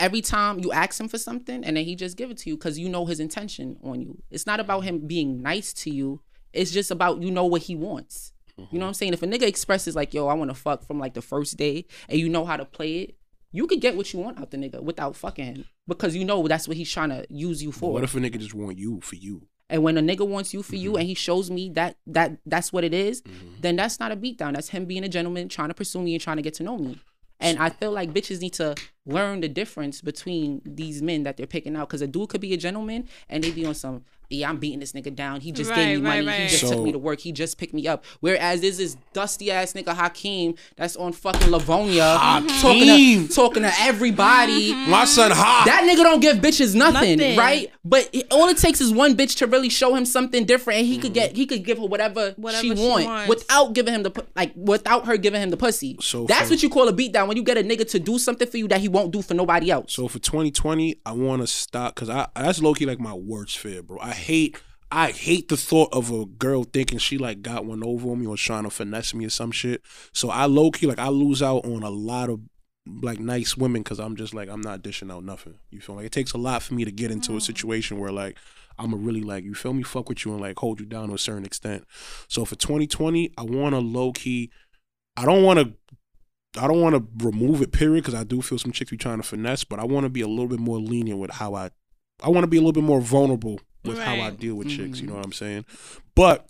every 0.00 0.20
time 0.20 0.60
you 0.60 0.70
ask 0.72 1.00
him 1.00 1.08
for 1.08 1.18
something 1.18 1.64
and 1.64 1.76
then 1.76 1.84
he 1.84 1.96
just 1.96 2.16
give 2.16 2.30
it 2.30 2.38
to 2.38 2.50
you 2.50 2.56
because 2.56 2.78
you 2.78 2.88
know 2.88 3.06
his 3.06 3.20
intention 3.20 3.76
on 3.82 4.00
you. 4.00 4.22
It's 4.30 4.46
not 4.46 4.60
about 4.60 4.80
him 4.80 5.06
being 5.06 5.42
nice 5.42 5.72
to 5.74 5.90
you. 5.90 6.20
It's 6.52 6.70
just 6.70 6.90
about 6.90 7.20
you 7.22 7.30
know 7.30 7.44
what 7.46 7.62
he 7.62 7.74
wants. 7.74 8.32
You 8.72 8.80
know 8.80 8.86
what 8.86 8.88
I'm 8.88 8.94
saying? 8.94 9.12
If 9.12 9.22
a 9.22 9.26
nigga 9.26 9.42
expresses 9.46 9.94
like, 9.94 10.12
yo, 10.12 10.26
I 10.26 10.34
want 10.34 10.50
to 10.50 10.54
fuck 10.54 10.84
from 10.84 10.98
like 10.98 11.14
the 11.14 11.22
first 11.22 11.56
day 11.56 11.84
and 12.08 12.18
you 12.18 12.28
know 12.28 12.44
how 12.44 12.56
to 12.56 12.64
play 12.64 13.02
it, 13.02 13.14
you 13.52 13.68
could 13.68 13.80
get 13.80 13.96
what 13.96 14.12
you 14.12 14.18
want 14.18 14.40
out 14.40 14.50
the 14.50 14.56
nigga 14.56 14.82
without 14.82 15.14
fucking 15.14 15.44
him. 15.44 15.64
Because 15.86 16.16
you 16.16 16.24
know 16.24 16.46
that's 16.48 16.66
what 16.66 16.76
he's 16.76 16.90
trying 16.90 17.10
to 17.10 17.24
use 17.30 17.62
you 17.62 17.70
for. 17.70 17.92
What 17.92 18.02
if 18.02 18.16
a 18.16 18.18
nigga 18.18 18.38
just 18.40 18.54
want 18.54 18.76
you 18.76 19.00
for 19.00 19.14
you? 19.14 19.46
And 19.70 19.84
when 19.84 19.96
a 19.96 20.00
nigga 20.02 20.26
wants 20.26 20.52
you 20.52 20.62
for 20.64 20.74
you 20.74 20.90
Mm-hmm. 20.92 20.98
and 20.98 21.06
he 21.06 21.14
shows 21.14 21.50
me 21.50 21.68
that 21.74 21.98
that 22.08 22.38
that's 22.46 22.72
what 22.72 22.82
it 22.82 22.92
is, 22.94 23.22
then 23.60 23.76
that's 23.76 24.00
not 24.00 24.10
a 24.10 24.16
beatdown. 24.16 24.54
That's 24.54 24.70
him 24.70 24.86
being 24.86 25.04
a 25.04 25.08
gentleman, 25.08 25.48
trying 25.48 25.68
to 25.68 25.74
pursue 25.74 26.00
me 26.02 26.14
and 26.14 26.20
trying 26.22 26.36
to 26.38 26.42
get 26.42 26.54
to 26.54 26.62
know 26.64 26.78
me. 26.78 26.98
And 27.40 27.58
I 27.58 27.70
feel 27.70 27.92
like 27.92 28.12
bitches 28.12 28.40
need 28.40 28.54
to 28.54 28.74
learn 29.06 29.40
the 29.40 29.48
difference 29.48 30.00
between 30.00 30.60
these 30.64 31.02
men 31.02 31.22
that 31.22 31.36
they're 31.36 31.46
picking 31.46 31.76
out. 31.76 31.88
Cause 31.88 32.02
a 32.02 32.06
dude 32.06 32.28
could 32.28 32.40
be 32.40 32.52
a 32.52 32.56
gentleman 32.56 33.08
and 33.28 33.44
they 33.44 33.50
be 33.52 33.64
on 33.64 33.74
some, 33.74 34.04
yeah, 34.30 34.48
I'm 34.50 34.58
beating 34.58 34.80
this 34.80 34.92
nigga 34.92 35.14
down. 35.14 35.40
He 35.40 35.52
just 35.52 35.74
gave 35.74 36.00
me 36.00 36.04
Right, 36.06 36.16
right, 36.16 36.24
money. 36.24 36.36
He 36.36 36.42
right. 36.44 36.50
just 36.50 36.70
took 36.72 36.82
me 36.82 36.92
to 36.92 36.98
work. 36.98 37.20
He 37.20 37.32
just 37.32 37.56
picked 37.58 37.72
me 37.72 37.86
up. 37.88 38.04
Whereas 38.20 38.60
this 38.60 38.78
is 38.78 38.96
dusty 39.12 39.50
ass 39.50 39.72
nigga 39.72 39.94
Hakeem 39.94 40.54
that's 40.76 40.96
on 40.96 41.12
fucking 41.12 41.50
Livonia 41.50 42.16
talking 42.60 42.88
Hakeem. 42.88 43.28
to 43.28 43.34
talking 43.34 43.62
to 43.62 43.72
everybody. 43.80 44.72
Mm-hmm. 44.72 44.90
My 44.90 45.04
son 45.06 45.30
hot. 45.30 45.64
That 45.66 45.82
nigga 45.88 46.02
don't 46.02 46.20
give 46.20 46.38
bitches 46.38 46.74
nothing, 46.74 47.18
Nothing. 47.18 47.38
right? 47.38 47.72
But 47.84 48.10
it, 48.12 48.26
all 48.30 48.48
it 48.48 48.58
takes 48.58 48.80
is 48.80 48.92
one 48.92 49.16
bitch 49.16 49.36
to 49.38 49.46
really 49.46 49.70
show 49.70 49.94
him 49.94 50.04
something 50.04 50.44
different, 50.44 50.80
and 50.80 50.86
he 50.86 50.98
could 50.98 51.12
mm-hmm. 51.14 51.32
get 51.32 51.36
he 51.36 51.46
could 51.46 51.64
give 51.64 51.78
her 51.78 51.86
whatever, 51.86 52.34
Whatever 52.36 52.62
she, 52.62 52.76
she 52.76 52.86
want 52.86 53.06
wants. 53.06 53.28
without 53.28 53.72
giving 53.72 53.94
him 53.94 54.02
the 54.02 54.24
like 54.36 54.52
without 54.56 55.06
her 55.06 55.16
giving 55.16 55.40
him 55.40 55.50
the 55.50 55.56
pussy. 55.56 55.96
So 56.00 56.24
that's 56.24 56.48
for- 56.48 56.54
what 56.54 56.62
you 56.62 56.68
call 56.68 56.86
a 56.88 56.92
beatdown 56.92 57.28
when 57.28 57.36
you 57.36 57.42
get 57.42 57.56
a 57.56 57.62
nigga 57.62 57.88
to 57.90 57.98
do 57.98 58.18
something 58.18 58.46
for 58.46 58.58
you 58.58 58.68
that 58.68 58.80
he 58.80 58.88
won't 58.88 59.10
do 59.10 59.22
for 59.22 59.34
nobody 59.34 59.70
else. 59.70 59.94
So 59.94 60.06
for 60.08 60.18
2020, 60.18 61.00
I 61.06 61.12
want 61.12 61.40
to 61.42 61.46
stop 61.46 61.94
because 61.94 62.10
I 62.10 62.28
that's 62.36 62.60
low 62.60 62.74
key 62.74 62.84
like 62.84 63.00
my 63.00 63.14
worst 63.14 63.58
fear, 63.58 63.82
bro. 63.82 63.98
I 64.00 64.17
hate 64.18 64.60
I 64.90 65.10
hate 65.10 65.48
the 65.48 65.56
thought 65.56 65.92
of 65.92 66.10
a 66.10 66.24
girl 66.24 66.64
thinking 66.64 66.98
she 66.98 67.18
like 67.18 67.42
got 67.42 67.66
one 67.66 67.82
over 67.84 68.10
on 68.10 68.20
me 68.20 68.26
or 68.26 68.36
trying 68.36 68.64
to 68.64 68.70
finesse 68.70 69.12
me 69.12 69.26
or 69.26 69.30
some 69.30 69.50
shit. 69.50 69.82
So 70.12 70.30
I 70.30 70.46
low 70.46 70.70
key 70.70 70.86
like 70.86 70.98
I 70.98 71.08
lose 71.08 71.42
out 71.42 71.66
on 71.66 71.82
a 71.82 71.90
lot 71.90 72.30
of 72.30 72.40
like 73.02 73.20
nice 73.20 73.54
women 73.54 73.82
because 73.82 74.00
I'm 74.00 74.16
just 74.16 74.32
like 74.32 74.48
I'm 74.48 74.62
not 74.62 74.82
dishing 74.82 75.10
out 75.10 75.24
nothing. 75.24 75.58
You 75.70 75.80
feel 75.80 75.96
like 75.96 76.06
it 76.06 76.12
takes 76.12 76.32
a 76.32 76.38
lot 76.38 76.62
for 76.62 76.74
me 76.74 76.84
to 76.84 76.92
get 76.92 77.10
into 77.10 77.32
a 77.32 77.36
mm. 77.36 77.42
situation 77.42 77.98
where 77.98 78.12
like 78.12 78.38
I'm 78.78 78.94
a 78.94 78.96
really 78.96 79.20
like 79.20 79.44
you 79.44 79.54
feel 79.54 79.74
me 79.74 79.82
fuck 79.82 80.08
with 80.08 80.24
you 80.24 80.32
and 80.32 80.40
like 80.40 80.58
hold 80.58 80.80
you 80.80 80.86
down 80.86 81.08
to 81.08 81.14
a 81.14 81.18
certain 81.18 81.44
extent. 81.44 81.84
So 82.28 82.46
for 82.46 82.54
2020, 82.54 83.32
I 83.36 83.42
want 83.42 83.74
to 83.74 83.80
low 83.80 84.12
key. 84.12 84.50
I 85.16 85.26
don't 85.26 85.42
want 85.42 85.58
to 85.58 85.74
I 86.58 86.66
don't 86.66 86.80
want 86.80 86.94
to 86.94 87.26
remove 87.26 87.60
it, 87.60 87.72
period, 87.72 88.04
because 88.04 88.18
I 88.18 88.24
do 88.24 88.40
feel 88.40 88.58
some 88.58 88.72
chicks 88.72 88.90
be 88.90 88.96
trying 88.96 89.18
to 89.18 89.22
finesse, 89.22 89.64
but 89.64 89.78
I 89.78 89.84
want 89.84 90.04
to 90.04 90.10
be 90.10 90.22
a 90.22 90.28
little 90.28 90.48
bit 90.48 90.60
more 90.60 90.78
lenient 90.78 91.20
with 91.20 91.32
how 91.32 91.54
I, 91.54 91.70
I 92.22 92.30
want 92.30 92.44
to 92.44 92.48
be 92.48 92.56
a 92.56 92.60
little 92.60 92.72
bit 92.72 92.84
more 92.84 93.02
vulnerable 93.02 93.60
with 93.84 93.98
how 93.98 94.20
I 94.20 94.30
deal 94.30 94.54
with 94.54 94.68
chicks. 94.68 95.00
You 95.00 95.06
know 95.06 95.12
mm-hmm. 95.12 95.18
what 95.18 95.26
I'm 95.26 95.32
saying? 95.32 95.64
But 96.14 96.48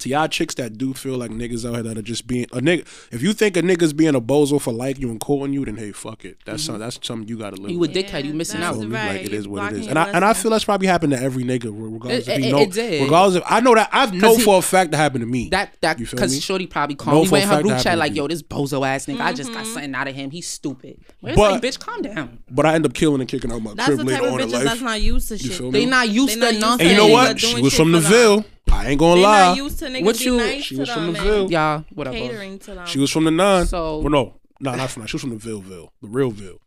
to 0.00 0.08
y'all 0.08 0.28
chicks 0.28 0.54
that 0.56 0.78
do 0.78 0.94
feel 0.94 1.16
like 1.16 1.30
niggas 1.30 1.68
out 1.68 1.74
here 1.74 1.82
that 1.82 1.98
are 1.98 2.02
just 2.02 2.26
being 2.26 2.44
a 2.52 2.58
nigga. 2.60 2.80
If 3.12 3.22
you 3.22 3.32
think 3.32 3.56
a 3.56 3.62
nigga's 3.62 3.92
being 3.92 4.14
a 4.14 4.20
bozo 4.20 4.60
for 4.60 4.72
liking 4.72 5.02
you 5.02 5.10
and 5.10 5.20
calling 5.20 5.52
you, 5.52 5.64
then 5.64 5.76
hey, 5.76 5.92
fuck 5.92 6.24
it. 6.24 6.38
That's 6.44 6.62
some, 6.64 6.78
that's 6.78 6.98
something 7.02 7.28
you 7.28 7.36
gotta 7.38 7.56
live 7.56 7.70
You 7.70 7.78
with. 7.78 7.96
a 7.96 8.02
dickhead. 8.02 8.24
You 8.24 8.34
missing 8.34 8.60
that's 8.60 8.76
out. 8.76 8.80
feel 8.80 8.88
me? 8.88 8.94
right. 8.96 9.16
Like 9.16 9.26
it 9.26 9.32
is 9.32 9.46
what 9.48 9.58
it 9.58 9.60
Blocking 9.60 9.78
is, 9.80 9.86
and 9.88 9.98
I 9.98 10.10
and 10.10 10.24
I 10.24 10.32
feel 10.32 10.50
that's 10.50 10.64
probably 10.64 10.86
happened 10.86 11.12
to 11.12 11.20
every 11.20 11.44
nigga, 11.44 11.66
regardless 11.72 12.28
It- 12.28 12.32
if 12.32 12.38
he 12.42 12.48
it- 12.48 12.52
know, 12.52 12.58
it 12.60 12.72
did. 12.72 13.02
regardless 13.02 13.36
if 13.36 13.42
I 13.46 13.60
know 13.60 13.74
that 13.74 13.88
I 13.92 14.06
know 14.10 14.36
he- 14.36 14.42
for 14.42 14.58
a 14.58 14.62
fact 14.62 14.90
that 14.92 14.96
happened 14.96 15.22
to 15.22 15.26
me. 15.26 15.48
That 15.50 15.74
that 15.80 15.98
You 15.98 16.06
feel 16.06 16.16
because? 16.18 16.42
Shorty 16.42 16.66
probably 16.66 16.94
Know 16.94 17.04
called 17.04 17.24
me 17.26 17.30
went 17.30 17.44
in 17.44 17.50
her 17.50 17.62
group 17.62 17.78
chat 17.78 17.98
like, 17.98 18.14
yo, 18.14 18.28
this 18.28 18.42
bozo 18.42 18.86
ass 18.86 19.06
nigga. 19.06 19.20
I 19.20 19.32
just 19.32 19.50
Mm-hmm. 19.50 19.58
got 19.58 19.66
something 19.66 19.94
out 19.94 20.08
of 20.08 20.14
him. 20.14 20.30
He's 20.30 20.46
stupid. 20.46 20.98
It's 21.22 21.36
But- 21.36 21.52
like, 21.52 21.62
bitch, 21.62 21.78
calm 21.78 22.02
down. 22.02 22.38
but 22.50 22.66
I 22.66 22.74
end 22.74 22.86
up 22.86 22.94
killing 22.94 23.20
and 23.20 23.28
kicking 23.28 23.50
out 23.52 23.62
my 23.62 23.74
That's 23.74 23.86
crib 23.86 23.98
the 23.98 24.04
later 24.04 24.18
type 24.20 24.26
of 24.28 24.32
on 24.34 24.40
in 24.40 24.48
bitches 24.48 24.52
life. 24.52 24.64
that's 24.64 24.80
not 24.82 25.00
used 25.02 25.28
to 25.28 25.38
shit. 25.38 25.72
They 25.72 25.86
not 25.86 26.08
used 26.08 26.34
to 26.34 26.40
not 26.40 26.52
used 26.52 26.60
to 26.60 26.66
nothing. 26.66 26.86
and 26.86 26.90
you 26.96 26.96
know 26.96 27.08
what? 27.12 27.36
doing 27.38 27.56
She 27.56 27.62
was 27.62 27.74
from 27.74 27.92
the. 27.92 28.00
Ville. 28.00 28.44
I 28.70 28.88
ain't 28.90 28.98
gonna 28.98 29.16
They 29.16 29.22
lie. 29.22 29.46
not 29.48 29.56
used 29.56 29.78
to 29.80 29.86
niggas 29.86 30.04
What 30.04 30.18
be 30.18 30.24
you- 30.24 30.36
nice 30.36 30.64
She 30.64 30.74
to 30.76 30.80
was 30.82 30.88
them 30.88 30.96
from 30.98 31.12
the 31.12 31.18
and 31.20 31.28
Ville. 31.28 31.50
Yeah, 31.50 31.82
whatever. 31.94 32.16
catering 32.16 32.58
to 32.60 32.74
them. 32.74 32.86
She 32.86 32.98
was 32.98 33.10
from 33.10 33.24
the 33.24 33.30
nine. 33.30 33.66
So- 33.66 33.98
well, 34.00 34.10
no, 34.10 34.34
no, 34.60 34.74
not 34.74 34.90
from 34.90 35.02
that. 35.02 35.08
She 35.08 35.14
was 35.16 35.22
from 35.22 35.30
the 35.30 35.36
Villeville, 35.36 35.90
the 36.02 36.08
real 36.08 36.30
Ville. 36.30 36.60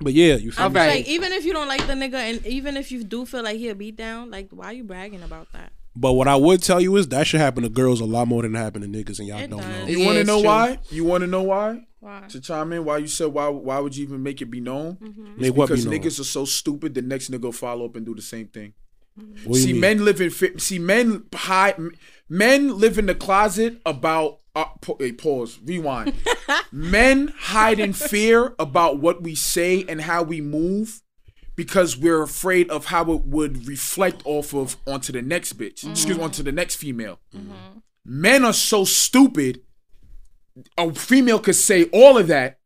But 0.00 0.12
yeah, 0.12 0.36
you 0.36 0.52
feel 0.52 0.64
I 0.66 0.68
me? 0.68 0.74
Right. 0.74 0.96
like 0.96 1.08
even 1.08 1.32
if 1.32 1.44
you 1.44 1.52
don't 1.52 1.68
like 1.68 1.86
the 1.86 1.94
nigga, 1.94 2.14
and 2.14 2.46
even 2.46 2.76
if 2.76 2.92
you 2.92 3.02
do 3.02 3.24
feel 3.24 3.42
like 3.42 3.56
he 3.56 3.68
a 3.68 3.74
beat 3.74 3.96
down, 3.96 4.30
like 4.30 4.48
why 4.50 4.66
are 4.66 4.72
you 4.72 4.84
bragging 4.84 5.22
about 5.22 5.50
that? 5.52 5.72
But 5.98 6.12
what 6.12 6.28
I 6.28 6.36
would 6.36 6.62
tell 6.62 6.78
you 6.80 6.94
is 6.96 7.08
that 7.08 7.26
should 7.26 7.40
happen 7.40 7.62
to 7.62 7.70
girls 7.70 8.02
a 8.02 8.04
lot 8.04 8.28
more 8.28 8.42
than 8.42 8.54
it 8.54 8.58
happen 8.58 8.82
to 8.82 8.88
niggas, 8.88 9.18
and 9.18 9.26
y'all 9.28 9.38
It 9.40 9.48
don't 9.48 9.60
does. 9.60 9.68
know. 9.68 9.86
You 9.86 9.98
Yeah, 10.00 10.06
want 10.06 10.18
to 10.18 10.24
know 10.24 10.38
true. 10.40 10.46
why? 10.46 10.78
You 10.90 11.04
want 11.04 11.22
to 11.22 11.26
know 11.26 11.42
why? 11.44 11.86
Why? 12.00 12.24
To 12.28 12.40
chime 12.40 12.72
in, 12.74 12.84
why 12.84 12.98
you 12.98 13.06
said 13.06 13.28
why? 13.28 13.48
Why 13.48 13.78
would 13.78 13.96
you 13.96 14.04
even 14.04 14.22
make 14.22 14.42
it 14.42 14.50
be 14.50 14.60
known? 14.60 14.96
Mm-hmm. 15.02 15.40
Make 15.40 15.56
what 15.56 15.68
be 15.70 15.76
Because 15.76 15.86
known? 15.86 15.94
niggas 15.94 16.20
are 16.20 16.24
so 16.24 16.44
stupid. 16.44 16.94
The 16.94 17.00
next 17.00 17.30
nigga 17.30 17.40
will 17.40 17.52
follow 17.52 17.86
up 17.86 17.96
and 17.96 18.04
do 18.04 18.14
the 18.14 18.20
same 18.22 18.48
thing. 18.48 18.74
See, 19.52 19.72
men 19.72 20.04
live 20.04 20.20
in 20.20 20.58
see 20.58 20.78
men 20.78 21.24
hide. 21.34 21.76
Men 22.28 22.78
live 22.78 22.98
in 22.98 23.06
the 23.06 23.14
closet 23.14 23.80
about. 23.86 24.40
Uh, 24.54 24.64
hey, 24.98 25.12
pause. 25.12 25.58
Rewind. 25.62 26.14
men 26.72 27.32
hide 27.36 27.78
in 27.78 27.92
fear 27.92 28.54
about 28.58 28.98
what 28.98 29.22
we 29.22 29.34
say 29.34 29.84
and 29.86 30.00
how 30.00 30.22
we 30.22 30.40
move 30.40 31.02
because 31.56 31.96
we're 31.96 32.22
afraid 32.22 32.70
of 32.70 32.86
how 32.86 33.10
it 33.12 33.24
would 33.24 33.66
reflect 33.66 34.22
off 34.24 34.54
of 34.54 34.76
onto 34.86 35.12
the 35.12 35.22
next 35.22 35.58
bitch. 35.58 35.88
Excuse 35.88 36.16
me, 36.18 36.22
onto 36.22 36.42
the 36.42 36.52
next 36.52 36.76
female. 36.76 37.18
Men 38.04 38.44
are 38.44 38.52
so 38.52 38.84
stupid. 38.84 39.62
A 40.78 40.94
female 40.94 41.38
could 41.38 41.56
say 41.56 41.84
all 41.92 42.16
of 42.16 42.28
that, 42.28 42.60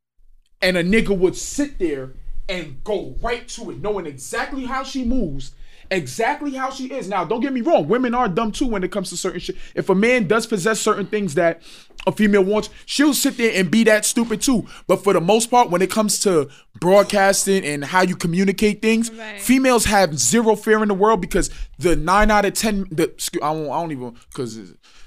and 0.60 0.76
a 0.76 0.84
nigga 0.84 1.16
would 1.16 1.36
sit 1.36 1.78
there 1.78 2.12
and 2.48 2.82
go 2.84 3.16
right 3.22 3.48
to 3.48 3.70
it, 3.70 3.80
knowing 3.80 4.06
exactly 4.06 4.64
how 4.64 4.82
she 4.82 5.04
moves, 5.04 5.54
exactly 5.90 6.52
how 6.54 6.70
she 6.70 6.86
is. 6.92 7.08
Now, 7.08 7.24
don't 7.24 7.40
get 7.40 7.52
me 7.52 7.60
wrong, 7.60 7.88
women 7.88 8.14
are 8.14 8.28
dumb 8.28 8.52
too 8.52 8.66
when 8.66 8.84
it 8.84 8.90
comes 8.92 9.10
to 9.10 9.16
certain 9.16 9.40
shit. 9.40 9.56
If 9.74 9.88
a 9.88 9.94
man 9.94 10.26
does 10.26 10.46
possess 10.46 10.80
certain 10.80 11.06
things 11.06 11.34
that 11.34 11.62
a 12.06 12.12
female 12.12 12.44
wants, 12.44 12.70
she'll 12.86 13.12
sit 13.14 13.36
there 13.36 13.52
and 13.54 13.70
be 13.70 13.84
that 13.84 14.04
stupid 14.04 14.40
too. 14.40 14.66
But 14.86 15.04
for 15.04 15.12
the 15.12 15.20
most 15.20 15.50
part, 15.50 15.70
when 15.70 15.82
it 15.82 15.90
comes 15.90 16.18
to 16.20 16.48
broadcasting 16.78 17.64
and 17.64 17.84
how 17.84 18.02
you 18.02 18.16
communicate 18.16 18.82
things, 18.82 19.10
Right. 19.12 19.40
females 19.40 19.84
have 19.86 20.18
zero 20.18 20.56
fear 20.56 20.82
in 20.82 20.88
the 20.88 20.94
world 20.94 21.20
because 21.20 21.50
the 21.78 21.96
nine 21.96 22.30
out 22.30 22.44
of 22.44 22.54
ten, 22.54 22.86
the 22.90 23.04
excuse- 23.04 23.42
I 23.42 23.52
don't, 23.52 23.66
I 23.70 23.80
don't 23.80 23.92
even 23.92 24.16
because 24.28 24.58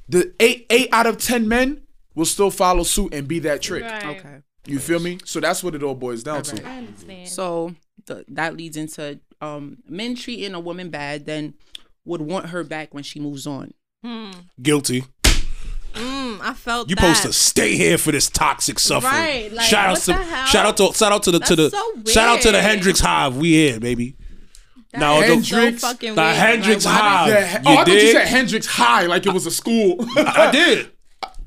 the 0.08 0.34
eight 0.40 0.66
eight 0.70 0.90
out 0.92 1.08
of 1.08 1.18
ten 1.18 1.48
men 1.48 1.82
will 2.16 2.26
still 2.26 2.52
follow 2.52 2.84
suit 2.84 3.14
and 3.14 3.28
be 3.28 3.40
that 3.40 3.62
trick. 3.62 3.84
Right. 3.84 4.06
Okay. 4.18 4.42
You 4.66 4.80
feel 4.80 5.00
me? 5.00 5.18
So 5.26 5.40
that's 5.40 5.64
what 5.64 5.76
it 5.76 5.84
all 5.84 5.96
boils 5.96 6.24
down 6.24 6.44
to. 6.44 6.66
I 6.66 6.78
understand. 6.78 7.28
So 7.28 7.76
the, 8.06 8.24
that 8.30 8.56
leads 8.56 8.78
into 8.78 9.20
um, 9.44 9.78
men 9.88 10.16
treating 10.16 10.54
a 10.54 10.60
woman 10.60 10.90
bad, 10.90 11.26
then 11.26 11.54
would 12.06 12.22
want 12.22 12.48
her 12.48 12.64
back 12.64 12.94
when 12.94 13.04
she 13.04 13.20
moves 13.20 13.46
on. 13.48 13.74
Guilty. 14.62 15.04
Mm, 15.94 16.40
I 16.42 16.54
felt 16.56 16.90
You 16.90 16.96
that. 16.96 17.02
supposed 17.16 17.22
to 17.24 17.34
stay 17.34 17.76
here 17.78 17.98
for 18.00 18.12
this 18.12 18.28
toxic 18.30 18.80
suffering. 18.80 19.14
Right, 19.14 19.54
like, 19.54 19.66
shout 19.68 19.86
out 19.90 19.92
what 19.92 20.00
to 20.02 20.06
the 20.08 20.14
hell? 20.16 20.46
shout 20.48 20.66
out 20.66 20.78
to 20.78 20.94
shout 20.98 21.12
out 21.12 21.24
to 21.24 21.32
the 21.32 21.40
to 21.40 21.56
the 21.56 21.70
so 21.70 21.94
shout 22.12 22.30
out 22.38 22.42
to 22.42 22.52
the. 22.52 22.62
Hendrix 22.62 23.00
Hive. 23.00 23.38
We 23.38 23.52
here, 23.54 23.80
baby. 23.80 24.16
That 24.92 25.00
Now, 25.00 25.22
is 25.22 25.28
Hendrix- 25.50 25.82
so 25.82 25.88
fucking 25.88 26.16
the 26.16 26.22
weird. 26.22 26.36
Hendrix 26.36 26.86
Like, 26.86 26.94
why 27.02 27.08
Hive. 27.10 27.28
did- 27.28 27.34
Yeah, 27.34 27.52
You 27.52 27.60
oh, 27.66 27.72
I 27.72 27.76
thought 27.76 27.88
you 27.88 27.94
dig? 28.00 28.12
said 28.16 28.28
Hendrix 28.28 28.66
High 28.68 29.06
like 29.06 29.26
it 29.28 29.34
was 29.34 29.46
a 29.46 29.52
school. 29.52 29.98
I 30.18 30.50
did. 30.52 30.90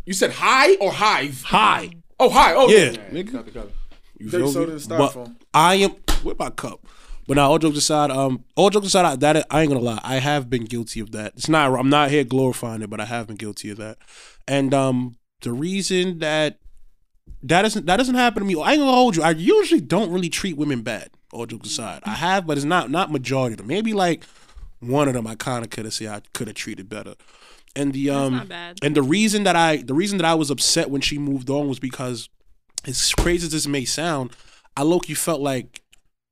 You 0.06 0.12
said 0.12 0.30
high 0.30 0.76
or 0.76 0.92
hive? 0.92 1.42
Hi. 1.46 1.90
Oh, 2.20 2.30
high. 2.30 2.54
Oh, 2.54 2.68
Yeah, 2.68 2.90
Got 2.90 3.10
nigga. 3.10 3.18
it, 3.48 3.54
got 3.54 3.64
it. 3.66 3.74
You 4.20 4.30
Dirty 4.30 4.44
feel 4.44 4.52
soda 4.52 4.66
me? 4.72 4.78
and 4.78 4.88
But 4.88 5.10
styrofoam. 5.12 5.34
I 5.52 5.74
am 5.74 5.96
with 6.22 6.38
my 6.38 6.50
cup. 6.50 6.86
But 7.26 7.34
now, 7.36 7.50
all 7.50 7.58
jokes 7.58 7.78
aside, 7.78 8.10
um, 8.10 8.44
all 8.54 8.70
jokes 8.70 8.86
aside, 8.86 9.04
I- 9.04 9.16
that 9.16 9.46
I 9.50 9.62
ain't 9.62 9.70
gonna 9.70 9.84
lie, 9.84 10.00
I 10.04 10.16
have 10.16 10.48
been 10.48 10.64
guilty 10.64 11.00
of 11.00 11.10
that. 11.12 11.32
It's 11.36 11.48
not, 11.48 11.76
I'm 11.78 11.90
not 11.90 12.10
here 12.10 12.22
glorifying 12.24 12.82
it, 12.82 12.90
but 12.90 13.00
I 13.00 13.04
have 13.04 13.26
been 13.26 13.36
guilty 13.36 13.70
of 13.70 13.78
that. 13.78 13.98
And 14.46 14.72
um, 14.72 15.16
the 15.42 15.52
reason 15.52 16.20
that 16.20 16.58
that 17.42 17.62
doesn't 17.62 17.86
that 17.86 17.96
doesn't 17.96 18.14
happen 18.14 18.42
to 18.42 18.46
me, 18.46 18.60
I 18.60 18.72
ain't 18.72 18.80
gonna 18.80 18.92
hold 18.92 19.16
you. 19.16 19.22
I 19.22 19.30
usually 19.30 19.80
don't 19.80 20.10
really 20.10 20.28
treat 20.28 20.56
women 20.56 20.82
bad. 20.82 21.10
All 21.32 21.46
jokes 21.46 21.68
aside, 21.68 22.02
I 22.04 22.10
have, 22.14 22.46
but 22.46 22.56
it's 22.56 22.64
not 22.64 22.90
not 22.90 23.10
majority 23.10 23.54
of 23.54 23.58
them. 23.58 23.66
Maybe 23.66 23.92
like 23.92 24.24
one 24.80 25.08
of 25.08 25.14
them, 25.14 25.26
I 25.26 25.34
kind 25.34 25.64
of 25.64 25.70
could 25.70 25.84
have 25.84 25.94
said 25.94 26.08
I 26.08 26.20
could 26.32 26.46
have 26.46 26.56
treated 26.56 26.88
better. 26.88 27.14
And 27.74 27.92
the 27.92 28.10
um, 28.10 28.34
and 28.82 28.94
the 28.94 29.02
reason 29.02 29.42
that 29.44 29.56
I 29.56 29.78
the 29.78 29.94
reason 29.94 30.18
that 30.18 30.24
I 30.24 30.34
was 30.34 30.50
upset 30.50 30.90
when 30.90 31.00
she 31.00 31.18
moved 31.18 31.50
on 31.50 31.68
was 31.68 31.78
because 31.80 32.28
as 32.86 33.12
crazy 33.14 33.46
as 33.46 33.52
this 33.52 33.66
may 33.66 33.84
sound, 33.84 34.30
I 34.76 34.82
low 34.82 35.00
key 35.00 35.14
felt 35.14 35.40
like 35.40 35.82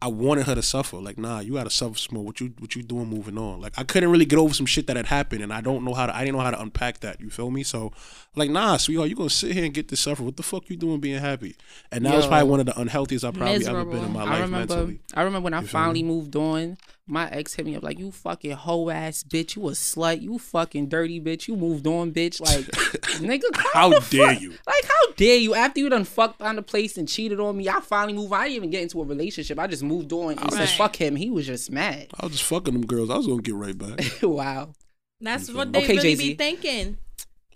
I 0.05 0.09
wanted 0.09 0.45
her 0.45 0.55
to 0.55 0.61
suffer. 0.61 0.99
Like, 0.99 1.17
nah, 1.17 1.41
you 1.41 1.55
gotta 1.55 1.71
suffer 1.71 1.97
some 1.97 2.17
more. 2.17 2.25
What 2.25 2.39
you 2.39 2.53
what 2.59 2.77
you 2.77 2.83
doing 2.83 3.07
moving 3.07 3.39
on? 3.39 3.63
Like 3.63 3.73
I 3.79 3.85
couldn't 3.85 4.11
really 4.11 4.27
get 4.27 4.39
over 4.39 4.53
some 4.53 4.67
shit 4.67 4.87
that 4.89 4.97
had 4.97 5.07
happened 5.07 5.43
and 5.43 5.51
I 5.51 5.63
don't 5.63 5.83
know 5.83 5.95
how 5.95 6.05
to 6.05 6.15
I 6.15 6.21
didn't 6.27 6.37
know 6.37 6.43
how 6.43 6.51
to 6.51 6.61
unpack 6.61 7.01
that. 7.01 7.23
You 7.23 7.31
feel 7.31 7.51
me? 7.51 7.63
So 7.63 7.91
like, 8.37 8.51
nah, 8.51 8.77
sweetheart, 8.77 9.09
you 9.09 9.17
gonna 9.17 9.31
sit 9.31 9.53
here 9.53 9.65
and 9.65 9.73
get 9.73 9.89
this 9.89 10.01
suffer. 10.01 10.23
What 10.23 10.37
the 10.37 10.43
fuck 10.43 10.69
you 10.69 10.77
doing 10.77 11.01
being 11.01 11.21
happy? 11.21 11.57
And 11.91 12.05
that 12.05 12.15
was 12.17 12.27
probably 12.27 12.51
one 12.51 12.61
of 12.61 12.67
the 12.67 12.79
unhealthiest 12.79 13.25
I've 13.25 13.33
probably 13.33 13.65
ever 13.67 13.83
been 13.87 13.97
in 13.97 14.13
Miserable. 14.13 14.13
my 14.13 14.21
I 14.21 14.25
life 14.25 14.43
remember 14.43 14.75
mentally. 14.77 15.01
I 15.15 15.23
remember 15.23 15.45
when 15.45 15.55
I 15.55 15.61
You 15.63 15.67
finally 15.69 16.03
moved 16.03 16.37
on, 16.37 16.77
my 17.07 17.29
ex 17.31 17.55
hit 17.55 17.67
me 17.67 17.77
up 17.77 17.83
like, 17.83 17.99
You 17.99 18.11
fucking 18.11 18.53
hoe 18.53 18.89
ass 18.89 19.23
bitch, 19.23 19.57
you 19.57 19.69
a 19.69 19.73
slut, 19.73 20.23
you 20.23 20.39
fucking 20.39 20.89
dirty 20.89 21.21
bitch, 21.21 21.49
you 21.49 21.57
moved 21.57 21.87
on, 21.87 22.13
bitch. 22.13 22.41
Like 22.41 22.65
nigga, 23.21 23.43
How 23.75 23.91
the 23.91 24.05
dare 24.11 24.33
fuck- 24.33 24.41
you. 24.43 24.51
Like 24.51 24.85
how 24.85 25.13
dare 25.17 25.37
you? 25.37 25.55
After 25.55 25.81
you 25.81 25.89
done 25.91 26.05
fucked 26.05 26.41
on 26.41 26.57
the 26.57 26.63
place 26.63 26.97
and 26.97 27.07
cheated 27.09 27.41
on 27.41 27.57
me, 27.57 27.69
I 27.69 27.81
finally 27.81 28.15
moved 28.15 28.33
on. 28.33 28.41
I 28.41 28.45
didn't 28.45 28.57
even 28.57 28.71
get 28.71 28.83
into 28.83 29.03
a 29.03 29.05
relationship. 29.05 29.59
I 29.59 29.67
just 29.67 29.83
moved 29.83 30.13
on 30.13 30.39
and 30.39 30.53
said 30.53 30.69
fuck 30.71 30.97
him. 30.97 31.17
He 31.17 31.31
was 31.31 31.47
just 31.47 31.71
mad. 31.71 32.09
I 32.19 32.25
was 32.27 32.33
just 32.37 32.45
fucking 32.45 32.73
them 32.73 32.87
girls. 32.87 33.11
I 33.11 33.17
was 33.19 33.27
gonna 33.27 33.43
get 33.43 33.55
right 33.55 33.77
back. 33.77 34.01
wow. 34.23 34.73
That's 35.21 35.51
what 35.53 35.73
they 35.73 35.79
Okay, 35.85 35.97
really 35.97 36.03
Jay-Z. 36.17 36.29
be 36.31 36.35
thinking. 36.35 36.99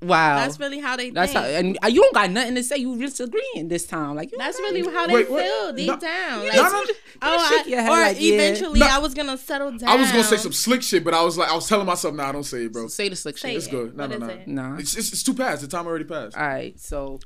Wow. 0.01 0.37
That's 0.37 0.61
really 0.61 0.79
how 0.79 0.97
they 0.97 1.11
That's 1.11 1.33
how, 1.33 1.43
think. 1.43 1.77
and 1.83 1.93
you 1.95 2.01
don't 2.03 2.15
got 2.15 2.31
nothing 2.31 2.55
to 2.55 2.63
say. 2.63 2.77
You 2.77 2.97
disagreeing 2.99 3.67
this 3.69 3.85
time. 3.87 4.15
Like 4.15 4.31
That's 4.39 4.57
don't 4.57 4.73
really 4.73 4.95
how 4.95 5.07
they 5.09 5.15
Wait, 5.15 5.31
wait, 5.31 5.45
feel 5.45 5.73
deep 5.73 5.87
no- 5.89 5.97
down. 5.99 6.39
no, 6.41 6.45
Like, 6.47 6.73
no, 6.73 6.85
oh, 7.23 7.49
shake 7.51 7.67
I, 7.67 7.69
your 7.71 7.81
head 7.81 7.89
or 7.91 8.01
like, 8.03 8.21
yeah. 8.21 8.35
eventually 8.35 8.81
No. 8.81 8.87
I 8.87 8.99
was 8.99 9.15
gonna 9.15 9.37
settle 9.37 9.73
down. 9.77 9.89
I 9.89 9.97
was 9.97 10.11
gonna 10.13 10.23
say 10.25 10.37
some 10.37 10.53
slick 10.53 10.83
shit, 10.83 11.03
but 11.03 11.15
I 11.15 11.23
was 11.25 11.37
like, 11.37 11.51
I 11.51 11.55
was 11.55 11.67
telling 11.69 11.87
myself, 11.87 12.15
"No, 12.15 12.23
nah, 12.23 12.33
don't 12.33 12.45
say 12.45 12.67
it, 12.67 12.73
bro. 12.73 12.87
Say 12.87 13.09
the 13.09 13.17
slick 13.17 13.39
Say 13.39 13.49
shit. 13.49 13.57
It's 13.57 13.67
it. 13.67 13.71
good. 13.71 13.97
No, 13.97 14.07
What 14.07 14.11
no, 14.11 14.17
is 14.17 14.21
no. 14.23 14.29
it? 14.43 14.49
Nah. 14.49 14.77
It's, 14.77 14.97
it's 14.97 15.13
it's 15.13 15.23
too 15.25 15.35
past. 15.35 15.63
The 15.63 15.69
time 15.69 15.87
already 15.87 16.05
passed. 16.05 16.37
All 16.37 16.47
right. 16.47 16.79
So 16.79 17.19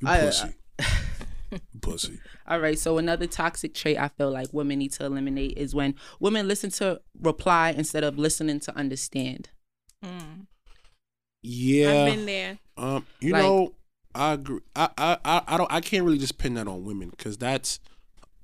You 0.00 0.08
I- 0.08 0.20
pussy. 0.20 0.48
You 1.52 1.60
pussy. 1.80 2.18
All 2.48 2.60
right, 2.60 2.78
so 2.78 2.98
another 2.98 3.26
toxic 3.26 3.74
trait 3.74 3.98
I 3.98 4.08
feel 4.08 4.30
like 4.30 4.48
women 4.52 4.78
need 4.78 4.92
to 4.94 5.04
eliminate 5.04 5.56
is 5.58 5.74
when 5.74 5.94
women 6.20 6.46
listen 6.46 6.70
to 6.72 7.00
reply 7.20 7.70
instead 7.76 8.04
of 8.04 8.18
listening 8.18 8.60
to 8.60 8.76
understand. 8.76 9.48
Mm. 10.04 10.45
Yeah. 11.46 12.04
I've 12.04 12.14
been 12.14 12.26
there. 12.26 12.58
Um, 12.76 13.06
you 13.20 13.32
Like- 13.32 13.42
know, 13.42 13.72
I 14.14 14.32
agree. 14.32 14.60
I, 14.74 14.88
I, 14.96 15.18
I, 15.24 15.42
I 15.46 15.56
don't. 15.58 15.70
I 15.70 15.80
can't 15.80 16.04
really 16.04 16.18
just 16.18 16.38
pin 16.38 16.54
that 16.54 16.66
on 16.66 16.84
women 16.84 17.10
because 17.10 17.36
that's. 17.36 17.80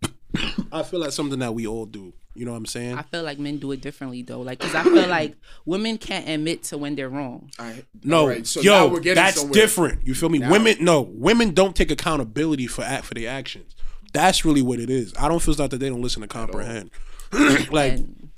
I 0.73 0.83
feel 0.83 1.01
like 1.01 1.13
something 1.13 1.39
that 1.41 1.55
we 1.55 1.67
all 1.67 1.87
do. 1.87 2.13
You 2.35 2.47
know 2.47 2.53
what 2.53 2.57
I'm 2.59 2.67
saying? 2.67 2.97
I 2.97 3.03
feel 3.03 3.23
like 3.23 3.39
men 3.39 3.59
do 3.59 3.73
it 3.73 3.83
differently 3.83 4.23
though, 4.23 4.41
like 4.41 4.59
because 4.59 4.75
I 4.75 4.83
feel 4.85 5.07
like 5.09 5.35
women 5.67 5.99
can't 5.99 6.27
admit 6.29 6.63
to 6.65 6.79
when 6.79 6.95
they're 6.95 7.11
wrong. 7.11 7.51
I, 7.59 7.85
no, 8.03 8.21
all 8.21 8.29
right, 8.29 8.47
so 8.47 8.61
now 8.63 8.87
yo, 8.87 8.89
we're 8.89 9.15
that's 9.15 9.37
somewhere. 9.41 9.53
different. 9.53 10.07
You 10.07 10.15
feel 10.15 10.31
me? 10.31 10.39
Now- 10.39 10.51
Women, 10.51 10.77
no, 10.81 11.03
women 11.03 11.53
don't 11.53 11.77
take 11.77 11.91
accountability 11.91 12.67
for 12.67 12.83
act 12.85 13.05
for 13.05 13.13
their 13.15 13.29
actions. 13.31 13.75
That's 14.15 14.45
really 14.47 14.63
what 14.63 14.79
it 14.79 14.89
is. 14.89 15.13
I 15.19 15.29
don't 15.29 15.41
feel 15.43 15.55
like 15.59 15.71
that 15.71 15.79
they 15.79 15.91
don't 15.91 16.01
listen 16.03 16.23
to 16.23 16.29
comprehend. 16.29 16.91
like, 17.71 17.93
And 17.95 18.31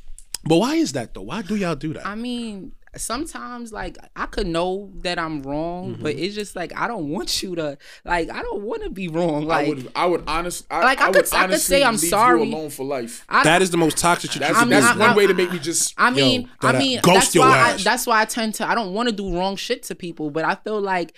but 0.45 0.57
why 0.57 0.75
is 0.75 0.93
that 0.93 1.15
though? 1.15 1.23
Why 1.23 1.43
do 1.43 1.55
y'all 1.55 1.77
do 1.77 1.95
that? 1.95 2.05
I 2.07 2.17
mean, 2.17 2.73
sometimes 2.97 3.73
like 3.73 3.97
I 4.17 4.27
could 4.27 4.47
know 4.47 4.91
that 5.03 5.19
I'm 5.19 5.43
wrong, 5.43 5.95
Mm-hmm. 5.95 6.03
but 6.03 6.15
it's 6.17 6.35
just 6.35 6.55
like 6.57 6.73
I 6.79 6.87
don't 6.87 7.09
want 7.11 7.43
you 7.43 7.55
to 7.57 7.77
like 8.05 8.31
I 8.31 8.43
don't 8.43 8.63
want 8.63 8.83
to 8.85 8.91
be 8.91 9.09
wrong. 9.09 9.45
I 9.45 9.47
Like 9.47 9.69
would, 9.69 9.93
I 9.95 10.07
would 10.07 10.25
honestly, 10.27 10.67
I, 10.71 10.81
Like, 10.85 11.01
I 11.01 11.05
I, 11.05 11.07
could- 11.13 11.17
would 11.25 11.35
I 11.35 11.47
could 11.49 11.61
say 11.61 11.83
I'm 11.83 11.93
leave 11.95 12.01
sorry. 12.11 12.43
you 12.47 12.55
alone 12.55 12.71
for 12.71 12.85
life. 12.85 13.25
I, 13.29 13.45
that 13.45 13.63
is 13.63 13.71
the 13.71 13.77
most 13.77 13.99
toxic 13.99 14.31
shit. 14.33 14.41
That's, 14.41 14.55
can 14.59 14.63
mean, 14.69 14.71
that's 14.81 14.97
I- 14.97 14.99
one 14.99 15.11
I- 15.11 15.17
way 15.17 15.27
to 15.27 15.35
make 15.35 15.53
me 15.53 15.59
just. 15.59 15.95
I 15.99 16.11
mean, 16.11 16.43
Yo, 16.63 16.69
I 16.69 16.79
mean, 16.79 17.01
ghost 17.03 17.19
that's 17.21 17.35
your 17.35 17.45
why 17.47 17.59
I, 17.73 17.77
that's 17.77 18.07
why 18.07 18.21
I 18.21 18.25
tend 18.25 18.55
to 18.57 18.69
I 18.69 18.75
don't 18.75 18.95
want 18.95 19.09
to 19.09 19.15
do 19.15 19.37
wrong 19.37 19.57
shit 19.57 19.83
to 19.85 19.95
people, 19.95 20.31
but 20.31 20.45
I 20.45 20.55
feel 20.55 20.81
like 20.81 21.15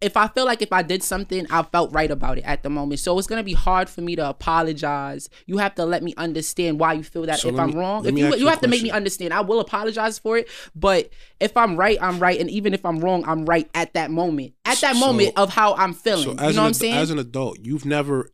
if 0.00 0.16
I 0.16 0.28
feel 0.28 0.44
like 0.44 0.62
if 0.62 0.72
I 0.72 0.82
did 0.82 1.02
something, 1.02 1.46
I 1.50 1.62
felt 1.62 1.92
right 1.92 2.10
about 2.10 2.38
it 2.38 2.44
at 2.44 2.62
the 2.62 2.70
moment. 2.70 3.00
So 3.00 3.18
it's 3.18 3.26
gonna 3.26 3.42
be 3.42 3.52
hard 3.54 3.88
for 3.88 4.00
me 4.00 4.14
to 4.16 4.28
apologize. 4.28 5.28
You 5.46 5.58
have 5.58 5.74
to 5.76 5.84
let 5.84 6.02
me 6.02 6.14
understand 6.16 6.78
why 6.78 6.92
you 6.92 7.02
feel 7.02 7.26
that. 7.26 7.40
So 7.40 7.48
if 7.48 7.58
I'm 7.58 7.70
me- 7.70 7.76
wrong, 7.76 8.06
if 8.06 8.16
you 8.16 8.28
you 8.28 8.36
you 8.36 8.46
have 8.48 8.60
to 8.60 8.68
make 8.68 8.82
me 8.82 8.90
understand. 8.90 9.34
I 9.34 9.40
will 9.40 9.60
apologize 9.60 10.18
for 10.18 10.38
it. 10.38 10.48
But 10.74 11.10
if 11.40 11.56
I'm 11.56 11.76
right, 11.76 11.98
I'm 12.00 12.18
right. 12.20 12.38
And 12.40 12.48
even 12.50 12.74
if 12.74 12.84
I'm 12.86 13.00
wrong, 13.00 13.24
I'm 13.26 13.44
right 13.44 13.68
at 13.74 13.94
that 13.94 14.10
moment. 14.10 14.54
At 14.64 14.78
that 14.80 14.94
So- 14.94 15.00
moment 15.06 15.32
of 15.36 15.50
how 15.50 15.74
I'm 15.74 15.94
feeling. 15.94 16.24
So 16.24 16.30
you 16.30 16.36
know 16.36 16.44
what 16.44 16.58
I'm 16.68 16.74
saying? 16.74 16.94
as 16.94 17.10
an 17.10 17.18
adult, 17.18 17.58
you've 17.60 17.84
never, 17.84 18.30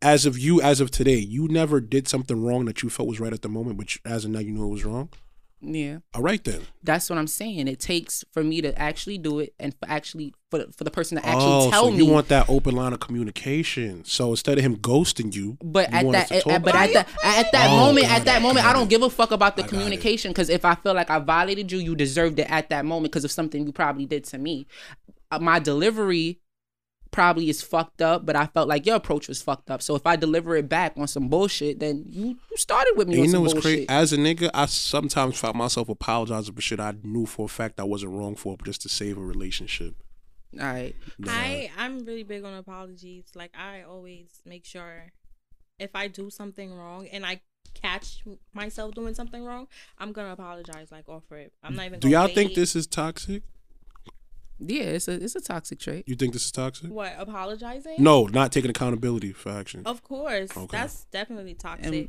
as 0.00 0.26
of 0.26 0.38
you, 0.38 0.60
as 0.62 0.80
of 0.80 0.90
today, 0.90 1.16
you 1.16 1.48
never 1.48 1.80
did 1.80 2.08
something 2.08 2.42
wrong 2.42 2.64
that 2.66 2.82
you 2.82 2.88
felt 2.90 3.08
was 3.08 3.20
right 3.20 3.32
at 3.32 3.42
the 3.42 3.48
moment, 3.48 3.76
but 3.76 3.96
as 4.04 4.24
of 4.24 4.30
now 4.30 4.38
you 4.38 4.52
know 4.52 4.64
it 4.64 4.68
was 4.68 4.84
wrong. 4.84 5.08
Yeah. 5.62 5.98
All 6.12 6.22
right 6.22 6.42
then. 6.42 6.62
That's 6.82 7.08
what 7.08 7.18
I'm 7.18 7.28
saying. 7.28 7.68
It 7.68 7.78
takes 7.78 8.24
for 8.32 8.42
me 8.42 8.60
to 8.60 8.76
actually 8.78 9.16
do 9.16 9.38
it 9.38 9.54
and 9.60 9.72
for 9.72 9.88
actually 9.88 10.34
for 10.50 10.58
the, 10.58 10.72
for 10.72 10.84
the 10.84 10.90
person 10.90 11.18
to 11.18 11.24
actually 11.24 11.52
oh, 11.52 11.70
tell 11.70 11.84
so 11.84 11.90
me. 11.92 11.98
you 11.98 12.06
want 12.06 12.28
that 12.28 12.50
open 12.50 12.74
line 12.74 12.92
of 12.92 13.00
communication. 13.00 14.04
So 14.04 14.30
instead 14.30 14.58
of 14.58 14.64
him 14.64 14.76
ghosting 14.76 15.34
you, 15.34 15.56
But 15.62 15.90
you 15.90 15.98
at 15.98 16.28
that, 16.28 16.46
at, 16.46 16.62
but 16.64 16.74
at 16.74 16.92
that, 16.92 17.08
at 17.24 17.52
that 17.52 17.70
Oh, 17.70 17.76
moment, 17.76 18.10
at 18.10 18.24
that 18.24 18.42
moment, 18.42 18.66
I 18.66 18.72
don't 18.72 18.90
give 18.90 19.02
a 19.02 19.08
fuck 19.08 19.30
about 19.30 19.56
the 19.56 19.64
I 19.64 19.68
communication. 19.68 20.32
Because 20.32 20.50
if 20.50 20.64
I 20.64 20.74
feel 20.74 20.94
like 20.94 21.10
I 21.10 21.20
violated 21.20 21.70
you, 21.70 21.78
you 21.78 21.94
deserved 21.94 22.38
it 22.40 22.50
at 22.50 22.68
that 22.70 22.84
moment 22.84 23.12
because 23.12 23.24
of 23.24 23.30
something 23.30 23.64
you 23.64 23.72
probably 23.72 24.04
did 24.04 24.24
to 24.24 24.38
me. 24.38 24.66
Uh, 25.30 25.38
my 25.38 25.58
delivery 25.58 26.41
probably 27.12 27.48
is 27.48 27.62
fucked 27.62 28.02
up, 28.02 28.26
but 28.26 28.34
I 28.34 28.46
felt 28.46 28.68
like 28.68 28.84
your 28.86 28.96
approach 28.96 29.28
was 29.28 29.40
fucked 29.40 29.70
up. 29.70 29.82
So 29.82 29.94
if 29.94 30.04
I 30.06 30.16
deliver 30.16 30.56
it 30.56 30.68
back 30.68 30.94
on 30.96 31.06
some 31.06 31.28
bullshit, 31.28 31.78
then 31.78 32.04
you, 32.08 32.38
you 32.50 32.56
started 32.56 32.94
with 32.96 33.06
me 33.06 33.14
And 33.14 33.20
on 33.20 33.26
you 33.26 33.32
know 33.32 33.46
some 33.46 33.54
what's 33.54 33.64
crazy? 33.64 33.86
As 33.88 34.12
a 34.12 34.16
nigga, 34.16 34.50
I 34.52 34.66
sometimes 34.66 35.38
found 35.38 35.56
myself 35.56 35.88
apologizing 35.88 36.54
for 36.54 36.60
shit 36.60 36.80
I 36.80 36.94
knew 37.04 37.26
for 37.26 37.44
a 37.44 37.48
fact 37.48 37.78
I 37.78 37.84
wasn't 37.84 38.12
wrong 38.12 38.34
for, 38.34 38.56
just 38.64 38.82
to 38.82 38.88
save 38.88 39.16
a 39.18 39.20
relationship. 39.20 39.94
All 40.60 40.66
right. 40.66 40.94
I 41.26 41.70
I'm 41.78 42.00
really 42.04 42.24
big 42.24 42.44
on 42.44 42.54
apologies. 42.54 43.24
Like 43.34 43.52
I 43.56 43.82
always 43.82 44.42
make 44.44 44.64
sure 44.64 45.12
if 45.78 45.90
I 45.94 46.08
do 46.08 46.30
something 46.30 46.74
wrong 46.74 47.06
and 47.08 47.24
I 47.24 47.40
catch 47.74 48.22
myself 48.52 48.94
doing 48.94 49.14
something 49.14 49.44
wrong, 49.44 49.66
I'm 49.98 50.12
gonna 50.12 50.32
apologize 50.32 50.92
like 50.92 51.08
offer 51.08 51.36
it. 51.36 51.52
I'm 51.62 51.74
not 51.74 51.86
even. 51.86 52.00
Do 52.00 52.10
gonna 52.10 52.26
y'all 52.26 52.34
think 52.34 52.50
wait. 52.50 52.56
this 52.56 52.76
is 52.76 52.86
toxic? 52.86 53.42
Yeah, 54.58 54.82
it's 54.82 55.08
a 55.08 55.12
it's 55.12 55.34
a 55.34 55.40
toxic 55.40 55.78
trait. 55.80 56.04
You 56.06 56.14
think 56.14 56.32
this 56.32 56.44
is 56.44 56.52
toxic? 56.52 56.90
What 56.90 57.12
apologizing? 57.18 57.96
No, 57.98 58.26
not 58.26 58.52
taking 58.52 58.70
accountability 58.70 59.32
for 59.32 59.50
action. 59.50 59.82
Of 59.86 60.02
course, 60.02 60.56
Okay. 60.56 60.76
that's 60.76 61.04
definitely 61.06 61.54
toxic. 61.54 61.86
And 61.86 62.08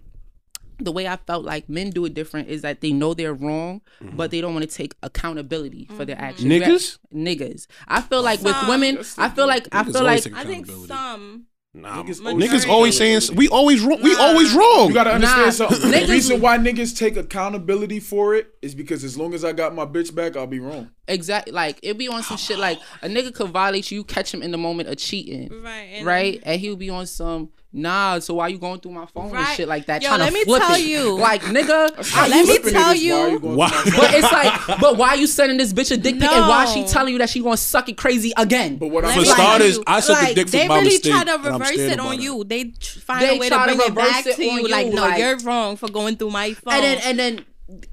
the 0.79 0.91
way 0.91 1.07
I 1.07 1.17
felt 1.17 1.45
like 1.45 1.69
men 1.69 1.89
do 1.91 2.05
it 2.05 2.13
different 2.13 2.49
is 2.49 2.61
that 2.63 2.81
they 2.81 2.91
know 2.91 3.13
they're 3.13 3.33
wrong, 3.33 3.81
but 4.01 4.31
they 4.31 4.41
don't 4.41 4.53
want 4.53 4.69
to 4.69 4.75
take 4.75 4.95
accountability 5.03 5.87
for 5.95 6.05
their 6.05 6.19
actions. 6.19 6.51
Mm-hmm. 6.51 6.71
Niggas? 6.71 6.97
niggas. 7.13 7.67
I 7.87 8.01
feel 8.01 8.21
like 8.21 8.41
with 8.41 8.55
women, 8.67 8.99
I 9.17 9.29
feel 9.29 9.47
like 9.47 9.67
I 9.71 9.83
feel 9.83 10.03
like 10.03 10.31
I 10.33 10.43
think 10.43 10.67
some. 10.67 11.45
Nah, 11.75 12.03
Niggas 12.03 12.19
niggas, 12.21 12.67
always- 12.67 12.67
always 12.67 12.97
saying 12.97 13.35
we 13.35 13.47
always 13.49 13.81
wrong. 13.81 13.99
We 14.03 14.15
always 14.15 14.53
wrong. 14.53 14.89
You 14.89 14.93
gotta 14.93 15.13
understand 15.13 15.45
Nah, 15.45 15.49
something. 15.49 15.89
the 15.91 16.05
reason 16.07 16.39
why 16.39 16.59
niggas 16.59 16.95
take 16.95 17.17
accountability 17.17 17.99
for 17.99 18.35
it 18.35 18.53
is 18.61 18.75
because 18.75 19.03
as 19.03 19.17
long 19.17 19.33
as 19.33 19.43
I 19.43 19.53
got 19.53 19.73
my 19.73 19.83
bitch 19.85 20.13
back, 20.13 20.37
I'll 20.37 20.45
be 20.45 20.59
wrong. 20.59 20.91
exactly 21.07 21.51
like 21.51 21.79
it 21.81 21.97
be 21.97 22.07
on 22.07 22.21
some 22.21 22.37
shit 22.37 22.59
like 22.59 22.79
a 23.01 23.07
nigga 23.07 23.33
could 23.33 23.49
violate 23.49 23.89
you, 23.89 23.97
you 23.97 24.03
catch 24.03 24.31
him 24.31 24.43
in 24.43 24.51
the 24.51 24.57
moment 24.57 24.87
of 24.87 24.97
cheating, 24.97 25.49
Right. 25.63 25.71
And 25.95 26.05
right? 26.05 26.39
And 26.43 26.61
he'll 26.61 26.75
be 26.75 26.91
on 26.91 27.07
some 27.07 27.49
nah. 27.73 28.19
So 28.19 28.35
why 28.35 28.47
you 28.49 28.57
going 28.57 28.79
through 28.79 28.91
my 28.93 29.05
phone 29.07 29.35
and 29.35 29.47
shit 29.55 29.67
like 29.67 29.85
that? 29.87 30.01
Yo, 30.01 30.07
trying 30.09 30.19
let 30.21 30.27
to 30.29 30.33
me 30.33 30.43
flip 30.45 30.61
tell 30.61 30.75
it. 30.75 30.81
you. 30.85 31.17
like 31.17 31.41
nigga. 31.41 32.15
I- 32.15 32.27
Let 32.33 32.47
me 32.47 32.71
tell 32.71 32.93
niggas, 32.93 32.95
why 32.95 32.95
you- 32.95 33.39
Why- 33.39 33.69
through 33.69 33.91
but 33.97 34.13
it's 34.13 34.31
like, 34.31 34.79
but 34.79 34.97
why 34.97 35.15
you 35.15 35.27
sending 35.27 35.57
this 35.57 35.73
bitch 35.73 35.91
a 35.91 35.97
dick 35.97 36.19
pic 36.19 36.29
and 36.31 36.47
why 36.47 36.65
she 36.65 36.85
telling 36.85 37.13
you 37.13 37.19
that 37.19 37.29
she 37.29 37.41
gonna 37.41 37.57
suck 37.57 37.89
it 37.89 37.97
crazy 37.97 38.31
again? 38.37 38.77
But 38.77 38.87
what 38.87 39.03
I'm 39.05 39.17
For 39.17 39.25
saying- 39.25 39.35
tell 39.35 39.35
starters, 39.35 39.77
you, 39.77 39.83
I 39.87 39.99
suck 39.99 40.23
a 40.31 40.33
dick 40.33 40.45
for 40.47 40.51
they 40.51 40.67
my 40.67 40.75
really 40.75 40.85
mistake, 40.89 41.11
try 41.13 41.23
to 41.25 41.37
reverse 41.49 41.71
it 41.77 41.99
on 41.99 42.13
it. 42.15 42.21
you. 42.21 42.43
They 42.43 42.73
find 42.81 43.21
They 43.21 43.35
a 43.37 43.39
way 43.39 43.49
try 43.49 43.67
to 43.67 43.75
to 43.75 43.81
it 43.81 43.89
reverse 43.89 44.07
back 44.09 44.25
it 44.27 44.35
to 44.37 44.47
on 44.49 44.57
you. 44.57 44.67
Like, 44.67 44.87
no, 44.87 45.01
like- 45.01 45.19
you're 45.19 45.37
wrong 45.39 45.75
for 45.75 45.89
going 45.89 46.15
through 46.17 46.31
my 46.31 46.53
phone. 46.53 46.73
and 46.75 46.83
then 46.83 46.97
and 47.03 47.19
then 47.19 47.45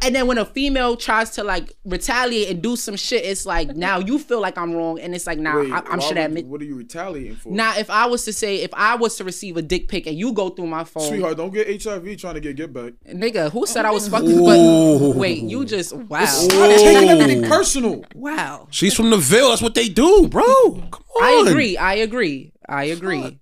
and 0.03 0.15
then 0.15 0.27
when 0.27 0.37
a 0.37 0.45
female 0.45 0.97
tries 0.97 1.31
to 1.31 1.45
like 1.45 1.73
retaliate 1.85 2.51
and 2.51 2.61
do 2.63 2.75
some 2.77 2.97
shit, 2.97 3.25
it's 3.25 3.47
like 3.47 3.69
now 3.77 3.99
you 3.99 4.19
feel 4.19 4.41
like 4.41 4.59
I'm 4.59 4.73
wrong, 4.73 4.99
and 4.99 5.15
it's 5.15 5.27
like 5.27 5.39
now 5.39 5.61
Wait, 5.61 5.73
I, 5.73 5.79
I'm 5.79 5.99
why 5.99 5.99
should 6.01 6.17
would- 6.17 6.25
admit. 6.27 6.47
What 6.47 6.61
are 6.61 6.65
you 6.65 6.75
retaliating 6.77 7.37
for? 7.37 7.51
Now, 7.53 7.77
if 7.79 7.89
I 7.89 8.07
was 8.07 8.25
to 8.25 8.33
say, 8.33 8.57
if 8.63 8.71
I 8.75 8.97
was 8.97 9.17
to 9.17 9.25
receive 9.25 9.57
a 9.57 9.63
dick 9.63 9.89
pic 9.89 10.07
and 10.07 10.17
you 10.19 10.33
go 10.33 10.49
through 10.51 10.67
my 10.67 10.85
phone, 10.85 11.09
Sweetheart, 11.09 11.37
don't 11.37 11.53
get 11.55 11.83
HIV 11.83 12.17
trying 12.19 12.35
to 12.35 12.41
get 12.41 12.57
get 12.57 12.73
back. 12.73 12.93
nigga, 13.09 13.51
who 13.53 13.67
said 13.67 13.85
I 13.85 13.91
was 13.91 14.09
fucking? 14.15 14.31
Ooh. 14.39 14.99
But 15.13 15.17
wait, 15.17 15.43
you 15.43 15.65
just 15.65 15.95
wow, 15.95 16.25
Stop 16.25 16.51
taking 16.71 17.09
everything 17.09 17.43
personal. 17.45 18.05
wow. 18.15 18.67
She's 18.71 18.95
from 18.95 19.11
the 19.11 19.17
Ville. 19.19 19.51
That's 19.51 19.63
what 19.63 19.75
they 19.75 19.89
do, 19.89 20.27
bro. 20.29 20.43
Come 20.45 21.05
on. 21.17 21.23
I 21.23 21.45
agree. 21.49 21.77
I 21.77 21.95
agree. 21.95 22.53
I 22.69 22.85
agree. 22.85 23.39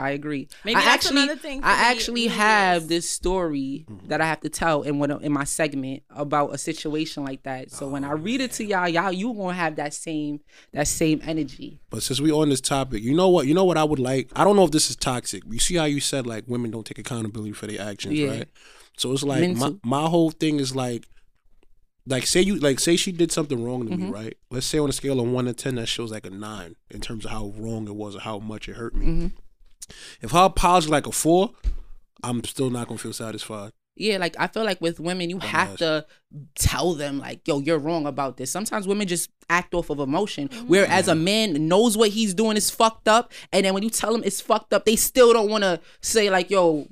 I 0.00 0.10
agree. 0.10 0.48
Maybe 0.64 0.76
I 0.76 0.84
that's 0.84 1.06
actually, 1.06 1.22
another 1.24 1.38
thing 1.40 1.60
for 1.60 1.66
I 1.66 1.72
actually 1.90 2.26
millennials. 2.28 2.30
have 2.30 2.88
this 2.88 3.08
story 3.08 3.86
that 4.08 4.20
I 4.20 4.26
have 4.26 4.40
to 4.40 4.48
tell 4.48 4.82
in 4.82 4.98
one 4.98 5.10
of, 5.10 5.22
in 5.22 5.32
my 5.32 5.44
segment 5.44 6.02
about 6.10 6.54
a 6.54 6.58
situation 6.58 7.24
like 7.24 7.42
that. 7.42 7.70
So 7.70 7.86
when 7.88 8.02
I 8.04 8.12
read 8.12 8.40
it 8.40 8.52
to 8.52 8.64
y'all, 8.64 8.88
y'all 8.88 9.12
you 9.12 9.32
gonna 9.34 9.52
have 9.54 9.76
that 9.76 9.92
same 9.94 10.40
that 10.72 10.88
same 10.88 11.20
energy. 11.24 11.80
But 11.90 12.02
since 12.02 12.20
we 12.20 12.32
on 12.32 12.48
this 12.48 12.60
topic, 12.60 13.02
you 13.02 13.14
know 13.14 13.28
what? 13.28 13.46
You 13.46 13.54
know 13.54 13.64
what 13.64 13.76
I 13.76 13.84
would 13.84 13.98
like. 13.98 14.30
I 14.34 14.44
don't 14.44 14.56
know 14.56 14.64
if 14.64 14.70
this 14.70 14.90
is 14.90 14.96
toxic. 14.96 15.42
You 15.48 15.58
see 15.58 15.76
how 15.76 15.84
you 15.84 16.00
said 16.00 16.26
like 16.26 16.44
women 16.48 16.70
don't 16.70 16.86
take 16.86 16.98
accountability 16.98 17.52
for 17.52 17.66
their 17.66 17.80
actions, 17.80 18.18
Yeah. 18.18 18.28
right? 18.30 18.48
So 18.96 19.12
it's 19.12 19.22
like 19.22 19.56
my, 19.56 19.74
my 19.84 20.02
whole 20.08 20.30
thing 20.30 20.60
is 20.60 20.74
like, 20.76 21.06
like 22.06 22.26
say 22.26 22.40
you 22.40 22.56
like 22.56 22.80
say 22.80 22.96
she 22.96 23.12
did 23.12 23.30
something 23.30 23.62
wrong 23.62 23.86
to 23.86 23.92
Mm-hmm. 23.92 24.04
me, 24.06 24.10
right? 24.10 24.36
Let's 24.50 24.66
say 24.66 24.78
on 24.78 24.88
a 24.88 24.92
scale 24.92 25.20
of 25.20 25.28
one 25.28 25.44
to 25.44 25.52
ten, 25.54 25.74
that 25.76 25.86
shows 25.86 26.10
like 26.10 26.26
a 26.26 26.30
nine 26.30 26.76
in 26.90 27.00
terms 27.00 27.24
of 27.24 27.30
how 27.30 27.52
wrong 27.56 27.86
it 27.88 27.94
was 27.94 28.16
or 28.16 28.20
how 28.20 28.38
much 28.38 28.68
it 28.68 28.76
hurt 28.76 28.94
me. 28.94 29.06
Mm-hmm. 29.06 29.26
If 30.20 30.32
her 30.32 30.44
apology 30.44 30.88
like 30.88 31.06
a 31.06 31.12
four, 31.12 31.50
I'm 32.22 32.44
still 32.44 32.70
not 32.70 32.88
gonna 32.88 32.98
feel 32.98 33.12
satisfied. 33.12 33.72
Yeah, 33.96 34.16
like 34.16 34.34
I 34.38 34.46
feel 34.46 34.64
like 34.64 34.80
with 34.80 34.98
women, 34.98 35.28
you 35.28 35.38
have 35.40 35.70
Dumbass. 35.70 35.78
to 35.78 36.06
tell 36.54 36.94
them 36.94 37.18
like, 37.18 37.46
"Yo, 37.46 37.60
you're 37.60 37.78
wrong 37.78 38.06
about 38.06 38.38
this." 38.38 38.50
Sometimes 38.50 38.86
women 38.86 39.06
just 39.06 39.30
act 39.50 39.74
off 39.74 39.90
of 39.90 39.98
emotion, 39.98 40.48
mm-hmm. 40.48 40.68
whereas 40.68 41.06
a 41.06 41.14
man 41.14 41.68
knows 41.68 41.98
what 41.98 42.08
he's 42.10 42.32
doing 42.32 42.56
is 42.56 42.70
fucked 42.70 43.08
up, 43.08 43.32
and 43.52 43.66
then 43.66 43.74
when 43.74 43.82
you 43.82 43.90
tell 43.90 44.14
him 44.14 44.22
it's 44.24 44.40
fucked 44.40 44.72
up, 44.72 44.86
they 44.86 44.96
still 44.96 45.32
don't 45.32 45.50
want 45.50 45.64
to 45.64 45.80
say 46.00 46.30
like, 46.30 46.50
"Yo, 46.50 46.88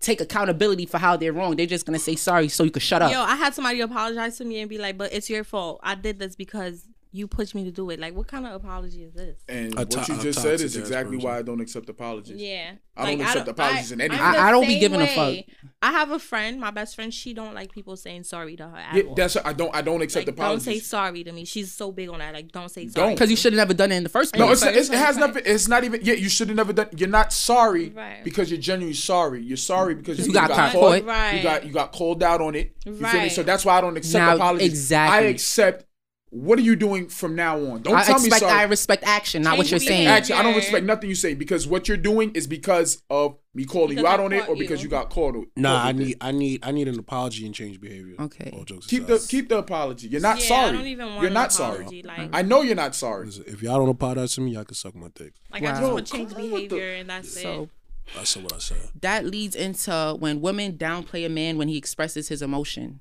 take 0.00 0.20
accountability 0.20 0.84
for 0.84 0.98
how 0.98 1.16
they're 1.16 1.32
wrong." 1.32 1.56
They're 1.56 1.64
just 1.64 1.86
gonna 1.86 1.98
say 1.98 2.16
sorry 2.16 2.48
so 2.48 2.64
you 2.64 2.70
can 2.70 2.80
shut 2.80 3.00
up. 3.00 3.10
Yo, 3.10 3.22
I 3.22 3.36
had 3.36 3.54
somebody 3.54 3.80
apologize 3.80 4.36
to 4.38 4.44
me 4.44 4.60
and 4.60 4.68
be 4.68 4.76
like, 4.76 4.98
"But 4.98 5.14
it's 5.14 5.30
your 5.30 5.44
fault. 5.44 5.80
I 5.82 5.94
did 5.94 6.18
this 6.18 6.36
because 6.36 6.86
you 7.12 7.26
pushed 7.26 7.54
me 7.54 7.64
to 7.64 7.70
do 7.70 7.90
it." 7.90 7.98
Like, 8.00 8.14
what 8.14 8.26
kind 8.28 8.46
of 8.46 8.52
apology 8.52 9.02
is 9.04 9.14
this? 9.14 9.38
And 9.48 9.74
A 9.74 9.78
what 9.78 9.90
to- 9.90 10.12
you 10.12 10.18
a 10.18 10.22
just 10.22 10.42
said 10.42 10.60
is 10.60 10.76
exactly 10.76 11.16
why 11.16 11.38
I 11.38 11.42
don't 11.42 11.60
accept 11.60 11.88
apologies. 11.88 12.40
Yeah, 12.40 12.72
I 12.96 13.10
don't 13.12 13.20
accept 13.20 13.48
apologies 13.48 13.92
in 13.92 14.00
anything. 14.00 14.20
I'm 14.24 14.32
the 14.34 14.38
I- 14.38 14.48
I 14.48 14.50
don't 14.50 14.62
be 14.66 14.72
same 14.74 14.80
giving 14.80 15.00
a 15.00 15.04
way. 15.04 15.46
I 15.82 15.92
have 15.92 16.10
a 16.10 16.18
friend, 16.18 16.60
my 16.60 16.70
best 16.70 16.94
friend. 16.94 17.12
She 17.12 17.32
don't 17.34 17.54
like 17.54 17.72
people 17.72 17.96
saying 17.96 18.24
sorry 18.24 18.56
to 18.56 18.68
her 18.68 18.76
at 18.76 18.94
Yeah, 18.94 19.02
all. 19.04 19.14
that's 19.14 19.36
I 19.44 19.52
don't 19.52 19.74
I 19.74 19.80
don't 19.82 20.02
accept 20.02 20.26
like, 20.26 20.36
don't 20.36 20.60
say 20.60 20.78
sorry 20.78 21.24
to 21.24 21.32
me. 21.32 21.44
She's 21.44 21.72
so 21.72 21.90
big 21.92 22.08
on 22.10 22.18
that. 22.18 22.34
Like, 22.34 22.52
don't 22.52 22.68
say 22.70 22.86
sorry. 22.88 23.06
Don't. 23.08 23.14
Because 23.14 23.30
you 23.30 23.36
should 23.36 23.52
have 23.54 23.58
never 23.58 23.74
done 23.74 23.92
it 23.92 23.96
in 23.96 24.02
the 24.02 24.08
first 24.08 24.34
place. 24.34 24.40
No, 24.46 24.52
it's, 24.52 24.62
it's, 24.62 24.88
it 24.90 24.98
has 24.98 25.16
nothing. 25.16 25.42
It's 25.46 25.68
not 25.68 25.84
even. 25.84 26.00
Yeah, 26.02 26.14
you 26.14 26.28
should 26.28 26.48
have 26.48 26.56
never 26.56 26.72
done. 26.72 26.88
You're 26.96 27.08
not 27.08 27.32
sorry 27.32 27.90
Right. 27.90 28.22
because 28.24 28.50
you're 28.50 28.60
genuinely 28.60 28.94
sorry. 28.94 29.42
You're 29.42 29.56
sorry 29.56 29.94
because 29.94 30.18
you, 30.18 30.26
You 30.26 30.32
got 30.32 30.48
got 30.48 30.72
caught. 30.72 31.04
caught. 31.06 31.34
You 31.34 31.42
got 31.42 31.64
you 31.66 31.72
got 31.72 31.92
called 31.92 32.22
out 32.22 32.40
on 32.40 32.54
it. 32.54 32.76
You 32.84 32.92
feel 32.94 33.02
me? 33.12 33.18
Right. 33.20 33.32
So 33.32 33.42
that's 33.42 33.64
why 33.64 33.78
I 33.78 33.80
don't 33.80 33.96
accept 33.96 34.20
Now, 34.24 34.34
apologies. 34.36 34.68
exactly. 34.70 35.26
I 35.26 35.30
accept. 35.30 35.86
What 36.32 36.60
are 36.60 36.62
you 36.62 36.76
doing 36.76 37.08
from 37.08 37.34
now 37.34 37.56
on? 37.58 37.82
Don't 37.82 37.96
I 37.96 38.04
tell 38.04 38.20
me 38.20 38.30
sorry. 38.30 38.52
I 38.52 38.62
respect 38.62 39.02
action, 39.04 39.42
not 39.42 39.58
what 39.58 39.68
you're 39.68 39.80
saying. 39.80 40.04
behavior. 40.04 40.10
Actually, 40.12 40.34
I 40.36 40.42
don't 40.44 40.54
respect 40.54 40.86
nothing 40.86 41.08
you 41.08 41.16
say 41.16 41.34
because 41.34 41.66
what 41.66 41.88
you're 41.88 41.96
doing 41.96 42.30
is 42.34 42.46
because 42.46 43.02
of 43.10 43.36
me 43.52 43.64
calling 43.64 43.96
Because 43.96 44.02
you 44.02 44.06
out 44.06 44.20
I 44.20 44.24
on 44.24 44.32
it 44.32 44.48
or 44.48 44.54
because 44.54 44.80
you. 44.80 44.84
you 44.84 44.90
got 44.90 45.10
caught. 45.10 45.34
on- 45.34 45.46
Nah, 45.56 45.70
caught 45.80 45.86
I 45.86 45.92
with 45.92 46.00
it. 46.02 46.04
need, 46.06 46.16
I 46.20 46.30
need, 46.30 46.60
I 46.64 46.70
need 46.70 46.86
an 46.86 47.00
apology 47.00 47.44
and 47.46 47.52
change 47.54 47.80
behavior. 47.80 48.14
Okay. 48.20 48.50
All 48.56 48.62
jokes 48.64 48.86
keep 48.86 49.08
the 49.08 49.18
keep 49.28 49.48
the 49.48 49.58
apology. 49.58 50.06
You're 50.06 50.20
not 50.20 50.38
Yeah, 50.38 50.44
I 50.44 50.48
sorry. 50.48 50.76
don't 50.76 50.86
even 50.86 51.06
want 51.06 51.18
you're 51.18 51.26
an 51.28 51.34
not 51.34 51.52
apology, 51.52 52.02
sorry. 52.04 52.18
like- 52.18 52.30
I 52.32 52.42
know 52.42 52.62
you're 52.62 52.76
not 52.76 52.94
sorry. 52.94 53.26
Listen, 53.26 53.44
if 53.48 53.60
y'all 53.60 53.78
don't 53.78 53.88
apologize 53.88 54.34
to 54.36 54.40
me, 54.40 54.52
y'all 54.52 54.64
can 54.64 54.76
suck 54.76 54.94
my 54.94 55.08
dick. 55.12 55.32
Like, 55.52 55.64
I 55.64 55.70
just 55.70 55.82
Wow. 55.82 55.94
want 55.94 56.06
to 56.06 56.12
change 56.12 56.36
behavior, 56.36 56.92
and 56.94 57.10
that's 57.10 57.42
So 57.42 57.62
it. 57.64 57.70
I 58.20 58.22
said 58.22 58.44
what 58.44 58.52
I 58.52 58.58
said. 58.58 58.76
that 59.00 59.26
leads 59.26 59.56
into 59.56 60.16
when 60.20 60.40
women 60.40 60.74
downplay 60.78 61.26
a 61.26 61.28
man 61.28 61.58
when 61.58 61.66
he 61.66 61.76
expresses 61.76 62.28
his 62.28 62.40
emotion. 62.40 63.00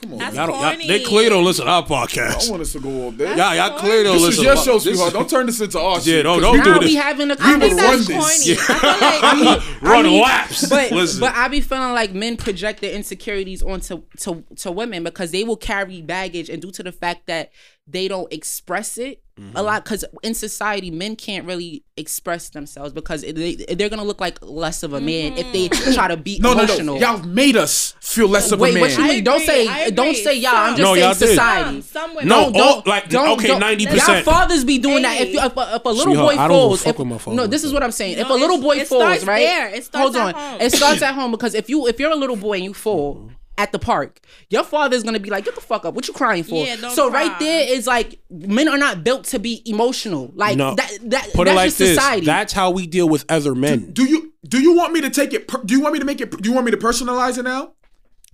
Come 0.00 0.12
on, 0.14 0.18
That's. 0.18 0.36
Y'all 0.36 0.46
don't, 0.46 0.60
y'all, 0.60 0.70
corny. 0.70 0.86
they 0.88 1.02
clearly 1.02 1.28
don't 1.28 1.44
listen 1.44 1.66
to 1.66 1.70
our 1.70 1.82
podcast. 1.84 1.90
I 2.30 2.34
podcast. 2.34 2.50
want 2.50 2.62
us 2.62 2.72
to 2.72 2.80
go 2.80 2.88
all 3.02 3.10
day. 3.12 3.36
Y'all, 3.36 3.54
y'all 3.54 3.78
clearly 3.78 4.04
don't 4.04 4.14
This 4.14 4.22
listen. 4.38 4.40
is 4.40 4.44
your 4.46 4.54
to- 4.56 4.62
show, 4.62 4.78
sweetheart. 4.78 5.12
Don't 5.12 5.28
turn 5.28 5.46
this 5.46 5.60
into 5.60 5.78
our 5.78 6.00
shit. 6.00 6.22
don't- 6.24 6.40
don't 6.40 6.62
do 6.62 6.70
Now 6.70 6.78
this. 6.78 6.88
we 6.88 6.94
having 6.96 7.30
a 7.30 7.36
I 7.38 7.58
think 7.58 7.76
that's 7.78 8.08
run 8.08 8.18
corny. 8.20 8.44
this. 8.44 8.70
I 8.70 8.74
feel 8.74 8.90
like 8.90 9.22
I 9.22 9.34
mean, 9.60 9.78
Run 9.82 10.04
mean, 10.04 10.22
laps. 10.22 10.68
But 10.68 10.90
Listen. 10.90 11.20
but 11.20 11.34
I 11.34 11.48
be 11.48 11.60
feeling 11.60 11.92
like 11.92 12.14
men 12.14 12.36
project 12.36 12.80
their 12.80 12.92
insecurities 12.94 13.62
onto 13.62 14.02
to 14.20 14.44
to 14.56 14.72
women 14.72 15.04
because 15.04 15.30
they 15.32 15.44
will 15.44 15.56
carry 15.56 16.00
baggage 16.02 16.48
and 16.48 16.62
due 16.62 16.70
to 16.72 16.82
the 16.82 16.92
fact 16.92 17.26
that 17.26 17.50
they 17.86 18.08
don't 18.08 18.32
express 18.32 18.96
it, 18.98 19.22
a 19.54 19.62
lot 19.62 19.84
because 19.84 20.04
in 20.22 20.34
society 20.34 20.90
men 20.90 21.16
can't 21.16 21.46
really 21.46 21.82
express 21.96 22.50
themselves 22.50 22.92
because 22.92 23.22
they, 23.22 23.56
they're 23.56 23.88
gonna 23.88 24.04
look 24.04 24.20
like 24.20 24.38
less 24.42 24.82
of 24.82 24.92
a 24.92 25.00
man 25.00 25.36
if 25.36 25.50
they 25.52 25.68
mm-hmm. 25.68 25.92
try 25.92 26.08
to 26.08 26.16
be 26.16 26.38
No, 26.38 26.52
no, 26.52 26.64
emotional. 26.64 26.98
no. 26.98 27.00
Y'all 27.00 27.22
made 27.22 27.56
us 27.56 27.94
feel 28.00 28.28
less 28.28 28.52
of 28.52 28.60
Wait, 28.60 28.70
a 28.70 28.74
man. 28.74 28.82
what 28.82 28.96
you 28.96 29.04
I 29.04 29.08
mean? 29.08 29.24
Don't 29.24 29.40
say 29.40 29.90
don't 29.90 30.16
say 30.16 30.36
y'all. 30.36 30.54
I'm 30.54 30.76
just 30.76 30.80
No, 30.82 30.94
saying 30.94 31.04
y'all 31.04 31.14
society. 31.14 31.80
Some, 31.82 32.14
some. 32.16 32.28
No, 32.28 32.50
Don't, 32.52 32.56
all- 32.56 32.82
like, 32.86 33.08
don't, 33.08 33.38
okay, 33.38 33.48
90%. 33.48 34.06
Y'all 34.06 34.22
fathers 34.22 34.64
be 34.64 34.78
doing 34.78 35.02
that. 35.02 35.20
If 35.20 35.32
you, 35.32 35.40
if 35.40 35.56
a, 35.56 35.76
if 35.76 35.84
a 35.84 35.88
little 35.88 36.14
Sweetheart, 36.14 36.36
boy 36.36 36.42
I 36.42 36.48
don't 36.48 36.48
give 36.48 36.56
a 36.56 36.60
falls, 36.60 36.86
if, 36.86 36.98
what 36.98 37.04
my 37.06 37.18
father 37.18 37.36
no, 37.36 37.46
this 37.46 37.64
is 37.64 37.72
what 37.72 37.82
I'm 37.82 37.92
saying. 37.92 38.18
if 38.18 38.28
a 38.28 38.32
little 38.32 38.60
boy 38.60 38.84
falls, 38.84 39.24
right? 39.24 39.46
there. 39.46 39.68
It 39.74 39.84
starts 39.84 40.16
Hold 40.16 40.16
on, 40.16 40.34
home. 40.34 40.60
it 40.60 40.72
starts 40.72 41.02
at 41.02 41.14
home 41.14 41.30
because 41.30 41.54
if 41.54 41.68
you 41.68 41.86
if 41.86 41.98
you're 41.98 42.12
a 42.12 42.16
little 42.16 42.36
boy 42.36 42.54
and 42.54 42.64
you 42.64 42.74
fall. 42.74 43.30
At 43.60 43.72
the 43.72 43.78
park, 43.78 44.20
your 44.48 44.64
father's 44.64 45.02
gonna 45.02 45.20
be 45.20 45.28
like, 45.28 45.44
"Get 45.44 45.54
the 45.54 45.60
fuck 45.60 45.84
up! 45.84 45.92
What 45.94 46.08
you 46.08 46.14
crying 46.14 46.44
for?" 46.44 46.64
Yeah, 46.64 46.88
so 46.88 47.10
cry. 47.10 47.26
right 47.28 47.38
there 47.38 47.68
is 47.68 47.86
like, 47.86 48.18
men 48.30 48.68
are 48.68 48.78
not 48.78 49.04
built 49.04 49.24
to 49.26 49.38
be 49.38 49.62
emotional. 49.66 50.32
Like 50.34 50.56
No. 50.56 50.74
that. 50.76 50.90
That 51.10 51.24
Put 51.34 51.44
that's 51.44 51.50
it 51.50 51.56
like 51.56 51.66
just 51.66 51.78
this. 51.78 51.88
society. 51.96 52.24
That's 52.24 52.52
how 52.54 52.70
we 52.70 52.86
deal 52.86 53.06
with 53.08 53.26
other 53.28 53.54
men. 53.54 53.90
do 53.92 54.04
you 54.04 54.32
do 54.48 54.58
you 54.60 54.74
want 54.74 54.94
me 54.94 55.02
to 55.02 55.10
take 55.10 55.34
it? 55.34 55.46
Per, 55.46 55.62
do 55.62 55.74
you 55.74 55.80
want 55.82 55.92
me 55.92 55.98
to 55.98 56.06
make 56.06 56.22
it? 56.22 56.30
Do 56.40 56.48
you 56.48 56.54
want 56.54 56.64
me 56.64 56.70
to 56.70 56.78
personalize 56.78 57.36
it 57.36 57.42
now? 57.42 57.74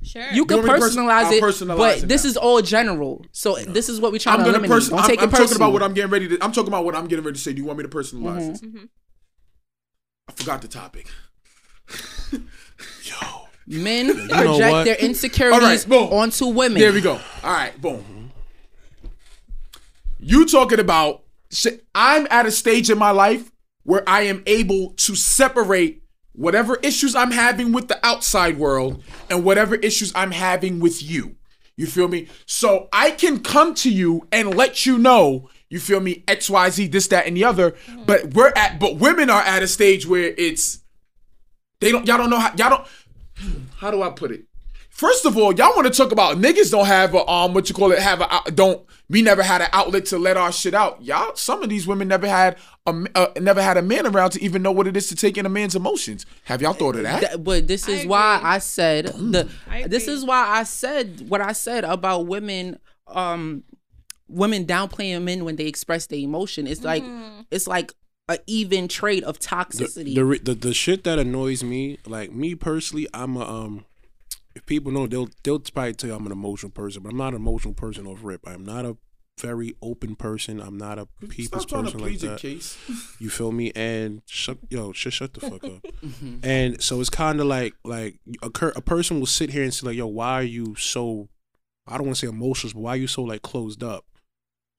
Sure. 0.04 0.22
you 0.32 0.44
can 0.46 0.58
want 0.58 0.68
me 0.68 0.74
to 0.74 0.78
person- 0.80 1.02
personalize 1.06 1.24
I'll 1.24 1.32
it, 1.32 1.42
personalize 1.42 1.76
but 1.78 1.98
it 2.04 2.08
this 2.08 2.22
now. 2.24 2.30
is 2.30 2.36
all 2.36 2.62
general. 2.62 3.24
So 3.32 3.56
this 3.56 3.88
is 3.88 4.00
what 4.00 4.12
we're 4.12 4.18
trying 4.18 4.34
I'm 4.34 4.40
to 4.40 4.52
gonna 4.52 4.58
eliminate. 4.58 4.76
person. 4.76 4.90
Don't 4.90 5.00
I'm, 5.02 5.08
take 5.10 5.20
I'm 5.22 5.28
it 5.28 5.30
personal. 5.32 5.48
talking 5.48 5.56
about 5.62 5.72
what 5.72 5.82
I'm 5.82 5.94
getting 5.94 6.10
ready 6.12 6.28
to. 6.28 6.38
I'm 6.44 6.52
talking 6.52 6.68
about 6.68 6.84
what 6.84 6.94
I'm 6.94 7.08
getting 7.08 7.24
ready 7.24 7.36
to 7.36 7.42
say. 7.42 7.52
Do 7.52 7.58
you 7.60 7.64
want 7.66 7.78
me 7.78 7.82
to 7.82 7.88
personalize 7.90 8.60
Mm-hmm. 8.60 8.72
this? 8.76 8.86
I 10.28 10.32
forgot 10.34 10.62
the 10.62 10.68
topic. 10.68 11.08
Men 13.66 14.28
project 14.28 14.84
their 14.84 14.96
insecurities 14.96 15.88
right, 15.88 16.12
onto 16.12 16.46
women. 16.46 16.78
There 16.78 16.92
we 16.92 17.00
go. 17.00 17.20
All 17.42 17.52
right, 17.52 17.78
boom. 17.80 18.30
You 20.18 20.46
talking 20.46 20.80
about? 20.80 21.22
shit, 21.50 21.84
I'm 21.94 22.26
at 22.30 22.46
a 22.46 22.50
stage 22.50 22.90
in 22.90 22.98
my 22.98 23.10
life 23.10 23.50
where 23.84 24.08
I 24.08 24.22
am 24.22 24.42
able 24.46 24.92
to 24.92 25.14
separate 25.14 26.02
whatever 26.32 26.76
issues 26.76 27.14
I'm 27.14 27.30
having 27.30 27.72
with 27.72 27.88
the 27.88 28.04
outside 28.04 28.58
world 28.58 29.02
and 29.30 29.44
whatever 29.44 29.74
issues 29.76 30.12
I'm 30.14 30.32
having 30.32 30.80
with 30.80 31.02
you. 31.02 31.36
You 31.76 31.86
feel 31.86 32.08
me? 32.08 32.28
So 32.46 32.88
I 32.92 33.10
can 33.10 33.40
come 33.40 33.74
to 33.76 33.90
you 33.90 34.26
and 34.32 34.54
let 34.54 34.86
you 34.86 34.98
know. 34.98 35.50
You 35.68 35.78
feel 35.78 36.00
me? 36.00 36.24
X, 36.26 36.48
Y, 36.48 36.70
Z, 36.70 36.86
this, 36.88 37.08
that, 37.08 37.26
and 37.26 37.36
the 37.36 37.44
other. 37.44 37.74
But 38.06 38.34
we're 38.34 38.52
at. 38.56 38.80
But 38.80 38.96
women 38.96 39.28
are 39.28 39.42
at 39.42 39.62
a 39.62 39.68
stage 39.68 40.06
where 40.06 40.32
it's. 40.38 40.80
They 41.80 41.92
don't. 41.92 42.06
Y'all 42.06 42.16
don't 42.16 42.30
know 42.30 42.38
how. 42.38 42.54
Y'all 42.56 42.70
don't. 42.70 42.86
How 43.76 43.90
do 43.90 44.02
I 44.02 44.10
put 44.10 44.30
it? 44.32 44.44
First 44.90 45.26
of 45.26 45.36
all, 45.36 45.52
y'all 45.52 45.74
want 45.76 45.86
to 45.86 45.92
talk 45.92 46.10
about 46.10 46.38
niggas 46.38 46.70
don't 46.70 46.86
have 46.86 47.12
a 47.14 47.28
um 47.28 47.52
what 47.52 47.68
you 47.68 47.74
call 47.74 47.92
it 47.92 47.98
have 47.98 48.22
a 48.22 48.50
don't 48.50 48.82
we 49.10 49.20
never 49.20 49.42
had 49.42 49.60
an 49.60 49.68
outlet 49.74 50.06
to 50.06 50.18
let 50.18 50.38
our 50.38 50.50
shit 50.50 50.72
out. 50.72 51.02
Y'all, 51.04 51.36
some 51.36 51.62
of 51.62 51.68
these 51.68 51.86
women 51.86 52.08
never 52.08 52.26
had 52.26 52.56
a 52.86 52.90
m- 52.90 53.06
uh, 53.14 53.26
never 53.38 53.60
had 53.60 53.76
a 53.76 53.82
man 53.82 54.06
around 54.06 54.30
to 54.30 54.42
even 54.42 54.62
know 54.62 54.72
what 54.72 54.86
it 54.86 54.96
is 54.96 55.08
to 55.08 55.14
take 55.14 55.36
in 55.36 55.44
a 55.44 55.50
man's 55.50 55.76
emotions. 55.76 56.24
Have 56.44 56.62
y'all 56.62 56.72
thought 56.72 56.96
of 56.96 57.02
that? 57.02 57.20
Th- 57.20 57.44
but 57.44 57.66
this 57.68 57.86
is 57.88 58.04
I 58.04 58.08
why. 58.08 58.40
I 58.42 58.58
said 58.58 59.06
the. 59.08 59.50
I 59.68 59.86
This 59.86 60.08
is 60.08 60.24
why 60.24 60.46
I 60.48 60.62
said 60.62 61.28
what 61.28 61.42
I 61.42 61.52
said 61.52 61.84
about 61.84 62.26
women. 62.26 62.78
Um, 63.06 63.64
women 64.28 64.64
downplaying 64.64 65.22
men 65.22 65.44
when 65.44 65.54
they 65.56 65.66
express 65.66 66.06
their 66.06 66.18
emotion. 66.18 66.66
It's 66.66 66.82
like 66.82 67.02
Mm-hmm. 67.04 67.42
it's 67.50 67.66
like 67.68 67.92
a 68.28 68.38
even 68.46 68.88
trade 68.88 69.22
of 69.24 69.38
toxicity. 69.38 70.14
the 70.14 70.24
re- 70.24 70.38
the 70.38 70.54
the 70.54 70.74
shit 70.74 71.04
that 71.04 71.18
annoys 71.18 71.62
me, 71.62 71.98
like 72.06 72.32
me 72.32 72.54
personally, 72.54 73.06
I'm 73.14 73.36
a 73.36 73.48
um. 73.48 73.84
If 74.54 74.64
people 74.64 74.90
know, 74.90 75.06
they'll 75.06 75.28
they'll 75.42 75.58
probably 75.60 75.92
tell 75.92 76.08
you 76.10 76.16
I'm 76.16 76.24
an 76.26 76.32
emotional 76.32 76.70
person, 76.72 77.02
but 77.02 77.10
I'm 77.10 77.18
not 77.18 77.28
an 77.34 77.36
emotional 77.36 77.74
person 77.74 78.06
off 78.06 78.20
rip. 78.22 78.40
I'm 78.48 78.64
not 78.64 78.86
a 78.86 78.96
very 79.38 79.74
open 79.82 80.16
person. 80.16 80.60
I'm 80.62 80.78
not 80.78 80.98
a 80.98 81.04
people's 81.28 81.64
Stop 81.64 81.68
trying 81.68 81.84
to 81.84 81.90
person 81.92 82.00
like 82.00 82.10
plead 82.12 82.22
your 82.22 82.32
that. 82.32 82.40
case. 82.40 82.78
You 83.20 83.28
feel 83.28 83.52
me? 83.52 83.70
And 83.76 84.22
shut 84.24 84.56
yo, 84.70 84.92
shut 84.92 85.12
shut 85.12 85.34
the 85.34 85.40
fuck 85.40 85.62
up. 85.64 85.84
Mm-hmm. 86.02 86.38
and 86.42 86.82
so 86.82 87.00
it's 87.00 87.10
kind 87.10 87.38
of 87.40 87.46
like 87.46 87.74
like 87.84 88.18
a 88.42 88.48
cur- 88.48 88.72
a 88.76 88.80
person 88.80 89.18
will 89.18 89.26
sit 89.26 89.50
here 89.50 89.62
and 89.62 89.74
say 89.74 89.86
like, 89.88 89.96
yo, 89.96 90.06
why 90.06 90.32
are 90.32 90.42
you 90.42 90.74
so? 90.76 91.28
I 91.86 91.98
don't 91.98 92.06
want 92.06 92.16
to 92.16 92.26
say 92.26 92.30
emotional, 92.30 92.72
but 92.74 92.80
why 92.80 92.90
are 92.94 92.96
you 92.96 93.06
so 93.06 93.22
like 93.22 93.42
closed 93.42 93.82
up? 93.84 94.06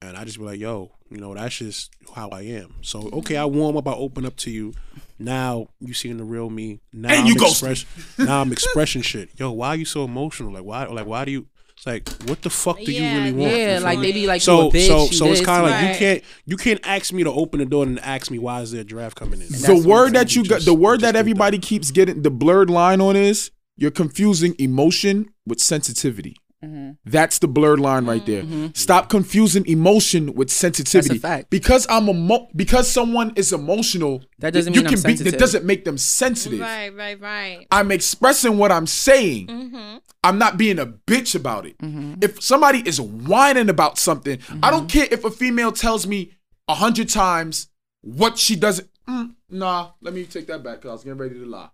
And 0.02 0.16
I 0.16 0.24
just 0.24 0.38
be 0.38 0.44
like, 0.44 0.58
yo, 0.60 0.92
you 1.10 1.18
know, 1.18 1.34
that's 1.34 1.56
just 1.56 1.90
how 2.14 2.28
I 2.30 2.42
am. 2.42 2.74
So 2.82 3.00
mm-hmm. 3.02 3.18
okay, 3.18 3.36
I 3.36 3.44
warm 3.44 3.76
up, 3.76 3.86
I 3.88 3.92
open 3.92 4.24
up 4.26 4.36
to 4.38 4.50
you. 4.50 4.72
Now 5.18 5.68
you 5.80 5.94
seeing 5.94 6.16
the 6.18 6.24
real 6.24 6.48
me. 6.50 6.80
Now 6.92 7.08
And 7.10 7.20
I'm 7.20 7.26
you 7.26 7.36
ghost 7.36 7.62
me. 7.62 7.70
express- 7.70 8.18
Now 8.18 8.40
I'm 8.40 8.52
expressing 8.52 9.02
shit. 9.02 9.30
Yo, 9.38 9.50
why 9.52 9.68
are 9.70 9.76
you 9.76 9.84
so 9.84 10.04
emotional? 10.04 10.52
Like 10.52 10.64
why? 10.64 10.84
Like 10.86 11.06
why 11.06 11.24
do 11.24 11.32
you? 11.32 11.46
It's 11.76 11.86
like 11.86 12.08
what 12.28 12.42
the 12.42 12.50
fuck 12.50 12.78
do 12.78 12.90
Yeah, 12.90 13.12
you 13.14 13.18
really 13.20 13.32
want? 13.32 13.52
yeah, 13.56 13.78
You 13.78 13.84
like 13.84 13.94
feel 13.98 14.02
they 14.02 14.12
be 14.12 14.26
like, 14.26 14.42
so 14.42 14.62
you 14.62 14.68
a 14.68 14.72
bitch, 14.72 14.86
so 14.88 15.04
you 15.06 15.12
so 15.12 15.26
it's 15.30 15.40
kind 15.40 15.64
of 15.64 15.70
like 15.70 15.88
you 15.92 15.98
can't 15.98 16.24
you 16.44 16.56
can't 16.56 16.80
ask 16.84 17.12
me 17.12 17.22
to 17.24 17.30
open 17.32 17.60
the 17.60 17.66
door 17.66 17.84
and 17.84 18.00
ask 18.00 18.30
me 18.32 18.38
why 18.40 18.62
is 18.62 18.72
there 18.72 18.80
a 18.80 18.84
draft 18.84 19.16
coming 19.16 19.40
in. 19.40 19.46
The 19.48 19.84
word 19.86 20.14
that 20.14 20.30
saying. 20.30 20.44
you 20.44 20.50
got, 20.50 20.62
the 20.62 20.74
word 20.74 20.94
just 20.96 21.00
that 21.02 21.08
do 21.10 21.12
that. 21.12 21.18
everybody 21.20 21.58
keeps 21.58 21.90
getting 21.92 22.22
the 22.22 22.30
blurred 22.32 22.68
line 22.68 23.00
on 23.00 23.14
is 23.14 23.50
you're 23.76 23.92
confusing 23.92 24.56
emotion 24.58 25.30
with 25.46 25.60
sensitivity. 25.60 26.36
Mm-hmm. 26.64 26.90
That's 27.04 27.38
the 27.38 27.46
blurred 27.46 27.78
line 27.78 28.04
right 28.06 28.24
there. 28.26 28.44
Stop 28.74 29.08
confusing 29.08 29.64
emotion 29.66 30.34
with 30.34 30.50
sensitivity. 30.50 31.18
fact. 31.18 31.50
Because 31.50 31.86
I'm 31.88 32.08
emo- 32.08 32.48
because 32.56 32.90
someone 32.90 33.32
is 33.36 33.52
emotional. 33.52 34.24
That 34.40 34.54
doesn't 34.54 34.74
you 34.74 34.80
mean 34.80 34.88
I'm 34.88 35.00
can 35.00 35.16
be. 35.16 35.30
That 35.30 35.38
doesn't 35.38 35.64
make 35.64 35.84
them 35.84 35.98
sensitive. 35.98 36.60
Right, 36.60 36.94
right, 36.94 37.20
right. 37.20 37.66
I'm 37.70 37.92
expressing 37.92 38.58
what 38.58 38.72
I'm 38.72 38.86
saying. 38.86 39.46
Mm-hmm. 39.46 39.98
I'm 40.24 40.38
not 40.38 40.58
being 40.58 40.80
a 40.80 40.86
bitch 40.86 41.36
about 41.36 41.64
it. 41.64 41.78
Mm-hmm. 41.78 42.14
If 42.22 42.42
somebody 42.42 42.80
is 42.80 43.00
whining 43.00 43.68
about 43.68 43.98
something, 43.98 44.40
I 44.62 44.70
don't 44.70 44.88
care 44.88 45.06
if 45.10 45.24
a 45.24 45.30
female 45.30 45.70
tells 45.70 46.06
me 46.06 46.32
a 46.66 46.74
hundred 46.74 47.08
times 47.08 47.68
what 48.00 48.36
she 48.36 48.56
doesn't. 48.56 48.88
Mm, 49.08 49.34
nah, 49.48 49.92
let 50.02 50.12
me 50.12 50.24
take 50.24 50.48
that 50.48 50.62
back 50.62 50.76
because 50.76 50.88
I 50.88 50.92
was 50.92 51.04
getting 51.04 51.18
ready 51.18 51.38
to 51.38 51.46
lie. 51.46 51.70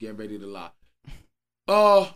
Getting 0.00 0.16
ready 0.16 0.38
to 0.38 0.46
lie. 0.46 0.70
Uh, 1.66 2.06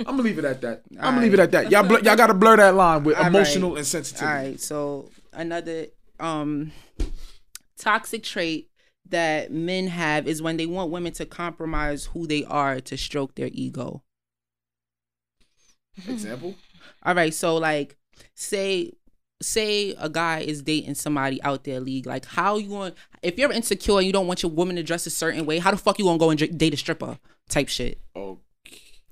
I'm 0.00 0.16
gonna 0.16 0.22
leave 0.22 0.38
it 0.38 0.44
at 0.44 0.60
that. 0.62 0.82
I'm 0.98 1.14
gonna 1.14 1.20
leave 1.20 1.34
it 1.34 1.40
at 1.40 1.50
that. 1.52 1.70
Y'all, 1.70 1.82
blur, 1.86 2.00
y'all 2.00 2.16
gotta 2.16 2.34
blur 2.34 2.56
that 2.56 2.74
line 2.74 3.04
with 3.04 3.16
All 3.16 3.26
emotional 3.26 3.70
right. 3.70 3.78
and 3.78 3.86
sensitivity. 3.86 4.26
All 4.26 4.32
right, 4.34 4.60
so 4.60 5.08
another 5.32 5.86
um 6.18 6.72
toxic 7.78 8.22
trait 8.22 8.68
that 9.08 9.50
men 9.52 9.88
have 9.88 10.26
is 10.28 10.40
when 10.42 10.56
they 10.56 10.66
want 10.66 10.90
women 10.90 11.12
to 11.14 11.26
compromise 11.26 12.06
who 12.06 12.26
they 12.26 12.44
are 12.44 12.80
to 12.80 12.96
stroke 12.96 13.34
their 13.34 13.50
ego. 13.52 14.02
Example. 16.08 16.54
All 17.02 17.14
right, 17.14 17.34
so 17.34 17.56
like 17.56 17.96
say 18.34 18.92
say 19.42 19.94
a 19.98 20.08
guy 20.08 20.40
is 20.40 20.62
dating 20.62 20.94
somebody 20.94 21.42
out 21.42 21.64
there 21.64 21.80
league 21.80 22.04
like 22.04 22.26
how 22.26 22.58
you 22.58 22.68
want 22.68 22.94
if 23.22 23.38
you're 23.38 23.50
insecure 23.50 23.96
and 23.96 24.06
you 24.06 24.12
don't 24.12 24.26
want 24.26 24.42
your 24.42 24.52
woman 24.52 24.76
to 24.76 24.82
dress 24.82 25.06
a 25.06 25.10
certain 25.10 25.46
way 25.46 25.58
how 25.58 25.70
the 25.70 25.78
fuck 25.78 25.98
you 25.98 26.04
gonna 26.04 26.18
go 26.18 26.28
and 26.28 26.58
date 26.58 26.74
a 26.74 26.76
stripper 26.76 27.18
type 27.48 27.66
shit 27.66 27.98
Oh, 28.14 28.38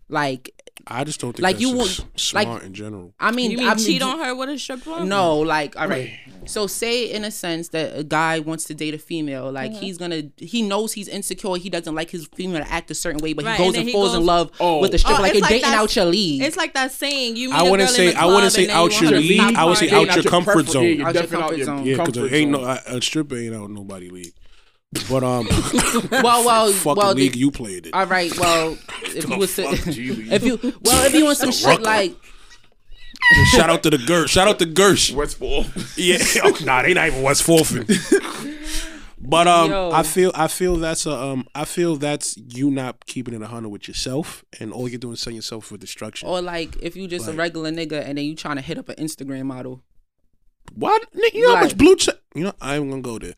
like 0.09 0.55
I 0.91 1.05
just 1.05 1.21
don't 1.21 1.33
think 1.33 1.43
Like, 1.43 1.57
that's 1.57 1.63
you 1.63 1.77
just 1.77 1.99
won't- 2.01 2.19
smart 2.21 2.49
like- 2.49 2.63
in 2.63 2.73
general. 2.73 3.13
i 3.21 3.31
mean 3.31 3.51
You 3.51 3.59
mean 3.59 3.69
I 3.69 3.75
mean, 3.75 3.85
cheat 3.85 4.01
on 4.01 4.19
her 4.21 4.35
with 4.35 4.49
a 4.49 4.59
stripper? 4.59 5.05
No, 5.05 5.39
like 5.41 5.79
all 5.79 5.87
right. 5.87 6.11
So 6.47 6.67
say 6.67 7.11
in 7.11 7.25
a 7.25 7.31
sense 7.31 7.69
that 7.71 7.99
a 7.99 8.03
guy 8.03 8.39
wants 8.39 8.65
to 8.65 8.75
date 8.75 8.95
a 8.95 8.99
female, 8.99 9.53
like 9.53 9.73
Mm-hmm. 9.73 9.81
he's 9.83 9.99
gonna 9.99 10.23
he 10.39 10.63
knows 10.63 10.95
he's 10.95 11.07
insecure, 11.09 11.57
he 11.57 11.69
doesn't 11.69 11.95
like 11.95 12.09
his 12.09 12.27
female 12.35 12.65
to 12.65 12.73
act 12.73 12.91
a 12.91 12.95
certain 12.95 13.21
way, 13.21 13.35
but 13.35 13.45
Right, 13.45 13.59
he 13.59 13.65
goes 13.65 13.73
then 13.75 13.81
and, 13.81 13.89
he 13.91 13.93
falls 13.93 14.15
in 14.15 14.25
love 14.25 14.51
Oh. 14.61 14.81
with 14.81 14.93
the 14.93 14.99
stripper, 14.99 15.19
Oh, 15.19 15.23
like 15.23 15.35
you're 15.35 15.43
like 15.43 15.51
dating 15.51 15.71
out 15.75 15.95
your 15.95 16.07
league. 16.07 16.43
It's 16.43 16.57
like 16.57 16.73
that 16.73 16.91
saying 16.93 17.37
you 17.37 17.51
meet 17.51 17.57
I 17.57 17.67
a 17.67 17.71
wouldn't 17.71 17.91
say- 17.91 18.15
I 18.15 18.25
wouldn't 18.25 18.53
say 18.53 18.71
out 18.71 18.99
your 18.99 19.11
want 19.11 19.23
league, 19.25 19.41
I 19.57 19.65
would 19.67 19.77
say 19.77 19.91
out 19.91 20.15
your 20.15 20.25
comfort 20.25 20.69
zone. 20.69 20.85
Yeah, 20.85 20.89
you're 20.91 21.07
Out 21.09 21.15
your 21.15 21.23
definitely 21.25 21.37
out 21.37 21.41
comfort 21.51 21.57
your 21.59 21.67
zone. 21.67 21.85
Yeah, 21.85 21.97
because 21.99 22.15
comfort 22.15 22.33
ain't 22.35 22.51
no 22.51 22.61
a, 22.65 22.81
a 22.97 23.03
stripper 23.03 23.37
ain't 23.37 23.55
out 23.55 23.71
nobody 23.71 24.09
league. 24.09 24.33
But 25.11 25.23
um, 25.23 25.47
well, 26.11 26.45
well, 26.47 26.73
fuck 26.73 26.97
well, 26.97 27.13
league 27.13 27.33
the- 27.33 27.39
you 27.39 27.51
played 27.51 27.87
it. 27.87 27.95
all 27.95 28.07
right. 28.07 28.37
Well, 28.39 28.79
if 29.05 29.29
you 29.29 29.37
was 29.39 29.55
to, 29.57 29.77
fuck 29.77 29.93
G 29.95 30.11
League. 30.13 30.33
if 30.33 30.43
you 30.43 30.59
well, 30.83 31.05
if 31.07 31.13
you 31.15 31.25
want 31.25 31.37
some 31.37 31.53
shit 31.53 31.83
like 31.83 32.17
Shout 33.51 33.69
out 33.69 33.83
to 33.83 33.91
the 33.91 33.99
Gersh. 33.99 34.29
Shout 34.31 34.49
out 34.49 34.59
to 34.61 34.65
Gersh. 34.67 35.13
Westfall. 35.15 35.67
Yeah, 35.97 36.17
oh, 36.45 36.57
nah, 36.65 36.81
they 36.83 36.95
not 36.95 37.09
even 37.09 37.23
West 37.23 37.43
Forfin. 37.47 37.85
But 39.21 39.47
um, 39.47 39.71
Yo. 39.71 39.91
I 39.93 40.03
feel 40.05 40.31
I 40.35 40.49
feel 40.49 40.77
that's 40.77 41.05
a 41.05 41.13
um, 41.13 41.47
I 41.55 41.67
feel 41.67 41.97
that's 41.97 42.39
you 42.39 42.71
not 42.71 43.05
keeping 43.05 43.35
it 43.35 43.43
a 43.43 43.47
hundred 43.47 43.69
with 43.69 43.89
yourself, 43.89 44.45
and 44.59 44.73
all 44.73 44.89
you're 44.89 44.99
doing 44.99 45.15
is 45.15 45.21
setting 45.21 45.37
yourself 45.37 45.67
for 45.67 45.77
destruction. 45.77 46.29
or 46.29 46.41
like 46.41 46.77
if 46.81 46.97
you 46.97 47.07
just 47.09 47.29
a 47.29 47.33
regular 47.33 47.71
nigga 47.71 48.03
and 48.03 48.17
then 48.17 48.25
you 48.25 48.35
trying 48.35 48.57
to 48.57 48.63
hit 48.63 48.79
up 48.79 48.89
an 48.89 48.95
Instagram 48.97 49.45
model. 49.45 49.83
What? 50.75 51.03
Nigga, 51.13 51.35
You 51.35 51.43
know 51.49 51.57
how 51.57 51.63
much 51.63 51.77
blue 51.77 51.97
check? 51.97 52.15
You 52.35 52.45
know, 52.45 52.53
I 52.61 52.77
ain't 52.77 52.89
gonna 52.89 53.03
go 53.03 53.19
there. 53.19 53.35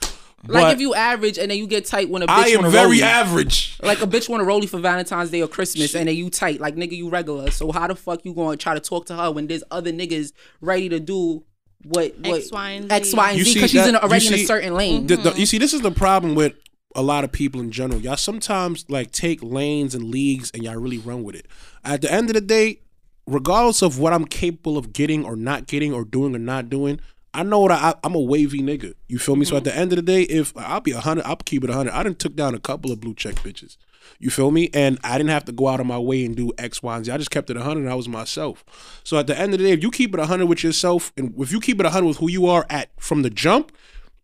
Like 0.47 0.62
But 0.62 0.74
if 0.74 0.80
you 0.80 0.95
average 0.95 1.38
and 1.38 1.51
then 1.51 1.59
you 1.59 1.66
get 1.66 1.84
tight 1.84 2.09
when 2.09 2.22
a 2.22 2.26
bitch 2.26 2.30
I 2.30 2.49
am 2.49 2.70
very 2.70 3.01
roll 3.01 3.09
average. 3.09 3.76
Like 3.82 4.01
a 4.01 4.07
bitch 4.07 4.28
want 4.28 4.41
to 4.41 4.45
roll 4.45 4.62
you 4.62 4.68
for 4.68 4.78
Valentine's 4.78 5.30
Day 5.30 5.43
or 5.43 5.49
Christmas, 5.49 5.95
and 5.95 6.09
then 6.09 6.16
you 6.16 6.30
tight, 6.30 6.61
like 6.61 6.76
nigga, 6.76 6.93
you 6.93 7.11
regular. 7.11 7.51
So 7.51 7.72
how 7.72 7.86
the 7.86 7.95
fuck 7.95 8.24
you 8.24 8.32
gonna 8.32 8.57
try 8.57 8.74
to 8.74 8.80
talk 8.80 9.07
to 9.07 9.16
her 9.16 9.30
when 9.30 9.47
there's 9.49 9.64
other 9.70 9.93
niggas 9.93 10.32
ready 10.62 10.88
to 10.88 10.99
do 10.99 11.45
what, 11.84 12.14
what 12.20 12.41
X, 12.41 12.53
Y, 12.53 12.70
and 12.70 12.84
Z. 12.84 12.91
X, 12.91 13.14
Y, 13.14 13.28
and 13.30 13.38
You 13.38 13.45
Z 13.45 13.55
because 13.55 13.70
she's 13.70 13.86
in 13.86 13.95
a, 13.95 13.99
you 13.99 14.03
already 14.03 14.26
in 14.26 14.34
a 14.34 14.45
certain 14.45 14.74
lane. 14.74 15.07
The- 15.07 15.16
the- 15.16 15.30
mm-hmm. 15.30 15.41
you 15.41 15.47
see, 15.47 15.59
this 15.59 15.74
is 15.74 15.82
the 15.82 15.91
problem 15.91 16.34
with 16.34 16.55
a 16.95 17.03
lot 17.03 17.24
of 17.24 17.32
people 17.32 17.61
in 17.61 17.70
general. 17.70 18.01
Y'all 18.01 18.16
sometimes 18.16 18.84
like 18.88 19.12
take 19.12 19.43
lanes 19.43 19.95
and 19.95 20.05
leagues 20.05 20.51
and 20.53 20.62
y'all 20.62 20.76
really 20.76 20.99
run 20.99 21.22
with 21.22 21.36
it. 21.36 21.47
At 21.84 22.03
the 22.03 22.12
end 22.12 22.30
of 22.30 22.34
the 22.34 22.41
day, 22.41 22.80
regardless 23.26 23.82
of 23.82 23.99
what 23.99 24.12
I'm 24.12 24.24
capable 24.24 24.76
of 24.76 24.93
getting 24.93 25.24
or 25.24 25.36
not 25.36 25.66
getting 25.66 25.93
or 25.93 26.05
doing 26.05 26.34
or 26.34 26.38
not 26.41 26.68
doing, 26.68 27.01
I 27.33 27.43
know 27.45 27.68
that 27.68 27.81
I, 27.83 27.95
I'm 28.05 28.14
a 28.14 28.20
wavy 28.20 28.61
nigga. 28.61 28.95
You 29.09 29.18
feel 29.18 29.37
me? 29.37 29.45
So 29.45 29.51
Mm-hmm. 29.51 29.57
at 29.59 29.64
the 29.64 29.76
end 29.76 29.93
of 29.93 29.97
the 29.97 30.03
day, 30.03 30.22
if 30.22 30.53
I'll 30.57 30.81
be 30.81 30.91
a 30.93 31.01
hundred, 31.01 31.24
I'll 31.26 31.37
keep 31.37 31.62
it 31.64 31.70
a 31.70 31.72
hundred. 31.74 31.93
I 31.93 32.03
done 32.03 32.14
took 32.16 32.35
down 32.35 32.55
a 32.55 32.59
couple 32.61 32.91
of 32.91 33.01
blue 33.01 33.14
check 33.14 33.37
bitches. 33.37 33.76
You 34.18 34.31
feel 34.31 34.51
me? 34.51 34.68
And 34.74 34.99
I 35.05 35.16
didn't 35.18 35.31
have 35.31 35.45
to 35.47 35.53
go 35.53 35.68
out 35.68 35.78
of 35.81 35.87
my 35.87 35.99
way 35.99 36.24
and 36.24 36.35
do 36.37 36.53
X, 36.59 36.83
Y, 36.83 36.97
and 36.97 37.05
Z. 37.05 37.12
I 37.12 37.18
just 37.18 37.31
kept 37.31 37.49
it 37.51 37.57
a 37.57 37.62
hundred. 37.62 37.83
and 37.83 37.91
I 37.91 37.95
was 37.95 38.09
myself. 38.09 38.64
So 39.05 39.18
at 39.18 39.26
the 39.26 39.39
end 39.39 39.53
of 39.53 39.61
the 39.61 39.66
day, 39.66 39.72
if 39.72 39.83
you 39.83 39.91
keep 39.91 40.12
it 40.14 40.20
a 40.20 40.26
hundred 40.26 40.47
with 40.47 40.64
yourself, 40.64 41.12
and 41.16 41.35
if 41.39 41.53
you 41.53 41.61
keep 41.61 41.78
it 41.81 41.87
a 41.87 41.91
hundred 41.91 42.09
with 42.09 42.16
who 42.18 42.28
you 42.28 42.47
are 42.47 42.66
at 42.68 42.91
from 42.99 43.22
the 43.22 43.31
jump, 43.31 43.72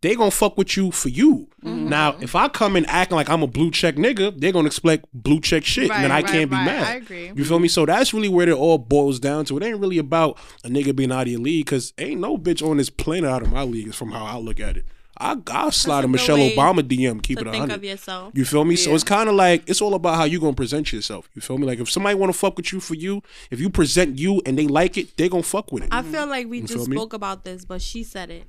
they 0.03 0.15
gonna 0.15 0.31
fuck 0.31 0.57
with 0.59 0.77
you 0.77 0.91
for 0.91 1.09
you. 1.09 1.49
Mm-hmm. 1.65 1.89
Now, 1.89 2.17
if 2.21 2.35
I 2.35 2.49
come 2.49 2.77
in 2.77 2.85
acting 2.87 3.17
like 3.17 3.29
I'm 3.31 3.43
a 3.43 3.47
blue 3.47 3.71
check 3.71 3.97
nigga, 3.97 4.39
they're 4.39 4.53
gonna 4.53 4.67
expect 4.67 5.07
blue 5.13 5.41
check 5.41 5.65
shit, 5.65 5.91
and 5.91 6.05
then 6.05 6.13
I 6.13 6.17
Right, 6.17 6.27
can't 6.27 6.51
right, 6.53 6.61
be 6.61 6.65
mad. 6.71 6.87
I 6.87 6.95
agree. 6.97 7.33
You 7.35 7.45
feel 7.45 7.59
me? 7.59 7.69
So 7.69 7.87
that's 7.87 8.13
really 8.15 8.29
where 8.29 8.49
it 8.49 8.53
all 8.55 8.79
boils 8.79 9.19
down 9.19 9.45
to. 9.47 9.57
It 9.57 9.63
ain't 9.65 9.81
really 9.81 9.99
about 9.99 10.39
a 10.65 10.69
nigga 10.69 10.95
being 10.95 11.11
out 11.13 11.23
of 11.23 11.29
your 11.29 11.41
league, 11.41 11.67
cause 11.67 11.93
ain't 11.99 12.21
no 12.21 12.37
bitch 12.37 12.67
on 12.69 12.77
this 12.77 12.91
planet 12.91 13.31
out 13.31 13.43
of 13.43 13.51
my 13.51 13.63
league. 13.63 13.89
Is 13.89 13.97
from 13.97 14.13
how 14.13 14.25
I 14.25 14.37
look 14.39 14.61
at 14.61 14.77
it. 14.77 14.85
I 15.19 15.35
I'll 15.51 15.71
slide 15.73 16.05
a 16.05 16.05
a 16.05 16.09
Michelle 16.09 16.37
Obama 16.37 16.81
DM, 16.81 17.23
keep 17.23 17.39
to 17.39 17.45
it 17.45 17.49
a 17.49 17.51
think 17.51 17.65
of 17.65 17.71
hundred. 17.71 17.87
yourself. 17.87 18.33
You 18.37 18.45
feel 18.45 18.67
me? 18.67 18.77
So 18.77 18.95
it's 18.95 19.03
kind 19.03 19.31
of 19.31 19.35
like 19.35 19.63
it's 19.67 19.81
all 19.81 19.95
about 19.95 20.17
how 20.17 20.25
you 20.25 20.39
gonna 20.39 20.53
present 20.53 20.93
yourself. 20.93 21.31
You 21.35 21.41
feel 21.41 21.57
me? 21.57 21.67
Like 21.67 21.79
if 21.81 21.91
somebody 21.91 22.15
want 22.17 22.31
to 22.35 22.39
fuck 22.39 22.55
with 22.59 22.71
you 22.71 22.81
for 22.81 22.95
you, 22.95 23.23
if 23.51 23.59
you 23.59 23.71
present 23.71 24.19
you 24.19 24.43
and 24.45 24.59
they 24.59 24.67
like 24.67 24.99
it, 24.99 25.17
they 25.17 25.31
gonna 25.31 25.43
fuck 25.43 25.73
with 25.73 25.85
it. 25.85 25.89
I 25.91 26.03
feel 26.03 26.27
like 26.27 26.49
we 26.49 26.59
You 26.61 26.67
feel 26.67 26.77
just 26.77 26.91
me? 26.91 26.97
spoke 26.97 27.15
about 27.15 27.45
this, 27.45 27.65
but 27.65 27.81
she 27.81 28.03
said 28.05 28.31
it, 28.31 28.45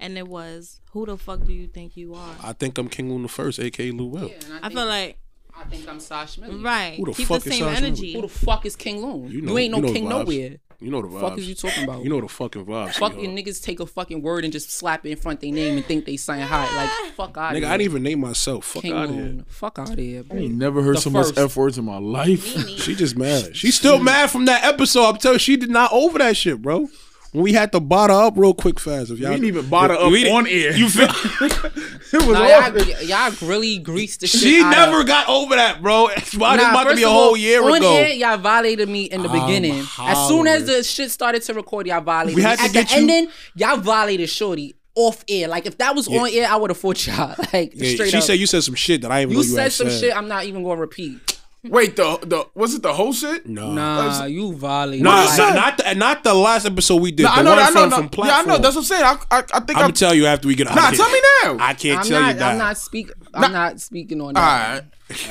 and 0.00 0.16
it 0.18 0.26
was, 0.28 0.80
"Who 0.92 1.06
the 1.06 1.16
fuck 1.16 1.44
do 1.44 1.52
you 1.52 1.66
think 1.68 1.96
you 1.96 2.14
are?" 2.14 2.34
I 2.42 2.52
think 2.52 2.78
I'm 2.78 2.88
King 2.88 3.10
Loon 3.10 3.22
the 3.22 3.28
first, 3.28 3.60
aka 3.60 3.90
Lou 3.90 4.06
Will. 4.06 4.28
Yeah, 4.28 4.34
and 4.56 4.64
I 4.64 4.68
feel 4.70 4.86
like 4.86 5.18
I 5.56 5.64
think 5.64 5.88
I'm 5.88 6.00
Sash 6.00 6.38
Millie. 6.38 6.62
right. 6.62 6.96
Who 6.96 7.06
the 7.06 7.12
Keep 7.12 7.28
fuck 7.28 7.42
the 7.42 7.50
is 7.50 7.56
same 7.56 7.64
Sasha 7.64 7.80
Millie? 7.82 7.86
energy. 7.88 8.12
Who 8.14 8.22
the 8.22 8.28
fuck 8.28 8.66
is 8.66 8.76
King 8.76 9.02
Loon? 9.02 9.30
You 9.30 9.40
You, 9.42 9.58
ain't 9.58 9.70
no 9.72 9.76
you 9.78 9.82
know 9.82 9.92
king 9.92 10.08
nowhere. 10.08 10.56
You 10.82 10.90
know 10.90 11.02
the 11.02 11.08
vibes. 11.08 11.20
Fuck 11.20 11.38
is 11.38 11.46
you 11.46 11.54
talking 11.54 11.84
about? 11.84 12.02
You 12.04 12.08
know 12.08 12.22
the 12.22 12.28
fucking 12.28 12.64
vibes. 12.64 12.94
Fucking 12.94 13.36
niggas 13.36 13.62
take 13.62 13.80
a 13.80 13.86
fucking 13.86 14.22
word 14.22 14.44
and 14.44 14.52
just 14.52 14.70
slap 14.70 15.04
it 15.04 15.10
in 15.10 15.18
front 15.18 15.36
of 15.36 15.40
their 15.42 15.52
name 15.52 15.76
and 15.76 15.84
think 15.84 16.06
they 16.06 16.16
saying 16.16 16.40
hi. 16.46 16.74
Like 16.74 17.12
fuck 17.12 17.36
out 17.36 17.52
of 17.52 17.58
Nigga, 17.58 17.66
here. 17.66 17.68
I 17.68 17.76
didn't 17.76 17.90
even 17.90 18.02
name 18.02 18.20
myself. 18.20 18.64
Fuck 18.64 18.82
King 18.84 18.92
out 18.94 19.10
of 19.10 19.14
here. 19.14 19.44
Fuck 19.46 19.78
out 19.78 19.90
of 19.90 19.98
here. 19.98 20.24
I 20.30 20.36
ain't 20.36 20.54
never 20.54 20.80
heard 20.82 20.96
The 20.96 21.00
so 21.02 21.10
much. 21.10 21.36
F 21.36 21.54
words 21.54 21.76
in 21.76 21.84
my 21.84 21.98
life. 21.98 22.46
She 22.80 22.94
just 22.94 23.14
mad. 23.18 23.54
She's 23.54 23.74
still 23.74 23.98
mad 23.98 24.30
from 24.30 24.46
that 24.46 24.64
episode. 24.64 25.04
I'm 25.04 25.16
telling 25.18 25.34
you, 25.34 25.40
she 25.40 25.56
did 25.58 25.68
not 25.68 25.92
over 25.92 26.18
that 26.18 26.34
shit, 26.38 26.62
bro. 26.62 26.88
When 27.32 27.44
we 27.44 27.52
had 27.52 27.70
to 27.72 27.80
bottle 27.80 28.16
up 28.18 28.34
real 28.36 28.54
quick 28.54 28.80
fast. 28.80 29.10
If 29.12 29.20
y'all 29.20 29.30
didn't 29.30 29.44
even 29.46 29.68
bottle 29.68 29.96
up 29.98 30.10
we 30.10 30.24
didn't- 30.24 30.36
on 30.36 30.46
air. 30.48 30.76
You 30.76 30.88
feel? 30.88 31.04
it 31.40 32.12
was 32.12 32.26
Nah, 32.26 32.42
awful. 32.42 32.82
y'all, 32.82 33.02
y'all 33.02 33.48
really 33.48 33.78
greased 33.78 34.20
the 34.20 34.26
shit. 34.26 34.40
she 34.40 34.60
out 34.62 34.70
never 34.70 35.00
Of. 35.02 35.06
got 35.06 35.28
over 35.28 35.54
that, 35.54 35.80
bro. 35.80 36.08
It's 36.16 36.34
about, 36.34 36.54
it's 36.56 36.64
Nah, 36.64 36.70
about 36.70 36.90
to 36.90 36.96
be 36.96 37.04
a 37.04 37.08
whole 37.08 37.28
all, 37.30 37.36
year 37.36 37.62
on 37.62 37.74
ago. 37.76 37.94
Air, 37.96 38.08
y'all 38.14 38.36
violated 38.38 38.88
me 38.88 39.04
in 39.04 39.22
the 39.22 39.28
I'm 39.28 39.46
beginning. 39.46 39.84
As 39.98 40.28
soon 40.28 40.48
as 40.48 40.66
the 40.66 40.82
shit 40.82 41.10
started 41.12 41.42
to 41.42 41.54
record, 41.54 41.86
y'all 41.86 42.00
violated 42.00 42.34
We 42.36 42.42
me. 42.42 42.48
had 42.48 42.58
to 42.58 42.64
At 42.64 42.72
get 42.72 42.88
the 42.88 42.94
you- 42.96 43.00
ending, 43.00 43.28
y'all 43.54 43.76
violated 43.76 44.28
Shorty 44.28 44.74
off 44.96 45.24
air. 45.28 45.46
Like 45.46 45.66
if 45.66 45.78
that 45.78 45.94
was 45.94 46.08
on 46.08 46.28
air, 46.32 46.48
I 46.50 46.56
would 46.56 46.70
have 46.70 46.78
fought 46.78 47.06
y'all. 47.06 47.36
Like 47.52 47.72
Yeah, 47.76 47.94
straight 47.94 48.10
she 48.10 48.16
up. 48.16 48.22
said 48.24 48.38
you 48.40 48.46
said 48.48 48.64
some 48.64 48.74
shit 48.74 49.02
that 49.02 49.12
I 49.12 49.20
didn't 49.20 49.30
you 49.30 49.36
know 49.36 49.42
you 49.44 49.48
said 49.54 49.62
had 49.62 49.72
some 49.72 49.88
said. 49.90 50.00
shit. 50.00 50.16
I'm 50.16 50.26
not 50.26 50.46
even 50.46 50.64
gonna 50.64 50.80
repeat. 50.80 51.39
Wait, 51.62 51.94
the 51.94 52.18
the 52.22 52.46
was 52.54 52.74
it 52.74 52.82
the 52.82 52.92
whole 52.92 53.12
shit? 53.12 53.46
No. 53.46 53.72
Nah, 53.72 54.24
you 54.24 54.54
violated. 54.54 55.04
Nah, 55.04 55.24
Like, 55.24 55.38
nah, 55.38 55.50
not 55.54 55.76
the, 55.76 55.94
not 55.94 56.24
the 56.24 56.32
last 56.32 56.64
episode 56.64 57.02
we 57.02 57.12
did. 57.12 57.24
Nah, 57.24 57.34
the 57.34 57.40
I 57.40 57.42
know, 57.42 57.50
one 57.50 57.58
that, 57.58 57.70
I 57.76 57.86
know, 57.86 57.96
from, 57.96 58.10
no, 58.16 58.24
yeah, 58.24 58.38
I 58.38 58.42
know. 58.44 58.58
That's 58.58 58.74
what 58.76 58.80
I'm 58.80 58.84
saying. 58.84 59.04
I, 59.04 59.16
I, 59.30 59.38
I 59.38 59.42
think 59.42 59.52
I'm 59.52 59.76
I'm. 59.76 59.82
gonna 59.82 59.92
tell 59.92 60.14
you 60.14 60.24
after 60.26 60.48
we 60.48 60.54
get 60.54 60.68
out. 60.68 60.76
Nah, 60.76 60.88
of 60.88 60.94
tell 60.96 61.06
here. 61.06 61.14
me 61.14 61.20
now. 61.44 61.56
I 61.64 61.74
can't 61.74 61.98
I'm 62.00 62.06
tell 62.06 62.20
not. 62.22 62.28
you 62.28 62.38
that. 62.38 62.52
I'm 62.52 62.58
not 62.58 62.78
speak. 62.78 63.10
I'm 63.34 63.52
not 63.52 63.78
speaking 63.80 64.20
on 64.22 64.34
that. 64.34 64.84
Uh, 64.84 64.86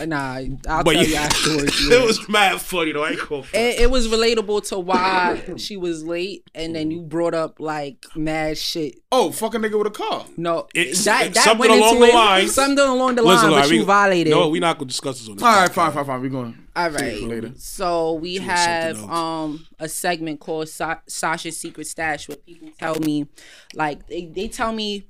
Nah, 0.06 0.40
I'll 0.68 0.84
But 0.84 0.94
tell 0.94 1.04
you- 1.04 1.10
you 1.10 1.16
afterwards. 1.16 1.88
it 1.92 2.06
was 2.06 2.28
mad 2.30 2.60
funny 2.62 2.92
though. 2.92 3.04
I 3.04 3.12
ain't 3.12 3.20
cool. 3.20 3.46
it, 3.54 3.82
it 3.82 3.92
was 3.92 4.08
relatable 4.08 4.68
to 4.70 4.80
why 4.80 5.42
she 5.58 5.78
was 5.78 6.04
late, 6.04 6.50
and 6.56 6.76
then 6.76 6.92
you 6.92 7.02
brought 7.02 7.34
up 7.34 7.60
like 7.60 8.06
mad 8.16 8.58
shit. 8.58 9.00
Oh, 9.12 9.32
fucking 9.32 9.62
nigga 9.62 9.78
with 9.78 9.88
a 9.88 9.92
car. 9.92 10.26
No, 10.38 10.68
It's- 10.76 11.04
that 11.06 11.28
it's 11.28 11.36
that 11.36 11.44
something 11.46 11.70
went 11.70 11.82
along 11.82 11.96
into 11.96 12.06
the 12.06 12.12
it, 12.12 12.16
lines. 12.16 12.54
Something 12.54 12.86
along 12.86 13.16
the 13.16 13.22
Listen, 13.24 13.46
line, 13.46 13.54
alright, 13.54 13.64
but 13.66 13.72
we- 13.72 13.78
you 13.78 13.86
violated. 13.86 14.32
No, 14.32 14.50
we're 14.50 14.62
not 14.62 14.78
gonna 14.78 14.88
discuss 14.88 15.20
this 15.20 15.30
on 15.30 15.36
this. 15.36 15.44
All 15.44 15.50
right, 15.50 15.70
podcast. 15.70 15.74
fine, 15.74 15.94
fine, 15.94 16.06
fine. 16.06 16.22
We 16.22 16.30
going. 16.30 16.58
All 16.76 16.92
Save 16.92 16.96
it 16.96 17.02
right. 17.02 17.20
for 17.22 17.28
later. 17.28 17.52
So 17.58 18.14
we 18.14 18.36
Doing 18.38 18.48
have 18.50 19.04
um 19.10 19.66
a 19.80 19.90
segment 19.90 20.40
called 20.40 20.70
Sa- 20.70 21.00
Sasha's 21.08 21.58
Secret 21.58 21.88
Stash 21.88 22.28
where 22.28 22.38
people 22.38 22.70
tell 22.80 22.96
me, 23.00 23.28
like 23.74 24.08
they, 24.08 24.26
they 24.26 24.48
tell 24.48 24.72
me 24.72 25.08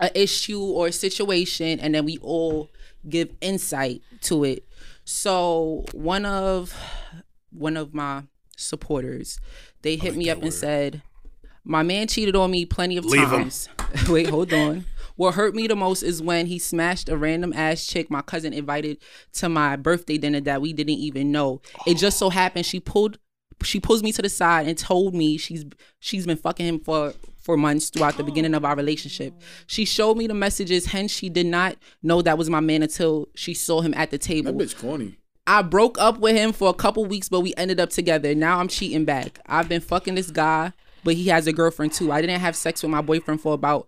a 0.00 0.10
issue 0.20 0.60
or 0.60 0.88
a 0.88 0.92
situation, 0.92 1.78
and 1.78 1.94
then 1.94 2.04
we 2.04 2.18
all 2.18 2.68
give 3.08 3.30
insight 3.40 4.02
to 4.22 4.44
it. 4.44 4.66
So 5.04 5.84
one 5.92 6.24
of 6.24 6.74
one 7.50 7.76
of 7.76 7.94
my 7.94 8.24
supporters, 8.56 9.38
they 9.82 9.96
hit 9.96 10.16
me 10.16 10.30
up 10.30 10.42
and 10.42 10.52
said, 10.52 11.02
"My 11.64 11.82
man 11.82 12.06
cheated 12.06 12.36
on 12.36 12.50
me 12.50 12.64
plenty 12.64 12.96
of 12.96 13.04
Leave 13.04 13.28
times." 13.28 13.68
Wait, 14.08 14.28
hold 14.28 14.52
on. 14.52 14.86
What 15.16 15.34
hurt 15.34 15.54
me 15.54 15.68
the 15.68 15.76
most 15.76 16.02
is 16.02 16.20
when 16.20 16.46
he 16.46 16.58
smashed 16.58 17.08
a 17.08 17.16
random 17.16 17.52
ass 17.52 17.86
chick 17.86 18.10
my 18.10 18.22
cousin 18.22 18.52
invited 18.52 18.98
to 19.34 19.48
my 19.48 19.76
birthday 19.76 20.18
dinner 20.18 20.40
that 20.40 20.60
we 20.60 20.72
didn't 20.72 20.94
even 20.94 21.30
know. 21.30 21.60
It 21.86 21.98
just 21.98 22.18
so 22.18 22.30
happened 22.30 22.66
she 22.66 22.80
pulled 22.80 23.18
she 23.62 23.80
pulls 23.80 24.02
me 24.02 24.12
to 24.12 24.22
the 24.22 24.28
side 24.28 24.66
and 24.66 24.76
told 24.76 25.14
me 25.14 25.36
she's 25.36 25.64
she's 26.00 26.26
been 26.26 26.36
fucking 26.36 26.66
him 26.66 26.80
for 26.80 27.14
for 27.44 27.56
months 27.58 27.90
throughout 27.90 28.16
the 28.16 28.24
beginning 28.24 28.54
of 28.54 28.64
our 28.64 28.74
relationship. 28.74 29.34
She 29.66 29.84
showed 29.84 30.16
me 30.16 30.26
the 30.26 30.34
messages, 30.34 30.86
hence 30.86 31.12
she 31.12 31.28
did 31.28 31.46
not 31.46 31.76
know 32.02 32.22
that 32.22 32.38
was 32.38 32.48
my 32.48 32.60
man 32.60 32.82
until 32.82 33.28
she 33.34 33.52
saw 33.52 33.82
him 33.82 33.92
at 33.94 34.10
the 34.10 34.16
table. 34.18 34.52
That 34.52 34.66
bitch 34.66 34.78
corny. 34.80 35.18
I 35.46 35.60
broke 35.60 35.98
up 35.98 36.18
with 36.20 36.34
him 36.34 36.52
for 36.54 36.70
a 36.70 36.74
couple 36.74 37.04
weeks, 37.04 37.28
but 37.28 37.40
we 37.40 37.52
ended 37.58 37.78
up 37.78 37.90
together. 37.90 38.34
Now 38.34 38.60
I'm 38.60 38.68
cheating 38.68 39.04
back. 39.04 39.40
I've 39.46 39.68
been 39.68 39.82
fucking 39.82 40.14
this 40.14 40.30
guy, 40.30 40.72
but 41.04 41.14
he 41.14 41.28
has 41.28 41.46
a 41.46 41.52
girlfriend 41.52 41.92
too. 41.92 42.10
I 42.10 42.22
didn't 42.22 42.40
have 42.40 42.56
sex 42.56 42.82
with 42.82 42.90
my 42.90 43.02
boyfriend 43.02 43.42
for 43.42 43.52
about 43.52 43.86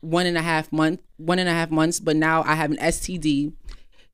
one 0.00 0.26
and 0.26 0.36
a 0.36 0.42
half 0.42 0.72
month, 0.72 1.00
one 1.18 1.38
and 1.38 1.48
a 1.48 1.52
half 1.52 1.70
months, 1.70 2.00
but 2.00 2.16
now 2.16 2.42
I 2.42 2.56
have 2.56 2.72
an 2.72 2.78
STD. 2.78 3.52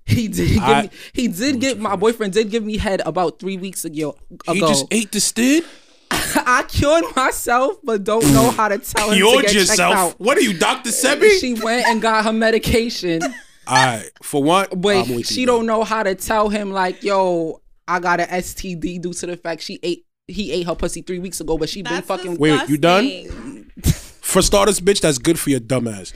He 0.05 0.29
did 0.29 0.49
give 0.51 0.62
I- 0.62 0.83
me, 0.83 0.91
he 1.12 1.29
did 1.29 1.61
give 1.61 1.79
my 1.79 1.97
boyfriend 1.97 2.33
did 2.35 2.51
give 2.51 2.64
me 2.64 2.77
head 2.79 3.03
about 3.07 3.39
three 3.39 3.57
weeks 3.57 3.85
ago. 3.85 4.16
He 4.51 4.61
just 4.61 4.87
ate 4.91 5.12
the 5.12 5.21
stid. 5.21 5.64
I 6.51 6.62
cured 6.62 7.05
myself, 7.14 7.76
but 7.84 8.05
don't 8.05 8.24
know 8.32 8.51
how 8.51 8.68
to 8.68 8.78
tell 8.78 9.11
him 9.11 9.18
to 9.18 9.22
Cured 9.22 9.42
get 9.42 9.53
checked 9.53 9.55
yourself. 9.68 9.94
out. 9.94 10.18
What 10.20 10.38
are 10.38 10.40
you, 10.40 10.59
Doctor 10.59 10.88
Sebi? 10.88 11.38
She 11.40 11.53
went 11.53 11.86
and 11.86 12.01
got 12.01 12.24
her 12.24 12.32
medication. 12.32 13.22
All 13.66 13.74
right. 13.74 14.11
For 14.22 14.42
one, 14.42 14.66
but 14.74 14.96
I'm 15.09 15.14
with 15.14 15.26
she 15.26 15.40
you, 15.40 15.46
don't 15.46 15.66
bro. 15.66 15.76
know 15.78 15.84
how 15.84 16.03
to 16.03 16.14
tell 16.14 16.49
him 16.49 16.70
like, 16.72 17.03
yo, 17.03 17.61
I 17.86 18.01
got 18.01 18.20
an 18.20 18.28
STD 18.28 19.03
due 19.03 19.12
to 19.12 19.26
the 19.26 19.36
fact 19.36 19.61
she 19.62 19.78
ate 19.82 20.07
he 20.26 20.51
ate 20.53 20.66
her 20.66 20.74
pussy 20.74 21.03
three 21.03 21.18
weeks 21.18 21.40
ago, 21.40 21.59
but 21.59 21.68
she 21.68 21.82
been 21.82 21.92
That's 21.92 22.07
fucking. 22.07 22.38
Wait, 22.38 22.66
you 22.68 22.78
done? 22.78 23.05
disgusting. 23.05 23.64
For 24.22 24.40
starters, 24.42 24.80
bitch, 24.80 25.01
that's 25.01 25.18
good 25.18 25.38
for 25.38 25.51
your 25.51 25.61
dumbass. 25.61 26.12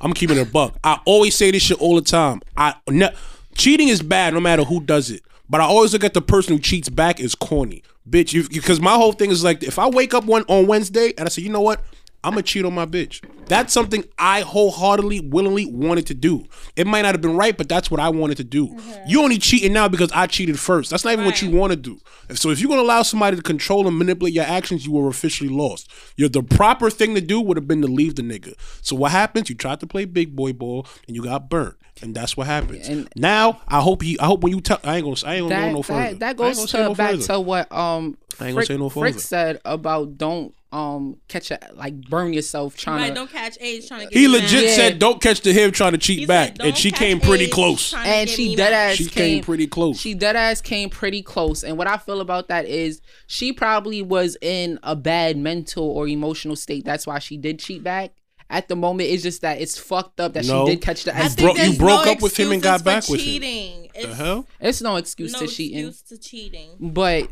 I'm 0.00 0.12
keeping 0.14 0.36
it 0.38 0.48
a 0.48 0.50
buck. 0.50 0.76
I 0.82 0.98
always 1.04 1.34
say 1.34 1.50
this 1.50 1.62
shit 1.62 1.78
all 1.80 1.94
the 1.94 2.02
time. 2.02 2.40
I 2.56 2.74
ne- 2.90 3.14
cheating 3.54 3.88
is 3.88 4.02
bad 4.02 4.34
no 4.34 4.40
matter 4.40 4.64
who 4.64 4.80
does 4.80 5.10
it. 5.10 5.22
But 5.48 5.60
I 5.60 5.64
always 5.64 5.92
look 5.92 6.04
at 6.04 6.14
the 6.14 6.22
person 6.22 6.54
who 6.54 6.60
cheats 6.60 6.88
back 6.88 7.20
as 7.20 7.34
corny, 7.34 7.82
bitch. 8.08 8.32
You 8.32 8.48
because 8.48 8.80
my 8.80 8.94
whole 8.94 9.12
thing 9.12 9.30
is 9.30 9.44
like, 9.44 9.62
if 9.62 9.78
I 9.78 9.88
wake 9.88 10.14
up 10.14 10.24
one 10.24 10.44
on 10.48 10.66
Wednesday 10.66 11.12
and 11.18 11.26
I 11.26 11.30
say, 11.30 11.42
you 11.42 11.50
know 11.50 11.60
what, 11.60 11.80
I'm 12.22 12.32
gonna 12.32 12.42
cheat 12.42 12.64
on 12.64 12.74
my 12.74 12.86
bitch. 12.86 13.22
That's 13.46 13.74
something 13.74 14.02
I 14.18 14.40
wholeheartedly, 14.40 15.20
willingly 15.20 15.66
wanted 15.66 16.06
to 16.06 16.14
do. 16.14 16.46
It 16.74 16.86
might 16.86 17.02
not 17.02 17.12
have 17.14 17.20
been 17.20 17.36
right, 17.36 17.54
but 17.54 17.68
that's 17.68 17.90
what 17.90 18.00
I 18.00 18.08
wanted 18.08 18.38
to 18.38 18.44
do. 18.44 18.68
Mm-hmm. 18.68 19.08
You 19.08 19.22
only 19.22 19.36
cheating 19.38 19.74
now 19.74 19.88
because 19.88 20.10
I 20.12 20.26
cheated 20.26 20.58
first. 20.58 20.88
That's 20.88 21.04
not 21.04 21.12
even 21.12 21.26
what 21.26 21.42
you 21.42 21.48
Right. 21.50 21.58
want 21.58 21.72
to 21.72 21.76
do. 21.76 21.98
So 22.34 22.48
if 22.48 22.60
you're 22.60 22.70
gonna 22.70 22.80
allow 22.80 23.02
somebody 23.02 23.36
to 23.36 23.42
control 23.42 23.86
and 23.86 23.98
manipulate 23.98 24.32
your 24.32 24.44
actions, 24.46 24.86
you 24.86 24.92
were 24.92 25.08
officially 25.08 25.50
lost. 25.50 25.90
You're 26.16 26.30
the 26.30 26.42
proper 26.42 26.88
thing 26.88 27.14
to 27.14 27.20
do 27.20 27.40
would 27.42 27.58
have 27.58 27.68
been 27.68 27.82
to 27.82 27.88
leave 27.88 28.14
the 28.14 28.22
nigga. 28.22 28.54
So 28.80 28.96
what 28.96 29.10
happens? 29.10 29.50
You 29.50 29.54
tried 29.54 29.80
to 29.80 29.86
play 29.86 30.06
big 30.06 30.34
boy 30.34 30.54
ball 30.54 30.86
and 31.06 31.14
you 31.14 31.22
got 31.24 31.50
burnt. 31.50 31.76
And 32.04 32.14
that's 32.14 32.36
what 32.36 32.46
happens. 32.46 32.88
And- 32.88 33.08
now 33.16 33.60
I 33.66 33.80
hope 33.80 34.02
he 34.02 34.18
I 34.18 34.26
hope 34.26 34.42
when 34.42 34.52
you 34.52 34.60
tell 34.60 34.78
I 34.84 34.96
ain't 34.96 35.04
gonna 35.04 35.16
I 35.26 35.36
ain't 35.36 35.48
gonna 35.48 35.54
that, 35.60 35.66
go 35.68 35.72
no 35.72 35.82
further. 35.82 36.00
that, 36.10 36.18
that 36.20 36.36
goes 36.36 36.70
gonna 36.72 36.84
no 36.88 36.94
back 36.94 37.10
further. 37.12 37.22
to 37.28 37.40
what 37.40 37.72
um 37.72 38.18
I 38.40 38.46
ain't 38.48 38.54
gonna 38.54 38.54
Frick, 38.54 38.66
say 38.66 38.76
no 38.76 38.88
Frick 38.90 39.14
further. 39.14 39.20
said 39.20 39.60
about 39.64 40.18
don't 40.18 40.54
um 40.70 41.18
catch 41.28 41.50
a 41.52 41.58
like 41.74 41.94
burn 42.10 42.32
yourself 42.32 42.76
trying 42.76 43.00
Right, 43.00 43.08
to 43.08 43.14
don't 43.14 43.30
catch 43.30 43.56
AIDS 43.60 43.86
trying 43.88 44.00
to 44.08 44.12
get 44.12 44.18
He 44.18 44.26
legit 44.28 44.52
mad. 44.52 44.64
Yeah. 44.64 44.74
said 44.74 44.98
don't 44.98 45.22
catch 45.22 45.40
the 45.40 45.52
him 45.52 45.70
trying 45.70 45.92
to 45.92 45.98
cheat 45.98 46.18
He 46.18 46.26
back. 46.26 46.56
said, 46.56 46.66
and 46.66 46.76
she 46.76 46.90
came 46.90 47.20
pretty 47.20 47.44
AIDS 47.44 47.54
close. 47.54 47.94
and 47.94 48.28
she 48.28 48.54
dead 48.56 48.72
ass 48.72 48.96
She 48.96 49.06
came 49.08 49.42
pretty 49.44 49.66
close. 49.68 49.98
She 50.00 50.14
dead 50.14 50.34
ass 50.36 50.60
came 50.60 50.90
pretty 50.90 51.22
close. 51.22 51.62
And 51.64 51.78
what 51.78 51.86
I 51.86 51.96
feel 51.96 52.20
about 52.20 52.48
that 52.48 52.66
is 52.66 53.00
she 53.28 53.52
probably 53.52 54.02
was 54.02 54.36
in 54.42 54.78
a 54.82 54.96
bad 54.96 55.36
mental 55.38 55.84
or 55.88 56.08
emotional 56.08 56.56
state. 56.56 56.84
That's 56.84 57.06
why 57.06 57.20
she 57.20 57.36
did 57.36 57.60
cheat 57.60 57.82
back. 57.84 58.12
At 58.54 58.68
the 58.68 58.76
moment, 58.76 59.10
it's 59.10 59.22
just 59.24 59.40
that 59.42 59.60
it's 59.60 59.76
fucked 59.76 60.20
up 60.20 60.34
that 60.34 60.44
No. 60.46 60.64
she 60.64 60.72
did 60.76 60.80
catch 60.82 61.02
the 61.04 61.14
I 61.16 61.22
I 61.24 61.34
bro- 61.34 61.54
you 61.54 61.76
broke 61.76 62.04
no 62.06 62.12
up 62.12 62.22
with 62.22 62.38
him 62.38 62.52
and 62.52 62.62
got 62.62 62.84
back 62.84 63.02
for 63.04 63.12
with 63.12 63.20
him. 63.20 63.26
cheating. 63.26 63.90
It's 63.94 64.06
The 64.06 64.14
hell? 64.14 64.46
It's 64.60 64.80
no 64.80 64.96
excuse 64.96 65.32
no 65.32 65.40
to 65.40 65.46
cheating, 65.48 65.88
excuse 65.88 66.02
to 66.02 66.18
cheating. 66.18 66.76
but 66.80 67.28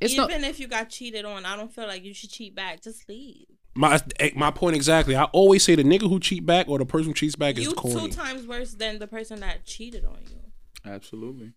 it's 0.00 0.14
not. 0.14 0.30
Even 0.30 0.44
if 0.44 0.60
you 0.60 0.68
got 0.68 0.90
cheated 0.90 1.24
on, 1.24 1.46
I 1.46 1.56
don't 1.56 1.72
feel 1.72 1.86
like 1.86 2.04
you 2.04 2.12
should 2.12 2.30
cheat 2.30 2.54
back. 2.54 2.82
Just 2.82 3.08
leave. 3.08 3.46
My 3.74 3.98
eh, 4.20 4.30
my 4.36 4.50
point 4.50 4.76
exactly. 4.76 5.16
I 5.16 5.24
always 5.24 5.64
say 5.64 5.74
the 5.74 5.84
nigga 5.84 6.08
who 6.08 6.20
cheat 6.20 6.44
back 6.44 6.68
or 6.68 6.78
the 6.78 6.84
person 6.86 7.08
who 7.08 7.14
cheats 7.14 7.34
back 7.36 7.56
is 7.56 7.64
You 7.64 7.72
corny. 7.72 8.08
two 8.10 8.14
times 8.14 8.46
worse 8.46 8.72
than 8.72 8.98
the 8.98 9.06
person 9.06 9.40
that 9.40 9.64
cheated 9.64 10.04
on 10.04 10.18
you. 10.30 10.40
Absolutely. 10.84 11.52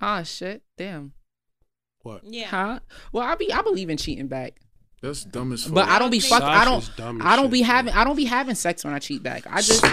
Ah 0.00 0.22
shit, 0.24 0.62
damn. 0.76 1.12
What? 2.02 2.22
Yeah. 2.24 2.46
Huh? 2.48 2.80
Well, 3.12 3.22
I 3.24 3.34
be 3.36 3.52
I 3.52 3.62
believe 3.62 3.88
in 3.90 3.96
cheating 3.98 4.26
back. 4.28 4.60
That's 5.00 5.24
dumb 5.24 5.52
as 5.52 5.64
fuck. 5.64 5.74
But 5.74 5.88
I 5.88 5.98
don't 5.98 6.10
be 6.10 6.20
fuck. 6.20 6.42
I 6.42 6.64
don't. 6.64 6.90
I 7.24 7.36
don't 7.36 7.50
be 7.50 7.62
having. 7.62 7.92
I 7.94 8.04
don't 8.04 8.16
be 8.16 8.24
having 8.24 8.54
sex 8.54 8.84
when 8.84 8.94
I 8.94 8.98
cheat 8.98 9.22
back. 9.22 9.46
I 9.48 9.60
just. 9.60 9.84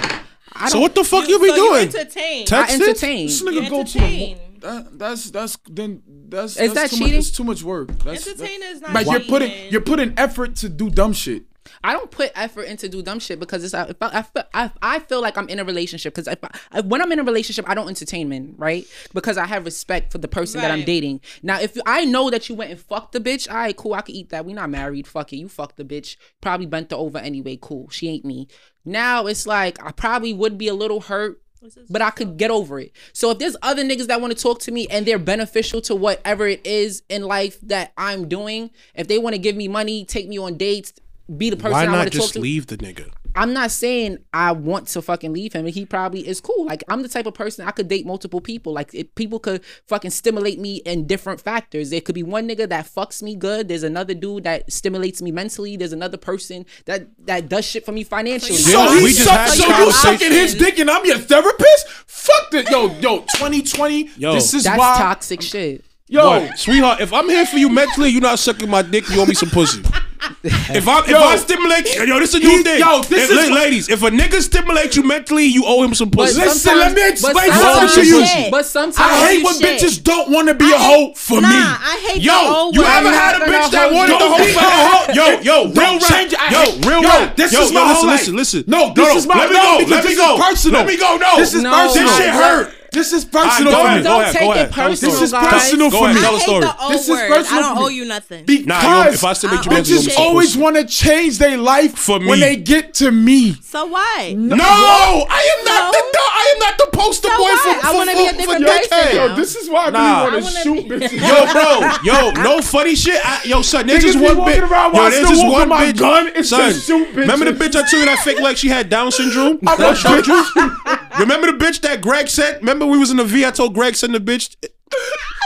I 0.53 0.69
so 0.69 0.79
what 0.79 0.95
the 0.95 1.03
fuck 1.03 1.27
you, 1.27 1.35
you 1.35 1.41
be 1.41 1.49
so 1.49 1.55
doing? 1.55 1.87
Entertain. 1.87 2.45
Text 2.45 2.71
I 2.71 2.75
entertain. 2.75 3.27
This 3.27 3.41
nigga 3.43 3.69
go 3.69 3.83
to. 3.83 4.89
That's 4.97 5.29
that's 5.29 5.57
then 5.69 6.01
that's 6.07 6.57
is 6.57 6.73
that's 6.73 6.73
that 6.73 6.89
too 6.89 7.03
cheating? 7.03 7.13
Much, 7.17 7.27
it's 7.27 7.37
too 7.37 7.43
much 7.43 7.61
work. 7.61 7.89
That's, 7.99 8.27
Entertainer 8.27 8.65
that, 8.65 8.71
is 8.71 8.81
not. 8.81 8.93
But 8.93 9.05
you're 9.05 9.19
putting 9.19 9.71
you're 9.71 9.81
putting 9.81 10.13
effort 10.17 10.55
to 10.57 10.69
do 10.69 10.89
dumb 10.89 11.13
shit. 11.13 11.43
I 11.83 11.93
don't 11.93 12.11
put 12.11 12.31
effort 12.35 12.63
into 12.63 12.89
do 12.89 13.01
dumb 13.01 13.19
shit 13.19 13.39
because 13.39 13.63
it's 13.63 13.73
I, 13.73 13.93
I, 14.01 14.21
feel, 14.21 14.43
I, 14.53 14.71
I 14.81 14.99
feel 14.99 15.21
like 15.21 15.37
I'm 15.37 15.49
in 15.49 15.59
a 15.59 15.63
relationship 15.63 16.13
because 16.13 16.27
if 16.27 16.39
I, 16.71 16.81
when 16.81 17.01
I'm 17.01 17.11
in 17.11 17.19
a 17.19 17.23
relationship 17.23 17.69
I 17.69 17.73
don't 17.73 17.87
entertain 17.87 18.29
men 18.29 18.53
right 18.57 18.85
because 19.13 19.37
I 19.37 19.45
have 19.45 19.65
respect 19.65 20.11
for 20.11 20.17
the 20.17 20.27
person 20.27 20.61
right. 20.61 20.67
that 20.67 20.73
I'm 20.73 20.85
dating. 20.85 21.21
Now 21.43 21.59
if 21.59 21.77
I 21.85 22.05
know 22.05 22.29
that 22.29 22.49
you 22.49 22.55
went 22.55 22.71
and 22.71 22.79
fucked 22.79 23.13
the 23.13 23.19
bitch, 23.19 23.49
all 23.49 23.57
right, 23.57 23.75
cool, 23.75 23.93
I 23.93 24.01
could 24.01 24.15
eat 24.15 24.29
that. 24.29 24.45
We 24.45 24.53
not 24.53 24.69
married, 24.69 25.07
fuck 25.07 25.33
it. 25.33 25.37
You 25.37 25.49
fucked 25.49 25.77
the 25.77 25.85
bitch, 25.85 26.17
probably 26.41 26.65
bent 26.65 26.91
her 26.91 26.97
over 26.97 27.17
anyway. 27.17 27.57
Cool, 27.61 27.89
she 27.89 28.09
ain't 28.09 28.25
me. 28.25 28.47
Now 28.83 29.27
it's 29.27 29.47
like 29.47 29.83
I 29.83 29.91
probably 29.91 30.33
would 30.33 30.57
be 30.57 30.67
a 30.67 30.73
little 30.73 31.01
hurt 31.01 31.41
but 31.89 32.01
I 32.01 32.09
could 32.09 32.37
get 32.37 32.51
over 32.51 32.79
it. 32.79 32.91
So 33.13 33.31
if 33.31 33.39
there's 33.39 33.55
other 33.61 33.83
niggas 33.83 34.07
that 34.07 34.21
want 34.21 34.35
to 34.35 34.41
talk 34.41 34.59
to 34.61 34.71
me 34.71 34.87
and 34.89 35.05
they're 35.05 35.19
beneficial 35.19 35.81
to 35.81 35.95
whatever 35.95 36.47
it 36.47 36.65
is 36.65 37.03
in 37.09 37.23
life 37.23 37.59
that 37.61 37.93
I'm 37.97 38.27
doing, 38.27 38.71
if 38.93 39.07
they 39.07 39.17
want 39.17 39.33
to 39.33 39.39
give 39.39 39.55
me 39.55 39.67
money, 39.67 40.05
take 40.05 40.27
me 40.27 40.37
on 40.37 40.57
dates, 40.57 40.93
be 41.35 41.49
the 41.49 41.57
person 41.57 41.71
Why 41.71 41.85
I 41.85 41.91
want 41.91 42.11
to 42.11 42.17
talk 42.17 42.31
to. 42.31 42.39
leave 42.39 42.67
the 42.67 42.77
nigga? 42.77 43.11
I'm 43.37 43.51
not 43.51 43.71
saying 43.71 44.19
I 44.33 44.53
want 44.53 44.87
to 44.89 45.01
fucking 45.01 45.33
leave 45.33 45.53
him, 45.53 45.65
and 45.65 45.73
he 45.73 45.85
probably 45.85 46.25
is 46.25 46.39
cool. 46.39 46.65
Like 46.65 46.83
I'm 46.87 47.01
the 47.01 47.09
type 47.09 47.25
of 47.25 47.33
person 47.33 47.67
I 47.67 47.71
could 47.71 47.87
date 47.87 48.05
multiple 48.05 48.39
people. 48.39 48.73
Like 48.73 48.93
it, 48.93 49.13
people 49.15 49.39
could 49.39 49.63
fucking 49.87 50.11
stimulate 50.11 50.57
me 50.57 50.77
in 50.77 51.05
different 51.05 51.41
factors. 51.41 51.89
There 51.89 51.99
could 51.99 52.15
be 52.15 52.23
one 52.23 52.47
nigga 52.47 52.69
that 52.69 52.85
fucks 52.85 53.21
me 53.21 53.35
good. 53.35 53.67
There's 53.67 53.83
another 53.83 54.13
dude 54.13 54.45
that 54.45 54.71
stimulates 54.71 55.21
me 55.21 55.31
mentally. 55.31 55.75
There's 55.75 55.91
another 55.91 56.17
person 56.17 56.65
that 56.85 57.07
that 57.25 57.49
does 57.49 57.65
shit 57.65 57.85
for 57.85 57.91
me 57.91 58.03
financially. 58.03 58.57
So, 58.57 58.71
yeah, 58.71 59.03
we 59.03 59.09
just 59.09 59.29
had 59.29 59.49
so 59.49 59.67
you 59.67 59.91
sucking 59.91 60.31
his 60.31 60.55
dick 60.55 60.79
and 60.79 60.89
I'm 60.89 61.05
your 61.05 61.17
therapist? 61.17 61.89
Fuck 62.07 62.51
that, 62.51 62.69
yo, 62.71 62.87
yo, 62.99 63.19
2020. 63.19 64.11
Yo, 64.17 64.33
this 64.33 64.53
is 64.53 64.63
that's 64.63 64.79
why 64.79 64.95
toxic 64.97 65.41
shit. 65.41 65.83
Yo, 66.07 66.25
what? 66.25 66.57
sweetheart, 66.57 67.01
if 67.01 67.11
I'm 67.11 67.27
here 67.27 67.45
for 67.45 67.57
you 67.57 67.67
mentally, 67.67 68.09
you're 68.09 68.21
not 68.21 68.39
sucking 68.39 68.69
my 68.69 68.81
dick. 68.81 69.09
You 69.09 69.21
owe 69.21 69.25
me 69.25 69.33
some 69.33 69.49
pussy. 69.49 69.83
if 70.43 70.87
I 70.87 70.99
if 70.99 71.15
I 71.15 71.35
stimulate 71.37 71.95
you, 71.95 72.03
yo, 72.05 72.19
this 72.19 72.33
is 72.33 72.35
a 72.35 72.39
new 72.39 72.57
he, 72.57 72.63
thing. 72.63 72.79
Yo, 72.79 73.01
this 73.03 73.29
if, 73.29 73.37
is 73.37 73.49
ladies. 73.49 73.89
If 73.89 74.03
a 74.03 74.09
nigga 74.09 74.41
stimulates 74.41 74.95
you 74.95 75.03
mentally, 75.03 75.45
you 75.45 75.63
owe 75.65 75.83
him 75.83 75.93
some 75.93 76.11
pussy. 76.11 76.39
Listen, 76.39 76.77
let 76.77 76.93
me 76.93 77.07
explain 77.09 77.51
something 77.51 78.03
to 78.03 78.07
you. 78.07 78.25
Shit. 78.25 78.51
But 78.51 78.65
sometimes 78.65 78.97
I 78.99 79.27
hate 79.27 79.43
when 79.43 79.55
shit. 79.55 79.81
bitches 79.81 80.03
don't 80.03 80.31
want 80.31 80.47
to 80.47 80.53
be 80.53 80.71
a 80.71 80.77
hoe 80.77 81.13
for 81.13 81.41
nah, 81.41 81.49
me. 81.49 81.55
I 81.55 81.97
hate 82.07 82.21
yo. 82.21 82.71
You 82.73 82.83
ever 82.83 83.09
had 83.09 83.41
a 83.41 83.45
bitch 83.45 83.71
that 83.71 83.91
wanted 83.91 84.19
to 84.19 84.27
hoe 84.27 84.45
for 84.53 84.65
a 84.65 84.75
hoe? 84.85 85.13
Yo, 85.13 85.41
yo, 85.41 85.55
real 85.73 85.99
rap. 85.99 86.51
Yo, 86.51 86.89
real 86.89 87.01
rap. 87.03 87.35
This 87.35 87.53
is 87.53 87.71
my 87.71 87.93
whole 87.93 88.05
life. 88.05 88.21
Listen, 88.21 88.35
listen. 88.35 88.63
No, 88.67 88.93
this 88.93 89.15
is 89.15 89.27
my. 89.27 89.35
Let 89.35 89.49
me 89.49 89.55
go. 89.55 89.95
Let 89.95 90.05
me 90.05 90.15
go. 90.15 90.37
Personal. 90.37 90.81
Let 90.81 90.87
me 90.87 90.97
go. 90.97 91.17
No, 91.17 91.37
this 91.37 91.53
is 91.53 91.63
personal. 91.63 91.93
This 91.93 92.17
shit 92.17 92.29
hurt. 92.29 92.74
This 92.91 93.13
is 93.13 93.25
personal 93.25 93.71
for 93.71 93.95
me. 93.95 94.03
Don't, 94.03 94.31
take 94.33 94.55
it 94.55 94.71
personal. 94.71 95.11
This 95.11 95.21
is 95.21 95.31
personal 95.31 95.91
for 95.91 96.13
me. 96.13 96.19
Tell 96.19 96.35
a 96.35 96.39
story. 96.39 96.65
This 96.89 97.09
is 97.09 97.19
personal. 97.19 97.63
I 97.63 97.73
don't 97.73 97.77
owe 97.77 97.87
you 97.87 98.05
nothing. 98.05 98.45
Because 98.45 99.15
if 99.15 99.23
I 99.23 99.29
you, 99.29 99.59
bitches 99.59 100.17
always 100.17 100.57
want 100.57 100.75
to 100.75 100.85
change 100.85 101.37
their 101.37 101.57
life 101.57 101.95
for 101.97 102.19
me 102.19 102.27
when 102.27 102.39
they 102.39 102.55
get 102.55 102.93
to 102.95 103.11
me. 103.11 103.53
So 103.61 103.85
why? 103.85 104.33
No, 104.37 104.55
I 104.59 105.57
am 105.57 105.65
not 105.65 105.91
the 105.93 106.15
I 106.35 106.53
am 106.53 106.59
not 106.59 106.77
the 106.77 106.97
poster 106.97 107.29
boy 107.29 107.55
for. 107.55 107.87
I 107.87 107.93
want 107.93 108.09
to 108.09 108.15
be 108.15 108.27
a 108.27 108.33
different 108.33 108.65
person. 108.65 109.15
Yo, 109.15 109.35
this 109.35 109.55
is 109.55 109.69
why 109.69 109.89
I 109.93 110.29
want 110.29 110.45
to 110.45 110.61
shoot 110.61 110.85
bitches. 110.87 111.15
Yo, 111.25 111.51
bro, 111.51 111.89
yo, 112.03 112.31
no 112.43 112.61
funny 112.61 112.95
shit. 112.95 113.21
Yo, 113.45 113.61
son, 113.61 113.87
there's 113.87 114.03
just 114.03 114.19
one 114.19 114.37
bitch. 114.37 114.59
Yo, 114.59 115.09
there's 115.09 115.29
just 115.29 115.45
one 115.45 115.69
bitch. 115.69 115.97
Gun, 115.97 116.43
son, 116.43 116.73
shoot 116.73 117.07
bitches. 117.09 117.15
Remember 117.15 117.45
the 117.45 117.51
bitch 117.51 117.75
I 117.75 117.81
told 117.81 117.93
you 117.93 118.05
that 118.05 118.19
fake 118.23 118.39
like 118.39 118.57
she 118.57 118.67
had 118.67 118.89
Down 118.89 119.11
syndrome? 119.11 119.59
Remember 121.19 121.51
the 121.51 121.57
bitch 121.57 121.81
that 121.81 122.01
Greg 122.01 122.27
said? 122.27 122.61
Remember 122.75 122.91
we 122.91 122.97
was 122.97 123.11
in 123.11 123.17
the 123.17 123.23
V. 123.23 123.45
I 123.45 123.51
told 123.51 123.73
Greg 123.73 123.95
send 123.95 124.13
the 124.13 124.19
bitch. 124.19 124.55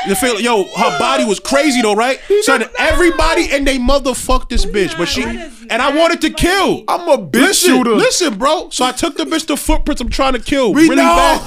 The 0.07 0.15
feel, 0.15 0.39
yo, 0.39 0.63
her 0.63 0.99
body 0.99 1.25
was 1.25 1.39
crazy 1.39 1.81
though, 1.81 1.93
right? 1.93 2.19
So 2.41 2.57
everybody 2.77 3.49
and 3.51 3.67
they 3.67 3.77
motherfucked 3.77 4.49
this 4.49 4.65
bitch, 4.65 4.97
but 4.97 5.07
she 5.07 5.23
and 5.23 5.81
I 5.81 5.95
wanted 5.95 6.21
to 6.21 6.31
kill. 6.31 6.83
I'm 6.87 7.07
a 7.07 7.17
bitch 7.17 7.65
shooter. 7.65 7.91
Listen, 7.91 8.37
bro. 8.37 8.69
So 8.71 8.85
I 8.85 8.91
took 8.91 9.15
the 9.15 9.25
bitch 9.25 9.45
to 9.47 9.57
footprints. 9.57 10.01
I'm 10.01 10.09
trying 10.09 10.33
to 10.33 10.39
kill 10.39 10.73
really 10.73 10.95
bad. 10.95 11.41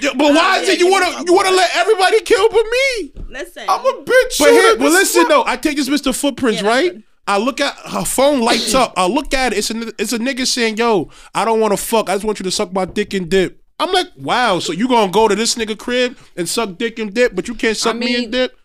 Yeah, 0.00 0.10
but 0.16 0.32
why 0.32 0.58
is 0.58 0.68
it 0.68 0.78
you 0.78 0.90
wanna 0.90 1.24
you 1.26 1.34
wanna 1.34 1.50
let 1.50 1.70
everybody 1.76 2.20
kill 2.22 2.48
but 2.48 2.64
me? 2.64 3.12
Listen, 3.28 3.64
I'm 3.68 3.80
a 3.80 4.04
bitch. 4.04 4.38
But, 4.38 4.50
here, 4.50 4.76
but 4.76 4.90
listen 4.92 5.26
though, 5.28 5.44
I 5.44 5.56
take 5.56 5.76
this 5.76 5.88
bitch 5.88 6.02
to 6.04 6.12
footprints, 6.12 6.62
yeah, 6.62 6.68
right? 6.68 7.02
I 7.26 7.38
look 7.38 7.60
at 7.60 7.74
her 7.74 8.04
phone 8.04 8.40
lights 8.40 8.74
up. 8.74 8.94
I 8.96 9.06
look 9.06 9.34
at 9.34 9.52
it. 9.52 9.58
It's 9.58 9.70
a 9.70 9.88
it's 9.98 10.12
a 10.12 10.18
nigga 10.18 10.46
saying, 10.46 10.78
"Yo, 10.78 11.10
I 11.34 11.44
don't 11.44 11.60
want 11.60 11.72
to 11.72 11.76
fuck. 11.76 12.08
I 12.08 12.14
just 12.14 12.24
want 12.24 12.40
you 12.40 12.44
to 12.44 12.50
suck 12.50 12.72
my 12.72 12.84
dick 12.84 13.12
and 13.12 13.28
dip." 13.28 13.62
I'm 13.78 13.92
like, 13.92 14.08
wow. 14.16 14.58
So 14.58 14.72
you 14.72 14.88
gonna 14.88 15.12
go 15.12 15.28
to 15.28 15.34
this 15.34 15.54
nigga 15.54 15.78
crib 15.78 16.16
and 16.36 16.48
suck 16.48 16.78
dick 16.78 16.98
and 16.98 17.14
dip, 17.14 17.34
but 17.34 17.48
you 17.48 17.54
can't 17.54 17.76
suck 17.76 17.94
I 17.94 17.98
mean, 17.98 18.08
me 18.08 18.24
and 18.24 18.32
dip. 18.32 18.58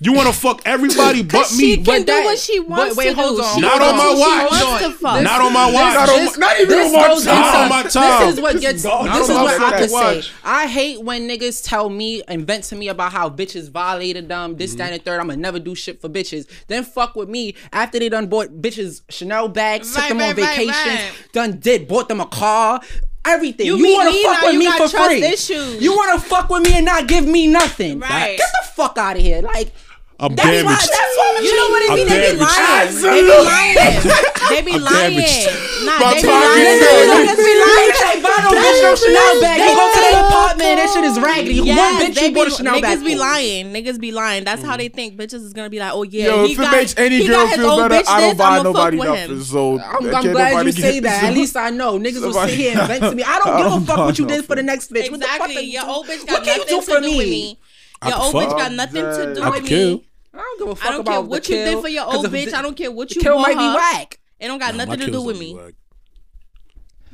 You 0.00 0.14
want 0.14 0.28
to 0.28 0.32
fuck 0.32 0.62
everybody 0.64 1.22
but 1.22 1.52
me? 1.52 1.58
She 1.58 1.76
can 1.76 1.84
but 1.84 1.98
do 1.98 2.04
that, 2.06 2.24
what 2.24 2.38
she 2.38 2.58
wants 2.58 2.96
wait, 2.96 3.10
to 3.10 3.14
do. 3.14 3.20
On, 3.20 3.60
not 3.60 3.82
on, 3.82 3.88
on 3.90 3.96
my 3.98 4.14
watch. 4.14 5.22
Not 5.22 5.40
on 5.42 5.52
my 5.52 5.70
watch. 5.70 5.94
Not, 5.94 6.08
on, 6.08 6.40
not 6.40 6.60
even 6.60 6.68
this 6.70 7.26
on, 7.26 7.68
my 7.68 7.82
time. 7.82 8.26
This 8.26 8.34
is 8.34 8.40
what 8.40 8.60
gets. 8.62 8.82
Not 8.82 9.14
this 9.14 9.28
is 9.28 9.34
what 9.36 9.60
I 9.60 9.78
could 9.78 9.90
say. 9.90 10.22
I 10.42 10.66
hate 10.68 11.02
when 11.02 11.28
niggas 11.28 11.62
tell 11.68 11.90
me 11.90 12.22
and 12.26 12.46
vent 12.46 12.64
to 12.64 12.76
me 12.76 12.88
about 12.88 13.12
how 13.12 13.28
bitches 13.28 13.70
violated 13.70 14.26
them. 14.30 14.56
This, 14.56 14.70
mm-hmm. 14.70 14.78
that, 14.78 14.92
and 14.94 15.04
third. 15.04 15.20
I'ma 15.20 15.34
never 15.34 15.58
do 15.58 15.74
shit 15.74 16.00
for 16.00 16.08
bitches. 16.08 16.48
Then 16.66 16.82
fuck 16.84 17.14
with 17.14 17.28
me 17.28 17.54
after 17.70 17.98
they 17.98 18.08
done 18.08 18.28
bought 18.28 18.62
bitches 18.62 19.02
Chanel 19.10 19.48
bags, 19.48 19.94
right, 19.94 20.00
took 20.00 20.08
them 20.08 20.18
right, 20.18 20.30
on 20.30 20.42
right, 20.42 20.56
vacations, 20.56 21.28
done 21.32 21.58
did 21.58 21.86
bought 21.86 22.08
them 22.08 22.22
a 22.22 22.26
car, 22.26 22.80
everything. 23.26 23.66
You, 23.66 23.76
you 23.76 23.94
want 23.94 24.14
to 24.14 24.22
fuck 24.22 24.42
with 24.42 24.56
me 24.56 24.70
for 24.72 24.88
free. 24.88 25.22
Issues. 25.22 25.82
You 25.82 25.92
want 25.92 26.20
to 26.20 26.28
fuck 26.28 26.48
with 26.48 26.62
me 26.62 26.74
and 26.74 26.84
not 26.84 27.06
give 27.08 27.26
me 27.26 27.46
nothing. 27.46 28.00
Right. 28.00 28.36
Get 28.36 28.48
the 28.60 28.68
fuck 28.68 28.98
out 28.98 29.16
of 29.16 29.22
here. 29.22 29.42
Like 29.42 29.72
I'm 30.20 30.34
that's 30.34 30.46
damaged. 30.46 30.66
Why, 30.66 30.74
that's 30.74 31.16
why 31.18 31.24
you 31.42 31.56
know 31.56 31.68
what 31.74 31.82
it 31.82 31.90
be? 31.96 32.04
They 32.06 32.32
be 32.32 32.38
lying. 32.38 32.86
Absolutely. 32.86 33.14
They 33.14 33.22
be 33.22 33.42
lying. 33.44 33.74
they 34.48 34.62
be 34.62 34.78
lying. 34.78 35.64
Nah, 35.84 35.98
they 36.14 36.22
be 36.22 36.30
lying. 36.30 37.26
They 37.26 37.36
be 37.36 37.54
lying. 37.58 37.92
They 37.98 38.18
buy 38.22 38.38
no 38.40 38.50
bitch 38.54 38.80
no 38.80 38.94
Chanel 38.94 39.40
bag. 39.42 39.58
You 39.58 39.74
go 39.74 39.84
to 39.90 40.00
that 40.00 40.24
apartment, 40.24 40.74
that 40.78 40.88
shit 40.94 41.04
is 41.04 41.18
raggedy. 41.18 41.54
Yes, 41.54 41.76
One 41.76 42.12
bitch 42.12 42.22
you 42.22 42.34
bought 42.34 42.46
a 42.46 42.50
Chanel 42.50 42.80
bag. 42.80 42.98
Niggas 42.98 43.04
be 43.04 43.14
lying. 43.16 43.66
Niggas 43.74 44.00
be 44.00 44.12
lying. 44.12 44.44
That's 44.44 44.62
how 44.62 44.74
mm. 44.74 44.78
they 44.78 44.88
think. 44.88 45.16
Bitches 45.16 45.42
is 45.44 45.52
gonna 45.52 45.70
be 45.70 45.78
like, 45.78 45.92
oh 45.92 46.04
yeah. 46.04 46.26
Yo, 46.26 46.44
if 46.44 46.56
got, 46.56 46.72
it 46.72 46.76
makes 46.76 46.94
any 46.96 47.26
girl 47.26 47.46
feel 47.48 47.76
better, 47.88 48.08
I 48.08 48.20
don't 48.20 48.38
buy 48.38 48.62
nobody 48.62 48.96
nothing. 48.96 49.40
So 49.42 49.80
I'm, 49.80 50.14
I'm 50.14 50.32
glad 50.32 50.66
you 50.66 50.72
say 50.72 51.00
that. 51.00 51.24
At 51.24 51.34
least 51.34 51.56
I 51.56 51.70
know 51.70 51.98
niggas 51.98 52.22
will 52.22 52.32
sit 52.32 52.50
here 52.50 52.78
and 52.78 52.88
vent 52.88 53.02
to 53.02 53.14
me. 53.14 53.24
I 53.24 53.40
don't 53.44 53.56
give 53.56 53.82
a 53.82 53.86
fuck 53.86 53.98
what 53.98 54.18
you 54.18 54.26
did 54.26 54.44
for 54.44 54.54
the 54.54 54.62
next 54.62 54.92
bitch. 54.92 55.12
Exactly. 55.12 55.64
Your 55.64 55.86
old 55.86 56.06
bitch 56.06 56.26
got 56.26 56.46
nothing 56.46 56.80
to 56.80 57.00
do 57.00 57.16
with 57.16 57.28
me. 57.28 57.58
Your 58.06 58.20
old 58.20 58.32
fuck. 58.32 58.48
bitch 58.48 58.58
got 58.58 58.72
nothing 58.72 59.02
to 59.02 59.34
do 59.34 59.42
I 59.42 59.50
with 59.50 59.66
kill. 59.66 59.96
me. 59.98 60.08
I 60.32 60.38
don't 60.38 60.58
give 60.58 60.68
a 60.68 60.74
fuck 60.74 60.90
I 60.90 60.92
don't 60.92 61.06
care 61.06 61.20
what 61.20 61.48
you 61.48 61.54
kill, 61.54 61.74
did 61.74 61.82
for 61.82 61.88
your 61.88 62.04
old 62.06 62.26
bitch. 62.26 62.50
The, 62.50 62.58
I 62.58 62.62
don't 62.62 62.76
care 62.76 62.90
what 62.90 63.14
you 63.14 63.20
kill 63.20 63.38
might 63.38 63.54
her. 63.54 63.60
be 63.60 63.76
whack. 63.76 64.18
It 64.40 64.48
don't 64.48 64.58
got 64.58 64.74
no, 64.74 64.84
nothing 64.84 65.00
to 65.00 65.10
do 65.10 65.22
with 65.22 65.38
me. 65.38 65.58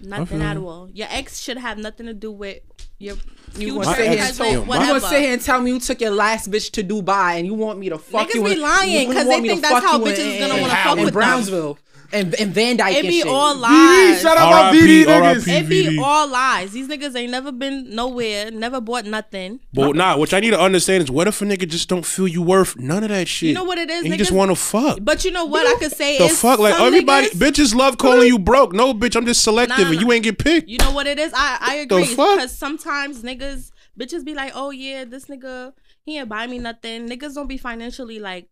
Nothing 0.02 0.40
at 0.42 0.56
all. 0.56 0.88
Your 0.92 1.08
ex 1.10 1.40
should 1.40 1.58
have 1.58 1.76
nothing 1.78 2.06
to 2.06 2.14
do 2.14 2.32
with 2.32 2.60
your. 2.98 3.16
You 3.56 3.74
want 3.74 3.88
to 3.88 3.94
sit 3.94 4.12
here 4.12 4.22
and 4.22 4.36
tell 4.36 4.64
me? 4.64 4.88
You 4.88 5.00
sit 5.00 5.20
here 5.20 5.32
and 5.32 5.42
tell 5.42 5.60
me 5.60 5.70
you 5.72 5.80
took 5.80 6.00
your 6.00 6.12
last 6.12 6.50
bitch 6.50 6.70
to 6.72 6.84
Dubai 6.84 7.38
and 7.38 7.46
you 7.46 7.54
want 7.54 7.78
me 7.78 7.88
to 7.90 7.98
fuck 7.98 8.28
Niggas 8.28 8.34
you? 8.34 8.42
Niggas 8.42 8.54
be 8.54 8.56
lying 8.56 9.08
because 9.08 9.28
they 9.28 9.40
think 9.40 9.60
that's 9.60 9.84
how 9.84 9.98
bitches 9.98 10.38
gonna 10.38 10.60
want 10.60 10.72
to 10.72 10.78
fuck 10.78 10.96
with 10.96 11.08
in 11.08 11.14
Brownsville. 11.14 11.74
Them. 11.74 11.82
And, 12.12 12.34
and 12.34 12.52
Van 12.52 12.76
Dyke. 12.76 12.96
It 12.96 13.02
be 13.02 13.22
all 13.22 13.56
lies. 13.56 14.18
VD, 14.18 14.22
shut 14.22 14.36
my 14.36 14.72
VD 14.72 15.04
niggas. 15.04 15.48
It 15.48 15.68
be 15.68 15.98
all 16.02 16.28
lies. 16.28 16.72
These 16.72 16.88
niggas 16.88 17.16
ain't 17.16 17.30
never 17.30 17.52
been 17.52 17.94
nowhere, 17.94 18.50
never 18.50 18.80
bought 18.80 19.04
nothing. 19.04 19.60
But 19.72 19.94
nah, 19.96 20.16
what 20.16 20.34
I 20.34 20.40
need 20.40 20.50
to 20.50 20.60
understand 20.60 21.04
is 21.04 21.10
what 21.10 21.28
if 21.28 21.40
a 21.40 21.44
nigga 21.44 21.68
just 21.68 21.88
don't 21.88 22.04
feel 22.04 22.26
you 22.26 22.42
worth 22.42 22.76
none 22.76 23.02
of 23.04 23.10
that 23.10 23.28
shit? 23.28 23.50
You 23.50 23.54
know 23.54 23.64
what 23.64 23.78
it 23.78 23.90
is? 23.90 24.04
He 24.04 24.10
you 24.10 24.16
just 24.16 24.32
want 24.32 24.50
to 24.50 24.56
fuck. 24.56 24.98
But 25.02 25.24
you 25.24 25.30
know 25.30 25.44
what 25.44 25.66
I 25.66 25.78
could 25.78 25.92
say 25.92 26.18
the 26.18 26.24
is 26.24 26.40
fuck 26.40 26.58
like 26.58 26.78
everybody 26.78 27.28
niggas, 27.28 27.38
bitches 27.38 27.74
love 27.74 27.98
calling 27.98 28.26
you 28.26 28.38
broke. 28.38 28.72
No 28.72 28.92
bitch, 28.92 29.16
I'm 29.16 29.26
just 29.26 29.42
selective 29.42 29.78
nah, 29.78 29.92
and 29.92 30.00
you 30.00 30.12
ain't 30.12 30.24
get 30.24 30.38
picked. 30.38 30.68
You 30.68 30.78
know 30.78 30.92
what 30.92 31.06
it 31.06 31.18
is? 31.18 31.32
I 31.34 31.58
I 31.60 31.74
agree 31.76 32.08
because 32.08 32.56
sometimes 32.56 33.22
niggas 33.22 33.70
bitches 33.98 34.24
be 34.24 34.34
like, 34.34 34.52
oh 34.54 34.70
yeah, 34.70 35.04
this 35.04 35.26
nigga 35.26 35.72
he 36.04 36.18
ain't 36.18 36.28
buy 36.28 36.46
me 36.46 36.58
nothing. 36.58 37.08
Niggas 37.08 37.34
don't 37.34 37.46
be 37.46 37.58
financially 37.58 38.18
like 38.18 38.48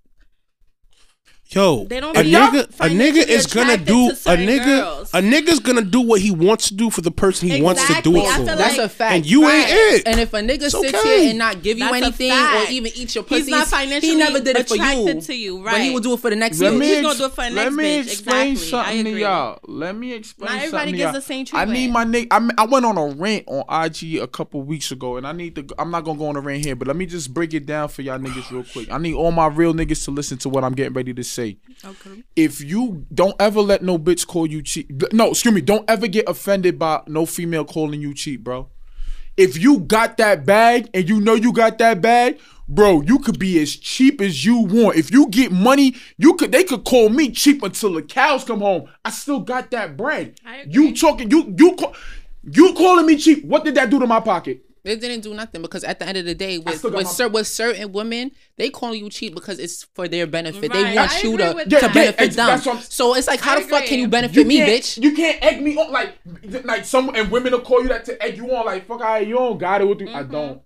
Yo, 1.50 1.86
they 1.86 1.98
don't 1.98 2.14
a 2.14 2.20
nigga, 2.20 2.64
a 2.64 2.90
nigga 2.90 3.26
is 3.26 3.46
gonna 3.46 3.78
do 3.78 4.10
a 4.10 4.36
nigga 4.36 4.64
girls. 4.64 5.14
a 5.14 5.22
nigga's 5.22 5.60
gonna 5.60 5.80
do 5.80 6.02
what 6.02 6.20
he 6.20 6.30
wants 6.30 6.68
to 6.68 6.74
do 6.74 6.90
for 6.90 7.00
the 7.00 7.10
person 7.10 7.48
he 7.48 7.56
exactly. 7.56 7.64
wants 7.64 7.86
to 7.86 8.02
do 8.02 8.16
it 8.16 8.36
for. 8.36 8.44
That's 8.44 8.76
a 8.76 8.86
fact. 8.86 9.14
And 9.14 9.24
you 9.24 9.48
ain't 9.48 9.66
it. 9.70 10.06
And 10.06 10.20
if 10.20 10.34
a 10.34 10.40
nigga 10.40 10.70
sits 10.70 10.94
okay. 10.94 11.20
here 11.20 11.30
and 11.30 11.38
not 11.38 11.62
give 11.62 11.78
you 11.78 11.90
That's 11.90 12.20
anything 12.20 12.32
or 12.32 12.70
even 12.70 12.92
eat 12.94 13.14
your 13.14 13.24
pussy, 13.24 13.44
he's 13.44 13.48
not 13.50 13.66
financially 13.66 14.12
he 14.12 14.18
never 14.18 14.40
did 14.40 14.58
it 14.58 14.68
for 14.68 14.76
you. 14.76 15.20
To 15.22 15.34
you 15.34 15.64
right. 15.64 15.72
But 15.72 15.80
he 15.80 15.90
will 15.90 16.00
do 16.00 16.12
it 16.12 16.20
for 16.20 16.28
the 16.28 16.36
next 16.36 16.60
let 16.60 16.74
year. 16.74 16.82
He's 16.82 16.92
ex- 16.98 17.02
gonna 17.02 17.18
do 17.18 17.24
it 17.24 17.32
for 17.32 17.42
the 17.42 17.50
next 17.50 17.56
Let 17.56 17.72
me 17.72 17.84
bitch. 17.84 18.02
explain 18.02 18.52
exactly. 18.52 18.68
something 18.68 19.04
to 19.04 19.18
y'all. 19.18 19.58
Let 19.66 19.96
me 19.96 20.12
explain. 20.12 20.52
Not 20.52 20.64
everybody 20.64 20.92
gets 20.92 21.12
the 21.14 21.22
same 21.22 21.46
treatment. 21.46 21.70
I 21.70 21.72
need 21.72 21.90
my 21.90 22.04
nigga. 22.04 22.26
I, 22.30 22.62
I 22.62 22.66
went 22.66 22.84
on 22.84 22.98
a 22.98 23.06
rant 23.06 23.44
on 23.46 23.64
IG 23.86 24.16
a 24.16 24.26
couple 24.26 24.60
weeks 24.60 24.92
ago, 24.92 25.16
and 25.16 25.26
I 25.26 25.32
need 25.32 25.54
to. 25.54 25.66
I'm 25.78 25.90
not 25.90 26.04
gonna 26.04 26.18
go 26.18 26.26
on 26.26 26.36
a 26.36 26.40
rant 26.40 26.62
here, 26.62 26.76
but 26.76 26.88
let 26.88 26.96
me 26.96 27.06
just 27.06 27.32
break 27.32 27.54
it 27.54 27.64
down 27.64 27.88
for 27.88 28.02
y'all 28.02 28.18
niggas 28.18 28.50
real 28.50 28.64
quick. 28.64 28.92
I 28.92 28.98
need 28.98 29.14
all 29.14 29.32
my 29.32 29.46
real 29.46 29.72
niggas 29.72 30.04
to 30.04 30.10
listen 30.10 30.36
to 30.38 30.50
what 30.50 30.62
I'm 30.62 30.74
getting 30.74 30.92
ready 30.92 31.14
to 31.14 31.24
say 31.24 31.38
say. 31.39 31.59
Okay. 31.85 32.23
If 32.36 32.60
you 32.60 33.06
don't 33.15 33.36
ever 33.40 33.60
let 33.60 33.82
no 33.82 33.98
bitch 33.98 34.27
call 34.27 34.47
you 34.47 34.62
cheap, 34.62 34.90
no, 35.12 35.31
excuse 35.31 35.55
me, 35.55 35.60
don't 35.60 35.89
ever 35.89 36.06
get 36.09 36.28
offended 36.28 36.78
by 36.78 37.02
no 37.06 37.27
female 37.27 37.65
calling 37.65 38.01
you 38.01 38.15
cheap, 38.15 38.43
bro. 38.43 38.69
If 39.36 39.56
you 39.56 39.78
got 39.78 40.16
that 40.16 40.44
bag 40.44 40.90
and 40.93 41.09
you 41.09 41.20
know 41.20 41.35
you 41.35 41.52
got 41.52 41.78
that 41.78 42.01
bag, 42.01 42.40
bro, 42.69 43.02
you 43.02 43.20
could 43.20 43.39
be 43.39 43.60
as 43.60 43.77
cheap 43.77 44.20
as 44.20 44.44
you 44.44 44.59
want. 44.59 44.97
If 44.97 45.12
you 45.12 45.28
get 45.28 45.52
money, 45.52 45.94
you 46.16 46.35
could 46.35 46.51
they 46.51 46.65
could 46.65 46.85
call 46.85 47.09
me 47.09 47.31
cheap 47.31 47.62
until 47.62 47.93
the 47.93 48.02
cows 48.02 48.43
come 48.43 48.60
home. 48.60 48.89
I 49.05 49.10
still 49.10 49.40
got 49.40 49.70
that 49.70 49.97
bread. 49.97 50.40
You 50.66 50.94
talking 50.97 51.31
you 51.31 51.55
you 51.56 51.77
call, 51.77 51.94
you 52.43 52.74
calling 52.74 53.06
me 53.06 53.16
cheap? 53.16 53.44
What 53.44 53.65
did 53.65 53.77
that 53.77 53.90
do 53.90 54.01
to 54.01 54.06
my 54.09 54.19
pocket? 54.19 54.65
It 54.89 55.01
didn't 55.01 55.20
do 55.20 55.35
nothing 55.35 55.62
because 55.62 55.85
at 55.85 55.98
the 55.98 56.06
end 56.06 56.19
of 56.19 56.24
the 56.24 56.35
day, 56.35 56.59
with 56.59 56.82
with, 56.82 56.93
my- 56.93 57.02
cer- 57.02 57.28
with 57.28 57.47
certain 57.47 57.93
women, 57.93 58.32
they 58.56 58.70
call 58.70 58.94
you 58.94 59.10
cheap 59.10 59.35
because 59.35 59.59
it's 59.59 59.85
for 59.94 60.09
their 60.09 60.27
benefit. 60.27 60.73
They 60.73 60.94
want 60.94 61.23
you 61.23 61.36
to, 61.36 61.52
to. 61.52 61.65
Yeah, 61.69 61.93
benefit 61.93 62.32
them. 62.32 62.47
that's 62.47 62.66
what 62.66 62.77
I'm- 62.77 62.85
So 62.89 63.15
it's 63.15 63.27
like, 63.27 63.40
how 63.40 63.56
I 63.56 63.60
the 63.62 63.69
fuck 63.69 63.85
can 63.85 63.98
you 63.98 64.09
benefit 64.09 64.47
me, 64.47 64.60
bitch? 64.60 65.02
You 65.02 65.15
can't 65.15 65.43
egg 65.43 65.62
me 65.62 65.77
on 65.77 65.93
like 65.93 66.19
like 66.65 66.85
some 66.85 67.15
and 67.15 67.31
women 67.31 67.52
will 67.52 67.60
call 67.60 67.82
you 67.82 67.89
that 67.89 68.05
to 68.06 68.23
egg 68.23 68.36
you 68.36 68.55
on 68.55 68.66
like 68.66 68.86
fuck 68.86 69.01
I 69.02 69.20
you 69.20 69.35
don't 69.35 69.59
got 69.59 69.81
it 69.81 69.89
with 69.89 70.01
you. 70.01 70.09
I 70.09 70.23
mm-hmm. 70.23 70.32
don't. 70.32 70.62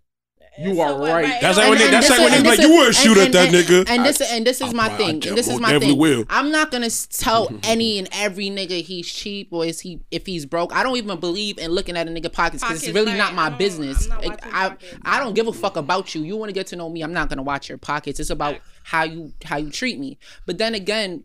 You 0.58 0.80
are 0.82 0.98
what, 0.98 1.10
right. 1.10 1.24
right? 1.24 1.40
That's 1.40 1.56
And- 1.56 1.68
like 1.68 1.68
when 1.70 1.78
they, 1.78 1.90
that's 1.90 2.10
like 2.10 2.18
when 2.18 2.26
is- 2.26 2.32
they 2.32 2.36
and 2.38 2.46
like, 2.46 2.56
this 2.58 2.66
you 2.66 2.72
is- 2.72 2.78
wouldn't 2.78 2.96
shoot 2.96 3.16
and- 3.18 3.26
at 3.26 3.32
that 3.32 3.54
and- 3.54 3.56
nigga. 3.86 3.90
And 3.90 4.04
this 4.04 4.20
and 4.20 4.46
this 4.46 4.60
is 4.60 4.74
my 4.74 4.88
I- 4.90 4.92
I 4.92 4.96
thing. 4.98 5.26
And 5.26 5.38
this 5.38 5.48
is 5.48 5.58
my 5.58 5.78
thing. 5.78 5.96
will. 5.96 6.24
I'm 6.28 6.50
not 6.50 6.70
gonna 6.70 6.90
tell 6.90 7.48
any 7.62 7.98
and 7.98 8.06
every 8.12 8.50
nigga 8.50 8.82
he's 8.82 9.10
cheap 9.10 9.48
or 9.50 9.64
is 9.64 9.80
he 9.80 10.00
if 10.10 10.26
he's 10.26 10.44
broke. 10.44 10.74
I 10.74 10.82
don't 10.82 10.96
even 10.98 11.18
believe 11.18 11.56
in 11.58 11.70
looking 11.70 11.96
at 11.96 12.06
a 12.06 12.10
nigga 12.10 12.30
pockets 12.30 12.62
because 12.62 12.82
it's 12.84 12.94
really 12.94 13.12
right. 13.12 13.16
not 13.18 13.34
my 13.34 13.46
I 13.46 13.48
don't- 13.48 13.58
business. 13.58 14.04
I'm 14.04 14.10
not 14.10 14.24
Like, 14.26 14.44
watching 14.52 14.98
I. 15.04 15.16
I 15.16 15.18
don't 15.20 15.34
give 15.34 15.46
a 15.48 15.52
fuck 15.54 15.76
about 15.76 16.14
you. 16.14 16.22
You 16.22 16.36
want 16.36 16.50
to 16.50 16.54
get 16.54 16.66
to 16.68 16.76
know 16.76 16.90
me. 16.90 17.00
I'm 17.00 17.14
not 17.14 17.30
gonna 17.30 17.42
watch 17.42 17.70
your 17.70 17.78
pockets. 17.78 18.20
It's 18.20 18.28
about 18.30 18.58
how 18.84 19.04
you 19.04 19.32
how 19.44 19.56
you 19.56 19.70
treat 19.70 19.98
me. 19.98 20.18
But 20.44 20.58
then 20.58 20.74
again, 20.74 21.24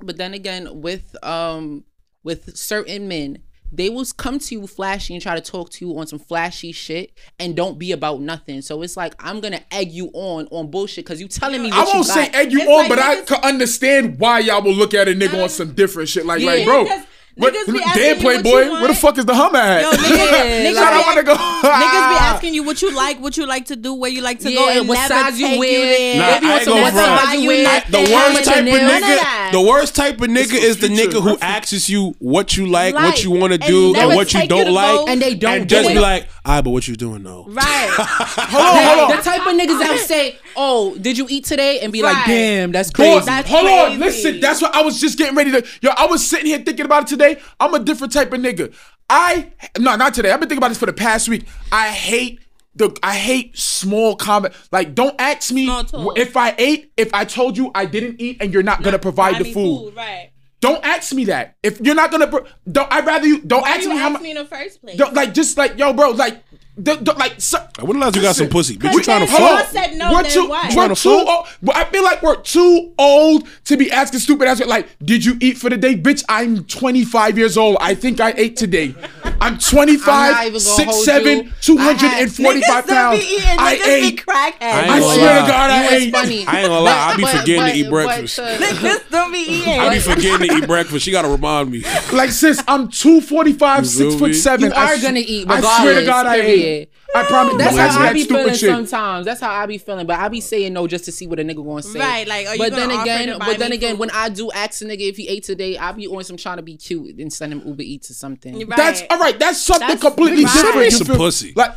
but 0.00 0.18
then 0.18 0.34
again 0.34 0.82
with 0.82 1.16
um 1.24 1.84
with 2.22 2.54
certain 2.58 3.08
men 3.08 3.38
they 3.72 3.88
will 3.88 4.04
come 4.16 4.38
to 4.38 4.54
you 4.54 4.66
flashy 4.66 5.14
and 5.14 5.22
try 5.22 5.34
to 5.34 5.40
talk 5.40 5.70
to 5.70 5.86
you 5.86 5.96
on 5.98 6.06
some 6.06 6.18
flashy 6.18 6.72
shit 6.72 7.12
and 7.38 7.54
don't 7.54 7.78
be 7.78 7.92
about 7.92 8.20
nothing 8.20 8.60
so 8.62 8.82
it's 8.82 8.96
like 8.96 9.14
i'm 9.20 9.40
gonna 9.40 9.60
egg 9.70 9.92
you 9.92 10.10
on 10.12 10.46
on 10.50 10.70
bullshit 10.70 11.04
because 11.04 11.20
you 11.20 11.28
telling 11.28 11.62
me 11.62 11.70
I 11.70 11.78
what 11.78 11.88
you 11.88 11.94
won't 11.94 12.06
say 12.06 12.26
got. 12.26 12.34
egg 12.34 12.52
you 12.52 12.58
It's 12.60 12.68
on, 12.68 12.76
like 12.78 12.88
but 12.88 12.98
I 12.98 13.16
niggas- 13.16 13.26
can 13.28 13.44
understand 13.44 14.18
why 14.18 14.40
y'all 14.40 14.62
will 14.62 14.72
look 14.74 14.94
at 14.94 15.08
a 15.08 15.12
nigga 15.12 15.42
on 15.42 15.48
some 15.48 15.72
different 15.72 16.08
shit. 16.08 16.26
Like, 16.26 16.40
Yeah. 16.40 16.46
like, 16.50 16.64
bro, 16.64 16.84
Niggas- 16.84 17.06
what, 17.36 17.54
niggas 17.54 17.72
be 17.72 17.78
damn 17.78 17.88
asking 17.88 18.02
you 18.04 18.10
what 18.10 18.20
Playboy, 18.42 18.48
you 18.48 18.70
where 18.72 18.80
the 18.82 18.86
want. 18.88 18.96
fuck 18.98 19.18
is 19.18 19.24
the 19.24 19.34
Hummer 19.34 19.58
at? 19.58 19.82
Yo, 19.82 19.90
niggas, 19.92 20.64
niggas, 20.64 20.74
Shout 20.74 20.92
out, 20.92 21.02
be, 21.02 21.06
wanna 21.08 21.22
go. 21.22 21.34
niggas 21.34 22.08
be 22.10 22.16
asking 22.20 22.54
you 22.54 22.62
what 22.64 22.82
you 22.82 22.94
like, 22.94 23.20
what 23.20 23.36
you 23.36 23.46
like 23.46 23.66
to 23.66 23.76
do, 23.76 23.94
where 23.94 24.10
you 24.10 24.20
like 24.20 24.40
to 24.40 24.52
go, 24.52 24.68
and 24.68 24.88
what 24.88 24.98
size 25.08 25.38
you 25.40 25.58
wear. 25.58 25.86
there. 25.86 26.18
Nah, 26.18 26.26
Maybe 26.34 26.46
I 26.46 26.56
ain't 26.58 26.66
gonna 26.66 26.82
what 26.82 26.92
front. 26.92 27.20
size 27.20 27.34
you 27.34 27.40
You 27.42 27.48
wear. 27.48 27.62
nothing. 27.64 27.92
The 27.92 28.12
worst 28.12 28.44
type 28.44 28.58
of 28.58 28.64
that. 28.64 28.82
None 28.82 29.02
of 29.02 29.08
nigga, 29.08 29.52
the 29.52 29.60
worst 29.68 29.94
type 29.96 30.14
of 30.20 30.28
nigga 30.28 30.54
is 30.54 30.78
the 30.78 30.88
nigga 30.88 31.12
who 31.14 31.18
reference. 31.30 31.42
asks 31.42 31.88
you 31.88 32.14
what 32.18 32.56
you 32.56 32.66
like, 32.66 32.94
what 32.94 33.22
you 33.24 33.30
want 33.30 33.52
to 33.52 33.58
do, 33.58 33.94
and 33.94 34.08
what 34.14 34.34
you 34.34 34.46
don't 34.46 34.72
like, 34.72 35.08
And 35.08 35.22
they 35.22 35.34
don't 35.34 35.66
just 35.68 35.88
be 35.88 35.98
like, 35.98 36.28
"Ah, 36.44 36.60
but 36.62 36.70
what 36.70 36.86
you 36.88 36.96
doing 36.96 37.22
though?" 37.22 37.44
Right. 37.48 37.88
Hold 37.96 38.64
on, 38.64 38.84
hold 38.98 39.10
on. 39.10 39.16
the 39.16 39.22
type 39.22 39.40
of 39.46 39.52
niggas 39.54 39.78
that 39.78 39.88
would 39.90 40.00
say, 40.06 40.36
"Oh, 40.56 40.96
did 40.96 41.16
you 41.18 41.26
eat 41.28 41.44
today?" 41.44 41.80
and 41.80 41.92
be 41.92 42.02
like, 42.02 42.26
"Damn, 42.26 42.72
that's 42.72 42.90
Boy, 42.90 43.04
crazy." 43.04 43.26
That's 43.26 43.48
hold 43.48 43.66
on, 43.66 43.98
listen. 43.98 44.40
That's 44.40 44.60
what 44.62 44.74
I 44.74 44.82
was 44.82 45.00
just 45.00 45.16
getting 45.18 45.36
ready 45.36 45.50
to. 45.52 45.64
Yo, 45.80 45.90
I 45.96 46.06
was 46.06 46.26
sitting 46.26 46.46
here 46.46 46.58
thinking 46.58 46.84
about 46.86 47.02
it 47.04 47.08
today. 47.08 47.19
I'm 47.58 47.74
a 47.74 47.78
different 47.78 48.12
type 48.12 48.32
of 48.32 48.40
nigga. 48.40 48.74
I 49.08 49.52
no, 49.78 49.96
not 49.96 50.14
today. 50.14 50.30
I've 50.30 50.40
been 50.40 50.48
thinking 50.48 50.58
about 50.62 50.68
this 50.68 50.78
for 50.78 50.86
the 50.86 50.92
past 50.92 51.28
week. 51.28 51.46
I 51.72 51.88
hate 51.88 52.40
the. 52.74 52.96
I 53.02 53.14
hate 53.16 53.58
small 53.58 54.14
comment. 54.16 54.54
Like, 54.70 54.94
don't 54.94 55.20
ask 55.20 55.52
me 55.52 55.68
if 56.16 56.36
I 56.36 56.54
ate. 56.56 56.92
If 56.96 57.12
I 57.12 57.24
told 57.24 57.56
you 57.56 57.70
I 57.74 57.86
didn't 57.86 58.20
eat, 58.20 58.38
and 58.40 58.52
you're 58.52 58.62
not 58.62 58.82
gonna 58.82 58.98
provide 58.98 59.38
the 59.38 59.44
me 59.44 59.52
food. 59.52 59.94
Right. 59.96 60.30
Don't 60.60 60.84
ask 60.84 61.12
me 61.14 61.24
that. 61.24 61.56
If 61.62 61.80
you're 61.80 61.94
not 61.94 62.10
gonna, 62.10 62.26
pro- 62.26 62.46
don't. 62.70 62.92
I'd 62.92 63.06
rather 63.06 63.26
you. 63.26 63.40
Don't 63.40 63.62
Why 63.62 63.70
ask 63.76 63.82
you 63.82 63.90
me 63.90 63.96
how 63.96 64.06
ask 64.06 64.12
much. 64.12 64.22
me 64.22 64.30
in 64.30 64.36
the 64.36 64.44
first 64.44 64.80
place? 64.82 64.96
Don't, 64.96 65.14
like 65.14 65.32
just 65.34 65.56
like 65.56 65.78
yo, 65.78 65.92
bro. 65.94 66.10
Like, 66.10 66.42
the, 66.76 66.96
the, 66.96 67.12
like. 67.14 67.34
So, 67.40 67.58
When 67.80 67.98
the 67.98 68.06
last 68.06 68.16
you 68.16 68.22
got 68.22 68.36
some 68.36 68.48
pussy? 68.48 68.76
Bitch, 68.76 68.92
you 68.92 68.98
Cause 68.98 69.04
trying 69.04 69.26
to 69.26 69.32
then 69.32 69.42
I 69.42 69.62
fuck? 69.62 69.70
said 69.70 69.96
no, 69.96 70.12
we're 70.12 70.22
then 70.22 70.32
too, 70.32 70.48
what? 70.48 70.74
we're 70.74 70.82
Tryna 70.88 71.02
too 71.02 71.18
fuck? 71.24 71.28
old. 71.28 71.46
But 71.62 71.76
I 71.76 71.84
feel 71.84 72.02
like 72.04 72.22
we're 72.22 72.40
too 72.40 72.92
old 72.98 73.48
to 73.66 73.76
be 73.76 73.90
asking 73.90 74.20
stupid 74.20 74.48
ass. 74.48 74.64
Like, 74.64 74.88
did 75.04 75.24
you 75.24 75.36
eat 75.40 75.58
for 75.58 75.68
the 75.68 75.76
day, 75.76 75.94
bitch? 75.96 76.24
I'm 76.28 76.64
25 76.64 77.36
years 77.38 77.56
old. 77.58 77.76
I 77.80 77.94
think 77.94 78.20
I 78.20 78.32
ate 78.36 78.56
today. 78.56 78.94
I'm 79.42 79.58
25, 79.58 80.08
I'm 80.08 80.32
not 80.32 80.40
even 80.46 80.52
gonna 80.52 80.60
6, 80.60 81.04
7, 81.04 81.24
you. 81.26 81.78
I 81.78 81.92
had- 81.92 82.30
245 82.34 82.86
pounds. 82.86 83.20
I 83.20 83.76
niggas 83.76 83.86
ate. 83.86 84.24
I 84.28 84.52
I 84.60 85.00
swear 85.00 85.40
to 85.40 85.48
God, 85.48 85.70
I 85.70 85.76
You 85.76 85.82
was 85.84 85.92
ate. 86.30 86.48
I 86.48 86.58
ain't 86.60 86.68
gonna 86.68 86.80
lie, 86.80 87.12
I 87.12 87.16
be 87.16 87.22
But- 87.22 87.36
forgetting 87.36 87.64
to 87.64 87.74
eat 87.78 87.90
breakfast. 87.90 88.36
to- 88.36 88.42
Niggas 88.60 89.10
don't 89.10 89.32
be 89.32 89.38
eating. 89.38 89.80
I 89.80 89.94
be 89.94 90.00
forgetting 90.00 90.48
to 90.48 90.54
eat 90.56 90.66
breakfast. 90.66 91.04
She 91.04 91.10
gotta 91.10 91.28
remind 91.28 91.70
me. 91.70 91.84
Like, 92.12 92.30
sis, 92.32 92.62
I'm 92.68 92.88
245, 92.88 93.84
You 93.84 93.90
6 93.90 94.14
foot 94.16 94.34
7. 94.34 94.70
You 94.70 94.76
I 94.76 94.94
are 94.94 94.98
gonna 94.98 95.20
eat 95.20 95.46
I 95.50 95.60
swear 95.60 95.94
to 96.00 96.06
God, 96.06 96.26
I 96.26 96.36
ate. 96.36 96.90
I 97.14 97.24
promise. 97.24 97.56
That's 97.56 97.76
how 97.76 98.00
I 98.00 98.02
that 98.04 98.12
be 98.14 98.24
feeling 98.24 98.54
shit. 98.54 98.70
sometimes. 98.70 99.26
That's 99.26 99.40
how 99.40 99.50
I 99.52 99.66
be 99.66 99.78
feeling. 99.78 100.06
But 100.06 100.18
I 100.20 100.28
be 100.28 100.40
saying 100.40 100.72
no 100.72 100.86
just 100.86 101.04
to 101.06 101.12
see 101.12 101.26
what 101.26 101.40
a 101.40 101.42
nigga 101.42 101.64
gonna 101.64 101.82
say. 101.82 101.98
Right, 101.98 102.26
like, 102.28 102.46
are 102.46 102.52
you 102.54 102.58
but 102.58 102.70
then 102.72 102.90
again, 102.90 103.36
but 103.38 103.58
then 103.58 103.72
again, 103.72 103.92
food? 103.94 104.00
when 104.00 104.10
I 104.10 104.28
do 104.28 104.50
ask 104.52 104.80
a 104.82 104.84
nigga 104.84 105.08
if 105.08 105.16
he 105.16 105.26
ate 105.28 105.42
today, 105.42 105.76
I 105.76 105.90
be 105.92 106.06
on 106.06 106.22
some 106.22 106.36
trying 106.36 106.58
to 106.58 106.62
be 106.62 106.76
cute 106.76 107.18
and 107.18 107.32
send 107.32 107.52
him 107.52 107.62
Uber 107.66 107.82
Eats 107.82 108.10
or 108.10 108.14
something. 108.14 108.54
Right. 108.60 108.76
That's 108.76 109.02
all 109.10 109.18
right. 109.18 109.36
That's 109.38 109.60
something 109.60 109.88
That's 109.88 110.00
completely 110.00 110.44
right. 110.44 110.52
different. 110.52 110.72
Send 110.72 110.78
me 110.78 110.84
You 110.84 110.90
some 110.92 111.06
feel- 111.08 111.16
pussy. 111.16 111.52
Like, 111.56 111.72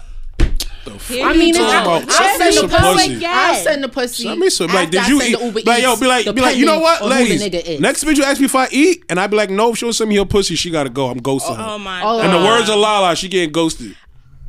Here 1.07 1.25
I 1.25 1.33
mean, 1.33 1.53
go. 1.55 1.61
it's- 1.61 2.05
I'll 2.19 2.37
send 2.37 2.37
send 2.37 2.39
me 2.39 2.45
the 2.45 2.53
some 2.53 2.69
pussy. 2.69 3.13
pussy. 3.13 3.25
I'll 3.25 3.55
send 3.55 3.83
the 3.83 3.89
pussy. 3.89 4.23
Send 4.23 4.39
me 4.39 4.49
some. 4.49 4.67
Like, 4.67 4.91
did 4.91 5.07
you 5.07 5.21
eat? 5.21 5.37
the 5.39 5.45
Uber 5.45 5.61
Like, 5.65 5.81
yo, 5.81 5.95
be 5.95 6.05
like, 6.07 6.25
be 6.35 6.41
like, 6.41 6.57
you 6.57 6.65
know 6.65 6.79
what, 6.79 7.01
depending 7.01 7.31
on 7.31 7.39
who 7.39 7.39
the 7.39 7.45
ladies? 7.45 7.65
nigga. 7.77 7.79
Next 7.79 8.03
bitch 8.03 8.17
you 8.17 8.23
ask 8.23 8.39
me 8.39 8.45
if 8.45 8.55
I 8.55 8.67
eat, 8.69 9.03
and 9.09 9.19
I 9.19 9.25
be 9.27 9.35
like, 9.37 9.49
no, 9.49 9.71
if 9.71 9.77
she 9.79 9.85
don't 9.85 9.93
send 9.93 10.09
me 10.09 10.17
her 10.17 10.25
pussy, 10.25 10.55
she 10.55 10.69
gotta 10.69 10.89
go. 10.89 11.07
I'm 11.09 11.21
ghosting 11.21 11.55
her. 11.55 11.63
Oh, 11.63 11.75
oh 11.75 11.79
my 11.79 12.01
Oh, 12.03 12.19
And 12.19 12.31
the 12.33 12.37
words 12.45 12.69
of 12.69 12.75
Lala, 12.75 13.15
she 13.15 13.29
getting 13.29 13.51
ghosted. 13.51 13.95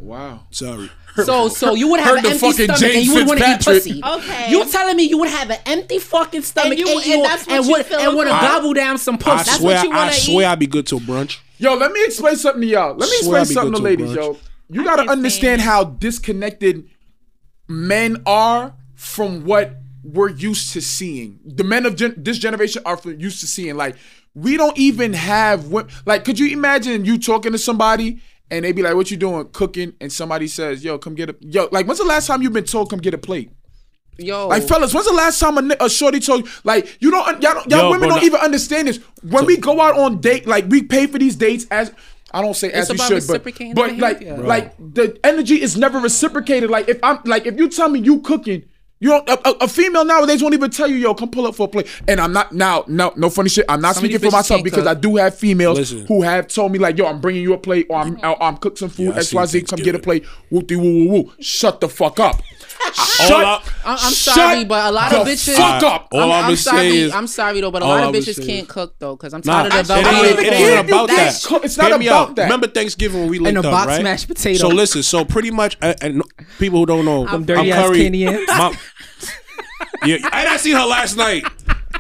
Wow. 0.05 0.41
Sorry. 0.51 0.91
So, 1.25 1.49
so 1.49 1.75
you 1.75 1.89
would 1.91 2.01
have 2.01 2.17
Heard 2.17 2.25
an 2.25 2.33
empty 2.33 2.39
fucking 2.39 2.65
stomach 2.65 2.79
James 2.81 2.97
and 2.97 3.05
you 3.07 3.15
would 3.15 3.27
want 3.29 3.39
to 3.41 3.51
eat 3.51 3.61
pussy. 3.65 4.01
Okay. 4.05 4.51
You 4.51 4.65
telling 4.69 4.97
me 4.97 5.05
you 5.05 5.19
would 5.19 5.29
have 5.29 5.49
an 5.51 5.59
empty 5.65 5.99
fucking 6.01 6.43
stomach 6.43 6.73
And 6.73 6.81
you- 6.81 6.89
and, 6.89 6.97
and 6.99 7.07
you, 7.07 7.23
that's 7.23 7.47
what 7.47 7.57
and 7.57 7.65
you 7.67 7.73
would 7.73 7.87
feel 7.87 7.99
and 8.01 8.17
would 8.17 8.27
gobble 8.27 8.75
down 8.75 8.99
some 8.99 9.15
I 9.15 9.19
pussy? 9.19 9.37
That's 9.37 9.57
swear, 9.59 9.77
what 9.77 9.85
you 9.85 9.93
I 9.93 9.97
wanna 9.97 10.13
swear, 10.13 10.45
eat? 10.49 10.53
I'd 10.53 10.59
be 10.59 10.67
good 10.67 10.87
till 10.89 10.99
brunch. 11.01 11.39
Yo, 11.59 11.75
let 11.75 11.93
me 11.93 12.05
explain 12.05 12.35
something 12.37 12.63
to 12.63 12.67
y'all. 12.67 12.97
Let 12.97 13.09
me 13.09 13.17
Swear 13.19 13.43
explain 13.43 13.55
something 13.55 13.73
to 13.75 13.79
good 13.79 13.85
ladies, 13.85 14.09
to 14.11 14.21
yo. 14.21 14.39
You 14.71 14.81
I 14.81 14.85
gotta 14.85 15.09
understand 15.11 15.61
how 15.61 15.85
disconnected 15.85 16.89
men 17.69 18.23
are 18.27 18.75
from 18.97 19.45
what 19.45 19.77
we're 20.03 20.31
used 20.31 20.73
to 20.73 20.81
seeing. 20.83 21.39
The 21.45 21.65
men 21.65 21.87
of 21.87 21.97
gen- 21.97 22.15
this 22.17 22.39
generation 22.39 22.83
are 22.85 22.97
from- 22.97 23.21
used 23.21 23.41
to 23.41 23.47
seeing. 23.47 23.77
Like, 23.77 23.97
we 24.35 24.57
don't 24.57 24.77
even 24.77 25.13
have 25.13 25.67
like. 26.07 26.25
Could 26.25 26.39
you 26.41 26.49
imagine 26.51 27.05
you 27.05 27.19
talking 27.19 27.53
to 27.53 27.59
somebody 27.59 28.21
and 28.51 28.65
they 28.65 28.73
be 28.73 28.83
like, 28.83 28.95
"What 28.95 29.11
you 29.11 29.17
doing? 29.17 29.49
Cooking?" 29.53 29.95
And 30.01 30.13
somebody 30.13 30.49
says, 30.49 30.85
"Yo, 30.85 30.99
come 30.99 31.15
get 31.15 31.31
a 31.31 31.37
yo." 31.41 31.69
Like, 31.73 31.87
when's 31.87 31.99
the 31.99 32.05
last 32.05 32.27
time 32.27 32.43
you've 32.43 32.53
been 32.53 32.65
told, 32.65 32.91
"Come 32.91 33.01
get 33.01 33.15
a 33.15 33.19
plate"? 33.19 33.51
Yo, 34.19 34.47
Like 34.47 34.63
fellas, 34.63 34.95
when's 34.95 35.07
the 35.07 35.13
last 35.13 35.41
time 35.41 35.59
a, 35.59 35.77
a 35.81 35.91
shorty 35.91 36.21
told 36.21 36.45
you 36.47 36.53
like 36.63 36.99
you 37.01 37.11
don't 37.11 37.43
y'all, 37.43 37.55
don't, 37.55 37.71
y'all 37.71 37.81
Yo, 37.81 37.91
women 37.91 38.01
bro, 38.01 38.09
don't 38.11 38.21
nah- 38.21 38.27
even 38.27 38.41
understand 38.41 38.87
this. 38.87 39.01
When 39.29 39.45
we 39.45 39.57
go 39.57 39.81
out 39.81 39.99
on 39.99 40.21
date, 40.21 40.47
like 40.47 40.67
we 40.69 40.83
pay 40.83 41.07
for 41.09 41.19
these 41.19 41.35
dates 41.35 41.67
as 41.71 41.93
I 42.33 42.41
don't 42.41 42.55
say 42.55 42.71
as 42.71 42.91
we 42.91 42.95
about 42.95 43.09
should, 43.09 43.27
but 43.27 43.45
reciprocating 43.45 43.75
but 43.75 43.97
like 43.97 44.21
behavior. 44.21 44.45
Like 44.45 44.77
the 44.79 45.19
energy 45.25 45.61
is 45.61 45.77
never 45.77 45.99
reciprocated. 45.99 46.71
Like 46.71 46.89
if 46.89 47.03
I'm 47.03 47.21
like 47.25 47.47
if 47.47 47.57
you 47.57 47.69
tell 47.69 47.89
me 47.89 48.01
you 48.01 48.21
cooking. 48.21 48.65
You 49.05 49.11
don't, 49.11 49.29
a, 49.29 49.49
a- 49.51 49.65
a 49.65 49.69
female 49.69 50.07
nowadays 50.07 50.43
won't 50.43 50.55
even 50.55 50.71
tell 50.71 50.89
you, 50.89 50.97
yo, 50.97 51.13
come 51.15 51.31
pull 51.31 51.47
up 51.47 51.55
for 51.55 51.67
a 51.67 51.69
plate. 51.69 51.87
And 52.09 52.19
I'm 52.19 52.33
not 52.33 52.53
now, 52.53 52.85
no, 52.89 53.13
no 53.17 53.29
funny 53.29 53.51
shit. 53.51 53.67
I'm 53.69 53.83
not 53.83 53.97
Some 53.97 54.05
speaking 54.05 54.19
for 54.19 54.31
myself 54.35 54.65
because 54.65 54.85
cook. 54.85 54.89
I 54.97 54.99
do 54.99 55.17
have 55.17 55.35
females 55.37 55.77
Listen. 55.79 56.07
who 56.07 56.23
have 56.23 56.49
told 56.49 56.73
me 56.73 56.79
like, 56.79 56.97
yo, 56.97 57.05
I'm 57.05 57.21
bringing 57.21 57.43
you 57.43 57.53
a 57.53 57.59
plate 57.59 57.87
or 57.91 57.99
I'm, 57.99 58.17
or 58.25 58.43
I'm 58.43 58.57
cook 58.57 58.79
some 58.79 58.89
food, 58.89 59.09
Yeah, 59.09 59.17
I 59.17 59.19
X, 59.19 59.35
Y, 59.35 59.45
Z, 59.45 59.59
seen 59.59 59.67
come 59.67 59.79
get 59.81 59.95
a 59.95 59.99
plate. 59.99 60.25
Whoop 60.49 60.67
de 60.69 60.77
woo 60.77 60.85
woo 61.05 61.09
woo. 61.25 61.33
Shut 61.39 61.83
the 61.83 61.89
fuck 61.91 62.19
up. 62.19 62.41
Shut, 62.95 63.31
I- 63.31 63.63
I'm, 63.85 63.93
I'm 63.93 63.97
shut 63.99 64.35
sorry, 64.35 64.65
but 64.65 64.87
a 64.87 64.91
lot 64.93 65.13
of 65.13 65.25
the 65.27 65.33
bitches. 65.33 65.57
Fuck 65.57 65.83
up. 65.83 66.09
All 66.13 66.21
I'm, 66.23 66.31
I'ma 66.33 66.49
I'm 66.49 66.57
sorry. 66.57 66.87
is- 66.89 67.13
I'm 67.13 67.27
sorry 67.27 67.61
though, 67.61 67.71
but 67.71 67.83
a 67.83 67.85
lot 67.87 68.05
of 68.05 68.15
bitches 68.15 68.45
can't 68.45 68.67
cook 68.69 68.95
though, 68.99 69.17
because 69.17 69.35
I'm 69.35 69.43
Nah, 69.45 69.69
tired 69.69 69.81
of 69.81 69.87
the 69.87 69.95
it 69.99 70.03
velvet 70.05 70.15
ain't, 70.17 70.33
even 70.33 70.45
it 70.45 70.49
care. 70.49 70.79
ain't 70.79 70.89
about 70.89 71.09
That's 71.09 71.47
that. 71.49 71.65
it's 71.65 71.77
not 71.77 71.89
Hear 71.89 71.99
me 71.99 72.07
about 72.09 72.31
out. 72.31 72.37
that. 72.37 72.45
Remember 72.45 72.67
Thanksgiving 72.69 73.21
when 73.21 73.29
we 73.31 73.39
linked 73.39 73.59
a 73.59 73.63
box 73.63 74.03
mashed 74.03 74.29
potato. 74.29 74.59
So 74.59 74.69
listen, 74.69 75.03
so 75.03 75.25
pretty 75.27 75.51
much, 75.51 75.77
uh, 75.83 75.95
and 76.01 76.23
people 76.59 76.79
who 76.79 76.87
don't 76.87 77.05
know, 77.05 77.27
I'm 77.27 77.45
dirty 77.45 77.71
ass 77.73 77.89
Curry. 77.89 78.09
candy 79.81 80.11
yams. 80.13 80.23
My, 80.23 80.29
yeah, 80.29 80.31
I 80.33 80.47
I 80.55 80.57
seen 80.59 80.77
her 80.77 80.85
last 80.87 81.17
night. 81.17 81.45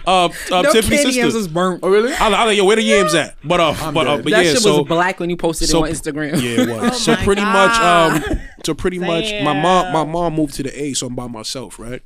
Uh, 0.07 0.27
uh 0.27 0.29
No 0.51 0.73
Tiffany's 0.73 1.03
candy 1.03 1.17
yams 1.17 1.33
sister. 1.33 1.39
was 1.39 1.49
burnt. 1.49 1.81
Oh, 1.83 1.89
really? 1.89 2.13
I, 2.13 2.27
I 2.29 2.45
like, 2.45 2.57
yo, 2.59 2.65
where 2.65 2.77
the 2.77 2.83
yams 2.83 3.15
at? 3.15 3.37
But 3.45 3.61
uh, 3.61 3.93
but 3.93 4.07
uh, 4.07 4.17
dead. 4.17 4.25
but 4.25 4.31
That 4.33 4.45
yeah, 4.45 4.53
shit 4.53 4.61
so 4.63 4.79
was 4.81 4.89
black 4.89 5.21
when 5.21 5.31
you 5.31 5.37
posted 5.37 5.69
so- 5.69 5.85
it 5.85 5.89
on 5.89 5.95
Instagram. 5.95 6.33
yeah, 6.43 6.63
it 6.63 6.69
was. 6.83 7.03
so 7.05 7.13
Oh 7.13 7.17
my 7.17 7.25
pretty 7.25 7.43
God. 7.43 8.21
much, 8.21 8.29
um, 8.33 8.41
so 8.65 8.75
pretty 8.75 8.99
much, 8.99 9.33
my 9.43 9.59
mom, 9.59 9.93
my 9.93 10.05
mom 10.05 10.35
moved 10.35 10.55
to 10.55 10.63
the 10.63 10.83
A, 10.83 10.93
so 10.95 11.07
I'm 11.07 11.15
by 11.15 11.27
myself, 11.29 11.79
right? 11.79 12.03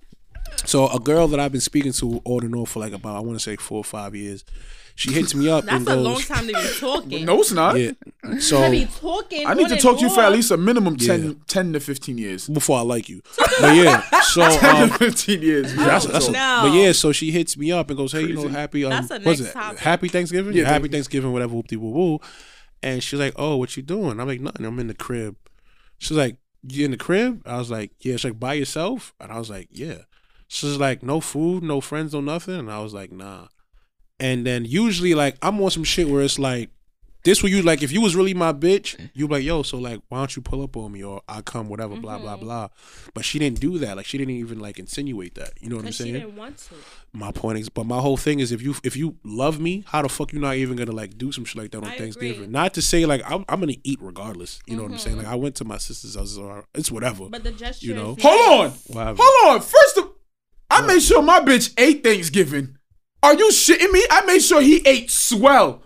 So 0.64 0.88
a 0.88 0.98
girl 1.00 1.28
that 1.28 1.40
I've 1.40 1.52
been 1.52 1.60
speaking 1.60 1.92
to 1.92 2.20
on 2.24 2.44
and 2.44 2.54
off 2.56 2.70
for 2.70 2.80
like 2.80 2.92
about 2.92 3.16
I 3.16 3.20
want 3.20 3.34
to 3.38 3.42
say 3.42 3.56
four 3.56 3.78
or 3.78 3.84
five 3.84 4.14
years, 4.14 4.44
she 4.98 5.12
hits 5.12 5.32
me 5.32 5.48
up 5.48 5.64
That's 5.64 5.76
and 5.76 5.88
a 5.88 5.94
goes, 5.94 6.04
long 6.04 6.20
time 6.20 6.46
to 6.48 6.52
be 6.52 6.78
talking. 6.80 7.24
No, 7.24 7.38
it's 7.40 7.52
not. 7.52 7.78
yeah. 7.78 7.92
So 8.40 8.64
To 8.64 8.70
be 8.70 8.84
talking. 8.86 9.46
I 9.46 9.54
need 9.54 9.68
to 9.68 9.74
and 9.74 9.80
talk 9.82 9.98
to 9.98 10.02
you 10.04 10.10
for 10.12 10.22
at 10.22 10.32
least 10.32 10.50
a 10.50 10.56
minimum 10.56 10.96
10, 10.96 11.24
Yeah. 11.24 11.32
10 11.46 11.72
to 11.74 11.80
15 11.80 12.18
years. 12.18 12.48
before 12.48 12.78
I 12.78 12.82
like 12.82 13.08
you, 13.08 13.22
but 13.60 13.76
yeah. 13.76 14.02
So 14.22 14.42
10 14.58 14.82
um, 14.82 14.88
to 14.90 14.98
15 14.98 15.40
years. 15.42 15.72
that's, 15.74 16.06
that's 16.06 16.26
a- 16.28 16.32
No. 16.32 16.60
but 16.64 16.72
yeah. 16.72 16.90
So 16.92 17.12
she 17.12 17.30
hits 17.30 17.56
me 17.56 17.70
up 17.70 17.88
and 17.90 17.96
goes, 17.96 18.10
"Hey, 18.12 18.22
you 18.26 18.34
know, 18.34 18.48
happy 18.48 18.84
um, 18.84 18.90
what's 19.06 19.24
next 19.24 19.40
it? 19.40 19.52
topic. 19.52 19.78
Happy 19.78 20.08
Thanksgiving? 20.08 20.52
Yeah, 20.54 20.62
Yeah, 20.64 20.68
happy 20.70 20.88
Thanksgiving, 20.88 21.32
whatever, 21.32 21.54
whoop 21.54 21.68
de 21.68 21.76
woo 21.76 21.90
woo." 21.90 22.18
And 22.82 23.02
she's 23.02 23.20
like, 23.20 23.34
"Oh, 23.36 23.56
what 23.56 23.76
you 23.76 23.82
doing?" 23.84 24.18
I'm 24.20 24.26
like, 24.26 24.40
"Nothing. 24.40 24.66
I'm 24.66 24.78
in 24.80 24.88
the 24.88 24.94
crib." 24.94 25.36
She's 25.98 26.16
like, 26.16 26.38
"You 26.68 26.84
in 26.86 26.90
the 26.90 26.96
crib?" 26.96 27.42
I 27.46 27.56
was 27.58 27.70
like, 27.70 27.92
"Yeah." 28.00 28.14
She's 28.16 28.24
like, 28.24 28.40
"By 28.40 28.54
yourself?" 28.54 29.14
And 29.20 29.30
I 29.32 29.38
was 29.38 29.48
like, 29.48 29.68
"Yeah." 29.70 29.98
She's 30.48 30.76
like, 30.76 31.02
"No 31.02 31.20
food, 31.20 31.62
no 31.62 31.80
friends, 31.80 32.12
no 32.14 32.20
nothing." 32.20 32.54
And 32.58 32.70
I 32.70 32.80
was 32.80 32.92
like, 32.94 33.12
"Nah." 33.12 33.46
And 34.20 34.44
then 34.46 34.64
usually, 34.64 35.14
like, 35.14 35.36
I'm 35.42 35.60
on 35.62 35.70
some 35.70 35.84
shit 35.84 36.08
where 36.08 36.22
it's 36.22 36.38
like, 36.38 36.70
this 37.24 37.42
where 37.42 37.50
you 37.50 37.62
like, 37.62 37.82
if 37.82 37.90
you 37.92 38.00
was 38.00 38.14
really 38.16 38.32
my 38.32 38.52
bitch, 38.52 39.10
you 39.12 39.26
be 39.26 39.34
like, 39.34 39.44
yo, 39.44 39.62
so 39.62 39.76
like, 39.76 40.00
why 40.08 40.18
don't 40.18 40.34
you 40.36 40.40
pull 40.40 40.62
up 40.62 40.76
on 40.76 40.92
me 40.92 41.02
or 41.02 41.20
I'll 41.28 41.42
come, 41.42 41.68
whatever, 41.68 41.96
blah 41.96 42.16
blah 42.18 42.36
Mm-hmm. 42.36 42.44
blah. 42.44 42.68
But 43.12 43.24
she 43.24 43.38
didn't 43.40 43.60
do 43.60 43.76
that. 43.78 43.96
Like, 43.96 44.06
she 44.06 44.18
didn't 44.18 44.34
even 44.36 44.60
like 44.60 44.78
insinuate 44.78 45.34
that. 45.34 45.52
You 45.60 45.68
know 45.68 45.76
what 45.76 45.80
I'm 45.80 45.86
Because 45.86 45.96
she 45.96 46.02
saying? 46.04 46.14
didn't 46.14 46.36
want 46.36 46.56
to. 46.58 46.74
my 47.12 47.32
point 47.32 47.58
is, 47.58 47.68
but 47.68 47.84
my 47.86 47.98
whole 47.98 48.16
thing 48.16 48.38
is, 48.38 48.52
if 48.52 48.62
you 48.62 48.76
if 48.84 48.96
you 48.96 49.16
love 49.24 49.58
me, 49.60 49.82
how 49.88 50.00
the 50.02 50.08
fuck 50.08 50.32
you 50.32 50.38
not 50.38 50.54
even 50.56 50.76
gonna 50.76 50.92
like 50.92 51.18
do 51.18 51.32
some 51.32 51.44
shit 51.44 51.60
like 51.60 51.72
that 51.72 51.78
on 51.78 51.84
I 51.88 51.98
Thanksgiving? 51.98 52.30
agree. 52.30 52.44
Mm-hmm. 52.44 52.52
Not 52.52 52.74
to 52.74 52.82
say 52.82 53.04
like 53.04 53.20
I'm, 53.28 53.44
I'm 53.48 53.58
gonna 53.60 53.74
eat 53.82 53.98
regardless. 54.00 54.60
You 54.66 54.76
know 54.76 54.84
what 54.84 54.92
I'm 54.92 54.98
saying? 54.98 55.16
Like 55.18 55.26
I 55.26 55.34
went 55.34 55.56
to 55.56 55.64
my 55.64 55.78
sister's 55.78 56.14
house, 56.14 56.38
or 56.38 56.64
it's 56.74 56.90
whatever. 56.90 57.28
But 57.28 57.42
the 57.42 57.50
gesture. 57.52 57.88
You 57.88 57.94
know? 57.94 58.14
is 58.16 58.22
Hold 58.22 58.60
on. 58.60 58.66
nice. 58.68 58.86
Whatever. 58.86 59.18
Hold 59.22 59.54
on. 59.56 59.60
First 59.60 59.98
of 59.98 60.10
I 60.70 60.82
made 60.86 61.00
sure 61.00 61.20
my 61.20 61.40
bitch 61.40 61.74
ate 61.76 62.04
Thanksgiving. 62.04 62.77
Are 63.22 63.34
you 63.34 63.50
shitting 63.50 63.90
me? 63.92 64.04
I 64.10 64.24
made 64.26 64.40
sure 64.40 64.60
he 64.60 64.82
ate 64.86 65.10
swell. 65.10 65.82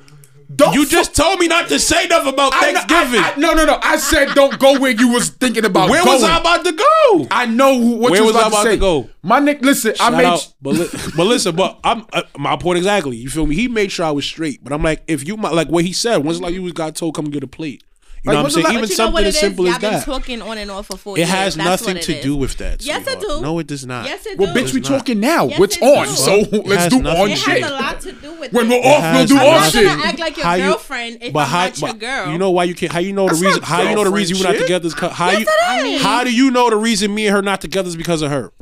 Don't 0.54 0.74
You 0.74 0.84
just 0.86 1.16
told 1.16 1.38
me 1.38 1.48
not 1.48 1.68
to 1.70 1.78
say 1.78 2.06
nothing 2.08 2.34
about 2.34 2.52
I- 2.54 2.60
Thanksgiving. 2.74 3.20
I- 3.20 3.32
I- 3.34 3.36
no, 3.38 3.54
no, 3.54 3.64
no. 3.64 3.78
I 3.82 3.96
said 3.96 4.34
don't 4.34 4.58
go 4.58 4.78
where 4.78 4.90
you 4.90 5.08
was 5.08 5.30
thinking 5.30 5.64
about 5.64 5.88
Where 5.88 6.04
going. 6.04 6.16
was 6.16 6.24
I 6.24 6.38
about 6.40 6.62
to 6.66 6.72
go? 6.72 7.26
I 7.30 7.46
know 7.46 7.78
who, 7.80 7.92
what 7.96 8.10
Where 8.10 8.20
you 8.20 8.26
was 8.26 8.34
was 8.34 8.44
I 8.44 8.48
about, 8.48 8.60
about 8.60 8.64
to, 8.64 8.70
to 8.72 8.76
go? 8.76 9.08
My 9.22 9.38
nick, 9.38 9.62
listen, 9.62 9.92
I 9.92 9.94
Shout 9.94 10.12
made. 10.12 10.24
out, 10.26 10.52
but, 10.60 10.74
li- 10.74 10.88
but 11.16 11.24
listen, 11.26 11.56
but 11.56 11.80
I'm 11.82 12.04
uh, 12.12 12.22
my 12.36 12.56
point 12.58 12.76
exactly. 12.76 13.16
You 13.16 13.30
feel 13.30 13.46
me? 13.46 13.54
He 13.54 13.66
made 13.66 13.90
sure 13.90 14.04
I 14.04 14.10
was 14.10 14.26
straight, 14.26 14.62
but 14.62 14.74
I'm 14.74 14.82
like, 14.82 15.02
if 15.06 15.26
you 15.26 15.38
my, 15.38 15.48
like 15.48 15.68
what 15.68 15.84
he 15.86 15.92
said, 15.94 16.18
when's 16.18 16.38
like 16.42 16.52
you 16.52 16.62
was 16.62 16.72
got 16.74 16.94
told 16.96 17.14
come 17.14 17.30
get 17.30 17.42
a 17.42 17.46
plate? 17.46 17.82
You 18.24 18.28
Like, 18.30 18.34
know 18.34 18.38
what 18.38 18.38
I'm 18.38 18.42
when's 18.44 18.54
the 18.54 18.62
saying? 18.62 18.64
la- 18.64 18.70
Even 18.70 18.90
you 18.90 18.96
know 18.96 19.04
what 19.10 19.12
something 19.12 19.24
it 19.24 19.28
as 19.28 19.34
is? 19.34 19.40
simple 19.40 19.64
Y'all 19.64 19.74
as 19.74 19.80
been 19.80 19.92
that. 19.94 20.04
talking 20.04 20.42
on 20.42 20.58
and 20.58 20.70
off 20.70 20.86
for 20.86 20.96
four 20.96 21.16
It 21.16 21.20
years. 21.22 21.30
has 21.30 21.54
That's 21.56 21.82
nothing 21.82 21.96
it 21.96 22.02
to 22.04 22.16
is. 22.18 22.22
do 22.24 22.36
with 22.36 22.56
that. 22.58 22.80
Yes, 22.80 23.00
it 23.00 23.04
sweetheart. 23.18 23.20
do. 23.20 23.42
No, 23.42 23.58
it 23.58 23.66
does 23.66 23.84
not. 23.84 24.04
Yes, 24.06 24.26
it 24.26 24.38
well, 24.38 24.54
do. 24.54 24.60
bitch, 24.62 24.72
we 24.72 24.80
talking 24.80 25.18
now. 25.18 25.48
Yes, 25.48 25.58
What's 25.58 25.76
it 25.76 25.82
on? 25.82 26.06
do. 26.06 26.10
So 26.12 26.32
It 26.34 26.66
let's 26.68 26.94
do 26.94 27.02
nothing 27.02 27.20
on 27.20 27.30
It 27.30 27.34
to 27.34 27.40
shit. 27.40 27.62
has 27.64 27.70
a 27.72 27.74
lot 27.74 28.00
to 28.02 28.12
do 28.12 28.32
with 28.38 28.52
When 28.52 28.68
we're 28.68 28.76
It 28.76 28.84
off, 28.84 28.84
we'll 28.84 29.00
has 29.00 29.28
do 29.28 29.36
I'm 29.38 29.44
not 29.44 29.72
shit. 29.72 29.84
gonna 29.86 30.02
act 30.04 30.18
like 30.20 30.36
your 30.36 30.46
How 30.46 30.54
you- 30.54 30.62
girlfriend 30.66 31.18
if 31.20 31.32
But 31.32 31.40
I'm 31.40 31.46
how, 31.48 31.64
not 31.64 31.80
your 31.80 31.88
but 31.90 31.98
girl. 31.98 32.30
you 32.32 32.38
know 32.38 32.50
why 32.52 32.62
you 32.64 32.74
can't? 32.76 32.92
How 32.92 33.00
you 33.00 33.12
know 33.12 33.28
the 33.28 33.34
reason? 33.34 33.60
How 33.64 33.82
you 33.82 33.94
know 33.96 34.04
the 34.04 34.10
reason 34.12 34.36
we're 34.36 34.42
not 34.44 34.48
girlfriend 34.50 34.66
together? 34.68 34.86
Is 34.86 34.94
'cause- 34.94 35.12
how 35.12 35.30
you? 35.32 35.38
it 35.40 35.86
is. 35.96 36.02
How 36.02 36.22
do 36.22 36.32
you 36.32 36.52
know 36.52 36.70
the 36.70 36.76
reason 36.76 37.12
me 37.12 37.26
and 37.26 37.34
her 37.34 37.42
not 37.42 37.60
together 37.60 37.88
is 37.88 37.96
because 37.96 38.22
of 38.22 38.30
her? 38.30 38.52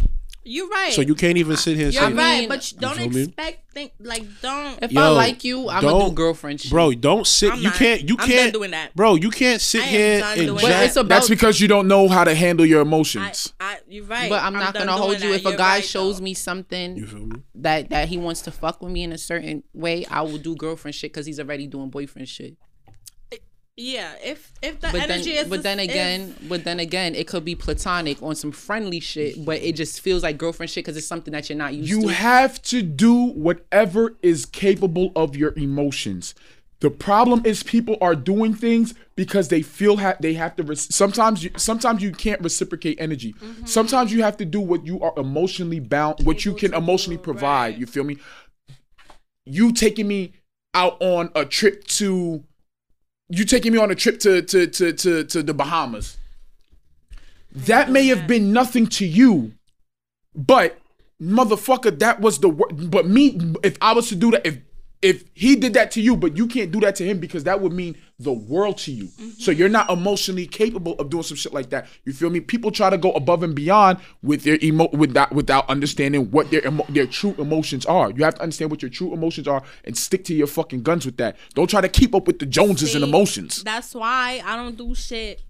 You're 0.43 0.69
right. 0.69 0.93
So 0.93 1.03
you 1.03 1.15
can't 1.15 1.37
even 1.37 1.57
sit 1.57 1.77
here 1.77 1.87
and 1.87 1.95
You're 1.95 2.03
say, 2.05 2.13
right, 2.15 2.41
mean, 2.41 2.49
but 2.49 2.73
you 2.73 2.79
don't 2.79 2.97
feel 2.97 3.11
me? 3.11 3.23
expect 3.25 3.73
think 3.73 3.93
like 4.01 4.25
don't. 4.41 4.83
If 4.83 4.91
Yo, 4.91 5.01
I 5.03 5.09
like 5.09 5.45
you, 5.45 5.69
I'm 5.69 5.83
gonna 5.83 5.93
do 5.99 6.07
don't- 6.07 6.15
girlfriend 6.15 6.61
shit. 6.63 6.71
bro, 6.71 6.93
don't 6.93 7.27
sit. 7.27 7.53
I'm 7.53 7.59
you 7.59 7.65
not. 7.65 7.75
can't. 7.75 8.09
You 8.09 8.17
I'm 8.19 8.27
can't. 8.27 8.53
done 8.53 8.53
doing 8.61 8.71
that. 8.71 8.97
Bro, 8.97 9.17
you 9.17 9.31
can't 9.31 9.61
sit 9.61 9.83
here 9.85 10.21
done 10.21 10.39
and 10.39 10.47
doing 10.49 10.55
But 10.63 10.69
jack. 10.69 10.87
it's 10.87 10.97
about 10.97 11.09
That's 11.15 11.29
because 11.29 11.61
you 11.61 11.69
don't 11.69 11.87
know 11.89 12.09
how 12.09 12.25
to 12.25 12.35
handle 12.35 12.65
your 12.65 12.81
emotions. 12.81 13.53
I, 13.61 13.79
you're 13.89 14.05
right. 14.05 14.31
But 14.31 14.43
I'm 14.43 14.55
not 14.55 14.73
gonna 14.73 14.93
hold 14.93 15.21
you. 15.23 15.29
that. 15.29 15.35
If 15.37 15.47
a 15.47 15.51
You're 15.51 15.59
guy 15.59 15.75
right, 15.77 15.85
shows 15.85 16.19
though. 16.19 16.25
me 16.25 16.35
something 16.35 16.97
you 16.97 17.07
feel 17.07 17.27
me? 17.27 17.43
that 17.57 17.91
that 17.91 18.09
he 18.09 18.17
wants 18.17 18.41
to 18.43 18.51
fuck 18.51 18.81
with 18.83 18.91
me 18.93 19.03
in 19.03 19.13
a 19.13 19.19
certain 19.19 19.63
way, 19.75 20.07
I 20.07 20.23
will 20.23 20.39
do 20.39 20.57
girlfriend 20.57 20.95
shit 20.95 21.13
because 21.13 21.27
he's 21.27 21.39
already 21.39 21.67
doing 21.67 21.91
boyfriend 21.91 22.29
shit. 22.29 22.57
Yeah, 23.81 24.13
if 24.23 24.53
if 24.63 24.81
the 24.81 24.89
But 24.89 24.93
then, 24.93 25.11
energy 25.11 25.31
is, 25.31 25.49
but 25.49 25.57
the- 25.57 25.63
then 25.63 25.81
if- 25.81 25.91
again, 25.91 26.35
but 26.49 26.65
then 26.65 26.79
again, 26.81 27.15
it 27.15 27.27
could 27.27 27.45
be 27.45 27.55
platonic 27.55 28.23
on 28.23 28.35
some 28.35 28.53
friendly 28.53 29.01
shit, 29.01 29.45
but 29.45 29.61
it 29.63 29.75
just 29.75 30.01
feels 30.01 30.23
like 30.23 30.37
girlfriend 30.39 30.71
shit 30.71 30.85
because 30.85 30.97
it's 30.97 31.07
something 31.07 31.33
that 31.33 31.49
you're 31.49 31.59
not 31.59 31.75
used 31.75 31.89
You 31.89 32.01
to. 32.03 32.07
You 32.09 32.09
have 32.13 32.61
to 32.63 32.83
do 32.83 33.15
whatever 33.15 34.17
is 34.23 34.45
capable 34.47 35.13
of 35.17 35.35
your 35.35 35.53
emotions. 35.57 36.35
The 36.81 36.91
problem 36.91 37.43
is 37.45 37.63
people 37.63 37.99
are 38.01 38.15
doing 38.15 38.55
things 38.55 38.95
because 39.15 39.49
they 39.49 39.61
feel 39.61 39.99
ha- 39.99 40.17
they 40.21 40.33
have 40.35 40.57
to. 40.57 40.63
Re- 40.63 40.77
sometimes 40.77 41.45
you 41.45 41.51
sometimes 41.57 42.03
you 42.03 42.11
can't 42.13 42.41
reciprocate 42.41 42.99
energy. 43.01 43.35
Mm-hmm. 43.35 43.67
Sometimes 43.67 44.13
you 44.13 44.23
have 44.23 44.37
to 44.39 44.47
do 44.47 44.61
what 44.61 44.87
you 44.87 45.01
are 45.03 45.13
emotionally 45.19 45.81
bound, 45.81 46.25
what 46.25 46.45
you 46.47 46.55
can 46.55 46.73
emotionally 46.73 47.19
provide. 47.19 47.79
You 47.79 47.85
feel 47.87 48.05
me? 48.05 48.17
You 49.45 49.73
taking 49.73 50.07
me 50.09 50.33
out 50.75 50.97
on 51.01 51.31
a 51.35 51.45
trip 51.45 51.85
to, 51.89 52.45
you 53.31 53.45
taking 53.45 53.73
me 53.73 53.79
on 53.79 53.91
a 53.91 53.95
trip 53.95 54.21
to 54.21 54.43
to 54.43 54.67
to 54.67 54.93
to, 54.93 55.25
to 55.25 55.43
the 55.43 55.55
Bahamas. 55.55 56.19
That 57.53 57.91
may 57.91 58.07
have 58.09 58.27
been 58.27 58.53
nothing 58.53 58.87
to 58.89 59.07
you, 59.07 59.53
but 60.35 60.79
motherfucker, 61.21 61.99
that 61.99 62.21
was 62.21 62.39
the 62.39 62.49
word. 62.49 62.91
But 62.91 63.07
me, 63.07 63.55
if 63.63 63.77
I 63.81 63.93
was 63.93 64.09
to 64.09 64.17
do 64.17 64.31
that, 64.33 64.47
if 64.47 64.59
if 65.03 65.25
he 65.33 65.57
did 65.57 65.75
that 65.75 65.91
to 65.93 66.01
you, 66.01 66.15
but 66.15 66.37
you 66.37 66.47
can't 66.47 66.71
do 66.71 66.81
that 66.81 66.95
to 66.97 67.05
him 67.05 67.19
because 67.19 67.45
that 67.45 67.61
would 67.61 67.73
mean 67.73 67.97
the 68.19 68.33
world 68.33 68.77
to 68.79 68.93
you. 68.93 69.05
Mm-hmm. 69.05 69.31
So 69.39 69.51
you're 69.51 69.71
not 69.71 69.91
emotionally 69.91 70.47
capable 70.47 70.93
of 70.95 71.09
doing 71.09 71.23
some 71.23 71.39
shit 71.39 71.55
like 71.55 71.71
that. 71.71 71.89
You 72.05 72.13
feel 72.13 72.29
me? 72.29 72.41
People 72.41 72.71
try 72.71 72.91
to 72.91 72.99
go 72.99 73.13
above 73.13 73.43
and 73.43 73.55
beyond 73.55 73.99
with 74.23 74.43
their 74.43 74.59
emo 74.63 74.91
without 74.93 75.33
without 75.33 75.69
understanding 75.71 76.31
what 76.31 76.51
their 76.51 76.67
emo- 76.67 76.85
their 76.91 77.07
true 77.07 77.35
emotions 77.39 77.87
are. 77.87 78.11
You 78.11 78.25
have 78.25 78.35
to 78.35 78.43
understand 78.43 78.71
what 78.71 78.83
your 78.83 78.91
true 78.91 79.15
emotions 79.15 79.49
are 79.49 79.63
and 79.85 79.97
stick 79.97 80.25
to 80.25 80.35
your 80.35 80.47
fucking 80.47 80.83
guns 80.83 81.07
with 81.07 81.17
that. 81.17 81.37
Don't 81.55 81.71
try 81.71 81.81
to 81.81 81.89
keep 81.89 82.15
up 82.15 82.27
with 82.27 82.39
the 82.39 82.47
Joneses 82.47 82.95
and 82.95 83.03
emotions. 83.03 83.63
That's 83.65 83.95
why 83.95 84.43
I 84.45 84.57
don't 84.57 84.77
do 84.77 84.95
shit. 84.95 85.43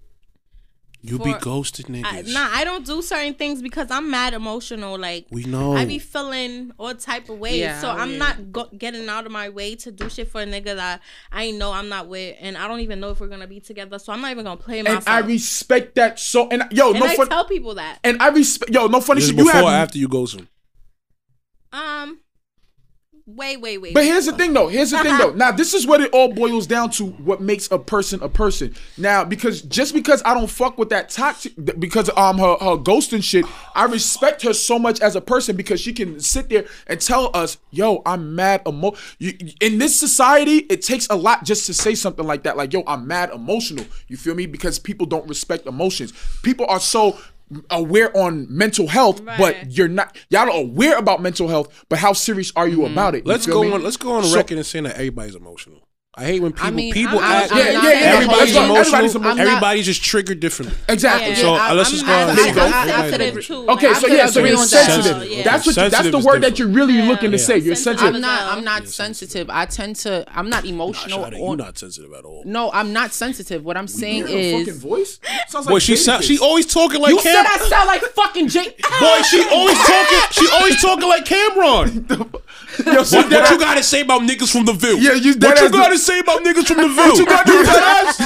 You 1.03 1.17
be 1.17 1.33
For- 1.33 1.39
ghosted 1.39 1.87
I, 1.87 1.93
niggas. 1.93 2.31
nah, 2.31 2.47
I 2.51 2.63
don't 2.63 2.85
do 2.85 3.01
certain 3.01 3.33
things 3.33 3.61
because 3.63 3.89
I'm 3.89 4.11
mad 4.11 4.35
emotional. 4.35 4.99
Like 4.99 5.25
We 5.31 5.45
know. 5.45 5.75
I 5.75 5.85
be 5.85 5.97
feeling 5.97 6.71
all 6.77 6.93
type 6.93 7.27
of 7.29 7.39
ways. 7.39 7.59
Yeah, 7.59 7.81
so 7.81 7.89
I 7.89 8.01
I'm 8.03 8.09
mean- 8.11 8.19
not 8.19 8.51
go- 8.51 8.69
getting 8.77 9.09
out 9.09 9.25
of 9.25 9.31
my 9.31 9.49
way 9.49 9.75
to 9.77 9.91
do 9.91 10.09
shit 10.09 10.27
for 10.27 10.41
a 10.41 10.45
nigga 10.45 10.75
that 10.75 11.01
I 11.31 11.49
know 11.51 11.71
I'm 11.71 11.89
not 11.89 12.07
with, 12.07 12.37
and 12.39 12.55
I 12.55 12.67
don't 12.67 12.81
even 12.81 12.99
know 12.99 13.09
if 13.09 13.19
we're 13.19 13.27
gonna 13.29 13.47
be 13.47 13.59
together. 13.59 13.97
So 13.97 14.13
I'm 14.13 14.21
not 14.21 14.29
even 14.29 14.43
gonna 14.45 14.57
play 14.57 14.83
myself. 14.83 15.07
And 15.07 15.15
I 15.15 15.27
respect 15.27 15.95
that 15.95 16.19
so. 16.19 16.47
And 16.49 16.63
yo, 16.71 16.91
no 16.91 16.93
funny. 16.93 16.95
And 16.99 16.99
no 16.99 17.05
I 17.07 17.15
fun. 17.15 17.29
tell 17.29 17.45
people 17.45 17.75
that. 17.75 17.97
and 18.03 18.21
I 18.21 18.27
respect 18.29 18.71
yo, 18.71 18.85
no 18.87 19.01
funny 19.01 19.21
This 19.21 19.25
is 19.25 19.29
shit. 19.31 19.39
You 19.39 19.45
before 19.45 19.61
have 19.61 19.65
or 19.65 19.71
after 19.75 19.97
you 19.97 20.07
ghost 20.07 20.35
him. 20.35 20.47
Um, 21.73 22.19
wait, 23.35 23.57
wait, 23.57 23.77
wait. 23.77 23.93
But 23.93 24.03
here's 24.03 24.25
the 24.25 24.33
thing, 24.33 24.53
though. 24.53 24.67
Here's 24.67 24.91
the 24.91 24.99
thing, 24.99 25.17
though. 25.17 25.31
Now, 25.41 25.51
this 25.51 25.73
is 25.73 25.87
what 25.87 26.01
it 26.01 26.11
all 26.11 26.33
boils 26.33 26.67
down 26.67 26.89
to: 26.91 27.05
what 27.05 27.41
makes 27.41 27.71
a 27.71 27.79
person 27.79 28.21
a 28.21 28.29
person. 28.29 28.75
Now, 28.97 29.23
because 29.23 29.61
just 29.61 29.93
because 29.93 30.21
I 30.25 30.33
don't 30.33 30.49
fuck 30.49 30.77
with 30.77 30.89
that 30.89 31.09
toxic, 31.09 31.53
because 31.79 32.09
um 32.15 32.37
her 32.37 32.55
her 32.59 32.77
ghosting 32.77 33.23
shit, 33.23 33.45
I 33.75 33.85
respect 33.85 34.41
her 34.43 34.53
so 34.53 34.77
much 34.77 34.99
as 35.01 35.15
a 35.15 35.21
person 35.21 35.55
because 35.55 35.79
she 35.79 35.93
can 35.93 36.19
sit 36.19 36.49
there 36.49 36.65
and 36.87 36.99
tell 36.99 37.31
us, 37.33 37.57
"Yo, 37.71 38.01
I'm 38.05 38.35
mad 38.35 38.61
emo." 38.67 38.93
You, 39.19 39.33
in 39.59 39.77
this 39.77 39.99
society, 39.99 40.57
it 40.69 40.81
takes 40.81 41.07
a 41.09 41.15
lot 41.15 41.43
just 41.43 41.65
to 41.67 41.73
say 41.73 41.95
something 41.95 42.25
like 42.25 42.43
that, 42.43 42.57
like, 42.57 42.73
"Yo, 42.73 42.83
I'm 42.87 43.07
mad 43.07 43.31
emotional." 43.31 43.85
You 44.07 44.17
feel 44.17 44.35
me? 44.35 44.45
Because 44.45 44.79
people 44.79 45.05
don't 45.05 45.27
respect 45.27 45.65
emotions. 45.65 46.13
People 46.43 46.65
are 46.67 46.79
so 46.79 47.17
aware 47.69 48.15
on 48.15 48.47
mental 48.49 48.87
health, 48.87 49.21
Right. 49.21 49.37
but 49.37 49.71
you're 49.77 49.87
not. 49.87 50.15
Y'all 50.29 50.49
are 50.49 50.49
aware 50.49 50.97
about 50.97 51.21
mental 51.21 51.47
health, 51.47 51.85
but 51.89 51.99
how 51.99 52.13
serious 52.13 52.51
are 52.55 52.67
you 52.67 52.79
mm-hmm. 52.79 52.93
about 52.93 53.15
it? 53.15 53.25
You 53.25 53.31
Let's 53.31 53.45
feel 53.45 53.55
go 53.55 53.63
me? 53.63 53.71
on. 53.73 53.83
Let's 53.83 53.97
go 53.97 54.13
on 54.13 54.23
So- 54.23 54.35
record 54.35 54.57
and 54.57 54.65
saying 54.65 54.83
that 54.85 54.95
everybody's 54.95 55.35
emotional. 55.35 55.79
I 56.13 56.25
hate 56.25 56.41
when 56.41 56.51
people 56.51 56.71
mean, 56.71 56.93
people 56.93 57.19
I'm- 57.19 57.31
act. 57.43 57.51
I'm- 57.53 57.59
Yeah, 57.65 57.71
yeah, 57.71 57.81
yeah. 57.83 57.89
Everybody's 57.89 58.13
Everybody's 58.17 58.55
emotional. 58.55 58.75
everybody's 58.79 59.15
I'm 59.15 59.21
not- 59.21 59.39
Everybody's 59.39 59.85
just 59.85 60.03
triggered 60.03 60.41
differently. 60.41 60.77
Exactly. 60.89 61.29
Yeah, 61.29 61.35
So, 61.37 61.53
I- 61.53 61.71
let's 61.71 61.87
I'm- 61.87 61.93
just 61.93 62.05
go 62.05 62.11
I- 62.11 62.23
on. 62.23 62.29
I- 62.29 62.35
There 62.35 62.47
you 62.47 62.53
go. 62.53 62.71
Sensitive 62.71 63.45
too. 63.45 63.69
Okay, 63.69 63.93
so 63.93 64.07
yeah, 64.07 64.23
uh, 64.23 64.27
so 64.27 64.39
agree 64.41 64.49
you're 64.51 64.59
on 64.59 64.67
sensitive. 64.67 65.29
Yeah. 65.31 65.43
That's 65.43 65.65
what. 65.65 65.75
Sensitive 65.75 65.91
that's 65.91 66.11
the 66.11 66.17
is 66.17 66.25
word 66.25 66.43
that 66.43 66.59
you're 66.59 66.67
really 66.67 66.95
Yeah. 66.95 67.07
looking 67.07 67.31
to 67.31 67.39
say. 67.39 67.59
You're 67.59 67.75
Sensitive. 67.75 67.99
sensitive. 68.01 68.15
I'm 68.15 68.21
not. 68.21 68.41
I'm 68.41 68.55
Well. 68.55 68.63
not 68.65 68.89
sensitive. 68.89 69.49
I 69.49 69.65
tend 69.65 69.95
to. 69.97 70.25
I'm 70.35 70.49
not 70.49 70.65
emotional. 70.65 71.19
Shawty, 71.23 71.37
you 71.37 71.45
on, 71.47 71.57
not 71.59 71.77
sensitive 71.77 72.11
at 72.11 72.25
all. 72.25 72.43
no, 72.45 72.69
I'm 72.73 72.91
not 72.91 73.13
sensitive. 73.13 73.63
What 73.63 73.77
I'm 73.77 73.87
saying 73.87 74.27
is. 74.27 74.51
her 74.51 74.59
fucking 74.59 74.73
is. 74.73 74.81
voice. 74.81 75.19
Sounds 75.47 75.65
Boy, 75.67 75.79
she 75.79 75.93
Jadakiss. 75.93 75.97
sound, 75.99 76.23
she 76.25 76.37
always 76.39 76.65
talking 76.65 76.99
like 76.99 77.11
You 77.11 77.19
Cam. 77.19 77.35
said 77.35 77.45
I 77.45 77.69
sound 77.69 77.87
like 77.87 78.01
fucking 78.01 78.49
Jake. 78.49 78.81
Boy, 78.99 79.21
she 79.29 79.41
always 79.53 79.77
talking. 79.77 80.19
She 80.31 80.47
always 80.55 80.81
talking 80.81 81.07
like 81.07 81.23
Cam'ron. 81.23 82.33
Yo, 82.85 83.03
she 83.03 83.15
What, 83.17 83.29
dead 83.29 83.41
what 83.41 83.51
you 83.51 83.59
gotta 83.59 83.83
say 83.83 84.01
about 84.01 84.21
niggas 84.21 84.51
from 84.51 84.65
the 84.65 84.73
Ville? 84.73 84.97
Yeah, 84.97 85.13
you 85.13 85.33
What 85.39 85.59
you 85.61 85.69
gotta 85.69 85.97
say 86.01 86.19
about 86.19 86.41
niggas 86.43 86.67
from 86.67 86.77
the 86.77 86.87
Ville? 86.89 87.15
you 87.17 87.25
got- 87.25 87.47
ass? 87.47 88.19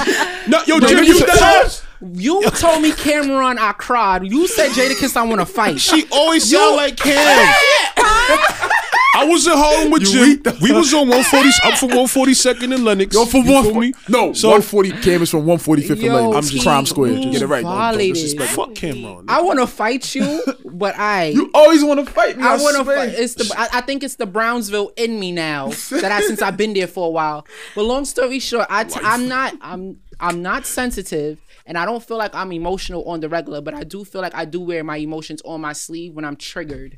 No, 0.47 0.61
yo, 0.67 0.79
Jim, 0.79 1.03
you 1.03 1.19
dead 1.19 1.37
ass? 1.41 1.83
You 2.01 2.43
told 2.51 2.81
me 2.83 2.91
Cam'ron 2.91 3.57
I 3.57 3.71
cried. 3.73 4.27
You 4.27 4.47
said 4.47 4.69
Jadakiss, 4.71 5.17
I 5.17 5.23
want 5.23 5.41
to 5.41 5.45
fight. 5.45 5.79
She 5.79 6.05
always 6.11 6.49
sound 6.51 6.75
like 6.75 6.97
Cam. 6.97 7.53
I 9.15 9.25
was 9.25 9.47
at 9.47 9.55
Harlem 9.55 9.91
with 9.91 10.03
You 10.03 10.35
Jim. 10.35 10.43
the 10.43 10.57
We 10.61 10.71
was 10.71 10.93
on 10.93 11.07
140. 11.07 11.49
I'm 11.63 11.77
from 11.77 11.89
142nd 11.89 12.73
and 12.75 12.83
Lenox. 12.83 13.15
Yo, 13.15 13.25
for 13.25 13.37
You 13.37 13.51
one 13.53 13.63
feel 13.63 13.75
me? 13.79 13.93
No, 14.09 14.33
So- 14.33 14.49
140 14.49 14.91
Cam 15.01 15.21
is 15.21 15.29
from 15.29 15.45
145th 15.45 15.89
and 15.91 16.01
Yo, 16.01 16.13
Lenox. 16.13 16.35
I'm 16.35 16.51
just 16.51 16.63
Crime 16.63 16.85
Square. 16.85 17.11
you 17.13 17.31
Get 17.31 17.41
it 17.41 17.47
right. 17.47 17.61
Don't, 17.63 17.71
don't 17.71 17.77
violated. 17.79 18.13
disrespect. 18.15 18.51
Fuck 18.51 18.69
Cam'ron. 18.71 19.25
I 19.29 19.41
want 19.41 19.59
to 19.59 19.67
fight 19.67 20.13
you, 20.15 20.43
but 20.65 20.95
I. 20.97 21.27
You 21.27 21.49
always 21.53 21.83
want 21.83 22.05
to 22.05 22.11
fight 22.11 22.37
me. 22.37 22.43
I, 22.43 22.55
I 22.55 22.57
want 22.61 22.77
to 22.77 22.83
fight. 22.85 23.09
It's 23.09 23.35
the. 23.35 23.53
I, 23.57 23.77
I 23.77 23.81
think 23.81 24.03
it's 24.03 24.15
the 24.15 24.25
Brownsville 24.25 24.91
in 24.97 25.19
me 25.19 25.31
now 25.31 25.69
that 25.91 26.11
I 26.11 26.21
since 26.21 26.41
I've 26.41 26.57
been 26.57 26.73
there 26.73 26.87
for 26.87 27.07
a 27.07 27.11
while. 27.11 27.47
But 27.73 27.83
long 27.83 28.05
story 28.05 28.39
short, 28.39 28.67
I 28.69 28.83
t- 28.83 28.99
I'm 29.03 29.27
not. 29.27 29.53
I'm. 29.61 29.99
I'm 30.19 30.41
not 30.41 30.65
sensitive, 30.65 31.39
and 31.65 31.77
I 31.77 31.83
don't 31.85 32.01
feel 32.01 32.15
like 32.17 32.33
I'm 32.33 32.51
emotional 32.53 33.03
on 33.05 33.19
the 33.19 33.27
regular. 33.29 33.59
But 33.61 33.73
I 33.73 33.83
do 33.83 34.05
feel 34.05 34.21
like 34.21 34.33
I 34.35 34.45
do 34.45 34.61
wear 34.61 34.83
my 34.83 34.97
emotions 34.97 35.41
on 35.45 35.59
my 35.61 35.73
sleeve 35.73 36.13
when 36.13 36.23
I'm 36.25 36.35
triggered. 36.37 36.97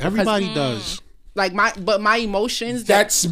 Everybody 0.00 0.52
does. 0.54 1.00
Like 1.38 1.54
my, 1.54 1.72
but 1.78 2.02
my 2.02 2.16
emotions. 2.16 2.84
That, 2.84 3.04
That's 3.04 3.26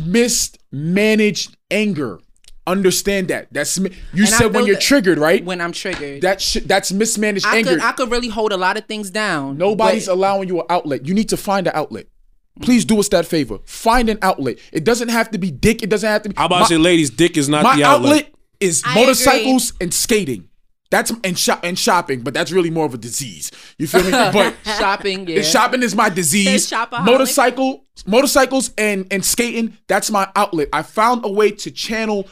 mismanaged 0.73 1.57
anger. 1.71 2.21
Understand 2.67 3.29
that. 3.29 3.47
That's 3.53 3.79
you 4.13 4.27
said 4.27 4.53
when 4.55 4.67
you're 4.67 4.79
triggered, 4.79 5.19
right? 5.19 5.45
when 5.45 5.61
I'm 5.61 5.71
triggered, 5.73 6.23
that 6.23 6.41
sh- 6.41 6.59
that's 6.65 6.91
mismanaged 6.93 7.47
I 7.47 7.59
anger. 7.59 7.71
could. 7.71 7.81
I 7.81 7.93
could 7.93 8.11
really 8.11 8.29
hold 8.29 8.53
a 8.53 8.57
lot 8.57 8.77
of 8.77 8.87
things 8.87 9.09
down. 9.11 9.57
Nobody's 9.59 10.07
but- 10.07 10.13
allowing 10.15 10.49
you 10.49 10.61
an 10.61 10.67
outlet. 10.69 11.07
You 11.07 11.15
need 11.15 11.29
to 11.29 11.37
find 11.37 11.67
an 11.69 11.73
outlet. 11.77 12.07
Please 12.63 12.85
do 12.85 12.99
us 12.99 13.09
that 13.11 13.27
favor. 13.27 13.59
Find 13.67 14.09
an 14.09 14.19
outlet. 14.23 14.59
It 14.73 14.83
doesn't 14.83 15.11
have 15.11 15.31
to 15.33 15.39
be 15.39 15.51
dick. 15.51 15.83
It 15.83 15.91
doesn't 15.91 16.09
have 16.09 16.23
to 16.23 16.31
be. 16.31 16.39
I'm 16.39 16.47
about 16.47 16.61
my, 16.61 16.63
to 16.63 16.69
say, 16.75 16.79
ladies, 16.79 17.11
dick 17.11 17.37
is 17.37 17.49
not 17.49 17.63
my 17.63 17.77
the 17.77 17.85
outlet. 17.85 18.13
outlet. 18.13 18.35
is 18.61 18.83
I 18.85 18.95
motorcycles 18.95 19.75
and 19.81 19.93
skating. 19.93 20.49
That's 20.97 21.13
and 21.25 21.39
shop 21.39 21.61
and 21.63 21.79
shopping, 21.79 22.23
but 22.23 22.33
that's 22.33 22.51
really 22.51 22.71
more 22.71 22.87
of 22.87 22.95
a 22.95 22.97
disease. 22.97 23.51
You 23.77 23.87
feel 23.87 24.03
me? 24.03 24.11
But 24.33 24.57
shopping. 24.65 25.29
Yeah. 25.29 25.43
shopping 25.43 25.83
is 25.83 25.95
my 25.95 26.09
disease. 26.09 26.73
Motorcycle, 27.03 27.85
motorcycles, 28.07 28.71
and 28.79 29.07
and 29.11 29.23
skating. 29.23 29.77
That's 29.89 30.11
my 30.11 30.27
outlet. 30.35 30.69
I 30.73 30.83
found 30.83 31.23
a 31.27 31.29
way 31.29 31.51
to 31.51 31.71
channel 31.71 32.27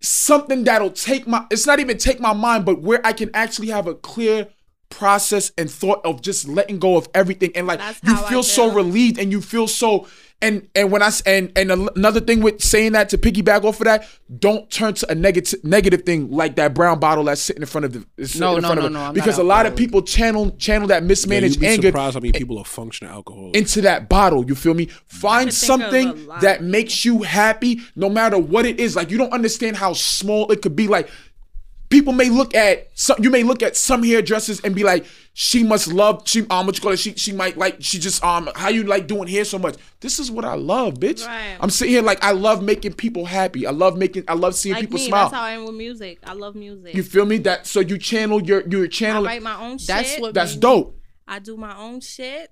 something 0.00 0.62
that'll 0.62 0.92
take 0.92 1.26
my. 1.26 1.44
It's 1.50 1.66
not 1.66 1.80
even 1.80 1.98
take 1.98 2.20
my 2.20 2.32
mind, 2.32 2.64
but 2.64 2.80
where 2.80 3.04
I 3.04 3.12
can 3.12 3.28
actually 3.34 3.70
have 3.70 3.88
a 3.88 3.96
clear 3.96 4.46
process 4.90 5.50
and 5.58 5.68
thought 5.68 6.00
of 6.06 6.22
just 6.22 6.46
letting 6.46 6.78
go 6.78 6.96
of 6.96 7.08
everything 7.12 7.50
and 7.56 7.66
like 7.66 7.80
That's 7.80 8.00
you 8.04 8.14
I 8.14 8.28
feel 8.28 8.44
so 8.44 8.72
relieved 8.72 9.18
and 9.18 9.32
you 9.32 9.40
feel 9.40 9.66
so 9.66 10.06
and 10.42 10.68
and 10.74 10.90
when 10.90 11.02
I 11.02 11.06
s- 11.08 11.20
and 11.22 11.52
and 11.56 11.70
another 11.70 12.20
thing 12.20 12.40
with 12.40 12.62
saying 12.62 12.92
that 12.92 13.08
to 13.10 13.18
piggyback 13.18 13.64
off 13.64 13.78
of 13.80 13.84
that, 13.84 14.06
don't 14.38 14.70
turn 14.70 14.94
to 14.94 15.10
a 15.10 15.14
negative 15.14 15.62
negative 15.64 16.02
thing 16.02 16.30
like 16.30 16.56
that 16.56 16.74
brown 16.74 16.98
bottle 16.98 17.24
that's 17.24 17.40
sitting 17.42 17.62
in 17.62 17.66
front 17.66 17.84
of 17.84 17.92
the 17.92 18.38
No, 18.38 18.56
in 18.56 18.62
no, 18.62 18.68
front 18.68 18.80
no, 18.80 18.86
of 18.86 18.90
it. 18.90 18.94
no, 18.94 19.00
I'm 19.00 19.14
because 19.14 19.38
a 19.38 19.42
lot 19.42 19.66
of 19.66 19.76
people 19.76 20.02
channel 20.02 20.50
channel 20.52 20.88
that 20.88 21.02
Yeah, 21.02 21.08
mismanaged 21.08 21.54
you'd 21.56 21.60
be 21.60 21.66
anger 21.66 21.88
surprised 21.88 22.14
how 22.14 22.20
many 22.20 22.32
people 22.32 22.58
are 22.58 22.64
functional 22.64 23.12
alcoholics. 23.14 23.58
into 23.58 23.80
that 23.82 24.08
bottle. 24.08 24.44
You 24.46 24.54
feel 24.54 24.74
me? 24.74 24.86
Find 25.06 25.50
think 25.52 25.70
of 25.70 25.80
a 25.80 25.90
something 25.90 26.28
that 26.40 26.62
makes 26.62 27.04
you 27.04 27.22
happy, 27.22 27.80
no 27.94 28.08
matter 28.08 28.38
what 28.38 28.64
it 28.66 28.80
is. 28.80 28.96
Like 28.96 29.10
you 29.10 29.18
don't 29.18 29.32
understand 29.32 29.76
how 29.76 29.92
small 29.92 30.50
it 30.52 30.62
could 30.62 30.74
be. 30.76 30.88
Like 30.88 31.08
people 31.90 32.12
may 32.12 32.30
look 32.30 32.54
at 32.54 32.88
some. 32.94 33.22
You 33.22 33.28
may 33.28 33.42
look 33.42 33.62
at 33.62 33.76
some 33.76 34.02
hairdressers 34.02 34.60
and 34.60 34.74
be 34.74 34.82
like, 34.82 35.04
"She 35.34 35.62
must 35.62 35.88
love. 35.88 36.22
She 36.26 36.46
um, 36.48 36.66
what 36.66 36.76
you 36.76 36.82
call 36.82 36.92
it? 36.92 36.98
She 36.98 37.12
she 37.14 37.32
might 37.32 37.58
like. 37.58 37.76
She 37.80 37.98
just 37.98 38.24
um, 38.24 38.48
how 38.54 38.68
you 38.68 38.84
like 38.84 39.06
doing 39.06 39.28
hair 39.28 39.44
so 39.44 39.58
much? 39.58 39.76
This 40.00 40.18
is 40.18 40.30
what 40.30 40.46
I 40.46 40.54
love, 40.54 40.94
bitch. 40.94 41.26
Right. 41.26 41.58
I'm 41.60 41.68
sitting 41.68 41.92
here 41.92 42.02
like 42.02 42.24
I 42.24 42.30
love 42.30 42.62
making 42.62 42.94
people 42.94 43.26
happy. 43.26 43.66
I 43.66 43.72
love 43.72 43.98
making. 43.98 44.24
I 44.28 44.34
love 44.34 44.54
seeing 44.54 44.74
like 44.74 44.82
people 44.82 44.98
me, 44.98 45.06
smile. 45.06 45.24
that's 45.24 45.34
how 45.34 45.42
I 45.42 45.50
am 45.50 45.66
with 45.66 45.74
music. 45.74 46.18
I 46.24 46.32
love 46.32 46.54
music. 46.54 46.94
you 46.94 47.02
feel 47.02 47.26
me? 47.26 47.38
That 47.38 47.66
so 47.66 47.80
you 47.80 47.98
channel 47.98 48.42
your 48.42 48.66
your 48.68 48.86
channel 48.86 49.26
I 49.26 49.32
write 49.32 49.42
my 49.42 49.60
own 49.60 49.78
shit. 49.78 49.88
That's 49.88 50.18
what 50.18 50.32
That's 50.32 50.56
dope. 50.56 50.96
I 51.26 51.38
do 51.38 51.56
my 51.56 51.76
own 51.76 52.00
shit, 52.00 52.50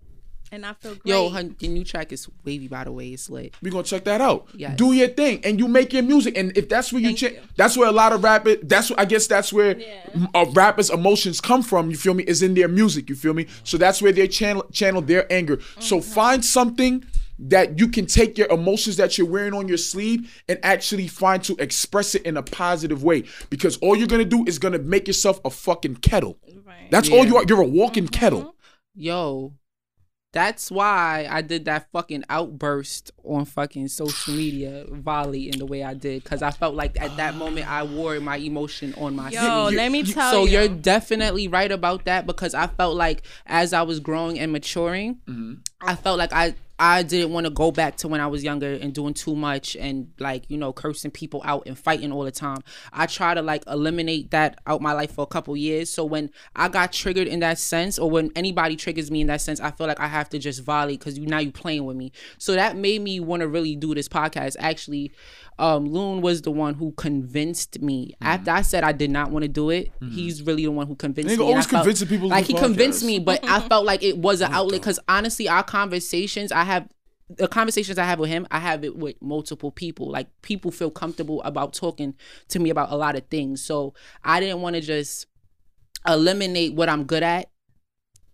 and 0.53 0.65
I 0.67 0.73
feel 0.75 0.93
great. 0.95 1.07
Yo, 1.07 1.29
her, 1.31 1.43
your 1.61 1.73
new 1.73 1.85
track 1.85 2.13
is 2.13 2.29
wavy. 2.45 2.69
By 2.69 2.85
the 2.85 2.93
way, 2.93 3.09
it's 3.11 3.29
lit. 3.31 3.55
We 3.63 3.71
gonna 3.71 3.83
check 3.85 4.05
that 4.05 4.21
out. 4.21 4.49
Yes. 4.55 4.77
Do 4.77 4.93
your 4.93 5.09
thing, 5.09 5.41
and 5.45 5.59
you 5.59 5.69
make 5.69 5.93
your 5.93 6.03
music. 6.03 6.37
And 6.37 6.57
if 6.57 6.69
that's 6.69 6.93
where 6.93 7.01
you, 7.03 7.09
Thank 7.09 7.19
cha- 7.19 7.27
you. 7.29 7.41
that's 7.57 7.77
where 7.77 7.89
a 7.89 7.93
lot 7.93 8.13
of 8.13 8.23
rappers. 8.25 8.59
That's 8.63 8.91
what 8.91 8.99
I 9.01 9.05
guess 9.05 9.27
that's 9.27 9.53
where 9.53 9.79
Yeah. 9.79 9.87
m- 10.15 10.29
a 10.35 10.47
rappers' 10.53 10.91
emotions 10.91 11.41
come 11.41 11.63
from. 11.63 11.91
You 11.91 11.97
feel 11.97 12.15
me? 12.15 12.25
Is 12.25 12.43
in 12.43 12.55
their 12.55 12.69
music. 12.69 13.09
You 13.09 13.15
feel 13.17 13.35
me? 13.35 13.47
So 13.65 13.77
that's 13.79 14.01
where 14.03 14.13
they 14.13 14.29
channel 14.29 14.65
channel 14.73 15.03
their 15.03 15.31
anger. 15.33 15.59
So 15.81 15.99
Mm-hmm. 15.99 16.11
find 16.13 16.45
something 16.45 17.05
that 17.41 17.79
you 17.79 17.87
can 17.87 18.05
take 18.05 18.37
your 18.37 18.49
emotions 18.49 18.97
that 18.97 19.17
you're 19.17 19.27
wearing 19.27 19.55
on 19.55 19.69
your 19.69 19.77
sleeve 19.77 20.43
and 20.49 20.59
actually 20.65 21.07
find 21.07 21.41
to 21.45 21.55
express 21.61 22.17
it 22.17 22.23
in 22.23 22.37
a 22.37 22.43
positive 22.43 23.05
way. 23.05 23.23
Because 23.49 23.77
all 23.77 23.95
you're 23.95 24.09
gonna 24.09 24.25
do 24.25 24.45
is 24.49 24.59
gonna 24.59 24.79
make 24.81 25.07
yourself 25.07 25.41
a 25.45 25.51
fucking 25.51 25.97
kettle. 25.97 26.37
Right. 26.67 26.91
That's 26.91 27.09
all 27.09 27.25
you 27.25 27.37
are. 27.37 27.45
You're 27.49 27.61
a 27.63 27.67
walking 27.67 28.07
Mm-hmm. 28.07 28.13
kettle. 28.21 28.55
Yo, 28.97 29.53
that's 30.33 30.71
why 30.71 31.27
I 31.31 31.41
did 31.41 31.65
that 31.65 31.89
fucking 31.91 32.25
outburst 32.29 33.13
on 33.25 33.45
fucking 33.47 33.89
social 33.89 34.35
media, 34.35 34.85
volley, 34.91 35.49
in 35.49 35.59
the 35.59 35.65
way 35.67 35.83
I 35.83 35.95
did, 35.95 36.23
because 36.23 36.43
I 36.43 36.51
felt 36.51 36.75
like 36.75 37.01
at 37.01 37.17
that 37.17 37.35
moment 37.35 37.71
I 37.71 37.83
wore 37.83 38.21
my 38.21 38.37
emotion 38.37 38.95
on 38.99 39.17
my 39.17 39.31
Yo, 39.31 39.69
sleeve. 39.69 39.77
let 39.79 39.91
me 39.91 40.03
tell 40.03 40.31
so 40.31 40.45
you. 40.45 40.59
you're 40.59 40.69
definitely 40.69 41.49
right 41.49 41.73
about 41.73 42.05
that 42.05 42.27
because 42.27 42.53
I 42.55 42.67
felt 42.67 42.97
like 42.97 43.23
as 43.47 43.73
I 43.73 43.83
was 43.83 44.01
growing 44.01 44.39
and 44.39 44.53
maturing, 44.53 45.19
Mm-hmm. 45.27 45.55
I 45.81 45.95
felt 45.95 46.19
like 46.19 46.33
I 46.33 46.55
I 46.79 47.03
didn't 47.03 47.33
want 47.33 47.45
to 47.45 47.51
go 47.51 47.73
back 47.73 47.97
to 47.99 48.09
when 48.09 48.21
I 48.21 48.29
was 48.29 48.45
younger 48.45 48.75
and 48.75 48.95
doing 48.95 49.13
too 49.13 49.35
much 49.35 49.77
and 49.77 50.13
like 50.19 50.45
you 50.49 50.57
know 50.57 50.73
cursing 50.73 51.11
people 51.11 51.43
out 51.45 51.65
and 51.67 51.77
fighting 51.77 52.13
all 52.13 52.23
the 52.23 52.31
time. 52.31 52.59
I 52.93 53.07
try 53.07 53.35
to 53.35 53.43
like 53.43 53.65
eliminate 53.67 54.31
that 54.31 54.61
out 54.67 54.81
my 54.81 54.93
life 54.93 55.13
for 55.13 55.23
a 55.23 55.27
couple 55.27 55.57
years. 55.57 55.91
So 55.91 56.05
when 56.05 56.31
I 56.55 56.69
got 56.69 56.93
triggered 56.93 57.27
in 57.27 57.41
that 57.41 57.59
sense, 57.59 57.99
or 57.99 58.09
when 58.11 58.31
anybody 58.37 58.77
triggers 58.77 59.11
me 59.11 59.21
in 59.21 59.27
that 59.27 59.41
sense, 59.41 59.61
I 59.61 59.73
feel 59.73 59.89
like 59.89 60.01
I 60.01 60.07
have 60.07 60.29
to 60.31 60.39
just 60.39 60.63
volley 60.63 60.97
because 60.97 61.19
you 61.19 61.27
now 61.27 61.39
you 61.39 61.51
playing 61.51 61.85
with 61.85 61.97
me. 61.97 62.13
So 62.39 62.53
that 62.55 62.77
made 62.77 63.03
me 63.03 63.19
want 63.19 63.41
to 63.41 63.49
really 63.49 63.75
do 63.75 63.95
this 63.95 64.09
podcast. 64.09 64.55
Actually, 64.61 65.13
um, 65.59 65.87
Loon 65.87 66.21
was 66.21 66.43
the 66.43 66.51
one 66.51 66.75
who 66.75 66.93
convinced 66.93 67.81
me. 67.81 68.15
Mm-hmm. 68.15 68.27
After 68.27 68.51
I 68.51 68.63
said 68.63 68.85
I 68.85 68.93
did 68.93 69.11
not 69.11 69.31
want 69.31 69.43
to 69.43 69.49
do 69.49 69.71
it, 69.71 69.91
he's 70.11 70.43
really 70.43 70.65
the 70.65 70.71
one 70.71 70.87
who 70.87 70.95
convinced 70.95 71.35
Nigga 71.35 71.39
me. 71.41 71.45
always 71.45 71.67
convincing 71.67 72.09
people 72.09 72.29
Like 72.29 72.47
he 72.47 72.55
convinced 72.55 73.05
me, 73.05 73.19
but 73.19 73.45
I 73.45 73.61
felt 73.61 73.85
like 73.85 74.03
it 74.03 74.19
was 74.19 74.41
an 74.41 74.53
outlet 74.53 74.81
because 74.81 75.01
honestly, 75.09 75.49
our 75.49 75.63
conversations 75.63 76.53
I 76.53 76.65
have. 76.65 76.89
The 77.31 77.47
conversations 77.47 77.99
I 77.99 78.05
have 78.05 78.19
with 78.19 78.31
him, 78.31 78.47
I 78.51 78.59
have 78.59 78.85
it 78.85 78.97
with 78.97 79.21
multiple 79.21 79.71
people. 79.71 80.11
Like 80.11 80.29
people 80.41 80.71
feel 80.71 80.91
comfortable 80.91 81.43
about 81.43 81.75
talking 81.75 82.15
to 82.49 82.59
me 82.59 82.71
about 82.71 82.91
a 82.91 82.97
lot 82.97 83.17
of 83.17 83.27
things. 83.27 83.63
So 83.63 83.93
I 84.25 84.41
didn't 84.41 84.63
want 84.63 84.77
to 84.77 84.81
just 84.81 85.27
eliminate 86.07 86.73
what 86.73 86.89
I'm 86.89 87.05
good 87.05 87.23
at 87.23 87.51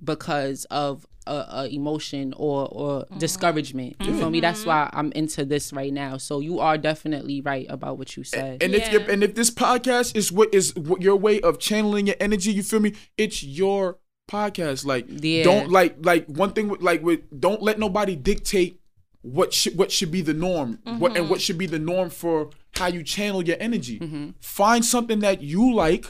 because 0.05 0.65
of 0.67 1.07
a, 1.27 1.47
a 1.51 1.69
emotion 1.69 2.35
or 2.37 2.69
or 2.71 3.01
mm-hmm. 3.01 3.19
discouragement. 3.19 3.97
You 4.01 4.17
feel 4.19 4.31
me? 4.31 4.41
That's 4.41 4.61
mm-hmm. 4.61 4.69
why 4.69 4.91
I'm 4.93 5.13
into 5.13 5.45
this 5.45 5.73
right 5.73 5.93
now. 5.93 6.17
So 6.19 6.41
you 6.41 6.61
are 6.61 6.79
definitely 6.79 7.41
right 7.41 7.67
about 7.69 7.99
what 7.99 8.17
you 8.17 8.25
said. 8.25 8.63
And 8.63 8.75
if 8.75 8.87
Yeah. 8.87 8.93
you're, 8.93 9.11
and 9.11 9.23
if 9.23 9.35
this 9.35 9.51
podcast 9.51 10.17
is 10.17 10.31
what 10.33 10.55
is 10.55 10.75
what 10.77 11.03
your 11.03 11.17
way 11.17 11.41
of 11.41 11.59
channeling 11.59 12.07
your 12.07 12.17
energy, 12.21 12.53
you 12.53 12.63
feel 12.63 12.81
me? 12.81 12.95
It's 13.17 13.43
your 13.43 13.99
podcast. 14.31 14.85
Like 14.85 15.07
Yeah. 15.09 15.45
don't 15.45 15.71
like 15.71 15.97
like 16.05 16.27
one 16.27 16.53
thing 16.53 16.69
with 16.69 16.83
like 16.83 17.03
with 17.03 17.21
don't 17.39 17.63
let 17.63 17.79
nobody 17.79 18.17
dictate 18.17 18.81
what 19.23 19.55
should 19.55 19.77
what 19.79 19.91
should 19.91 20.11
be 20.11 20.21
the 20.21 20.35
norm. 20.35 20.79
What 20.85 21.13
and 21.13 21.23
mm-hmm. 21.23 21.29
what 21.31 21.41
should 21.41 21.59
be 21.59 21.67
the 21.67 21.79
norm 21.79 22.11
for 22.11 22.51
how 22.75 22.89
you 22.89 23.03
channel 23.03 23.43
your 23.43 23.57
energy. 23.61 24.35
Find 24.41 24.85
something 24.85 25.21
that 25.21 25.43
you 25.43 25.73
like 25.73 26.07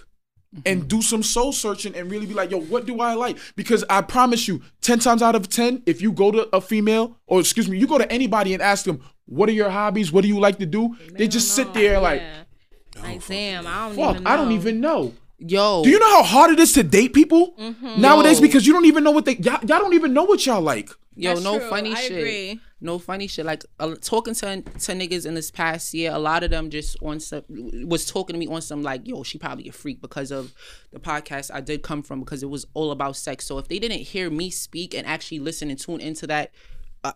and 0.64 0.80
mm-hmm. 0.80 0.88
do 0.88 1.02
some 1.02 1.22
soul 1.22 1.52
searching 1.52 1.94
and 1.94 2.10
really 2.10 2.26
be 2.26 2.34
like, 2.34 2.50
yo, 2.50 2.60
what 2.60 2.86
do 2.86 3.00
I 3.00 3.14
like? 3.14 3.38
Because 3.56 3.84
I 3.90 4.02
promise 4.02 4.46
you, 4.48 4.62
10 4.82 5.00
times 5.00 5.22
out 5.22 5.34
of 5.34 5.48
10, 5.48 5.82
if 5.86 6.00
you 6.00 6.12
go 6.12 6.30
to 6.30 6.48
a 6.54 6.60
female, 6.60 7.16
or 7.26 7.40
excuse 7.40 7.68
me, 7.68 7.78
you 7.78 7.86
go 7.86 7.98
to 7.98 8.10
anybody 8.10 8.54
and 8.54 8.62
ask 8.62 8.84
them, 8.84 9.02
what 9.26 9.48
are 9.48 9.52
your 9.52 9.70
hobbies? 9.70 10.12
What 10.12 10.22
do 10.22 10.28
you 10.28 10.38
like 10.38 10.58
to 10.58 10.66
do? 10.66 10.96
They, 11.12 11.28
just 11.28 11.54
sit 11.54 11.72
there 11.74 12.00
like, 12.00 12.20
Yeah. 12.20 13.02
like 13.02 13.26
damn, 13.26 13.66
I 13.66 13.88
don't 13.88 13.96
fuck, 13.96 14.14
even. 14.16 14.26
I 14.26 14.36
don't 14.36 14.52
even 14.52 14.80
know. 14.80 15.14
Yo, 15.38 15.82
Do 15.82 15.90
you 15.90 15.98
know 15.98 16.10
how 16.10 16.22
hard 16.22 16.52
it 16.52 16.60
is 16.60 16.72
to 16.74 16.82
date 16.82 17.12
people 17.12 17.54
mm-hmm. 17.58 18.00
nowadays? 18.00 18.38
Yo. 18.38 18.42
Because 18.46 18.66
you 18.66 18.72
don't 18.72 18.84
even 18.86 19.02
know 19.04 19.10
what 19.10 19.24
they, 19.24 19.36
y'all, 19.36 19.58
y'all 19.64 19.80
don't 19.80 19.94
even 19.94 20.12
know 20.12 20.24
what 20.24 20.46
y'all 20.46 20.62
like. 20.62 20.90
Yo, 21.16 21.30
That's 21.30 21.44
no 21.44 21.58
true. 21.58 21.68
funny 21.68 21.92
I 21.92 22.00
shit. 22.00 22.18
agree. 22.18 22.60
No 22.84 22.98
funny 22.98 23.26
shit. 23.26 23.46
Like 23.46 23.64
uh, 23.80 23.94
talking 23.98 24.34
to 24.34 24.60
to 24.60 24.92
niggas 24.92 25.24
in 25.24 25.34
this 25.34 25.50
past 25.50 25.94
year, 25.94 26.12
a 26.12 26.18
lot 26.18 26.44
of 26.44 26.50
them 26.50 26.68
just 26.68 26.98
on 27.02 27.18
some 27.18 27.42
was 27.48 28.04
talking 28.04 28.34
to 28.34 28.38
me 28.38 28.46
on 28.46 28.60
some 28.60 28.82
like, 28.82 29.08
yo, 29.08 29.22
she 29.22 29.38
probably 29.38 29.66
a 29.68 29.72
freak 29.72 30.02
because 30.02 30.30
of 30.30 30.52
the 30.92 31.00
podcast 31.00 31.50
I 31.52 31.62
did 31.62 31.82
come 31.82 32.02
from 32.02 32.20
because 32.20 32.42
it 32.42 32.50
was 32.50 32.66
all 32.74 32.90
about 32.90 33.16
sex. 33.16 33.46
So 33.46 33.56
if 33.56 33.68
they 33.68 33.78
didn't 33.78 34.00
hear 34.00 34.28
me 34.28 34.50
speak 34.50 34.94
and 34.94 35.06
actually 35.06 35.38
listen 35.38 35.70
and 35.70 35.78
tune 35.78 36.00
into 36.02 36.26
that 36.26 36.52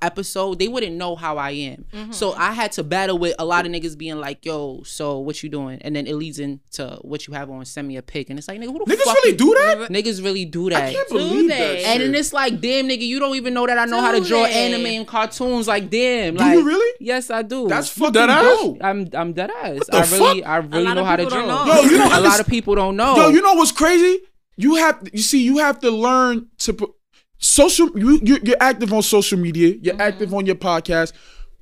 episode, 0.02 0.59
they 0.59 0.69
wouldn't 0.69 0.97
know 0.97 1.16
how 1.16 1.39
I 1.39 1.51
am. 1.51 1.85
Mm-hmm. 1.93 2.12
So 2.12 2.32
I 2.35 2.52
had 2.52 2.73
to 2.73 2.85
battle 2.85 3.19
with 3.19 3.35
a 3.39 3.44
lot 3.44 3.66
of 3.66 3.73
niggas 3.73 3.97
being 3.97 4.19
like, 4.19 4.44
yo, 4.44 4.82
so 4.85 5.19
what 5.19 5.43
you 5.43 5.48
doing? 5.48 5.78
And 5.82 5.94
then 5.97 6.06
it 6.06 6.15
leads 6.15 6.39
into 6.39 6.98
what 7.02 7.27
you 7.27 7.35
have 7.35 7.51
on. 7.51 7.65
Send 7.65 7.89
me 7.89 7.97
a 7.97 8.02
pic, 8.02 8.31
and 8.31 8.39
it's 8.39 8.48
like, 8.48 8.60
nigga, 8.60 8.73
who 8.73 8.85
the 8.85 8.94
Niggas 8.94 9.05
fuck 9.05 9.16
really 9.16 9.36
do 9.36 9.55
that? 9.55 9.90
Niggas 9.90 10.23
really 10.23 10.44
do 10.44 10.70
that? 10.70 10.82
I 10.85 10.93
can't 10.93 11.09
believe 11.09 11.48
they? 11.48 11.82
that. 11.82 11.89
And 11.89 12.02
then 12.02 12.15
it's 12.15 12.32
like, 12.32 12.60
damn, 12.60 12.89
nigga, 12.89 13.02
you 13.02 13.19
don't 13.19 13.36
even 13.36 13.55
know 13.55 13.66
that 13.66 13.78
I 13.78 13.85
know 13.85 14.01
how 14.01 14.12
to 14.12 14.20
draw 14.20 14.44
they? 14.44 14.52
anime 14.52 14.86
and 14.86 15.06
cartoons. 15.06 15.69
Like, 15.69 15.90
damn. 15.90 16.35
Do 16.35 16.44
like, 16.44 16.59
you 16.59 16.65
really? 16.65 16.97
Yes, 17.01 17.31
I 17.31 17.43
do. 17.43 17.69
That's 17.69 17.89
fucking 17.89 18.12
dead 18.12 18.31
ass? 18.31 18.43
dope. 18.43 18.78
I'm 18.81 19.09
I'm 19.15 19.32
dead 19.32 19.51
ass. 19.51 19.86
the 19.86 19.97
I 19.97 20.01
really 20.01 20.40
fuck? 20.40 20.48
I 20.48 20.56
really 20.56 20.94
know 20.94 21.05
how 21.05 21.16
to 21.16 21.27
draw. 21.27 21.47
know. 21.47 21.65
Yo, 21.65 21.82
you 21.82 21.98
don't 21.98 22.12
a 22.12 22.20
lot 22.20 22.40
of 22.40 22.47
people 22.47 22.74
don't 22.74 22.97
know. 22.97 23.16
Yo, 23.16 23.28
you 23.28 23.43
know 23.43 23.55
what's 23.55 23.73
crazy? 23.73 24.20
You 24.56 24.77
have 24.77 25.02
to 25.05 25.10
you 25.12 25.23
see, 25.23 25.43
you 25.43 25.59
have 25.59 25.81
to 25.81 25.90
learn 25.90 26.48
to. 26.59 26.94
Social 27.39 27.89
you, 27.98 28.20
you 28.23 28.39
you're 28.43 28.56
active 28.60 28.93
on 28.93 29.02
social 29.02 29.39
media 29.39 29.77
you're 29.81 29.94
Mm-hmm. 29.94 30.01
active 30.01 30.35
on 30.35 30.47
your 30.47 30.56
podcast. 30.56 31.12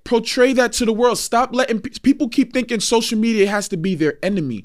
Portray 0.04 0.52
that 0.52 0.72
to 0.74 0.84
the 0.84 0.92
world. 0.92 1.18
Stop 1.18 1.52
letting 1.52 1.80
pe- 1.80 1.90
people 2.00 2.28
keep 2.28 2.52
thinking 2.52 2.78
social 2.78 3.18
media 3.18 3.48
has 3.50 3.66
to 3.70 3.76
be 3.76 3.96
their 3.96 4.20
enemy. 4.22 4.62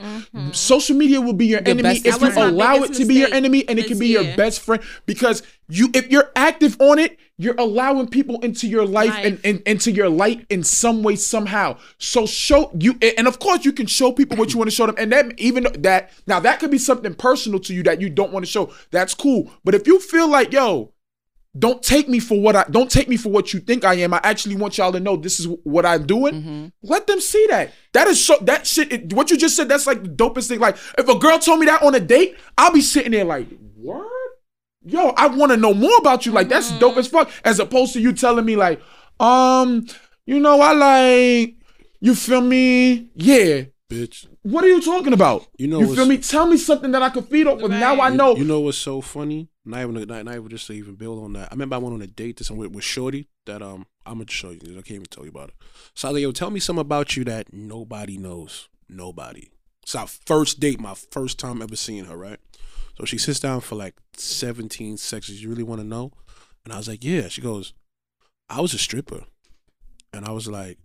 Social 0.52 0.96
media 0.96 1.20
will 1.20 1.34
be 1.34 1.48
your 1.48 1.62
enemy 1.66 1.98
if 2.06 2.20
Mm-hmm. 2.20 2.38
You 2.38 2.44
allow 2.46 2.76
it 2.84 2.94
to 2.94 3.06
be 3.06 3.16
your 3.16 3.34
enemy 3.34 3.68
and 3.68 3.80
it 3.80 3.88
can 3.88 3.98
be 3.98 4.10
your 4.10 4.24
best 4.38 4.62
friend 4.62 4.84
because 5.08 5.42
you 5.68 5.90
if 5.96 6.12
you're 6.12 6.30
active 6.36 6.78
on 6.80 7.00
it 7.00 7.18
you're 7.38 7.56
allowing 7.58 8.08
people 8.08 8.40
into 8.42 8.68
your 8.68 8.86
life, 8.86 9.16
And, 9.16 9.32
Life. 9.38 9.42
and 9.46 9.62
into 9.62 9.92
your 9.92 10.10
light 10.10 10.46
in 10.52 10.62
some 10.64 11.02
way 11.02 11.16
somehow. 11.16 11.78
So 11.98 12.28
show 12.28 12.70
you 12.80 12.94
and 13.18 13.28
of 13.28 13.40
course 13.40 13.66
you 13.66 13.72
can 13.74 13.88
show 13.88 14.12
people 14.12 14.38
what 14.38 14.52
you 14.54 14.60
want 14.60 14.70
to 14.70 14.76
show 14.76 14.86
them 14.86 14.96
and 15.00 15.12
that 15.12 15.40
even 15.40 15.66
that 15.80 16.12
now 16.28 16.40
that 16.42 16.60
could 16.60 16.70
be 16.70 16.78
something 16.78 17.16
personal 17.16 17.60
to 17.62 17.74
you 17.74 17.82
that 17.84 18.00
you 18.00 18.12
don't 18.12 18.32
want 18.32 18.46
to 18.46 18.52
show. 18.52 18.72
That's 18.92 19.16
cool. 19.16 19.52
But 19.64 19.74
if 19.74 19.88
you 19.88 20.00
feel 20.00 20.28
like 20.30 20.54
yo 20.54 20.94
don't 21.58 21.84
take 21.84 22.08
me 22.08 22.20
for 22.20 22.40
what 22.40 22.56
I 22.56 22.64
don't 22.72 22.90
take 22.90 23.10
me 23.10 23.18
for 23.18 23.28
what 23.30 23.54
you 23.54 23.60
think 23.60 23.84
I 23.84 23.96
am. 23.96 24.14
I 24.14 24.22
actually 24.24 24.56
want 24.56 24.78
y'all 24.78 24.92
to 24.94 25.00
know 25.02 25.18
this 25.18 25.40
is 25.40 25.48
what 25.64 25.86
I'm 25.86 26.06
doing. 26.08 26.72
Let 26.82 27.08
them 27.08 27.20
see 27.20 27.46
that. 27.50 27.72
That 27.94 28.08
is 28.08 28.24
so 28.24 28.38
that 28.44 28.66
shit. 28.66 28.92
it- 28.92 29.14
what 29.14 29.30
you 29.32 29.38
just 29.38 29.56
said, 29.58 29.68
that's 29.68 29.86
like 29.86 30.02
the 30.04 30.10
dopest 30.10 30.48
thing. 30.48 30.60
Like 30.60 30.78
if 30.98 31.08
a 31.10 31.16
girl 31.20 31.38
told 31.40 31.60
me 31.60 31.66
that 31.66 31.84
on 31.84 31.94
a 31.94 32.00
date, 32.00 32.38
I'll 32.58 32.72
be 32.72 32.80
sitting 32.82 33.12
there 33.12 33.26
like, 33.26 33.48
what? 33.76 34.08
Yo, 34.84 35.10
I 35.10 35.28
want 35.28 35.52
to 35.52 35.58
know 35.58 35.74
more 35.74 35.96
about 36.00 36.26
you. 36.26 36.32
Like 36.32 36.48
that's 36.48 36.72
dope 36.80 36.98
as 36.98 37.08
fuck. 37.08 37.30
As 37.44 37.60
opposed 37.60 37.94
to 37.94 38.00
you 38.02 38.14
telling 38.14 38.46
me 38.46 38.56
like, 38.56 38.82
um, 39.20 39.86
you 40.26 40.40
know, 40.40 40.62
I 40.62 40.72
like 40.74 41.56
you 42.00 42.16
feel 42.16 42.42
me? 42.42 43.10
Yeah. 43.14 43.64
bitch. 43.92 44.26
What 44.44 44.64
are 44.64 44.68
you 44.68 44.82
talking 44.82 45.14
about? 45.14 45.46
You 45.58 45.68
know 45.68 45.80
you 45.82 45.96
feel 45.96 46.08
me? 46.08 46.18
Tell 46.18 46.48
me 46.48 46.58
something 46.58 46.92
that 46.92 47.04
I 47.04 47.10
could 47.10 47.26
feed 47.26 47.46
off 47.46 47.62
of. 47.62 47.70
Now 47.70 48.02
I 48.02 48.10
know. 48.10 48.36
You 48.36 48.44
know 48.44 48.62
what's 48.62 48.78
so 48.78 49.00
funny? 49.02 49.50
Not 49.66 49.82
even 49.82 50.08
not, 50.08 50.26
not 50.26 50.36
even 50.36 50.50
just 50.50 50.66
to 50.68 50.74
even 50.74 50.96
build 50.96 51.24
on 51.24 51.34
that. 51.34 51.50
I 51.52 51.54
remember 51.54 51.76
I 51.76 51.80
went 51.80 51.94
on 51.94 52.02
a 52.02 52.08
date 52.08 52.38
to 52.38 52.44
some 52.44 52.58
with, 52.58 52.72
with 52.72 52.84
Shorty 52.84 53.28
that 53.46 53.62
um 53.62 53.86
I'm 54.06 54.16
gonna 54.16 54.32
show 54.32 54.50
you. 54.50 54.60
I 54.64 54.82
can't 54.82 54.92
even 54.92 55.06
tell 55.06 55.24
you 55.24 55.30
about 55.30 55.50
it. 55.50 55.56
So 55.94 56.08
I 56.08 56.12
was 56.12 56.16
like, 56.16 56.22
yo, 56.24 56.32
tell 56.32 56.50
me 56.50 56.60
something 56.60 56.82
about 56.82 57.16
you 57.16 57.24
that 57.26 57.54
nobody 57.54 58.18
knows. 58.18 58.68
Nobody. 58.90 59.52
It's 59.84 59.96
our 59.96 60.08
first 60.08 60.60
date, 60.60 60.80
my 60.80 60.96
first 60.96 61.40
time 61.40 61.62
ever 61.62 61.76
seeing 61.76 62.06
her, 62.06 62.18
right? 62.18 62.40
So 62.98 63.06
she 63.06 63.18
sits 63.18 63.40
down 63.40 63.62
for 63.62 63.76
like 63.76 63.96
17 64.14 64.98
seconds. 64.98 65.42
You 65.42 65.50
really 65.50 65.64
want 65.64 65.82
to 65.82 65.88
know? 65.88 66.12
And 66.64 66.74
I 66.74 66.78
was 66.78 66.88
like, 66.88 67.04
yeah. 67.04 67.28
She 67.30 67.42
goes, 67.42 67.74
I 68.50 68.62
was 68.62 68.74
a 68.74 68.78
stripper. 68.78 69.24
And 70.14 70.26
I 70.26 70.32
was 70.32 70.48
like, 70.48 70.78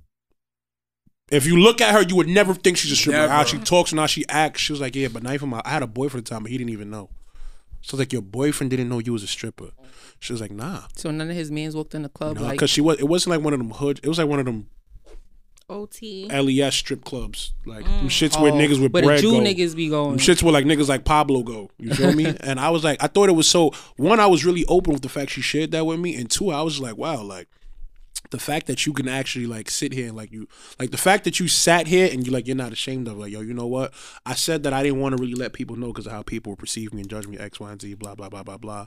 if 1.30 1.46
you 1.46 1.58
look 1.58 1.80
at 1.80 1.92
her, 1.92 2.02
you 2.02 2.16
would 2.16 2.28
never 2.28 2.54
think 2.54 2.76
she's 2.76 2.92
a 2.92 2.96
stripper. 2.96 3.28
How 3.28 3.44
she 3.44 3.58
talks 3.58 3.90
and 3.90 4.00
how 4.00 4.06
she 4.06 4.24
acts. 4.28 4.60
She 4.60 4.72
was 4.72 4.80
like, 4.80 4.94
yeah, 4.94 5.08
but 5.08 5.22
not 5.22 5.34
even 5.34 5.48
my. 5.48 5.60
I 5.64 5.70
had 5.70 5.82
a 5.82 5.86
boyfriend 5.86 6.22
at 6.22 6.28
the 6.28 6.34
time, 6.34 6.42
but 6.42 6.52
he 6.52 6.58
didn't 6.58 6.70
even 6.70 6.90
know. 6.90 7.10
So 7.82 7.94
I 7.94 7.96
was 7.96 7.98
like, 8.00 8.12
your 8.12 8.22
boyfriend 8.22 8.70
didn't 8.70 8.88
know 8.88 8.98
you 8.98 9.12
was 9.12 9.22
a 9.22 9.28
stripper. 9.28 9.70
She 10.18 10.32
was 10.32 10.40
like, 10.40 10.50
nah, 10.50 10.82
So 10.96 11.10
none 11.10 11.30
of 11.30 11.36
his 11.36 11.50
mans 11.50 11.76
walked 11.76 11.94
in 11.94 12.02
the 12.02 12.08
club 12.08 12.36
no, 12.36 12.42
like 12.42 12.52
because 12.52 12.70
she 12.70 12.80
was. 12.80 12.98
It 12.98 13.04
wasn't 13.04 13.36
like 13.36 13.44
one 13.44 13.52
of 13.52 13.58
them 13.58 13.70
hood. 13.70 14.00
It 14.02 14.08
was 14.08 14.18
like 14.18 14.28
one 14.28 14.38
of 14.38 14.46
them 14.46 14.68
OT. 15.68 16.28
les 16.28 16.70
strip 16.74 17.04
clubs, 17.04 17.52
like 17.64 17.84
them 17.84 18.06
mm. 18.06 18.10
shits 18.10 18.40
where 18.40 18.52
Oh, 18.52 18.56
niggas 18.56 18.80
with 18.80 18.92
where 18.92 19.02
bread 19.02 19.18
the 19.18 19.22
Jew 19.22 19.32
go. 19.32 19.40
niggas 19.40 19.74
be 19.74 19.88
going. 19.88 20.10
Them 20.10 20.18
shits 20.18 20.42
where 20.42 20.52
like 20.52 20.64
niggas 20.64 20.88
like 20.88 21.04
Pablo 21.04 21.42
go. 21.42 21.70
You 21.78 21.92
feel 21.92 22.12
me? 22.12 22.26
and 22.40 22.60
I 22.60 22.70
was 22.70 22.84
like, 22.84 23.02
I 23.02 23.08
thought 23.08 23.28
it 23.28 23.32
was 23.32 23.48
so. 23.48 23.72
One, 23.96 24.20
I 24.20 24.26
was 24.26 24.44
really 24.44 24.64
open 24.66 24.92
with 24.92 25.02
the 25.02 25.08
fact 25.08 25.32
she 25.32 25.40
shared 25.40 25.72
that 25.72 25.84
with 25.84 25.98
me, 25.98 26.14
and 26.14 26.30
two, 26.30 26.50
I 26.50 26.62
was 26.62 26.80
like, 26.80 26.96
wow, 26.96 27.22
like 27.22 27.48
the 28.30 28.38
fact 28.38 28.66
that 28.66 28.86
you 28.86 28.92
can 28.92 29.08
actually 29.08 29.46
like 29.46 29.70
sit 29.70 29.92
here 29.92 30.08
and 30.08 30.16
like 30.16 30.32
you 30.32 30.48
like 30.78 30.90
the 30.90 30.96
fact 30.98 31.24
that 31.24 31.38
you 31.38 31.48
sat 31.48 31.86
here 31.86 32.08
and 32.12 32.26
you 32.26 32.32
like 32.32 32.46
you're 32.46 32.56
not 32.56 32.72
ashamed 32.72 33.08
of 33.08 33.16
like 33.16 33.30
yo 33.32 33.40
you 33.40 33.54
know 33.54 33.66
what 33.66 33.92
I 34.24 34.34
said 34.34 34.62
that 34.64 34.72
I 34.72 34.82
didn't 34.82 35.00
want 35.00 35.16
to 35.16 35.22
really 35.22 35.34
let 35.34 35.52
people 35.52 35.76
know 35.76 35.88
because 35.88 36.06
of 36.06 36.12
how 36.12 36.22
people 36.22 36.52
would 36.52 36.58
perceive 36.58 36.92
me 36.92 37.02
and 37.02 37.10
judge 37.10 37.26
me 37.26 37.38
X 37.38 37.60
Y 37.60 37.70
and 37.70 37.80
Z 37.80 37.94
blah 37.94 38.14
blah 38.14 38.28
blah 38.28 38.42
blah 38.42 38.58
blah 38.58 38.86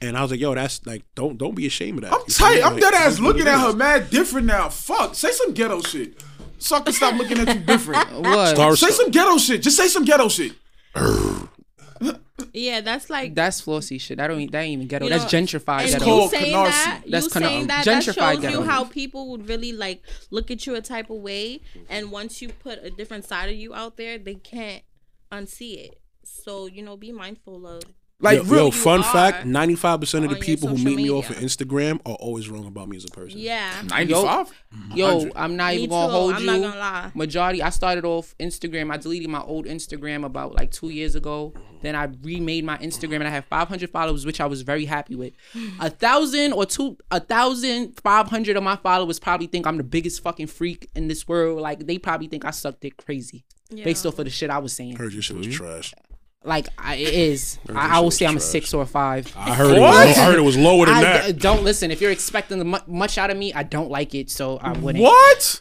and 0.00 0.16
I 0.16 0.22
was 0.22 0.30
like 0.30 0.40
yo 0.40 0.54
that's 0.54 0.84
like 0.86 1.04
don't 1.14 1.36
don't 1.38 1.54
be 1.54 1.66
ashamed 1.66 2.04
of 2.04 2.10
that 2.10 2.12
I'm 2.12 2.20
You 2.26 2.34
tight. 2.34 2.64
I'm 2.64 2.72
Like, 2.74 2.82
dead 2.82 2.94
ass 2.94 3.18
looking 3.18 3.46
at 3.46 3.58
her 3.58 3.74
mad 3.74 4.10
different 4.10 4.46
now. 4.46 4.68
Fuck. 4.68 5.14
Say 5.14 5.32
some 5.32 5.52
ghetto 5.52 5.80
shit. 5.82 6.22
Sucker, 6.58 6.92
stop 6.92 7.14
looking 7.14 7.38
at 7.38 7.54
you 7.54 7.60
different. 7.60 8.10
what? 8.20 8.56
Star 8.56 8.76
say 8.76 8.90
some 8.90 9.10
ghetto 9.10 9.38
shit. 9.38 9.62
Just 9.62 9.76
say 9.76 9.88
some 9.88 10.04
ghetto 10.04 10.28
shit. 10.28 10.52
Yeah, 12.52 12.80
that's 12.80 13.10
like 13.10 13.34
That's 13.34 13.60
flossy 13.60 13.98
shit. 13.98 14.18
That 14.18 14.28
don't 14.28 14.50
that 14.52 14.60
ain't 14.60 14.72
even 14.74 14.86
ghetto. 14.86 15.04
You 15.06 15.10
That's 15.10 15.24
gentrified 15.24 15.82
and 15.82 15.90
ghetto. 15.92 16.04
you 16.04 16.10
called 16.12 16.30
saying 16.30 16.54
Canarsie. 16.54 16.70
that, 16.70 17.02
That's 17.08 17.24
you 17.26 17.30
kind 17.30 17.44
saying 17.44 17.66
that, 17.66 17.84
that 17.84 18.02
shows 18.04 18.14
ghetto. 18.14 18.48
you 18.50 18.62
how 18.62 18.84
people 18.84 19.30
would 19.30 19.48
really 19.48 19.72
like 19.72 20.02
look 20.30 20.50
at 20.50 20.66
you 20.66 20.74
a 20.74 20.80
type 20.80 21.10
of 21.10 21.18
way, 21.18 21.60
and 21.88 22.10
once 22.10 22.40
you 22.40 22.48
put 22.48 22.78
a 22.82 22.90
different 22.90 23.24
side 23.24 23.48
of 23.50 23.56
you 23.56 23.74
out 23.74 23.96
there, 23.96 24.18
they 24.18 24.34
can't 24.36 24.82
unsee 25.32 25.76
it. 25.86 26.00
So 26.22 26.66
you 26.66 26.82
know, 26.82 26.96
be 26.96 27.12
mindful 27.12 27.66
of. 27.66 27.82
Like 28.20 28.38
yo, 28.38 28.42
real. 28.44 28.64
yo, 28.64 28.70
fun 28.72 29.04
fact: 29.04 29.46
ninety 29.46 29.76
five 29.76 30.00
percent 30.00 30.24
of 30.24 30.32
the 30.32 30.38
people 30.38 30.68
who 30.68 30.76
social 30.76 30.90
meet 30.90 31.04
me 31.04 31.10
off 31.10 31.30
of. 31.30 31.36
Instagram 31.36 32.00
are 32.04 32.16
always 32.16 32.50
wrong 32.50 32.66
about 32.66 32.88
me 32.88 32.96
as 32.96 33.04
a 33.04 33.08
person. 33.08 33.38
Yeah, 33.38 33.80
95? 33.84 34.50
Yo, 34.92 35.30
I'm 35.36 35.54
not 35.54 35.74
Me 35.74 35.82
even 35.82 35.90
gonna 35.90 36.08
too. 36.08 36.12
hold 36.12 36.34
I'm 36.34 36.40
you. 36.40 36.46
not 36.46 36.60
gonna 36.60 36.80
lie. 36.80 37.12
Majority, 37.14 37.62
I 37.62 37.70
started 37.70 38.04
off 38.04 38.34
Instagram. 38.40 38.92
I 38.92 38.96
deleted 38.96 39.30
my 39.30 39.40
old 39.42 39.66
Instagram 39.66 40.24
about 40.24 40.56
like 40.56 40.72
two 40.72 40.88
years 40.88 41.14
ago. 41.14 41.54
Then 41.80 41.94
I 41.94 42.08
remade 42.22 42.64
my 42.64 42.76
Instagram 42.78 43.16
and 43.16 43.28
I 43.28 43.30
have 43.30 43.44
500 43.44 43.88
followers, 43.90 44.26
which 44.26 44.40
I 44.40 44.46
was 44.46 44.62
very 44.62 44.84
happy 44.84 45.14
with. 45.14 45.34
A 45.80 45.88
thousand 45.88 46.54
or 46.54 46.66
two, 46.66 46.98
a 47.12 47.20
thousand 47.20 48.00
five 48.02 48.26
hundred 48.26 48.56
of 48.56 48.64
my 48.64 48.74
followers 48.74 49.20
probably 49.20 49.46
think 49.46 49.64
I'm 49.64 49.76
the 49.76 49.84
biggest 49.84 50.24
fucking 50.24 50.48
freak 50.48 50.90
in 50.96 51.06
this 51.06 51.28
world. 51.28 51.60
Like 51.60 51.86
they 51.86 51.98
probably 51.98 52.26
think 52.26 52.44
I 52.44 52.50
sucked 52.50 52.84
it 52.84 52.96
crazy 52.96 53.44
based 53.70 54.04
off 54.04 54.18
of 54.18 54.24
the 54.24 54.30
shit 54.32 54.50
I 54.50 54.58
was 54.58 54.72
saying. 54.72 54.96
Heard 54.96 55.12
your 55.12 55.22
shit 55.22 55.36
was 55.36 55.46
mm-hmm. 55.46 55.54
trash. 55.56 55.94
Like 56.48 56.68
I, 56.78 56.94
it 56.96 57.14
is. 57.14 57.58
I, 57.68 57.72
your 57.72 57.78
I 57.80 58.00
will 58.00 58.10
say 58.10 58.26
I'm 58.26 58.36
a 58.36 58.40
six 58.40 58.72
or 58.74 58.82
a 58.82 58.86
five. 58.86 59.32
I 59.36 59.54
heard 59.54 59.76
it. 59.76 59.80
Was, 59.80 60.18
I 60.18 60.24
heard 60.24 60.36
it 60.38 60.42
was 60.42 60.56
lower 60.56 60.86
than 60.86 60.94
I 60.96 61.02
that. 61.02 61.26
d- 61.26 61.32
don't 61.34 61.62
listen. 61.62 61.90
If 61.90 62.00
you're 62.00 62.10
expecting 62.10 62.58
the 62.58 62.82
much 62.86 63.18
out 63.18 63.30
of 63.30 63.36
me, 63.36 63.52
I 63.52 63.62
don't 63.62 63.90
like 63.90 64.14
it, 64.14 64.30
so 64.30 64.56
I 64.58 64.72
wouldn't. 64.72 65.02
What? 65.02 65.60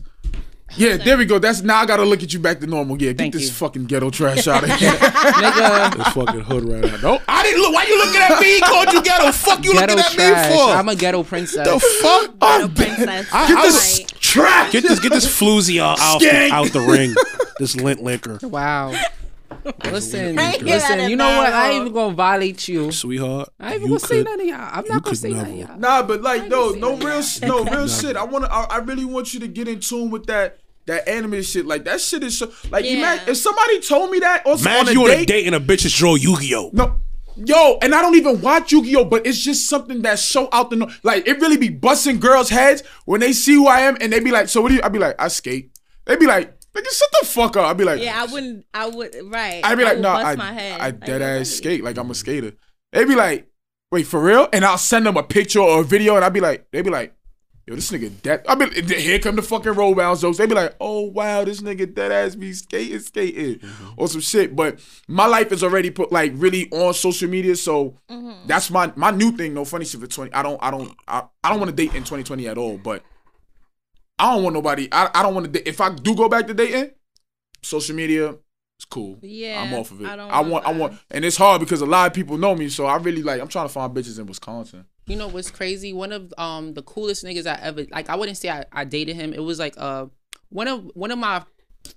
Yeah, 0.75 0.97
there 0.97 1.17
we 1.17 1.23
go. 1.25 1.39
That's 1.39 1.61
now 1.61 1.77
I 1.79 1.85
gotta 1.85 2.03
look 2.03 2.23
at 2.23 2.33
you 2.33 2.39
back 2.39 2.59
to 2.59 2.67
normal. 2.67 3.01
Yeah, 3.01 3.11
get 3.11 3.17
Thank 3.19 3.33
this 3.33 3.43
you. 3.43 3.51
fucking 3.51 3.85
ghetto 3.85 4.09
trash 4.09 4.47
out 4.49 4.63
of 4.65 4.69
here. 4.79 4.91
Nigga, 4.91 5.95
This 5.97 6.07
fucking 6.09 6.41
hood 6.41 6.65
right 6.65 6.83
now. 6.83 6.97
Don't. 6.97 7.21
I 7.27 7.43
didn't 7.43 7.61
look. 7.61 7.73
Why 7.73 7.85
you 7.85 7.97
looking 7.97 8.21
at 8.21 8.39
me? 8.41 8.55
He 8.55 8.59
called 8.61 8.91
you 8.91 9.01
ghetto. 9.01 9.31
Fuck 9.31 9.63
you 9.63 9.73
ghetto 9.73 9.95
looking 9.95 10.19
at 10.19 10.49
me 10.49 10.55
for? 10.57 10.63
I'm 10.71 10.89
a 10.89 10.95
ghetto 10.95 11.23
princess. 11.23 11.65
the 11.67 11.79
fuck? 12.01 12.37
Ghetto 12.39 12.63
I'm 12.65 12.73
princess. 12.73 13.27
I- 13.33 13.47
Get 13.47 13.57
I 13.57 13.61
this 13.65 13.99
Right. 13.99 14.07
trash. 14.19 14.71
Get 14.73 14.83
this, 14.83 14.99
get 14.99 15.13
this 15.13 15.25
floozy 15.25 15.81
out, 15.81 15.99
out, 16.01 16.19
the, 16.19 16.49
out 16.51 16.67
the 16.73 16.81
ring. 16.81 17.13
This 17.59 17.75
lint 17.75 18.03
liquor, 18.03 18.37
Wow. 18.43 18.93
Listen, 19.85 20.37
Ain't 20.39 20.61
listen. 20.61 21.09
You 21.09 21.15
know 21.15 21.37
what? 21.37 21.51
I 21.53 21.69
ain't 21.71 21.81
even 21.81 21.93
gonna 21.93 22.15
violate 22.15 22.67
you. 22.67 22.91
sweetheart. 22.91 23.49
I 23.59 23.67
ain't 23.73 23.75
even 23.77 23.87
gonna 23.89 23.99
say 23.99 24.17
could- 24.17 24.25
nothing 24.25 24.49
y'all. 24.49 24.59
I'm 24.61 24.75
not 24.75 24.87
gonna 24.87 25.01
could 25.01 25.17
say 25.17 25.31
nothing 25.31 25.53
to 25.53 25.59
never. 25.59 25.71
y'all. 25.73 25.79
Nah, 25.79 26.03
but 26.03 26.21
like 26.21 26.47
no, 26.47 26.69
no 26.71 26.95
real, 26.97 27.21
sh- 27.21 27.41
no 27.41 27.63
real 27.63 27.87
shit. 27.87 28.15
I 28.15 28.23
wanna, 28.23 28.47
I, 28.47 28.63
I 28.71 28.77
really 28.79 29.05
want 29.05 29.33
you 29.33 29.39
to 29.41 29.47
get 29.47 29.67
in 29.67 29.79
tune 29.79 30.09
with 30.11 30.25
that. 30.27 30.59
That 30.85 31.05
anime 31.09 31.41
shit, 31.41 31.65
like 31.65 31.83
that 31.83 31.99
shit 31.99 32.23
is 32.23 32.37
so, 32.37 32.49
like 32.71 32.85
Yeah. 32.85 32.91
imagine 32.93 33.27
if 33.27 33.35
somebody 33.37 33.81
told 33.81 34.09
me 34.09 34.19
that 34.19 34.43
or 34.45 34.53
on 34.53 34.59
Imagine 34.59 34.87
a 34.87 34.91
you 34.93 35.01
on 35.01 35.07
date, 35.07 35.23
a 35.23 35.25
date 35.25 35.45
and 35.47 35.55
a 35.55 35.59
bitch 35.59 35.85
is 35.85 35.93
draw 35.93 36.15
Yu-Gi-Oh. 36.15 36.69
No. 36.71 36.95
Yo, 37.35 37.77
and 37.81 37.93
I 37.93 38.01
don't 38.01 38.15
even 38.15 38.39
watch 38.39 38.71
Yu-Gi-Oh, 38.71 39.03
but 39.03 39.27
it's 39.27 39.37
just 39.37 39.67
something 39.67 40.01
that's 40.01 40.21
so 40.23 40.47
out 40.53 40.69
the 40.69 40.77
no. 40.77 40.89
Like 41.03 41.27
it 41.27 41.41
really 41.41 41.57
be 41.57 41.67
busting 41.67 42.21
girls' 42.21 42.49
heads 42.49 42.83
when 43.03 43.19
they 43.19 43.33
see 43.33 43.53
who 43.55 43.67
I 43.67 43.81
am, 43.81 43.97
and 43.99 44.13
they 44.13 44.21
be 44.21 44.31
like, 44.31 44.47
"So 44.47 44.61
what 44.61 44.69
do 44.69 44.75
you?" 44.75 44.81
I 44.81 44.87
be 44.87 44.97
like, 44.97 45.21
"I 45.21 45.27
skate." 45.27 45.71
They 46.05 46.15
be 46.15 46.25
like, 46.25 46.56
"Nigga, 46.77 46.97
shut 46.97 47.09
the 47.19 47.27
fuck 47.27 47.57
up." 47.57 47.65
I'd 47.65 47.77
be 47.77 47.83
like, 47.83 48.01
Yeah, 48.01 48.21
I 48.21 48.31
wouldn't. 48.31 48.65
I 48.73 48.87
would. 48.87 49.15
Right. 49.25 49.61
I'd 49.63 49.77
be 49.77 49.83
like, 49.83 49.97
"No, 49.97 50.13
bust 50.13 50.25
I, 50.25 50.35
my 50.35 50.53
head. 50.53 50.79
I 50.79 50.85
Like, 50.85 50.99
dead 51.01 51.21
really? 51.21 51.41
ass 51.41 51.49
skate 51.49 51.83
like 51.83 51.97
I'm 51.97 52.11
a 52.11 52.15
skater." 52.15 52.53
They'd 52.91 53.07
be 53.07 53.15
like, 53.15 53.47
"Wait, 53.91 54.07
for 54.07 54.21
real?" 54.21 54.47
And 54.53 54.63
I'll 54.63 54.77
send 54.77 55.05
them 55.05 55.17
a 55.17 55.23
picture 55.23 55.59
or 55.59 55.81
a 55.81 55.83
video, 55.83 56.15
and 56.15 56.23
I'd 56.23 56.33
be 56.33 56.41
like, 56.41 56.69
they'd 56.71 56.83
be 56.83 56.91
like." 56.91 57.13
Yo, 57.67 57.75
this 57.75 57.91
nigga 57.91 58.09
dead. 58.21 58.45
I 58.47 58.55
be 58.55 58.65
here 58.95 59.19
come 59.19 59.35
the 59.35 59.41
fucking 59.41 59.73
roll 59.73 59.93
bounce 59.93 60.21
jokes. 60.21 60.37
They'd 60.37 60.47
be 60.47 60.55
like, 60.55 60.73
oh 60.79 61.01
wow, 61.01 61.43
this 61.43 61.59
nigga 61.59 61.93
dead 61.93 62.13
ass 62.13 62.33
be 62.33 62.53
skating, 62.53 62.99
skating, 62.99 63.59
mm-hmm. 63.59 63.89
or 63.97 64.07
some 64.07 64.21
shit. 64.21 64.55
But 64.55 64.79
my 65.09 65.25
life 65.25 65.51
is 65.51 65.65
already 65.65 65.91
put 65.91 66.09
like 66.09 66.31
really 66.35 66.71
on 66.71 66.93
social 66.93 67.29
media, 67.29 67.57
so 67.57 67.97
mm-hmm. 68.09 68.47
that's 68.47 68.71
my 68.71 68.93
my 68.95 69.11
new 69.11 69.33
thing. 69.33 69.53
No 69.53 69.65
funny 69.65 69.83
shit 69.83 69.99
for 69.99 70.07
twenty. 70.07 70.31
I 70.31 70.43
don't 70.43 70.57
I 70.63 70.71
don't 70.71 70.95
I, 71.09 71.23
I 71.43 71.49
don't 71.49 71.59
want 71.59 71.69
to 71.69 71.75
date 71.75 71.93
in 71.93 72.05
twenty 72.05 72.23
twenty 72.23 72.47
at 72.47 72.57
all. 72.57 72.77
But 72.77 73.03
I 74.19 74.33
don't 74.33 74.43
want 74.43 74.53
nobody. 74.53 74.87
I, 74.91 75.09
I 75.13 75.23
don't 75.23 75.33
want 75.33 75.45
to 75.45 75.51
date. 75.51 75.67
If 75.67 75.79
I 75.79 75.93
do 75.93 76.15
go 76.15 76.27
back 76.27 76.47
to 76.47 76.53
dating, 76.53 76.91
social 77.61 77.95
media, 77.95 78.35
it's 78.77 78.85
cool. 78.85 79.17
Yeah, 79.21 79.61
I'm 79.61 79.73
off 79.73 79.91
of 79.91 80.01
it. 80.01 80.07
I 80.07 80.15
don't 80.15 80.31
I 80.31 80.41
want 80.41 80.65
I 80.65 80.69
want 80.69 80.79
want, 80.79 80.99
and 81.11 81.25
it's 81.25 81.37
hard 81.37 81.59
because 81.59 81.81
a 81.81 81.85
lot 81.85 82.07
of 82.07 82.13
people 82.13 82.37
know 82.37 82.55
me. 82.55 82.69
So 82.69 82.85
I 82.85 82.97
really 82.97 83.23
like. 83.23 83.41
I'm 83.41 83.47
trying 83.47 83.67
to 83.67 83.73
find 83.73 83.93
bitches 83.95 84.19
in 84.19 84.25
Wisconsin. 84.27 84.85
You 85.07 85.15
know 85.15 85.27
what's 85.27 85.51
crazy? 85.51 85.93
One 85.93 86.11
of 86.11 86.33
um 86.37 86.73
the 86.73 86.83
coolest 86.83 87.23
niggas 87.23 87.47
I 87.47 87.59
ever 87.61 87.85
like. 87.91 88.09
I 88.09 88.15
wouldn't 88.15 88.37
say 88.37 88.49
I, 88.49 88.65
I 88.71 88.85
dated 88.85 89.15
him. 89.15 89.33
It 89.33 89.39
was 89.39 89.57
like 89.59 89.73
uh 89.77 90.07
one 90.49 90.67
of 90.67 90.91
one 90.93 91.11
of 91.11 91.17
my 91.17 91.43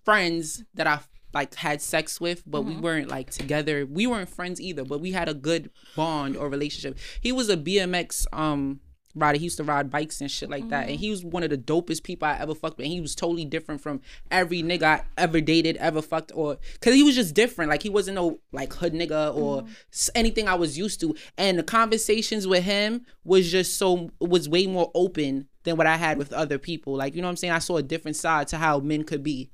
friends 0.05 0.62
that 0.74 0.86
I 0.86 1.01
like 1.32 1.55
had 1.55 1.80
sex 1.80 2.20
with, 2.20 2.42
but 2.47 2.62
we 2.62 2.76
weren't 2.76 3.09
like 3.09 3.30
together. 3.30 3.86
We 3.86 4.06
weren't 4.06 4.28
friends 4.28 4.60
either, 4.60 4.84
but 4.84 5.01
we 5.01 5.12
had 5.12 5.28
a 5.28 5.34
good 5.34 5.70
bond 5.94 6.36
or 6.36 6.48
relationship. 6.48 6.98
He 7.20 7.30
was 7.30 7.48
a 7.48 7.56
BMX 7.56 8.26
um 8.32 8.80
rider. 9.15 9.39
He 9.39 9.45
used 9.45 9.57
to 9.57 9.65
ride 9.65 9.91
bikes 9.91 10.20
and 10.20 10.31
shit 10.31 10.51
like 10.51 10.69
that. 10.69 10.82
And 10.85 10.93
mm-hmm. 10.93 11.01
he 11.01 11.11
was 11.11 11.24
one 11.24 11.43
of 11.43 11.51
the 11.51 11.59
dopest 11.59 12.03
people 12.03 12.28
I 12.28 12.39
ever 12.39 12.55
fucked 12.55 12.78
with. 12.78 12.85
And 12.85 12.93
he 12.93 13.01
was 13.01 13.15
totally 13.15 13.45
different 13.45 13.81
from 13.81 14.01
every 14.31 14.62
nigga 14.62 14.82
I 14.82 15.05
ever 15.19 15.41
dated, 15.41 15.77
ever 15.77 16.03
fucked, 16.03 16.32
or 16.35 16.59
because 16.74 16.95
he 16.95 17.03
was 17.03 17.15
just 17.15 17.35
different. 17.35 17.70
Like 17.70 17.82
he 17.82 17.91
wasn't 17.91 18.16
no 18.16 18.41
like 18.53 18.73
hood 18.73 18.93
nigga 18.93 19.35
or 19.35 19.62
mm-hmm. 19.62 19.73
s- 19.93 20.11
anything 20.15 20.49
I 20.49 20.55
was 20.55 20.78
used 20.78 21.01
to. 21.01 21.15
And 21.37 21.59
the 21.59 21.62
conversations 21.62 22.47
with 22.47 22.65
him 22.65 23.07
was 23.24 23.51
just 23.51 23.77
so 23.78 24.11
was 24.20 24.49
way 24.49 24.66
more 24.66 24.91
open 24.95 25.49
than 25.65 25.77
what 25.77 25.87
I 25.87 25.97
had 25.97 26.19
with 26.19 26.32
other 26.32 26.59
people. 26.59 26.97
Like 26.97 27.15
you 27.15 27.23
know 27.23 27.28
what 27.28 27.32
I'm 27.32 27.37
saying? 27.37 27.53
I 27.53 27.59
saw 27.59 27.77
a 27.77 27.82
different 27.82 28.16
side 28.16 28.49
to 28.49 28.57
how 28.57 28.81
men 28.81 29.05
could 29.05 29.23
be. 29.23 29.51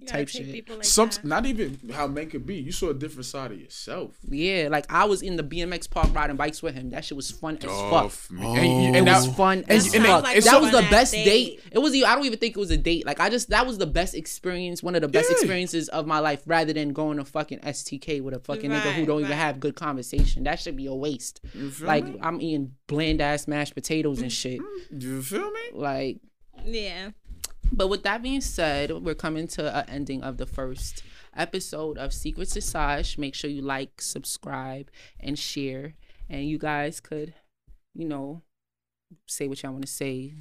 You 0.00 0.06
gotta 0.06 0.18
type 0.18 0.28
shit. 0.28 0.68
like 0.68 0.84
Some 0.84 1.10
not 1.22 1.46
even 1.46 1.78
how 1.92 2.06
men 2.06 2.28
could 2.28 2.44
be. 2.44 2.56
You 2.56 2.72
saw 2.72 2.90
a 2.90 2.94
different 2.94 3.26
side 3.26 3.52
of 3.52 3.60
yourself. 3.60 4.16
Yeah, 4.28 4.68
like 4.70 4.84
I 4.92 5.04
was 5.04 5.22
in 5.22 5.36
the 5.36 5.42
BMX 5.42 5.88
park 5.90 6.14
riding 6.14 6.36
bikes 6.36 6.62
with 6.62 6.74
him. 6.74 6.90
That 6.90 7.04
shit 7.04 7.16
was 7.16 7.30
fun 7.30 7.56
as 7.56 7.64
fuck. 7.64 7.92
Off 7.92 8.30
me. 8.30 8.44
And, 8.44 8.56
that 8.56 8.60
It 8.60 8.96
and 8.98 9.06
was 9.06 9.26
that- 9.28 9.36
fun 9.36 9.64
as 9.68 9.94
and 9.94 10.04
fuck. 10.04 10.24
like 10.24 10.42
that 10.44 10.60
was 10.60 10.70
the 10.72 10.82
best 10.90 11.12
date. 11.12 11.24
date. 11.24 11.60
It 11.72 11.78
was. 11.78 11.94
I 11.94 12.14
don't 12.14 12.24
even 12.26 12.38
think 12.38 12.56
it 12.56 12.60
was 12.60 12.70
a 12.70 12.76
date. 12.76 13.06
Like 13.06 13.20
I 13.20 13.30
just 13.30 13.48
that 13.50 13.66
was 13.66 13.78
the 13.78 13.86
best 13.86 14.14
experience. 14.14 14.82
One 14.82 14.94
of 14.94 15.00
the 15.02 15.08
best 15.08 15.30
Yeah. 15.30 15.36
experiences 15.36 15.88
of 15.88 16.06
my 16.06 16.18
life, 16.18 16.42
rather 16.46 16.72
than 16.72 16.92
going 16.92 17.16
to 17.18 17.24
fucking 17.24 17.60
STK 17.60 18.20
with 18.20 18.34
a 18.34 18.40
fucking 18.40 18.70
nigga 18.70 18.92
who 18.92 19.06
don't 19.06 19.20
even 19.20 19.32
have 19.36 19.60
good 19.60 19.76
conversation. 19.76 20.44
That 20.44 20.60
should 20.60 20.76
be 20.76 20.86
a 20.86 20.94
waste. 20.94 21.40
You 21.54 21.70
feel 21.70 21.86
Like 21.86 22.04
me? 22.04 22.18
I'm 22.20 22.40
eating 22.40 22.72
bland 22.88 23.20
ass 23.20 23.48
mashed 23.48 23.74
potatoes 23.74 24.20
and 24.20 24.30
shit. 24.32 24.60
Do 24.96 25.06
You 25.06 25.22
feel 25.22 25.50
me? 25.50 25.60
Like, 25.72 26.18
Yeah. 26.66 27.10
But 27.72 27.88
with 27.88 28.02
that 28.04 28.22
being 28.22 28.40
said, 28.40 28.90
we're 28.90 29.14
coming 29.14 29.46
to 29.48 29.76
an 29.78 29.84
ending 29.88 30.22
of 30.22 30.36
the 30.36 30.46
first 30.46 31.02
episode 31.36 31.98
of 31.98 32.12
Secret 32.12 32.48
Society. 32.48 33.20
Make 33.20 33.34
sure 33.34 33.50
you 33.50 33.62
like, 33.62 34.00
subscribe, 34.00 34.90
and 35.20 35.38
share. 35.38 35.94
And 36.30 36.48
you 36.48 36.58
guys 36.58 37.00
could, 37.00 37.34
you 37.94 38.06
know, 38.08 38.42
say 39.26 39.46
what 39.48 39.62
y'all 39.62 39.72
want 39.72 39.84
to 39.86 39.90
say, 39.92 40.34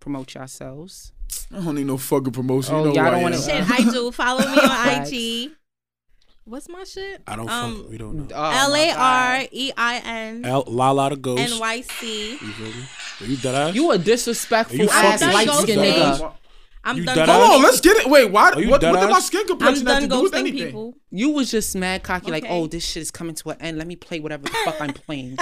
promote 0.00 0.34
yourselves. 0.34 1.12
I 1.52 1.60
don't 1.62 1.74
need 1.74 1.86
no 1.86 1.96
fucking 1.98 2.32
promotion. 2.32 2.74
Oh, 2.74 2.78
you 2.84 2.84
know 2.94 2.94
y'all 3.02 3.10
don't 3.10 3.22
wanna- 3.22 3.40
Shit, 3.42 3.68
I 3.70 3.90
do. 3.90 4.10
Follow 4.12 4.40
me 4.40 4.58
on 4.58 5.06
IG. 5.12 5.50
What's 6.46 6.68
my 6.68 6.84
shit? 6.84 7.22
I 7.26 7.36
don't 7.36 7.48
Um, 7.48 7.76
fuck. 7.82 7.90
We 7.90 7.96
don't 7.96 8.16
know. 8.16 8.26
Oh, 8.34 8.38
my 8.42 8.60
L 8.60 8.74
A 8.74 8.86
God. 8.92 8.98
R 9.42 9.48
E 9.50 9.72
I 9.76 9.96
N 10.04 10.44
L- 10.44 10.64
Lala 10.66 11.08
the 11.10 11.16
ghost. 11.16 11.40
N 11.54 11.58
Y 11.58 11.80
C. 11.80 12.32
You 12.32 12.36
feel 12.38 12.66
me? 12.66 12.84
Are 13.20 13.26
you 13.26 13.36
dead 13.38 13.54
ass? 13.54 13.74
You 13.74 13.90
a 13.92 13.96
disrespectful 13.98 14.76
You 14.76 14.90
ass 14.90 15.22
light 15.22 15.48
skinned 15.48 15.80
ghosting. 15.80 15.94
nigga. 15.94 16.32
I'm 16.84 16.98
You 16.98 17.04
done. 17.06 17.16
dead 17.16 17.28
Hold 17.28 17.42
ass? 17.42 17.50
on, 17.56 17.62
let's 17.62 17.80
get 17.80 17.96
it. 17.96 18.06
Wait, 18.10 18.30
why? 18.30 18.50
What, 18.50 18.80
dead 18.80 18.92
what 18.92 19.00
did 19.00 19.10
my 19.10 19.16
ass? 19.16 19.26
skin 19.26 19.40
I'm 19.40 19.46
complexion 19.46 19.86
have 19.86 20.00
done 20.00 20.02
to 20.02 20.08
do 20.16 20.22
with 20.22 20.32
ghosting 20.32 20.38
anything? 20.38 20.66
people. 20.66 20.94
You 21.10 21.30
was 21.30 21.50
just 21.50 21.74
mad 21.74 22.02
cocky, 22.02 22.30
like, 22.30 22.44
oh, 22.48 22.66
this 22.66 22.84
shit 22.84 23.00
is 23.02 23.10
coming 23.10 23.34
to 23.36 23.50
an 23.50 23.56
end. 23.60 23.78
Let 23.78 23.86
me 23.86 23.96
play 23.96 24.20
whatever 24.20 24.44
the 24.44 24.50
fuck 24.64 24.80
I'm 24.80 24.92
playing. 25.06 25.38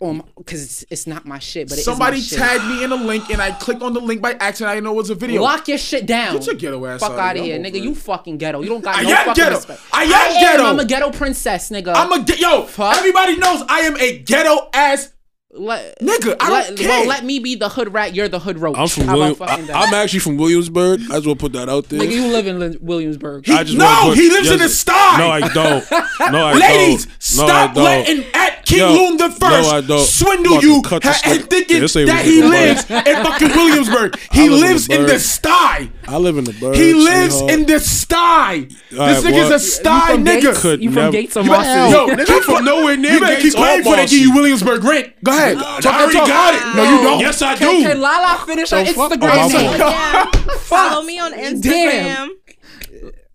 Um, 0.00 0.22
cause 0.46 0.62
it's, 0.62 0.84
it's 0.90 1.06
not 1.08 1.26
my 1.26 1.40
shit, 1.40 1.68
but 1.68 1.74
it 1.76 1.80
is 1.80 1.84
Somebody 1.84 2.18
my 2.18 2.22
shit. 2.22 2.38
tagged 2.38 2.64
me 2.66 2.84
in 2.84 2.92
a 2.92 2.94
link 2.94 3.30
and 3.30 3.42
I 3.42 3.50
clicked 3.50 3.82
on 3.82 3.94
the 3.94 4.00
link 4.00 4.22
by 4.22 4.34
accident. 4.34 4.70
I 4.70 4.74
didn't 4.74 4.84
know 4.84 4.92
it 4.92 4.96
was 4.96 5.10
a 5.10 5.16
video. 5.16 5.42
Lock 5.42 5.66
your 5.66 5.76
shit 5.78 6.06
down. 6.06 6.34
Get 6.36 6.46
your 6.46 6.54
ghetto 6.54 6.86
ass 6.86 7.00
Fuck 7.00 7.12
out 7.12 7.18
out 7.18 7.36
of 7.36 7.40
of 7.40 7.46
here. 7.46 7.56
here, 7.60 7.64
nigga. 7.64 7.76
over 7.78 7.84
You 7.84 7.94
fucking 7.96 8.38
ghetto. 8.38 8.62
You 8.62 8.68
don't 8.68 8.80
got 8.84 8.94
I 8.96 9.02
no 9.02 9.10
fucking 9.10 9.32
ghetto. 9.34 9.56
respect. 9.56 9.80
I 9.92 10.04
am 10.04 10.40
ghetto. 10.40 10.62
I'm 10.64 10.78
a 10.78 10.84
ghetto 10.84 11.10
princess, 11.10 11.70
nigga. 11.70 11.92
I'm 11.96 12.12
a 12.12 12.24
ge- 12.24 12.38
yo. 12.38 12.62
Fuck. 12.62 12.96
Everybody 12.96 13.38
knows 13.38 13.64
I 13.68 13.80
am 13.80 13.96
a 13.96 14.18
ghetto 14.20 14.68
ass. 14.72 15.12
Let, 15.50 15.98
Nigga, 16.00 16.36
I 16.40 16.50
don't 16.50 16.50
let, 16.50 16.76
care. 16.76 16.88
Well, 16.88 17.06
let 17.06 17.24
me 17.24 17.38
be 17.38 17.54
the 17.54 17.70
hood 17.70 17.90
rat. 17.94 18.14
You're 18.14 18.28
the 18.28 18.38
hood 18.38 18.58
roach. 18.58 18.76
I'm 18.76 18.86
from 18.86 19.04
How 19.04 19.16
William. 19.16 19.34
fucking? 19.34 19.70
I, 19.70 19.84
am 19.84 19.94
actually 19.94 20.18
from 20.18 20.36
Williamsburg. 20.36 21.00
I 21.04 21.14
just 21.14 21.26
want 21.26 21.38
to 21.38 21.42
put 21.42 21.52
that 21.54 21.70
out 21.70 21.88
there. 21.88 22.00
Nigga, 22.00 22.10
you 22.12 22.26
live 22.26 22.46
in 22.46 22.58
Lin- 22.58 22.76
Williamsburg. 22.82 23.48
I 23.48 23.64
just 23.64 23.78
No, 23.78 24.00
put- 24.08 24.18
he 24.18 24.28
lives 24.28 24.50
in 24.50 24.58
the 24.58 24.66
Stuy. 24.66 25.18
No, 25.18 25.30
I 25.30 25.40
don't. 25.40 25.90
No, 26.32 26.44
I 26.44 26.52
Ladies, 26.58 27.06
don't. 27.06 27.36
No, 27.38 27.44
I 27.44 27.46
stop 27.48 27.74
don't. 27.74 27.84
letting 27.84 28.24
at 28.34 28.66
King 28.66 28.78
Yo, 28.80 28.92
Loon 28.92 29.16
the 29.16 29.28
no, 29.28 29.34
First 29.34 29.72
I 29.72 29.80
don't. 29.80 30.04
swindle 30.06 30.60
you 30.60 30.82
cut 30.82 31.02
ha- 31.02 31.18
this 31.24 31.38
and 31.40 31.48
thinking 31.48 31.80
This 31.80 31.96
ain't 31.96 32.08
that 32.08 32.26
he 32.26 32.42
lives 32.42 32.82
in 32.90 33.24
fucking 33.24 33.48
Williamsburg. 33.48 34.18
He 34.30 34.42
I 34.44 34.48
live 34.48 34.52
in 34.52 34.60
lives 34.60 34.86
the 34.88 34.94
in 34.96 35.06
the 35.06 35.12
Stuy. 35.14 35.90
I 36.06 36.16
live 36.18 36.36
in 36.36 36.44
the 36.44 36.52
bird. 36.52 36.76
He 36.76 36.92
lives 36.92 37.38
sweetheart. 37.38 37.58
in 37.60 37.66
the 37.66 37.72
Stuy. 37.74 38.68
This 38.90 38.98
right, 38.98 39.16
nigga's 39.24 39.24
what? 39.24 39.52
a 39.52 39.54
Stuy 39.54 40.24
nigga. 40.24 40.82
You 40.82 40.92
from 40.92 41.10
Gates 41.10 41.36
or 41.38 41.42
You 41.42 41.50
better, 41.50 41.90
yo, 41.90 42.06
nigga, 42.08 42.30
I'm 42.36 42.42
from 42.42 42.64
nowhere 42.66 42.96
near 42.98 43.12
You 43.12 43.20
better 43.20 43.40
Gates 43.42 43.54
keep 43.54 43.64
paying 43.64 43.80
or 43.80 43.84
for 43.84 43.96
they 43.96 44.02
give 44.06 44.12
you 44.20 44.34
Williamsburg 44.34 44.84
rent. 44.84 45.12
Go 45.24 45.30
ahead. 45.32 45.37
Talk 45.80 45.86
I 45.94 46.00
already 46.02 46.18
talk. 46.18 46.28
got 46.28 46.54
it. 46.54 46.76
No, 46.76 46.82
you 46.84 47.02
don't. 47.02 47.20
Yes, 47.20 47.42
I 47.42 47.54
do. 47.54 47.58
Can, 47.64 47.82
can 47.82 48.00
Lala 48.00 48.44
finish 48.46 48.70
her 48.70 48.84
The 48.84 48.92
fuck? 48.92 49.12
Instagram 49.12 49.30
Oh, 49.32 49.48
my 49.48 49.62
name? 49.62 49.78
fault. 49.78 49.94
Yeah. 49.94 50.24
Follow 50.60 51.02
me 51.02 51.18
on 51.18 51.32
Instagram. 51.32 51.62
Damn. 51.62 52.38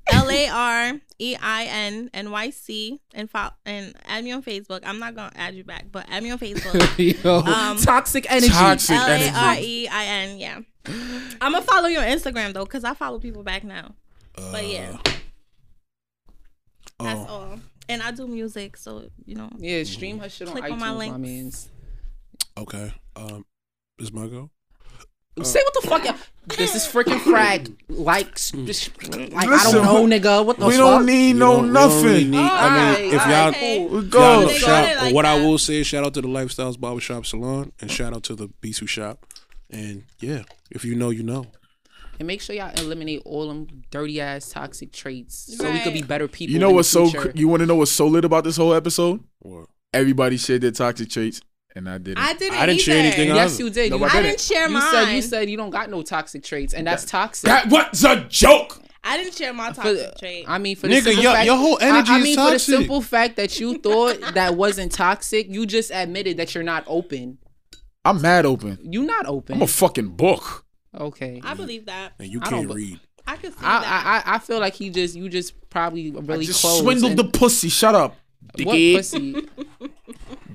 L 0.08 0.30
A 0.30 0.48
R 0.50 1.00
E 1.20 1.36
I 1.42 1.64
N 1.64 2.10
N 2.14 2.30
Y 2.32 2.50
C 2.50 3.00
and 3.14 3.30
follow 3.30 3.52
and 3.66 3.96
add 4.06 4.24
me 4.26 4.34
on 4.34 4.44
Facebook. 4.44 4.82
I'm 4.86 5.00
not 5.00 5.16
gonna 5.16 5.32
add 5.36 5.56
you 5.56 5.64
back, 5.64 5.86
but 5.92 6.06
add 6.10 6.22
me 6.24 6.32
on 6.32 6.38
Facebook. 6.40 6.74
Yo, 7.24 7.38
Um, 7.40 7.78
toxic 7.78 8.30
energy. 8.30 8.50
Toxic 8.50 8.96
L 8.98 9.08
A 9.08 9.10
energy. 9.14 9.32
R 9.34 9.56
E 9.60 9.88
I 9.88 10.06
N. 10.06 10.38
Yeah. 10.40 10.60
I'm 11.40 11.54
gonna 11.54 11.62
follow 11.62 11.88
you 11.88 12.00
on 12.00 12.06
Instagram 12.06 12.52
though, 12.54 12.66
cause 12.66 12.84
I 12.84 12.94
follow 12.94 13.20
people 13.20 13.44
back 13.44 13.64
now. 13.64 13.96
But 14.36 14.68
yeah, 14.68 14.98
that's 17.00 17.20
Oh, 17.22 17.28
all. 17.30 17.60
And 17.90 18.02
I 18.02 18.12
do 18.12 18.28
music, 18.28 18.76
so 18.78 19.08
you 19.26 19.36
know. 19.36 19.50
Yeah, 19.58 19.84
stream 19.84 20.20
her 20.20 20.30
shit 20.30 20.48
on 20.48 20.54
Click 20.54 20.66
iTunes, 20.66 20.72
on 20.74 20.80
my 20.80 20.92
my, 20.92 21.18
links. 21.18 21.70
Mans. 22.58 22.68
okay. 22.68 22.94
Um, 23.16 23.46
is 24.00 24.12
my 24.12 24.28
go? 24.28 24.50
Say 25.42 25.62
what 25.64 25.74
the 25.82 25.88
fuck? 25.88 26.06
y'all- 26.06 26.16
This 26.58 26.76
is 26.76 26.84
freaking 26.84 27.20
frag. 27.20 27.76
Like, 27.90 28.36
just, 28.66 28.92
like 29.18 29.34
I 29.36 29.46
Listen, 29.48 29.84
don't 29.84 30.10
know, 30.10 30.20
nigga. 30.20 30.46
What 30.46 30.60
the 30.60 30.68
We 30.68 30.74
fuck? 30.74 30.80
don't 30.82 31.06
need 31.08 31.34
We 31.34 31.40
no 31.40 31.54
don't- 31.54 31.62
we 31.62 31.68
don't 31.70 31.74
nothing. 31.74 32.04
really 32.06 32.24
need- 32.26 32.38
I 32.38 32.42
mean, 32.42 32.80
Alright, 33.10 33.14
if 33.16 33.22
alright, 33.22 33.62
y'all, 33.62 33.88
cool. 33.90 33.92
Y'all 33.94 34.02
go. 34.04 34.20
know, 34.42 34.48
They 34.48 34.54
got 34.54 34.60
shout, 34.62 34.90
it 34.90 34.98
like 35.06 35.14
what 35.16 35.26
I 35.26 35.40
that. 35.40 35.46
will 35.48 35.58
say 35.58 35.76
is 35.80 35.88
shout 35.88 36.04
out 36.06 36.14
to 36.14 36.22
the 36.22 36.28
Lifestyles 36.28 36.80
Barbershop 36.80 37.26
Salon 37.26 37.72
and 37.82 37.90
shout 37.90 38.14
out 38.14 38.22
to 38.24 38.36
the 38.36 38.48
Bisu 38.62 38.88
Shop. 38.88 39.26
And 39.72 40.04
yeah, 40.20 40.44
if 40.70 40.86
you 40.86 40.94
know, 40.96 41.10
you 41.10 41.24
know. 41.24 41.46
And 42.20 42.28
make 42.28 42.40
sure 42.42 42.56
y'all 42.56 42.72
eliminate 42.80 43.24
all 43.26 43.48
them 43.48 43.66
dirty 43.90 44.22
ass 44.22 44.52
toxic 44.52 44.92
traits, 44.92 45.58
so 45.58 45.72
we 45.72 45.80
could 45.80 45.94
be 45.94 46.02
Right. 46.02 46.08
better 46.08 46.28
people. 46.28 46.54
You 46.54 46.60
know 46.60 46.68
in 46.68 46.74
the 46.74 46.76
what's 46.76 46.90
so? 46.90 47.06
future. 47.10 47.32
cr- 47.32 47.38
You 47.38 47.48
want 47.48 47.62
to 47.62 47.66
know 47.66 47.76
what's 47.76 47.92
so 47.92 48.06
lit 48.06 48.24
about 48.24 48.44
this 48.44 48.58
whole 48.58 48.76
episode? 48.76 49.24
What? 49.40 49.66
Everybody 49.96 50.38
shared 50.38 50.62
their 50.62 50.70
toxic 50.72 51.10
traits, 51.10 51.42
and 51.76 51.90
I 51.90 51.98
didn't. 51.98 52.18
I 52.20 52.34
didn't. 52.34 52.58
I 52.60 52.66
didn't 52.66 52.82
share 52.82 52.98
anything 53.00 53.30
else. 53.30 53.38
Yes, 53.54 53.60
you 53.60 53.70
did. 53.70 53.92
No, 53.92 53.98
you, 53.98 54.04
I 54.04 54.08
I 54.08 54.12
didn't. 54.12 54.26
didn't 54.26 54.40
share 54.42 54.68
you 54.68 54.74
mine. 54.74 54.92
said 54.92 55.12
you 55.16 55.22
said 55.22 55.50
you 55.50 55.58
don't 55.58 55.70
got 55.70 55.90
no 55.90 56.02
toxic 56.04 56.44
traits, 56.44 56.74
and 56.74 56.86
that's 56.88 57.06
toxic. 57.06 57.48
that 57.48 57.70
was 57.70 58.04
a 58.04 58.26
joke. 58.30 58.80
I 59.06 59.18
didn't 59.18 59.34
share 59.34 59.52
my 59.54 59.74
For- 59.74 59.82
toxic 59.82 60.18
trait. 60.18 60.46
I 60.48 60.58
mean, 60.60 60.76
for 60.78 60.88
the 60.88 61.02
simple 61.02 61.22
your- 61.24 61.34
fact, 61.34 61.46
your 61.46 61.58
whole 61.58 61.78
energy 61.82 62.12
I, 62.12 62.16
I 62.16 62.18
is 62.20 62.24
mean, 62.24 62.36
for 62.38 62.52
the 62.52 62.60
simple 62.60 63.02
fact 63.02 63.36
that 63.36 63.60
you 63.60 63.78
thought 63.80 64.20
that 64.34 64.56
wasn't 64.56 64.92
toxic, 64.94 65.48
you 65.50 65.66
just 65.66 65.92
admitted 65.92 66.38
that 66.38 66.56
you're 66.56 66.64
not 66.64 66.84
open. 66.88 67.38
I'm 68.06 68.22
mad 68.22 68.46
open. 68.46 68.78
You 68.82 69.04
not 69.04 69.26
open. 69.26 69.56
I'm 69.56 69.62
a 69.62 69.68
fucking 69.68 70.10
book. 70.16 70.66
okay. 70.98 71.42
I 71.44 71.54
believe 71.54 71.88
that. 71.88 72.14
And 72.20 72.30
you 72.30 72.40
can't 72.40 72.68
don't- 72.68 72.78
read. 72.78 73.00
I 73.26 73.38
could 73.38 73.54
see 73.54 73.60
I, 73.66 73.80
that. 73.82 74.24
I 74.26 74.32
I 74.32 74.36
I 74.36 74.40
feel 74.40 74.60
like 74.60 74.74
he 74.74 74.90
just 74.90 75.16
you 75.16 75.30
just 75.30 75.54
probably 75.70 76.12
really 76.12 76.46
Just 76.46 76.62
close. 76.62 76.80
swindled 76.82 77.12
and- 77.12 77.20
the 77.20 77.24
pussy. 77.26 77.70
Shut 77.70 77.96
up. 77.96 78.16
what 78.64 78.74
pussy? 78.76 79.36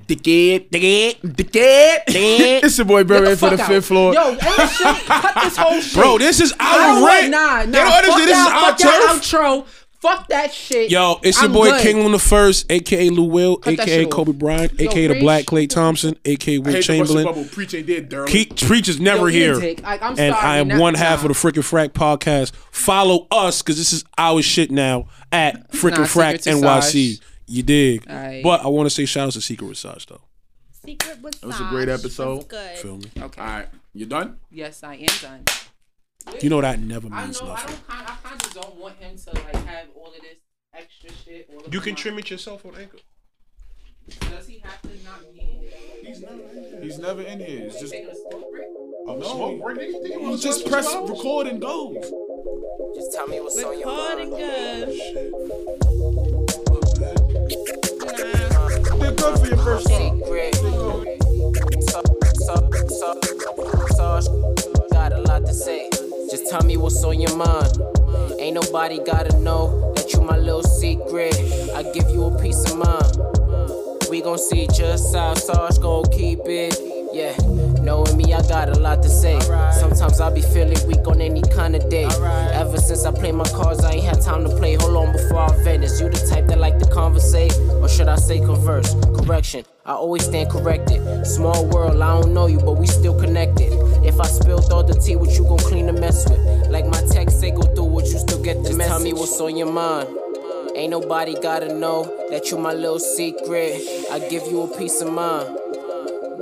Dickhead. 0.09 0.69
Dickhead. 0.69 1.21
Dickhead. 1.21 2.05
Dickhead. 2.05 2.63
It's 2.63 2.77
your 2.77 2.85
boy 2.85 3.03
Get 3.03 3.07
Barry 3.23 3.35
for 3.35 3.49
the 3.51 3.57
fuck 3.57 3.67
fifth 3.67 3.85
floor. 3.85 4.13
Yo, 4.13 4.29
end 4.29 4.39
this 4.39 4.77
shit. 4.77 5.05
Cut 5.05 5.35
this 5.43 5.57
whole 5.57 5.79
shit. 5.81 5.93
Bro, 5.93 6.17
this 6.17 6.39
is 6.41 6.53
our 6.59 6.77
don't 6.77 7.01
want- 7.01 7.13
rent. 7.21 7.31
Nah, 7.31 7.59
They 7.65 7.65
nah. 7.67 7.71
don't 7.71 7.91
fuck 7.91 8.03
understand 8.03 8.29
this 8.29 8.37
is 8.37 8.47
our 8.47 8.61
fuck 8.61 8.77
that 8.79 9.07
turf. 9.07 9.21
outro. 9.21 9.67
Fuck 10.01 10.29
that 10.29 10.53
shit. 10.53 10.89
Yo, 10.89 11.19
it's 11.23 11.37
your 11.41 11.47
I'm 11.49 11.53
boy 11.53 11.71
good. 11.71 11.81
King 11.81 12.05
on 12.05 12.13
the 12.13 12.19
First, 12.19 12.71
aka 12.71 13.09
Lou 13.09 13.25
Will, 13.25 13.57
Cut 13.57 13.75
that 13.75 13.83
aka 13.83 13.97
shit 13.97 14.05
off. 14.05 14.11
Kobe 14.11 14.31
Bryant, 14.31 14.79
Yo, 14.79 14.89
aka 14.89 15.07
the 15.07 15.13
Rich. 15.15 15.21
Black 15.21 15.43
Klay 15.43 15.69
Thompson, 15.69 16.15
aka 16.23 16.55
I 16.55 16.57
Will 16.59 16.71
hate 16.71 16.83
Chamberlain. 16.85 17.17
the 17.17 17.23
bubble. 17.25 17.43
Preach 17.51 17.73
ain't 17.73 17.85
dead, 17.85 18.07
darling. 18.07 18.27
Keith 18.31 18.53
Preach 18.65 18.87
is 18.87 18.97
never 19.01 19.27
eat 19.29 19.35
a 19.35 19.37
here. 19.39 19.59
dick. 19.59 19.83
Like, 19.83 20.01
I'm 20.01 20.11
and 20.11 20.33
sorry, 20.33 20.47
I 20.47 20.57
am 20.59 20.69
nah, 20.69 20.79
one 20.79 20.93
half 20.93 21.19
nah. 21.19 21.23
of 21.25 21.27
the 21.27 21.33
Frick 21.33 21.57
and 21.57 21.65
Frack 21.65 21.89
podcast. 21.89 22.53
Follow 22.71 23.27
us 23.29 23.61
because 23.61 23.77
this 23.77 23.91
is 23.91 24.05
our 24.17 24.41
shit 24.41 24.71
now 24.71 25.07
at 25.33 25.69
Frickin' 25.73 25.97
Nah, 25.97 26.03
Frack 26.05 26.43
Secret 26.43 26.61
NYC. 26.61 26.61
Sausage. 26.61 27.19
You 27.49 27.63
dig? 27.63 28.05
Aight. 28.05 28.43
But 28.43 28.61
I 28.63 28.67
want 28.67 28.85
to 28.85 28.89
say 28.91 29.05
shout 29.05 29.27
out 29.27 29.33
to 29.33 29.41
Secret 29.41 29.67
Massage 29.67 30.05
though. 30.05 30.21
Secret 30.85 31.21
was. 31.21 31.35
It 31.35 31.45
was 31.45 31.59
a 31.59 31.63
great 31.65 31.89
episode. 31.89 32.47
Good. 32.47 32.77
Feel 32.77 32.97
me? 32.97 33.11
Okay. 33.19 33.41
All 33.41 33.47
right, 33.47 33.67
you 33.93 34.05
done? 34.05 34.37
Yes, 34.51 34.83
I 34.83 34.95
am 34.95 35.07
done. 35.21 35.43
You 36.41 36.49
know 36.49 36.61
that 36.61 36.79
never 36.79 37.09
means 37.09 37.13
I 37.19 37.25
means 37.25 37.41
know. 37.41 37.47
I 37.47 37.51
nothing. 37.53 37.67
don't. 37.75 37.87
Kind. 37.87 38.07
I 38.07 38.27
kind 38.29 38.45
of 38.45 38.53
don't 38.53 38.75
want 38.75 38.95
him 38.97 39.17
to 39.17 39.31
like 39.33 39.55
have 39.65 39.87
all 39.95 40.07
of 40.07 40.13
this 40.21 40.37
extra 40.75 41.09
shit. 41.25 41.49
all 41.53 41.65
of 41.65 41.73
You 41.73 41.79
can 41.79 41.93
my- 41.93 41.97
trim 41.99 42.19
it 42.19 42.29
yourself 42.29 42.65
on 42.65 42.75
Anchor. 42.75 42.97
Does 44.31 44.47
he 44.47 44.59
have 44.59 44.81
to 44.83 44.89
not 45.03 45.21
be? 45.33 45.39
in? 45.41 46.81
He's 46.83 46.97
never 46.99 47.21
in 47.21 47.39
here. 47.39 47.65
It's 47.65 47.79
just 47.79 47.91
Taking 47.93 48.09
a 48.09 48.15
smoke 48.15 48.51
break? 48.51 48.65
Oh, 49.07 49.15
no. 49.17 50.29
You 50.31 50.37
just 50.37 50.65
press 50.67 50.93
record 50.95 51.47
and 51.47 51.59
go. 51.61 51.93
Just 52.95 53.13
tell 53.13 53.27
me 53.27 53.39
what's 53.39 53.57
on 53.63 53.79
your 53.79 53.87
Recording 53.89 54.31
mind. 54.31 54.41
good. 54.41 54.87
Nah. 56.59 56.68
For 59.19 59.47
your 59.47 59.57
first. 59.57 59.87
Secret. 59.87 60.55
Got 64.91 65.13
a 65.13 65.21
lot 65.21 65.45
to 65.45 65.53
say. 65.53 65.89
Just 66.29 66.49
tell 66.49 66.63
me 66.63 66.77
what's 66.77 67.03
on 67.03 67.19
your 67.19 67.35
mind. 67.35 67.77
Ain't 68.39 68.55
nobody 68.55 68.99
gotta 69.03 69.37
know 69.39 69.93
that 69.95 70.13
you 70.13 70.21
my 70.21 70.37
little 70.37 70.63
secret. 70.63 71.35
I 71.75 71.83
give 71.93 72.09
you 72.09 72.25
a 72.25 72.41
peace 72.41 72.63
of 72.71 72.77
mind. 72.77 74.09
We 74.09 74.21
gon' 74.21 74.37
see 74.37 74.67
just 74.67 75.15
how 75.15 75.33
Sarge 75.35 75.79
gon' 75.79 76.05
keep 76.11 76.39
it. 76.45 76.98
Yeah, 77.11 77.35
knowing 77.81 78.17
me, 78.17 78.33
I 78.33 78.41
got 78.43 78.69
a 78.69 78.79
lot 78.79 79.01
to 79.01 79.09
say. 79.09 79.39
Sometimes 79.71 80.21
I 80.21 80.31
be 80.31 80.41
feeling 80.41 80.77
weak 80.87 81.07
on 81.07 81.21
any 81.21 81.41
kind 81.41 81.75
of 81.75 81.89
day. 81.89 82.05
Ever 82.53 82.77
since 82.77 83.03
I 83.03 83.11
played 83.11 83.33
my 83.33 83.49
cards, 83.49 83.83
I 83.83 83.93
ain't 83.93 84.03
had 84.03 84.21
time 84.21 84.43
to 84.43 84.55
play. 84.55 84.75
Hold 84.75 84.95
on 84.95 85.11
before 85.11 85.39
I 85.39 85.63
vent. 85.63 85.83
Is 85.83 85.99
you 85.99 86.09
the 86.09 86.27
type 86.29 86.45
that 86.47 86.59
like 86.59 86.77
to 86.79 86.85
conversate? 86.89 87.57
Or 87.81 87.89
should 87.89 88.09
I 88.09 88.15
say 88.15 88.39
converse? 88.39 88.93
Correction, 89.17 89.65
I 89.85 89.93
always 89.93 90.25
stand 90.25 90.51
corrected. 90.51 91.25
Small 91.25 91.65
world, 91.65 91.99
I 91.99 92.21
don't 92.21 92.33
know 92.33 92.45
you, 92.45 92.59
but 92.59 92.73
we 92.73 92.85
still 92.85 93.19
connected. 93.19 93.73
If 94.05 94.19
I 94.19 94.27
spilled 94.27 94.71
all 94.71 94.83
the 94.83 94.93
tea, 94.93 95.15
what 95.15 95.31
you 95.35 95.45
gon' 95.45 95.57
clean 95.57 95.87
the 95.87 95.93
mess 95.93 96.29
with? 96.29 96.39
Like 96.69 96.85
my 96.85 97.01
text 97.11 97.39
say, 97.39 97.49
go 97.49 97.63
through 97.63 97.85
what 97.85 98.05
you 98.05 98.19
still 98.19 98.43
get 98.43 98.57
the 98.57 98.69
Just 98.69 98.77
message. 98.77 98.91
Tell 98.91 99.01
me 99.01 99.13
what's 99.13 99.39
on 99.41 99.57
your 99.57 99.71
mind. 99.71 100.09
Ain't 100.75 100.91
nobody 100.91 101.33
gotta 101.41 101.73
know 101.73 102.03
that 102.29 102.51
you 102.51 102.57
my 102.57 102.73
little 102.73 102.99
secret. 102.99 103.81
I 104.11 104.19
give 104.29 104.43
you 104.45 104.61
a 104.61 104.77
peace 104.77 105.01
of 105.01 105.11
mind. 105.11 105.57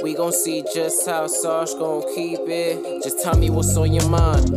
We 0.02 0.14
gon' 0.14 0.32
see 0.32 0.64
just 0.74 1.08
how 1.08 1.28
Sarge 1.28 1.72
gon' 1.74 2.04
keep 2.14 2.40
it. 2.42 3.04
Just 3.04 3.22
tell 3.22 3.36
me 3.36 3.50
what's 3.50 3.76
on 3.78 3.94
your 3.94 4.08
mind. 4.10 4.52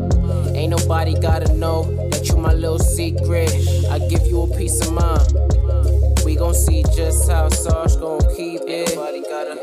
Ain't 0.54 0.70
nobody 0.70 1.18
gotta 1.18 1.52
know 1.54 1.84
that 2.10 2.28
you 2.28 2.36
my 2.36 2.52
little 2.52 2.78
secret. 2.78 3.50
I 3.90 3.98
give 4.08 4.26
you 4.26 4.42
a 4.42 4.56
peace 4.56 4.80
of 4.86 4.92
mind. 4.92 6.24
We 6.24 6.36
gon' 6.36 6.54
see 6.54 6.82
just 6.94 7.30
how 7.30 7.48
Sarge 7.48 7.96
gon' 7.96 8.20
keep 8.36 8.60
it. 8.66 8.94
Nobody 8.94 9.22
gotta 9.22 9.56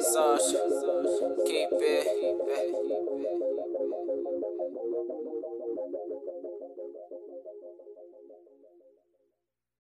Sarge 0.00 0.40
keep 1.46 1.68
it. 1.72 2.89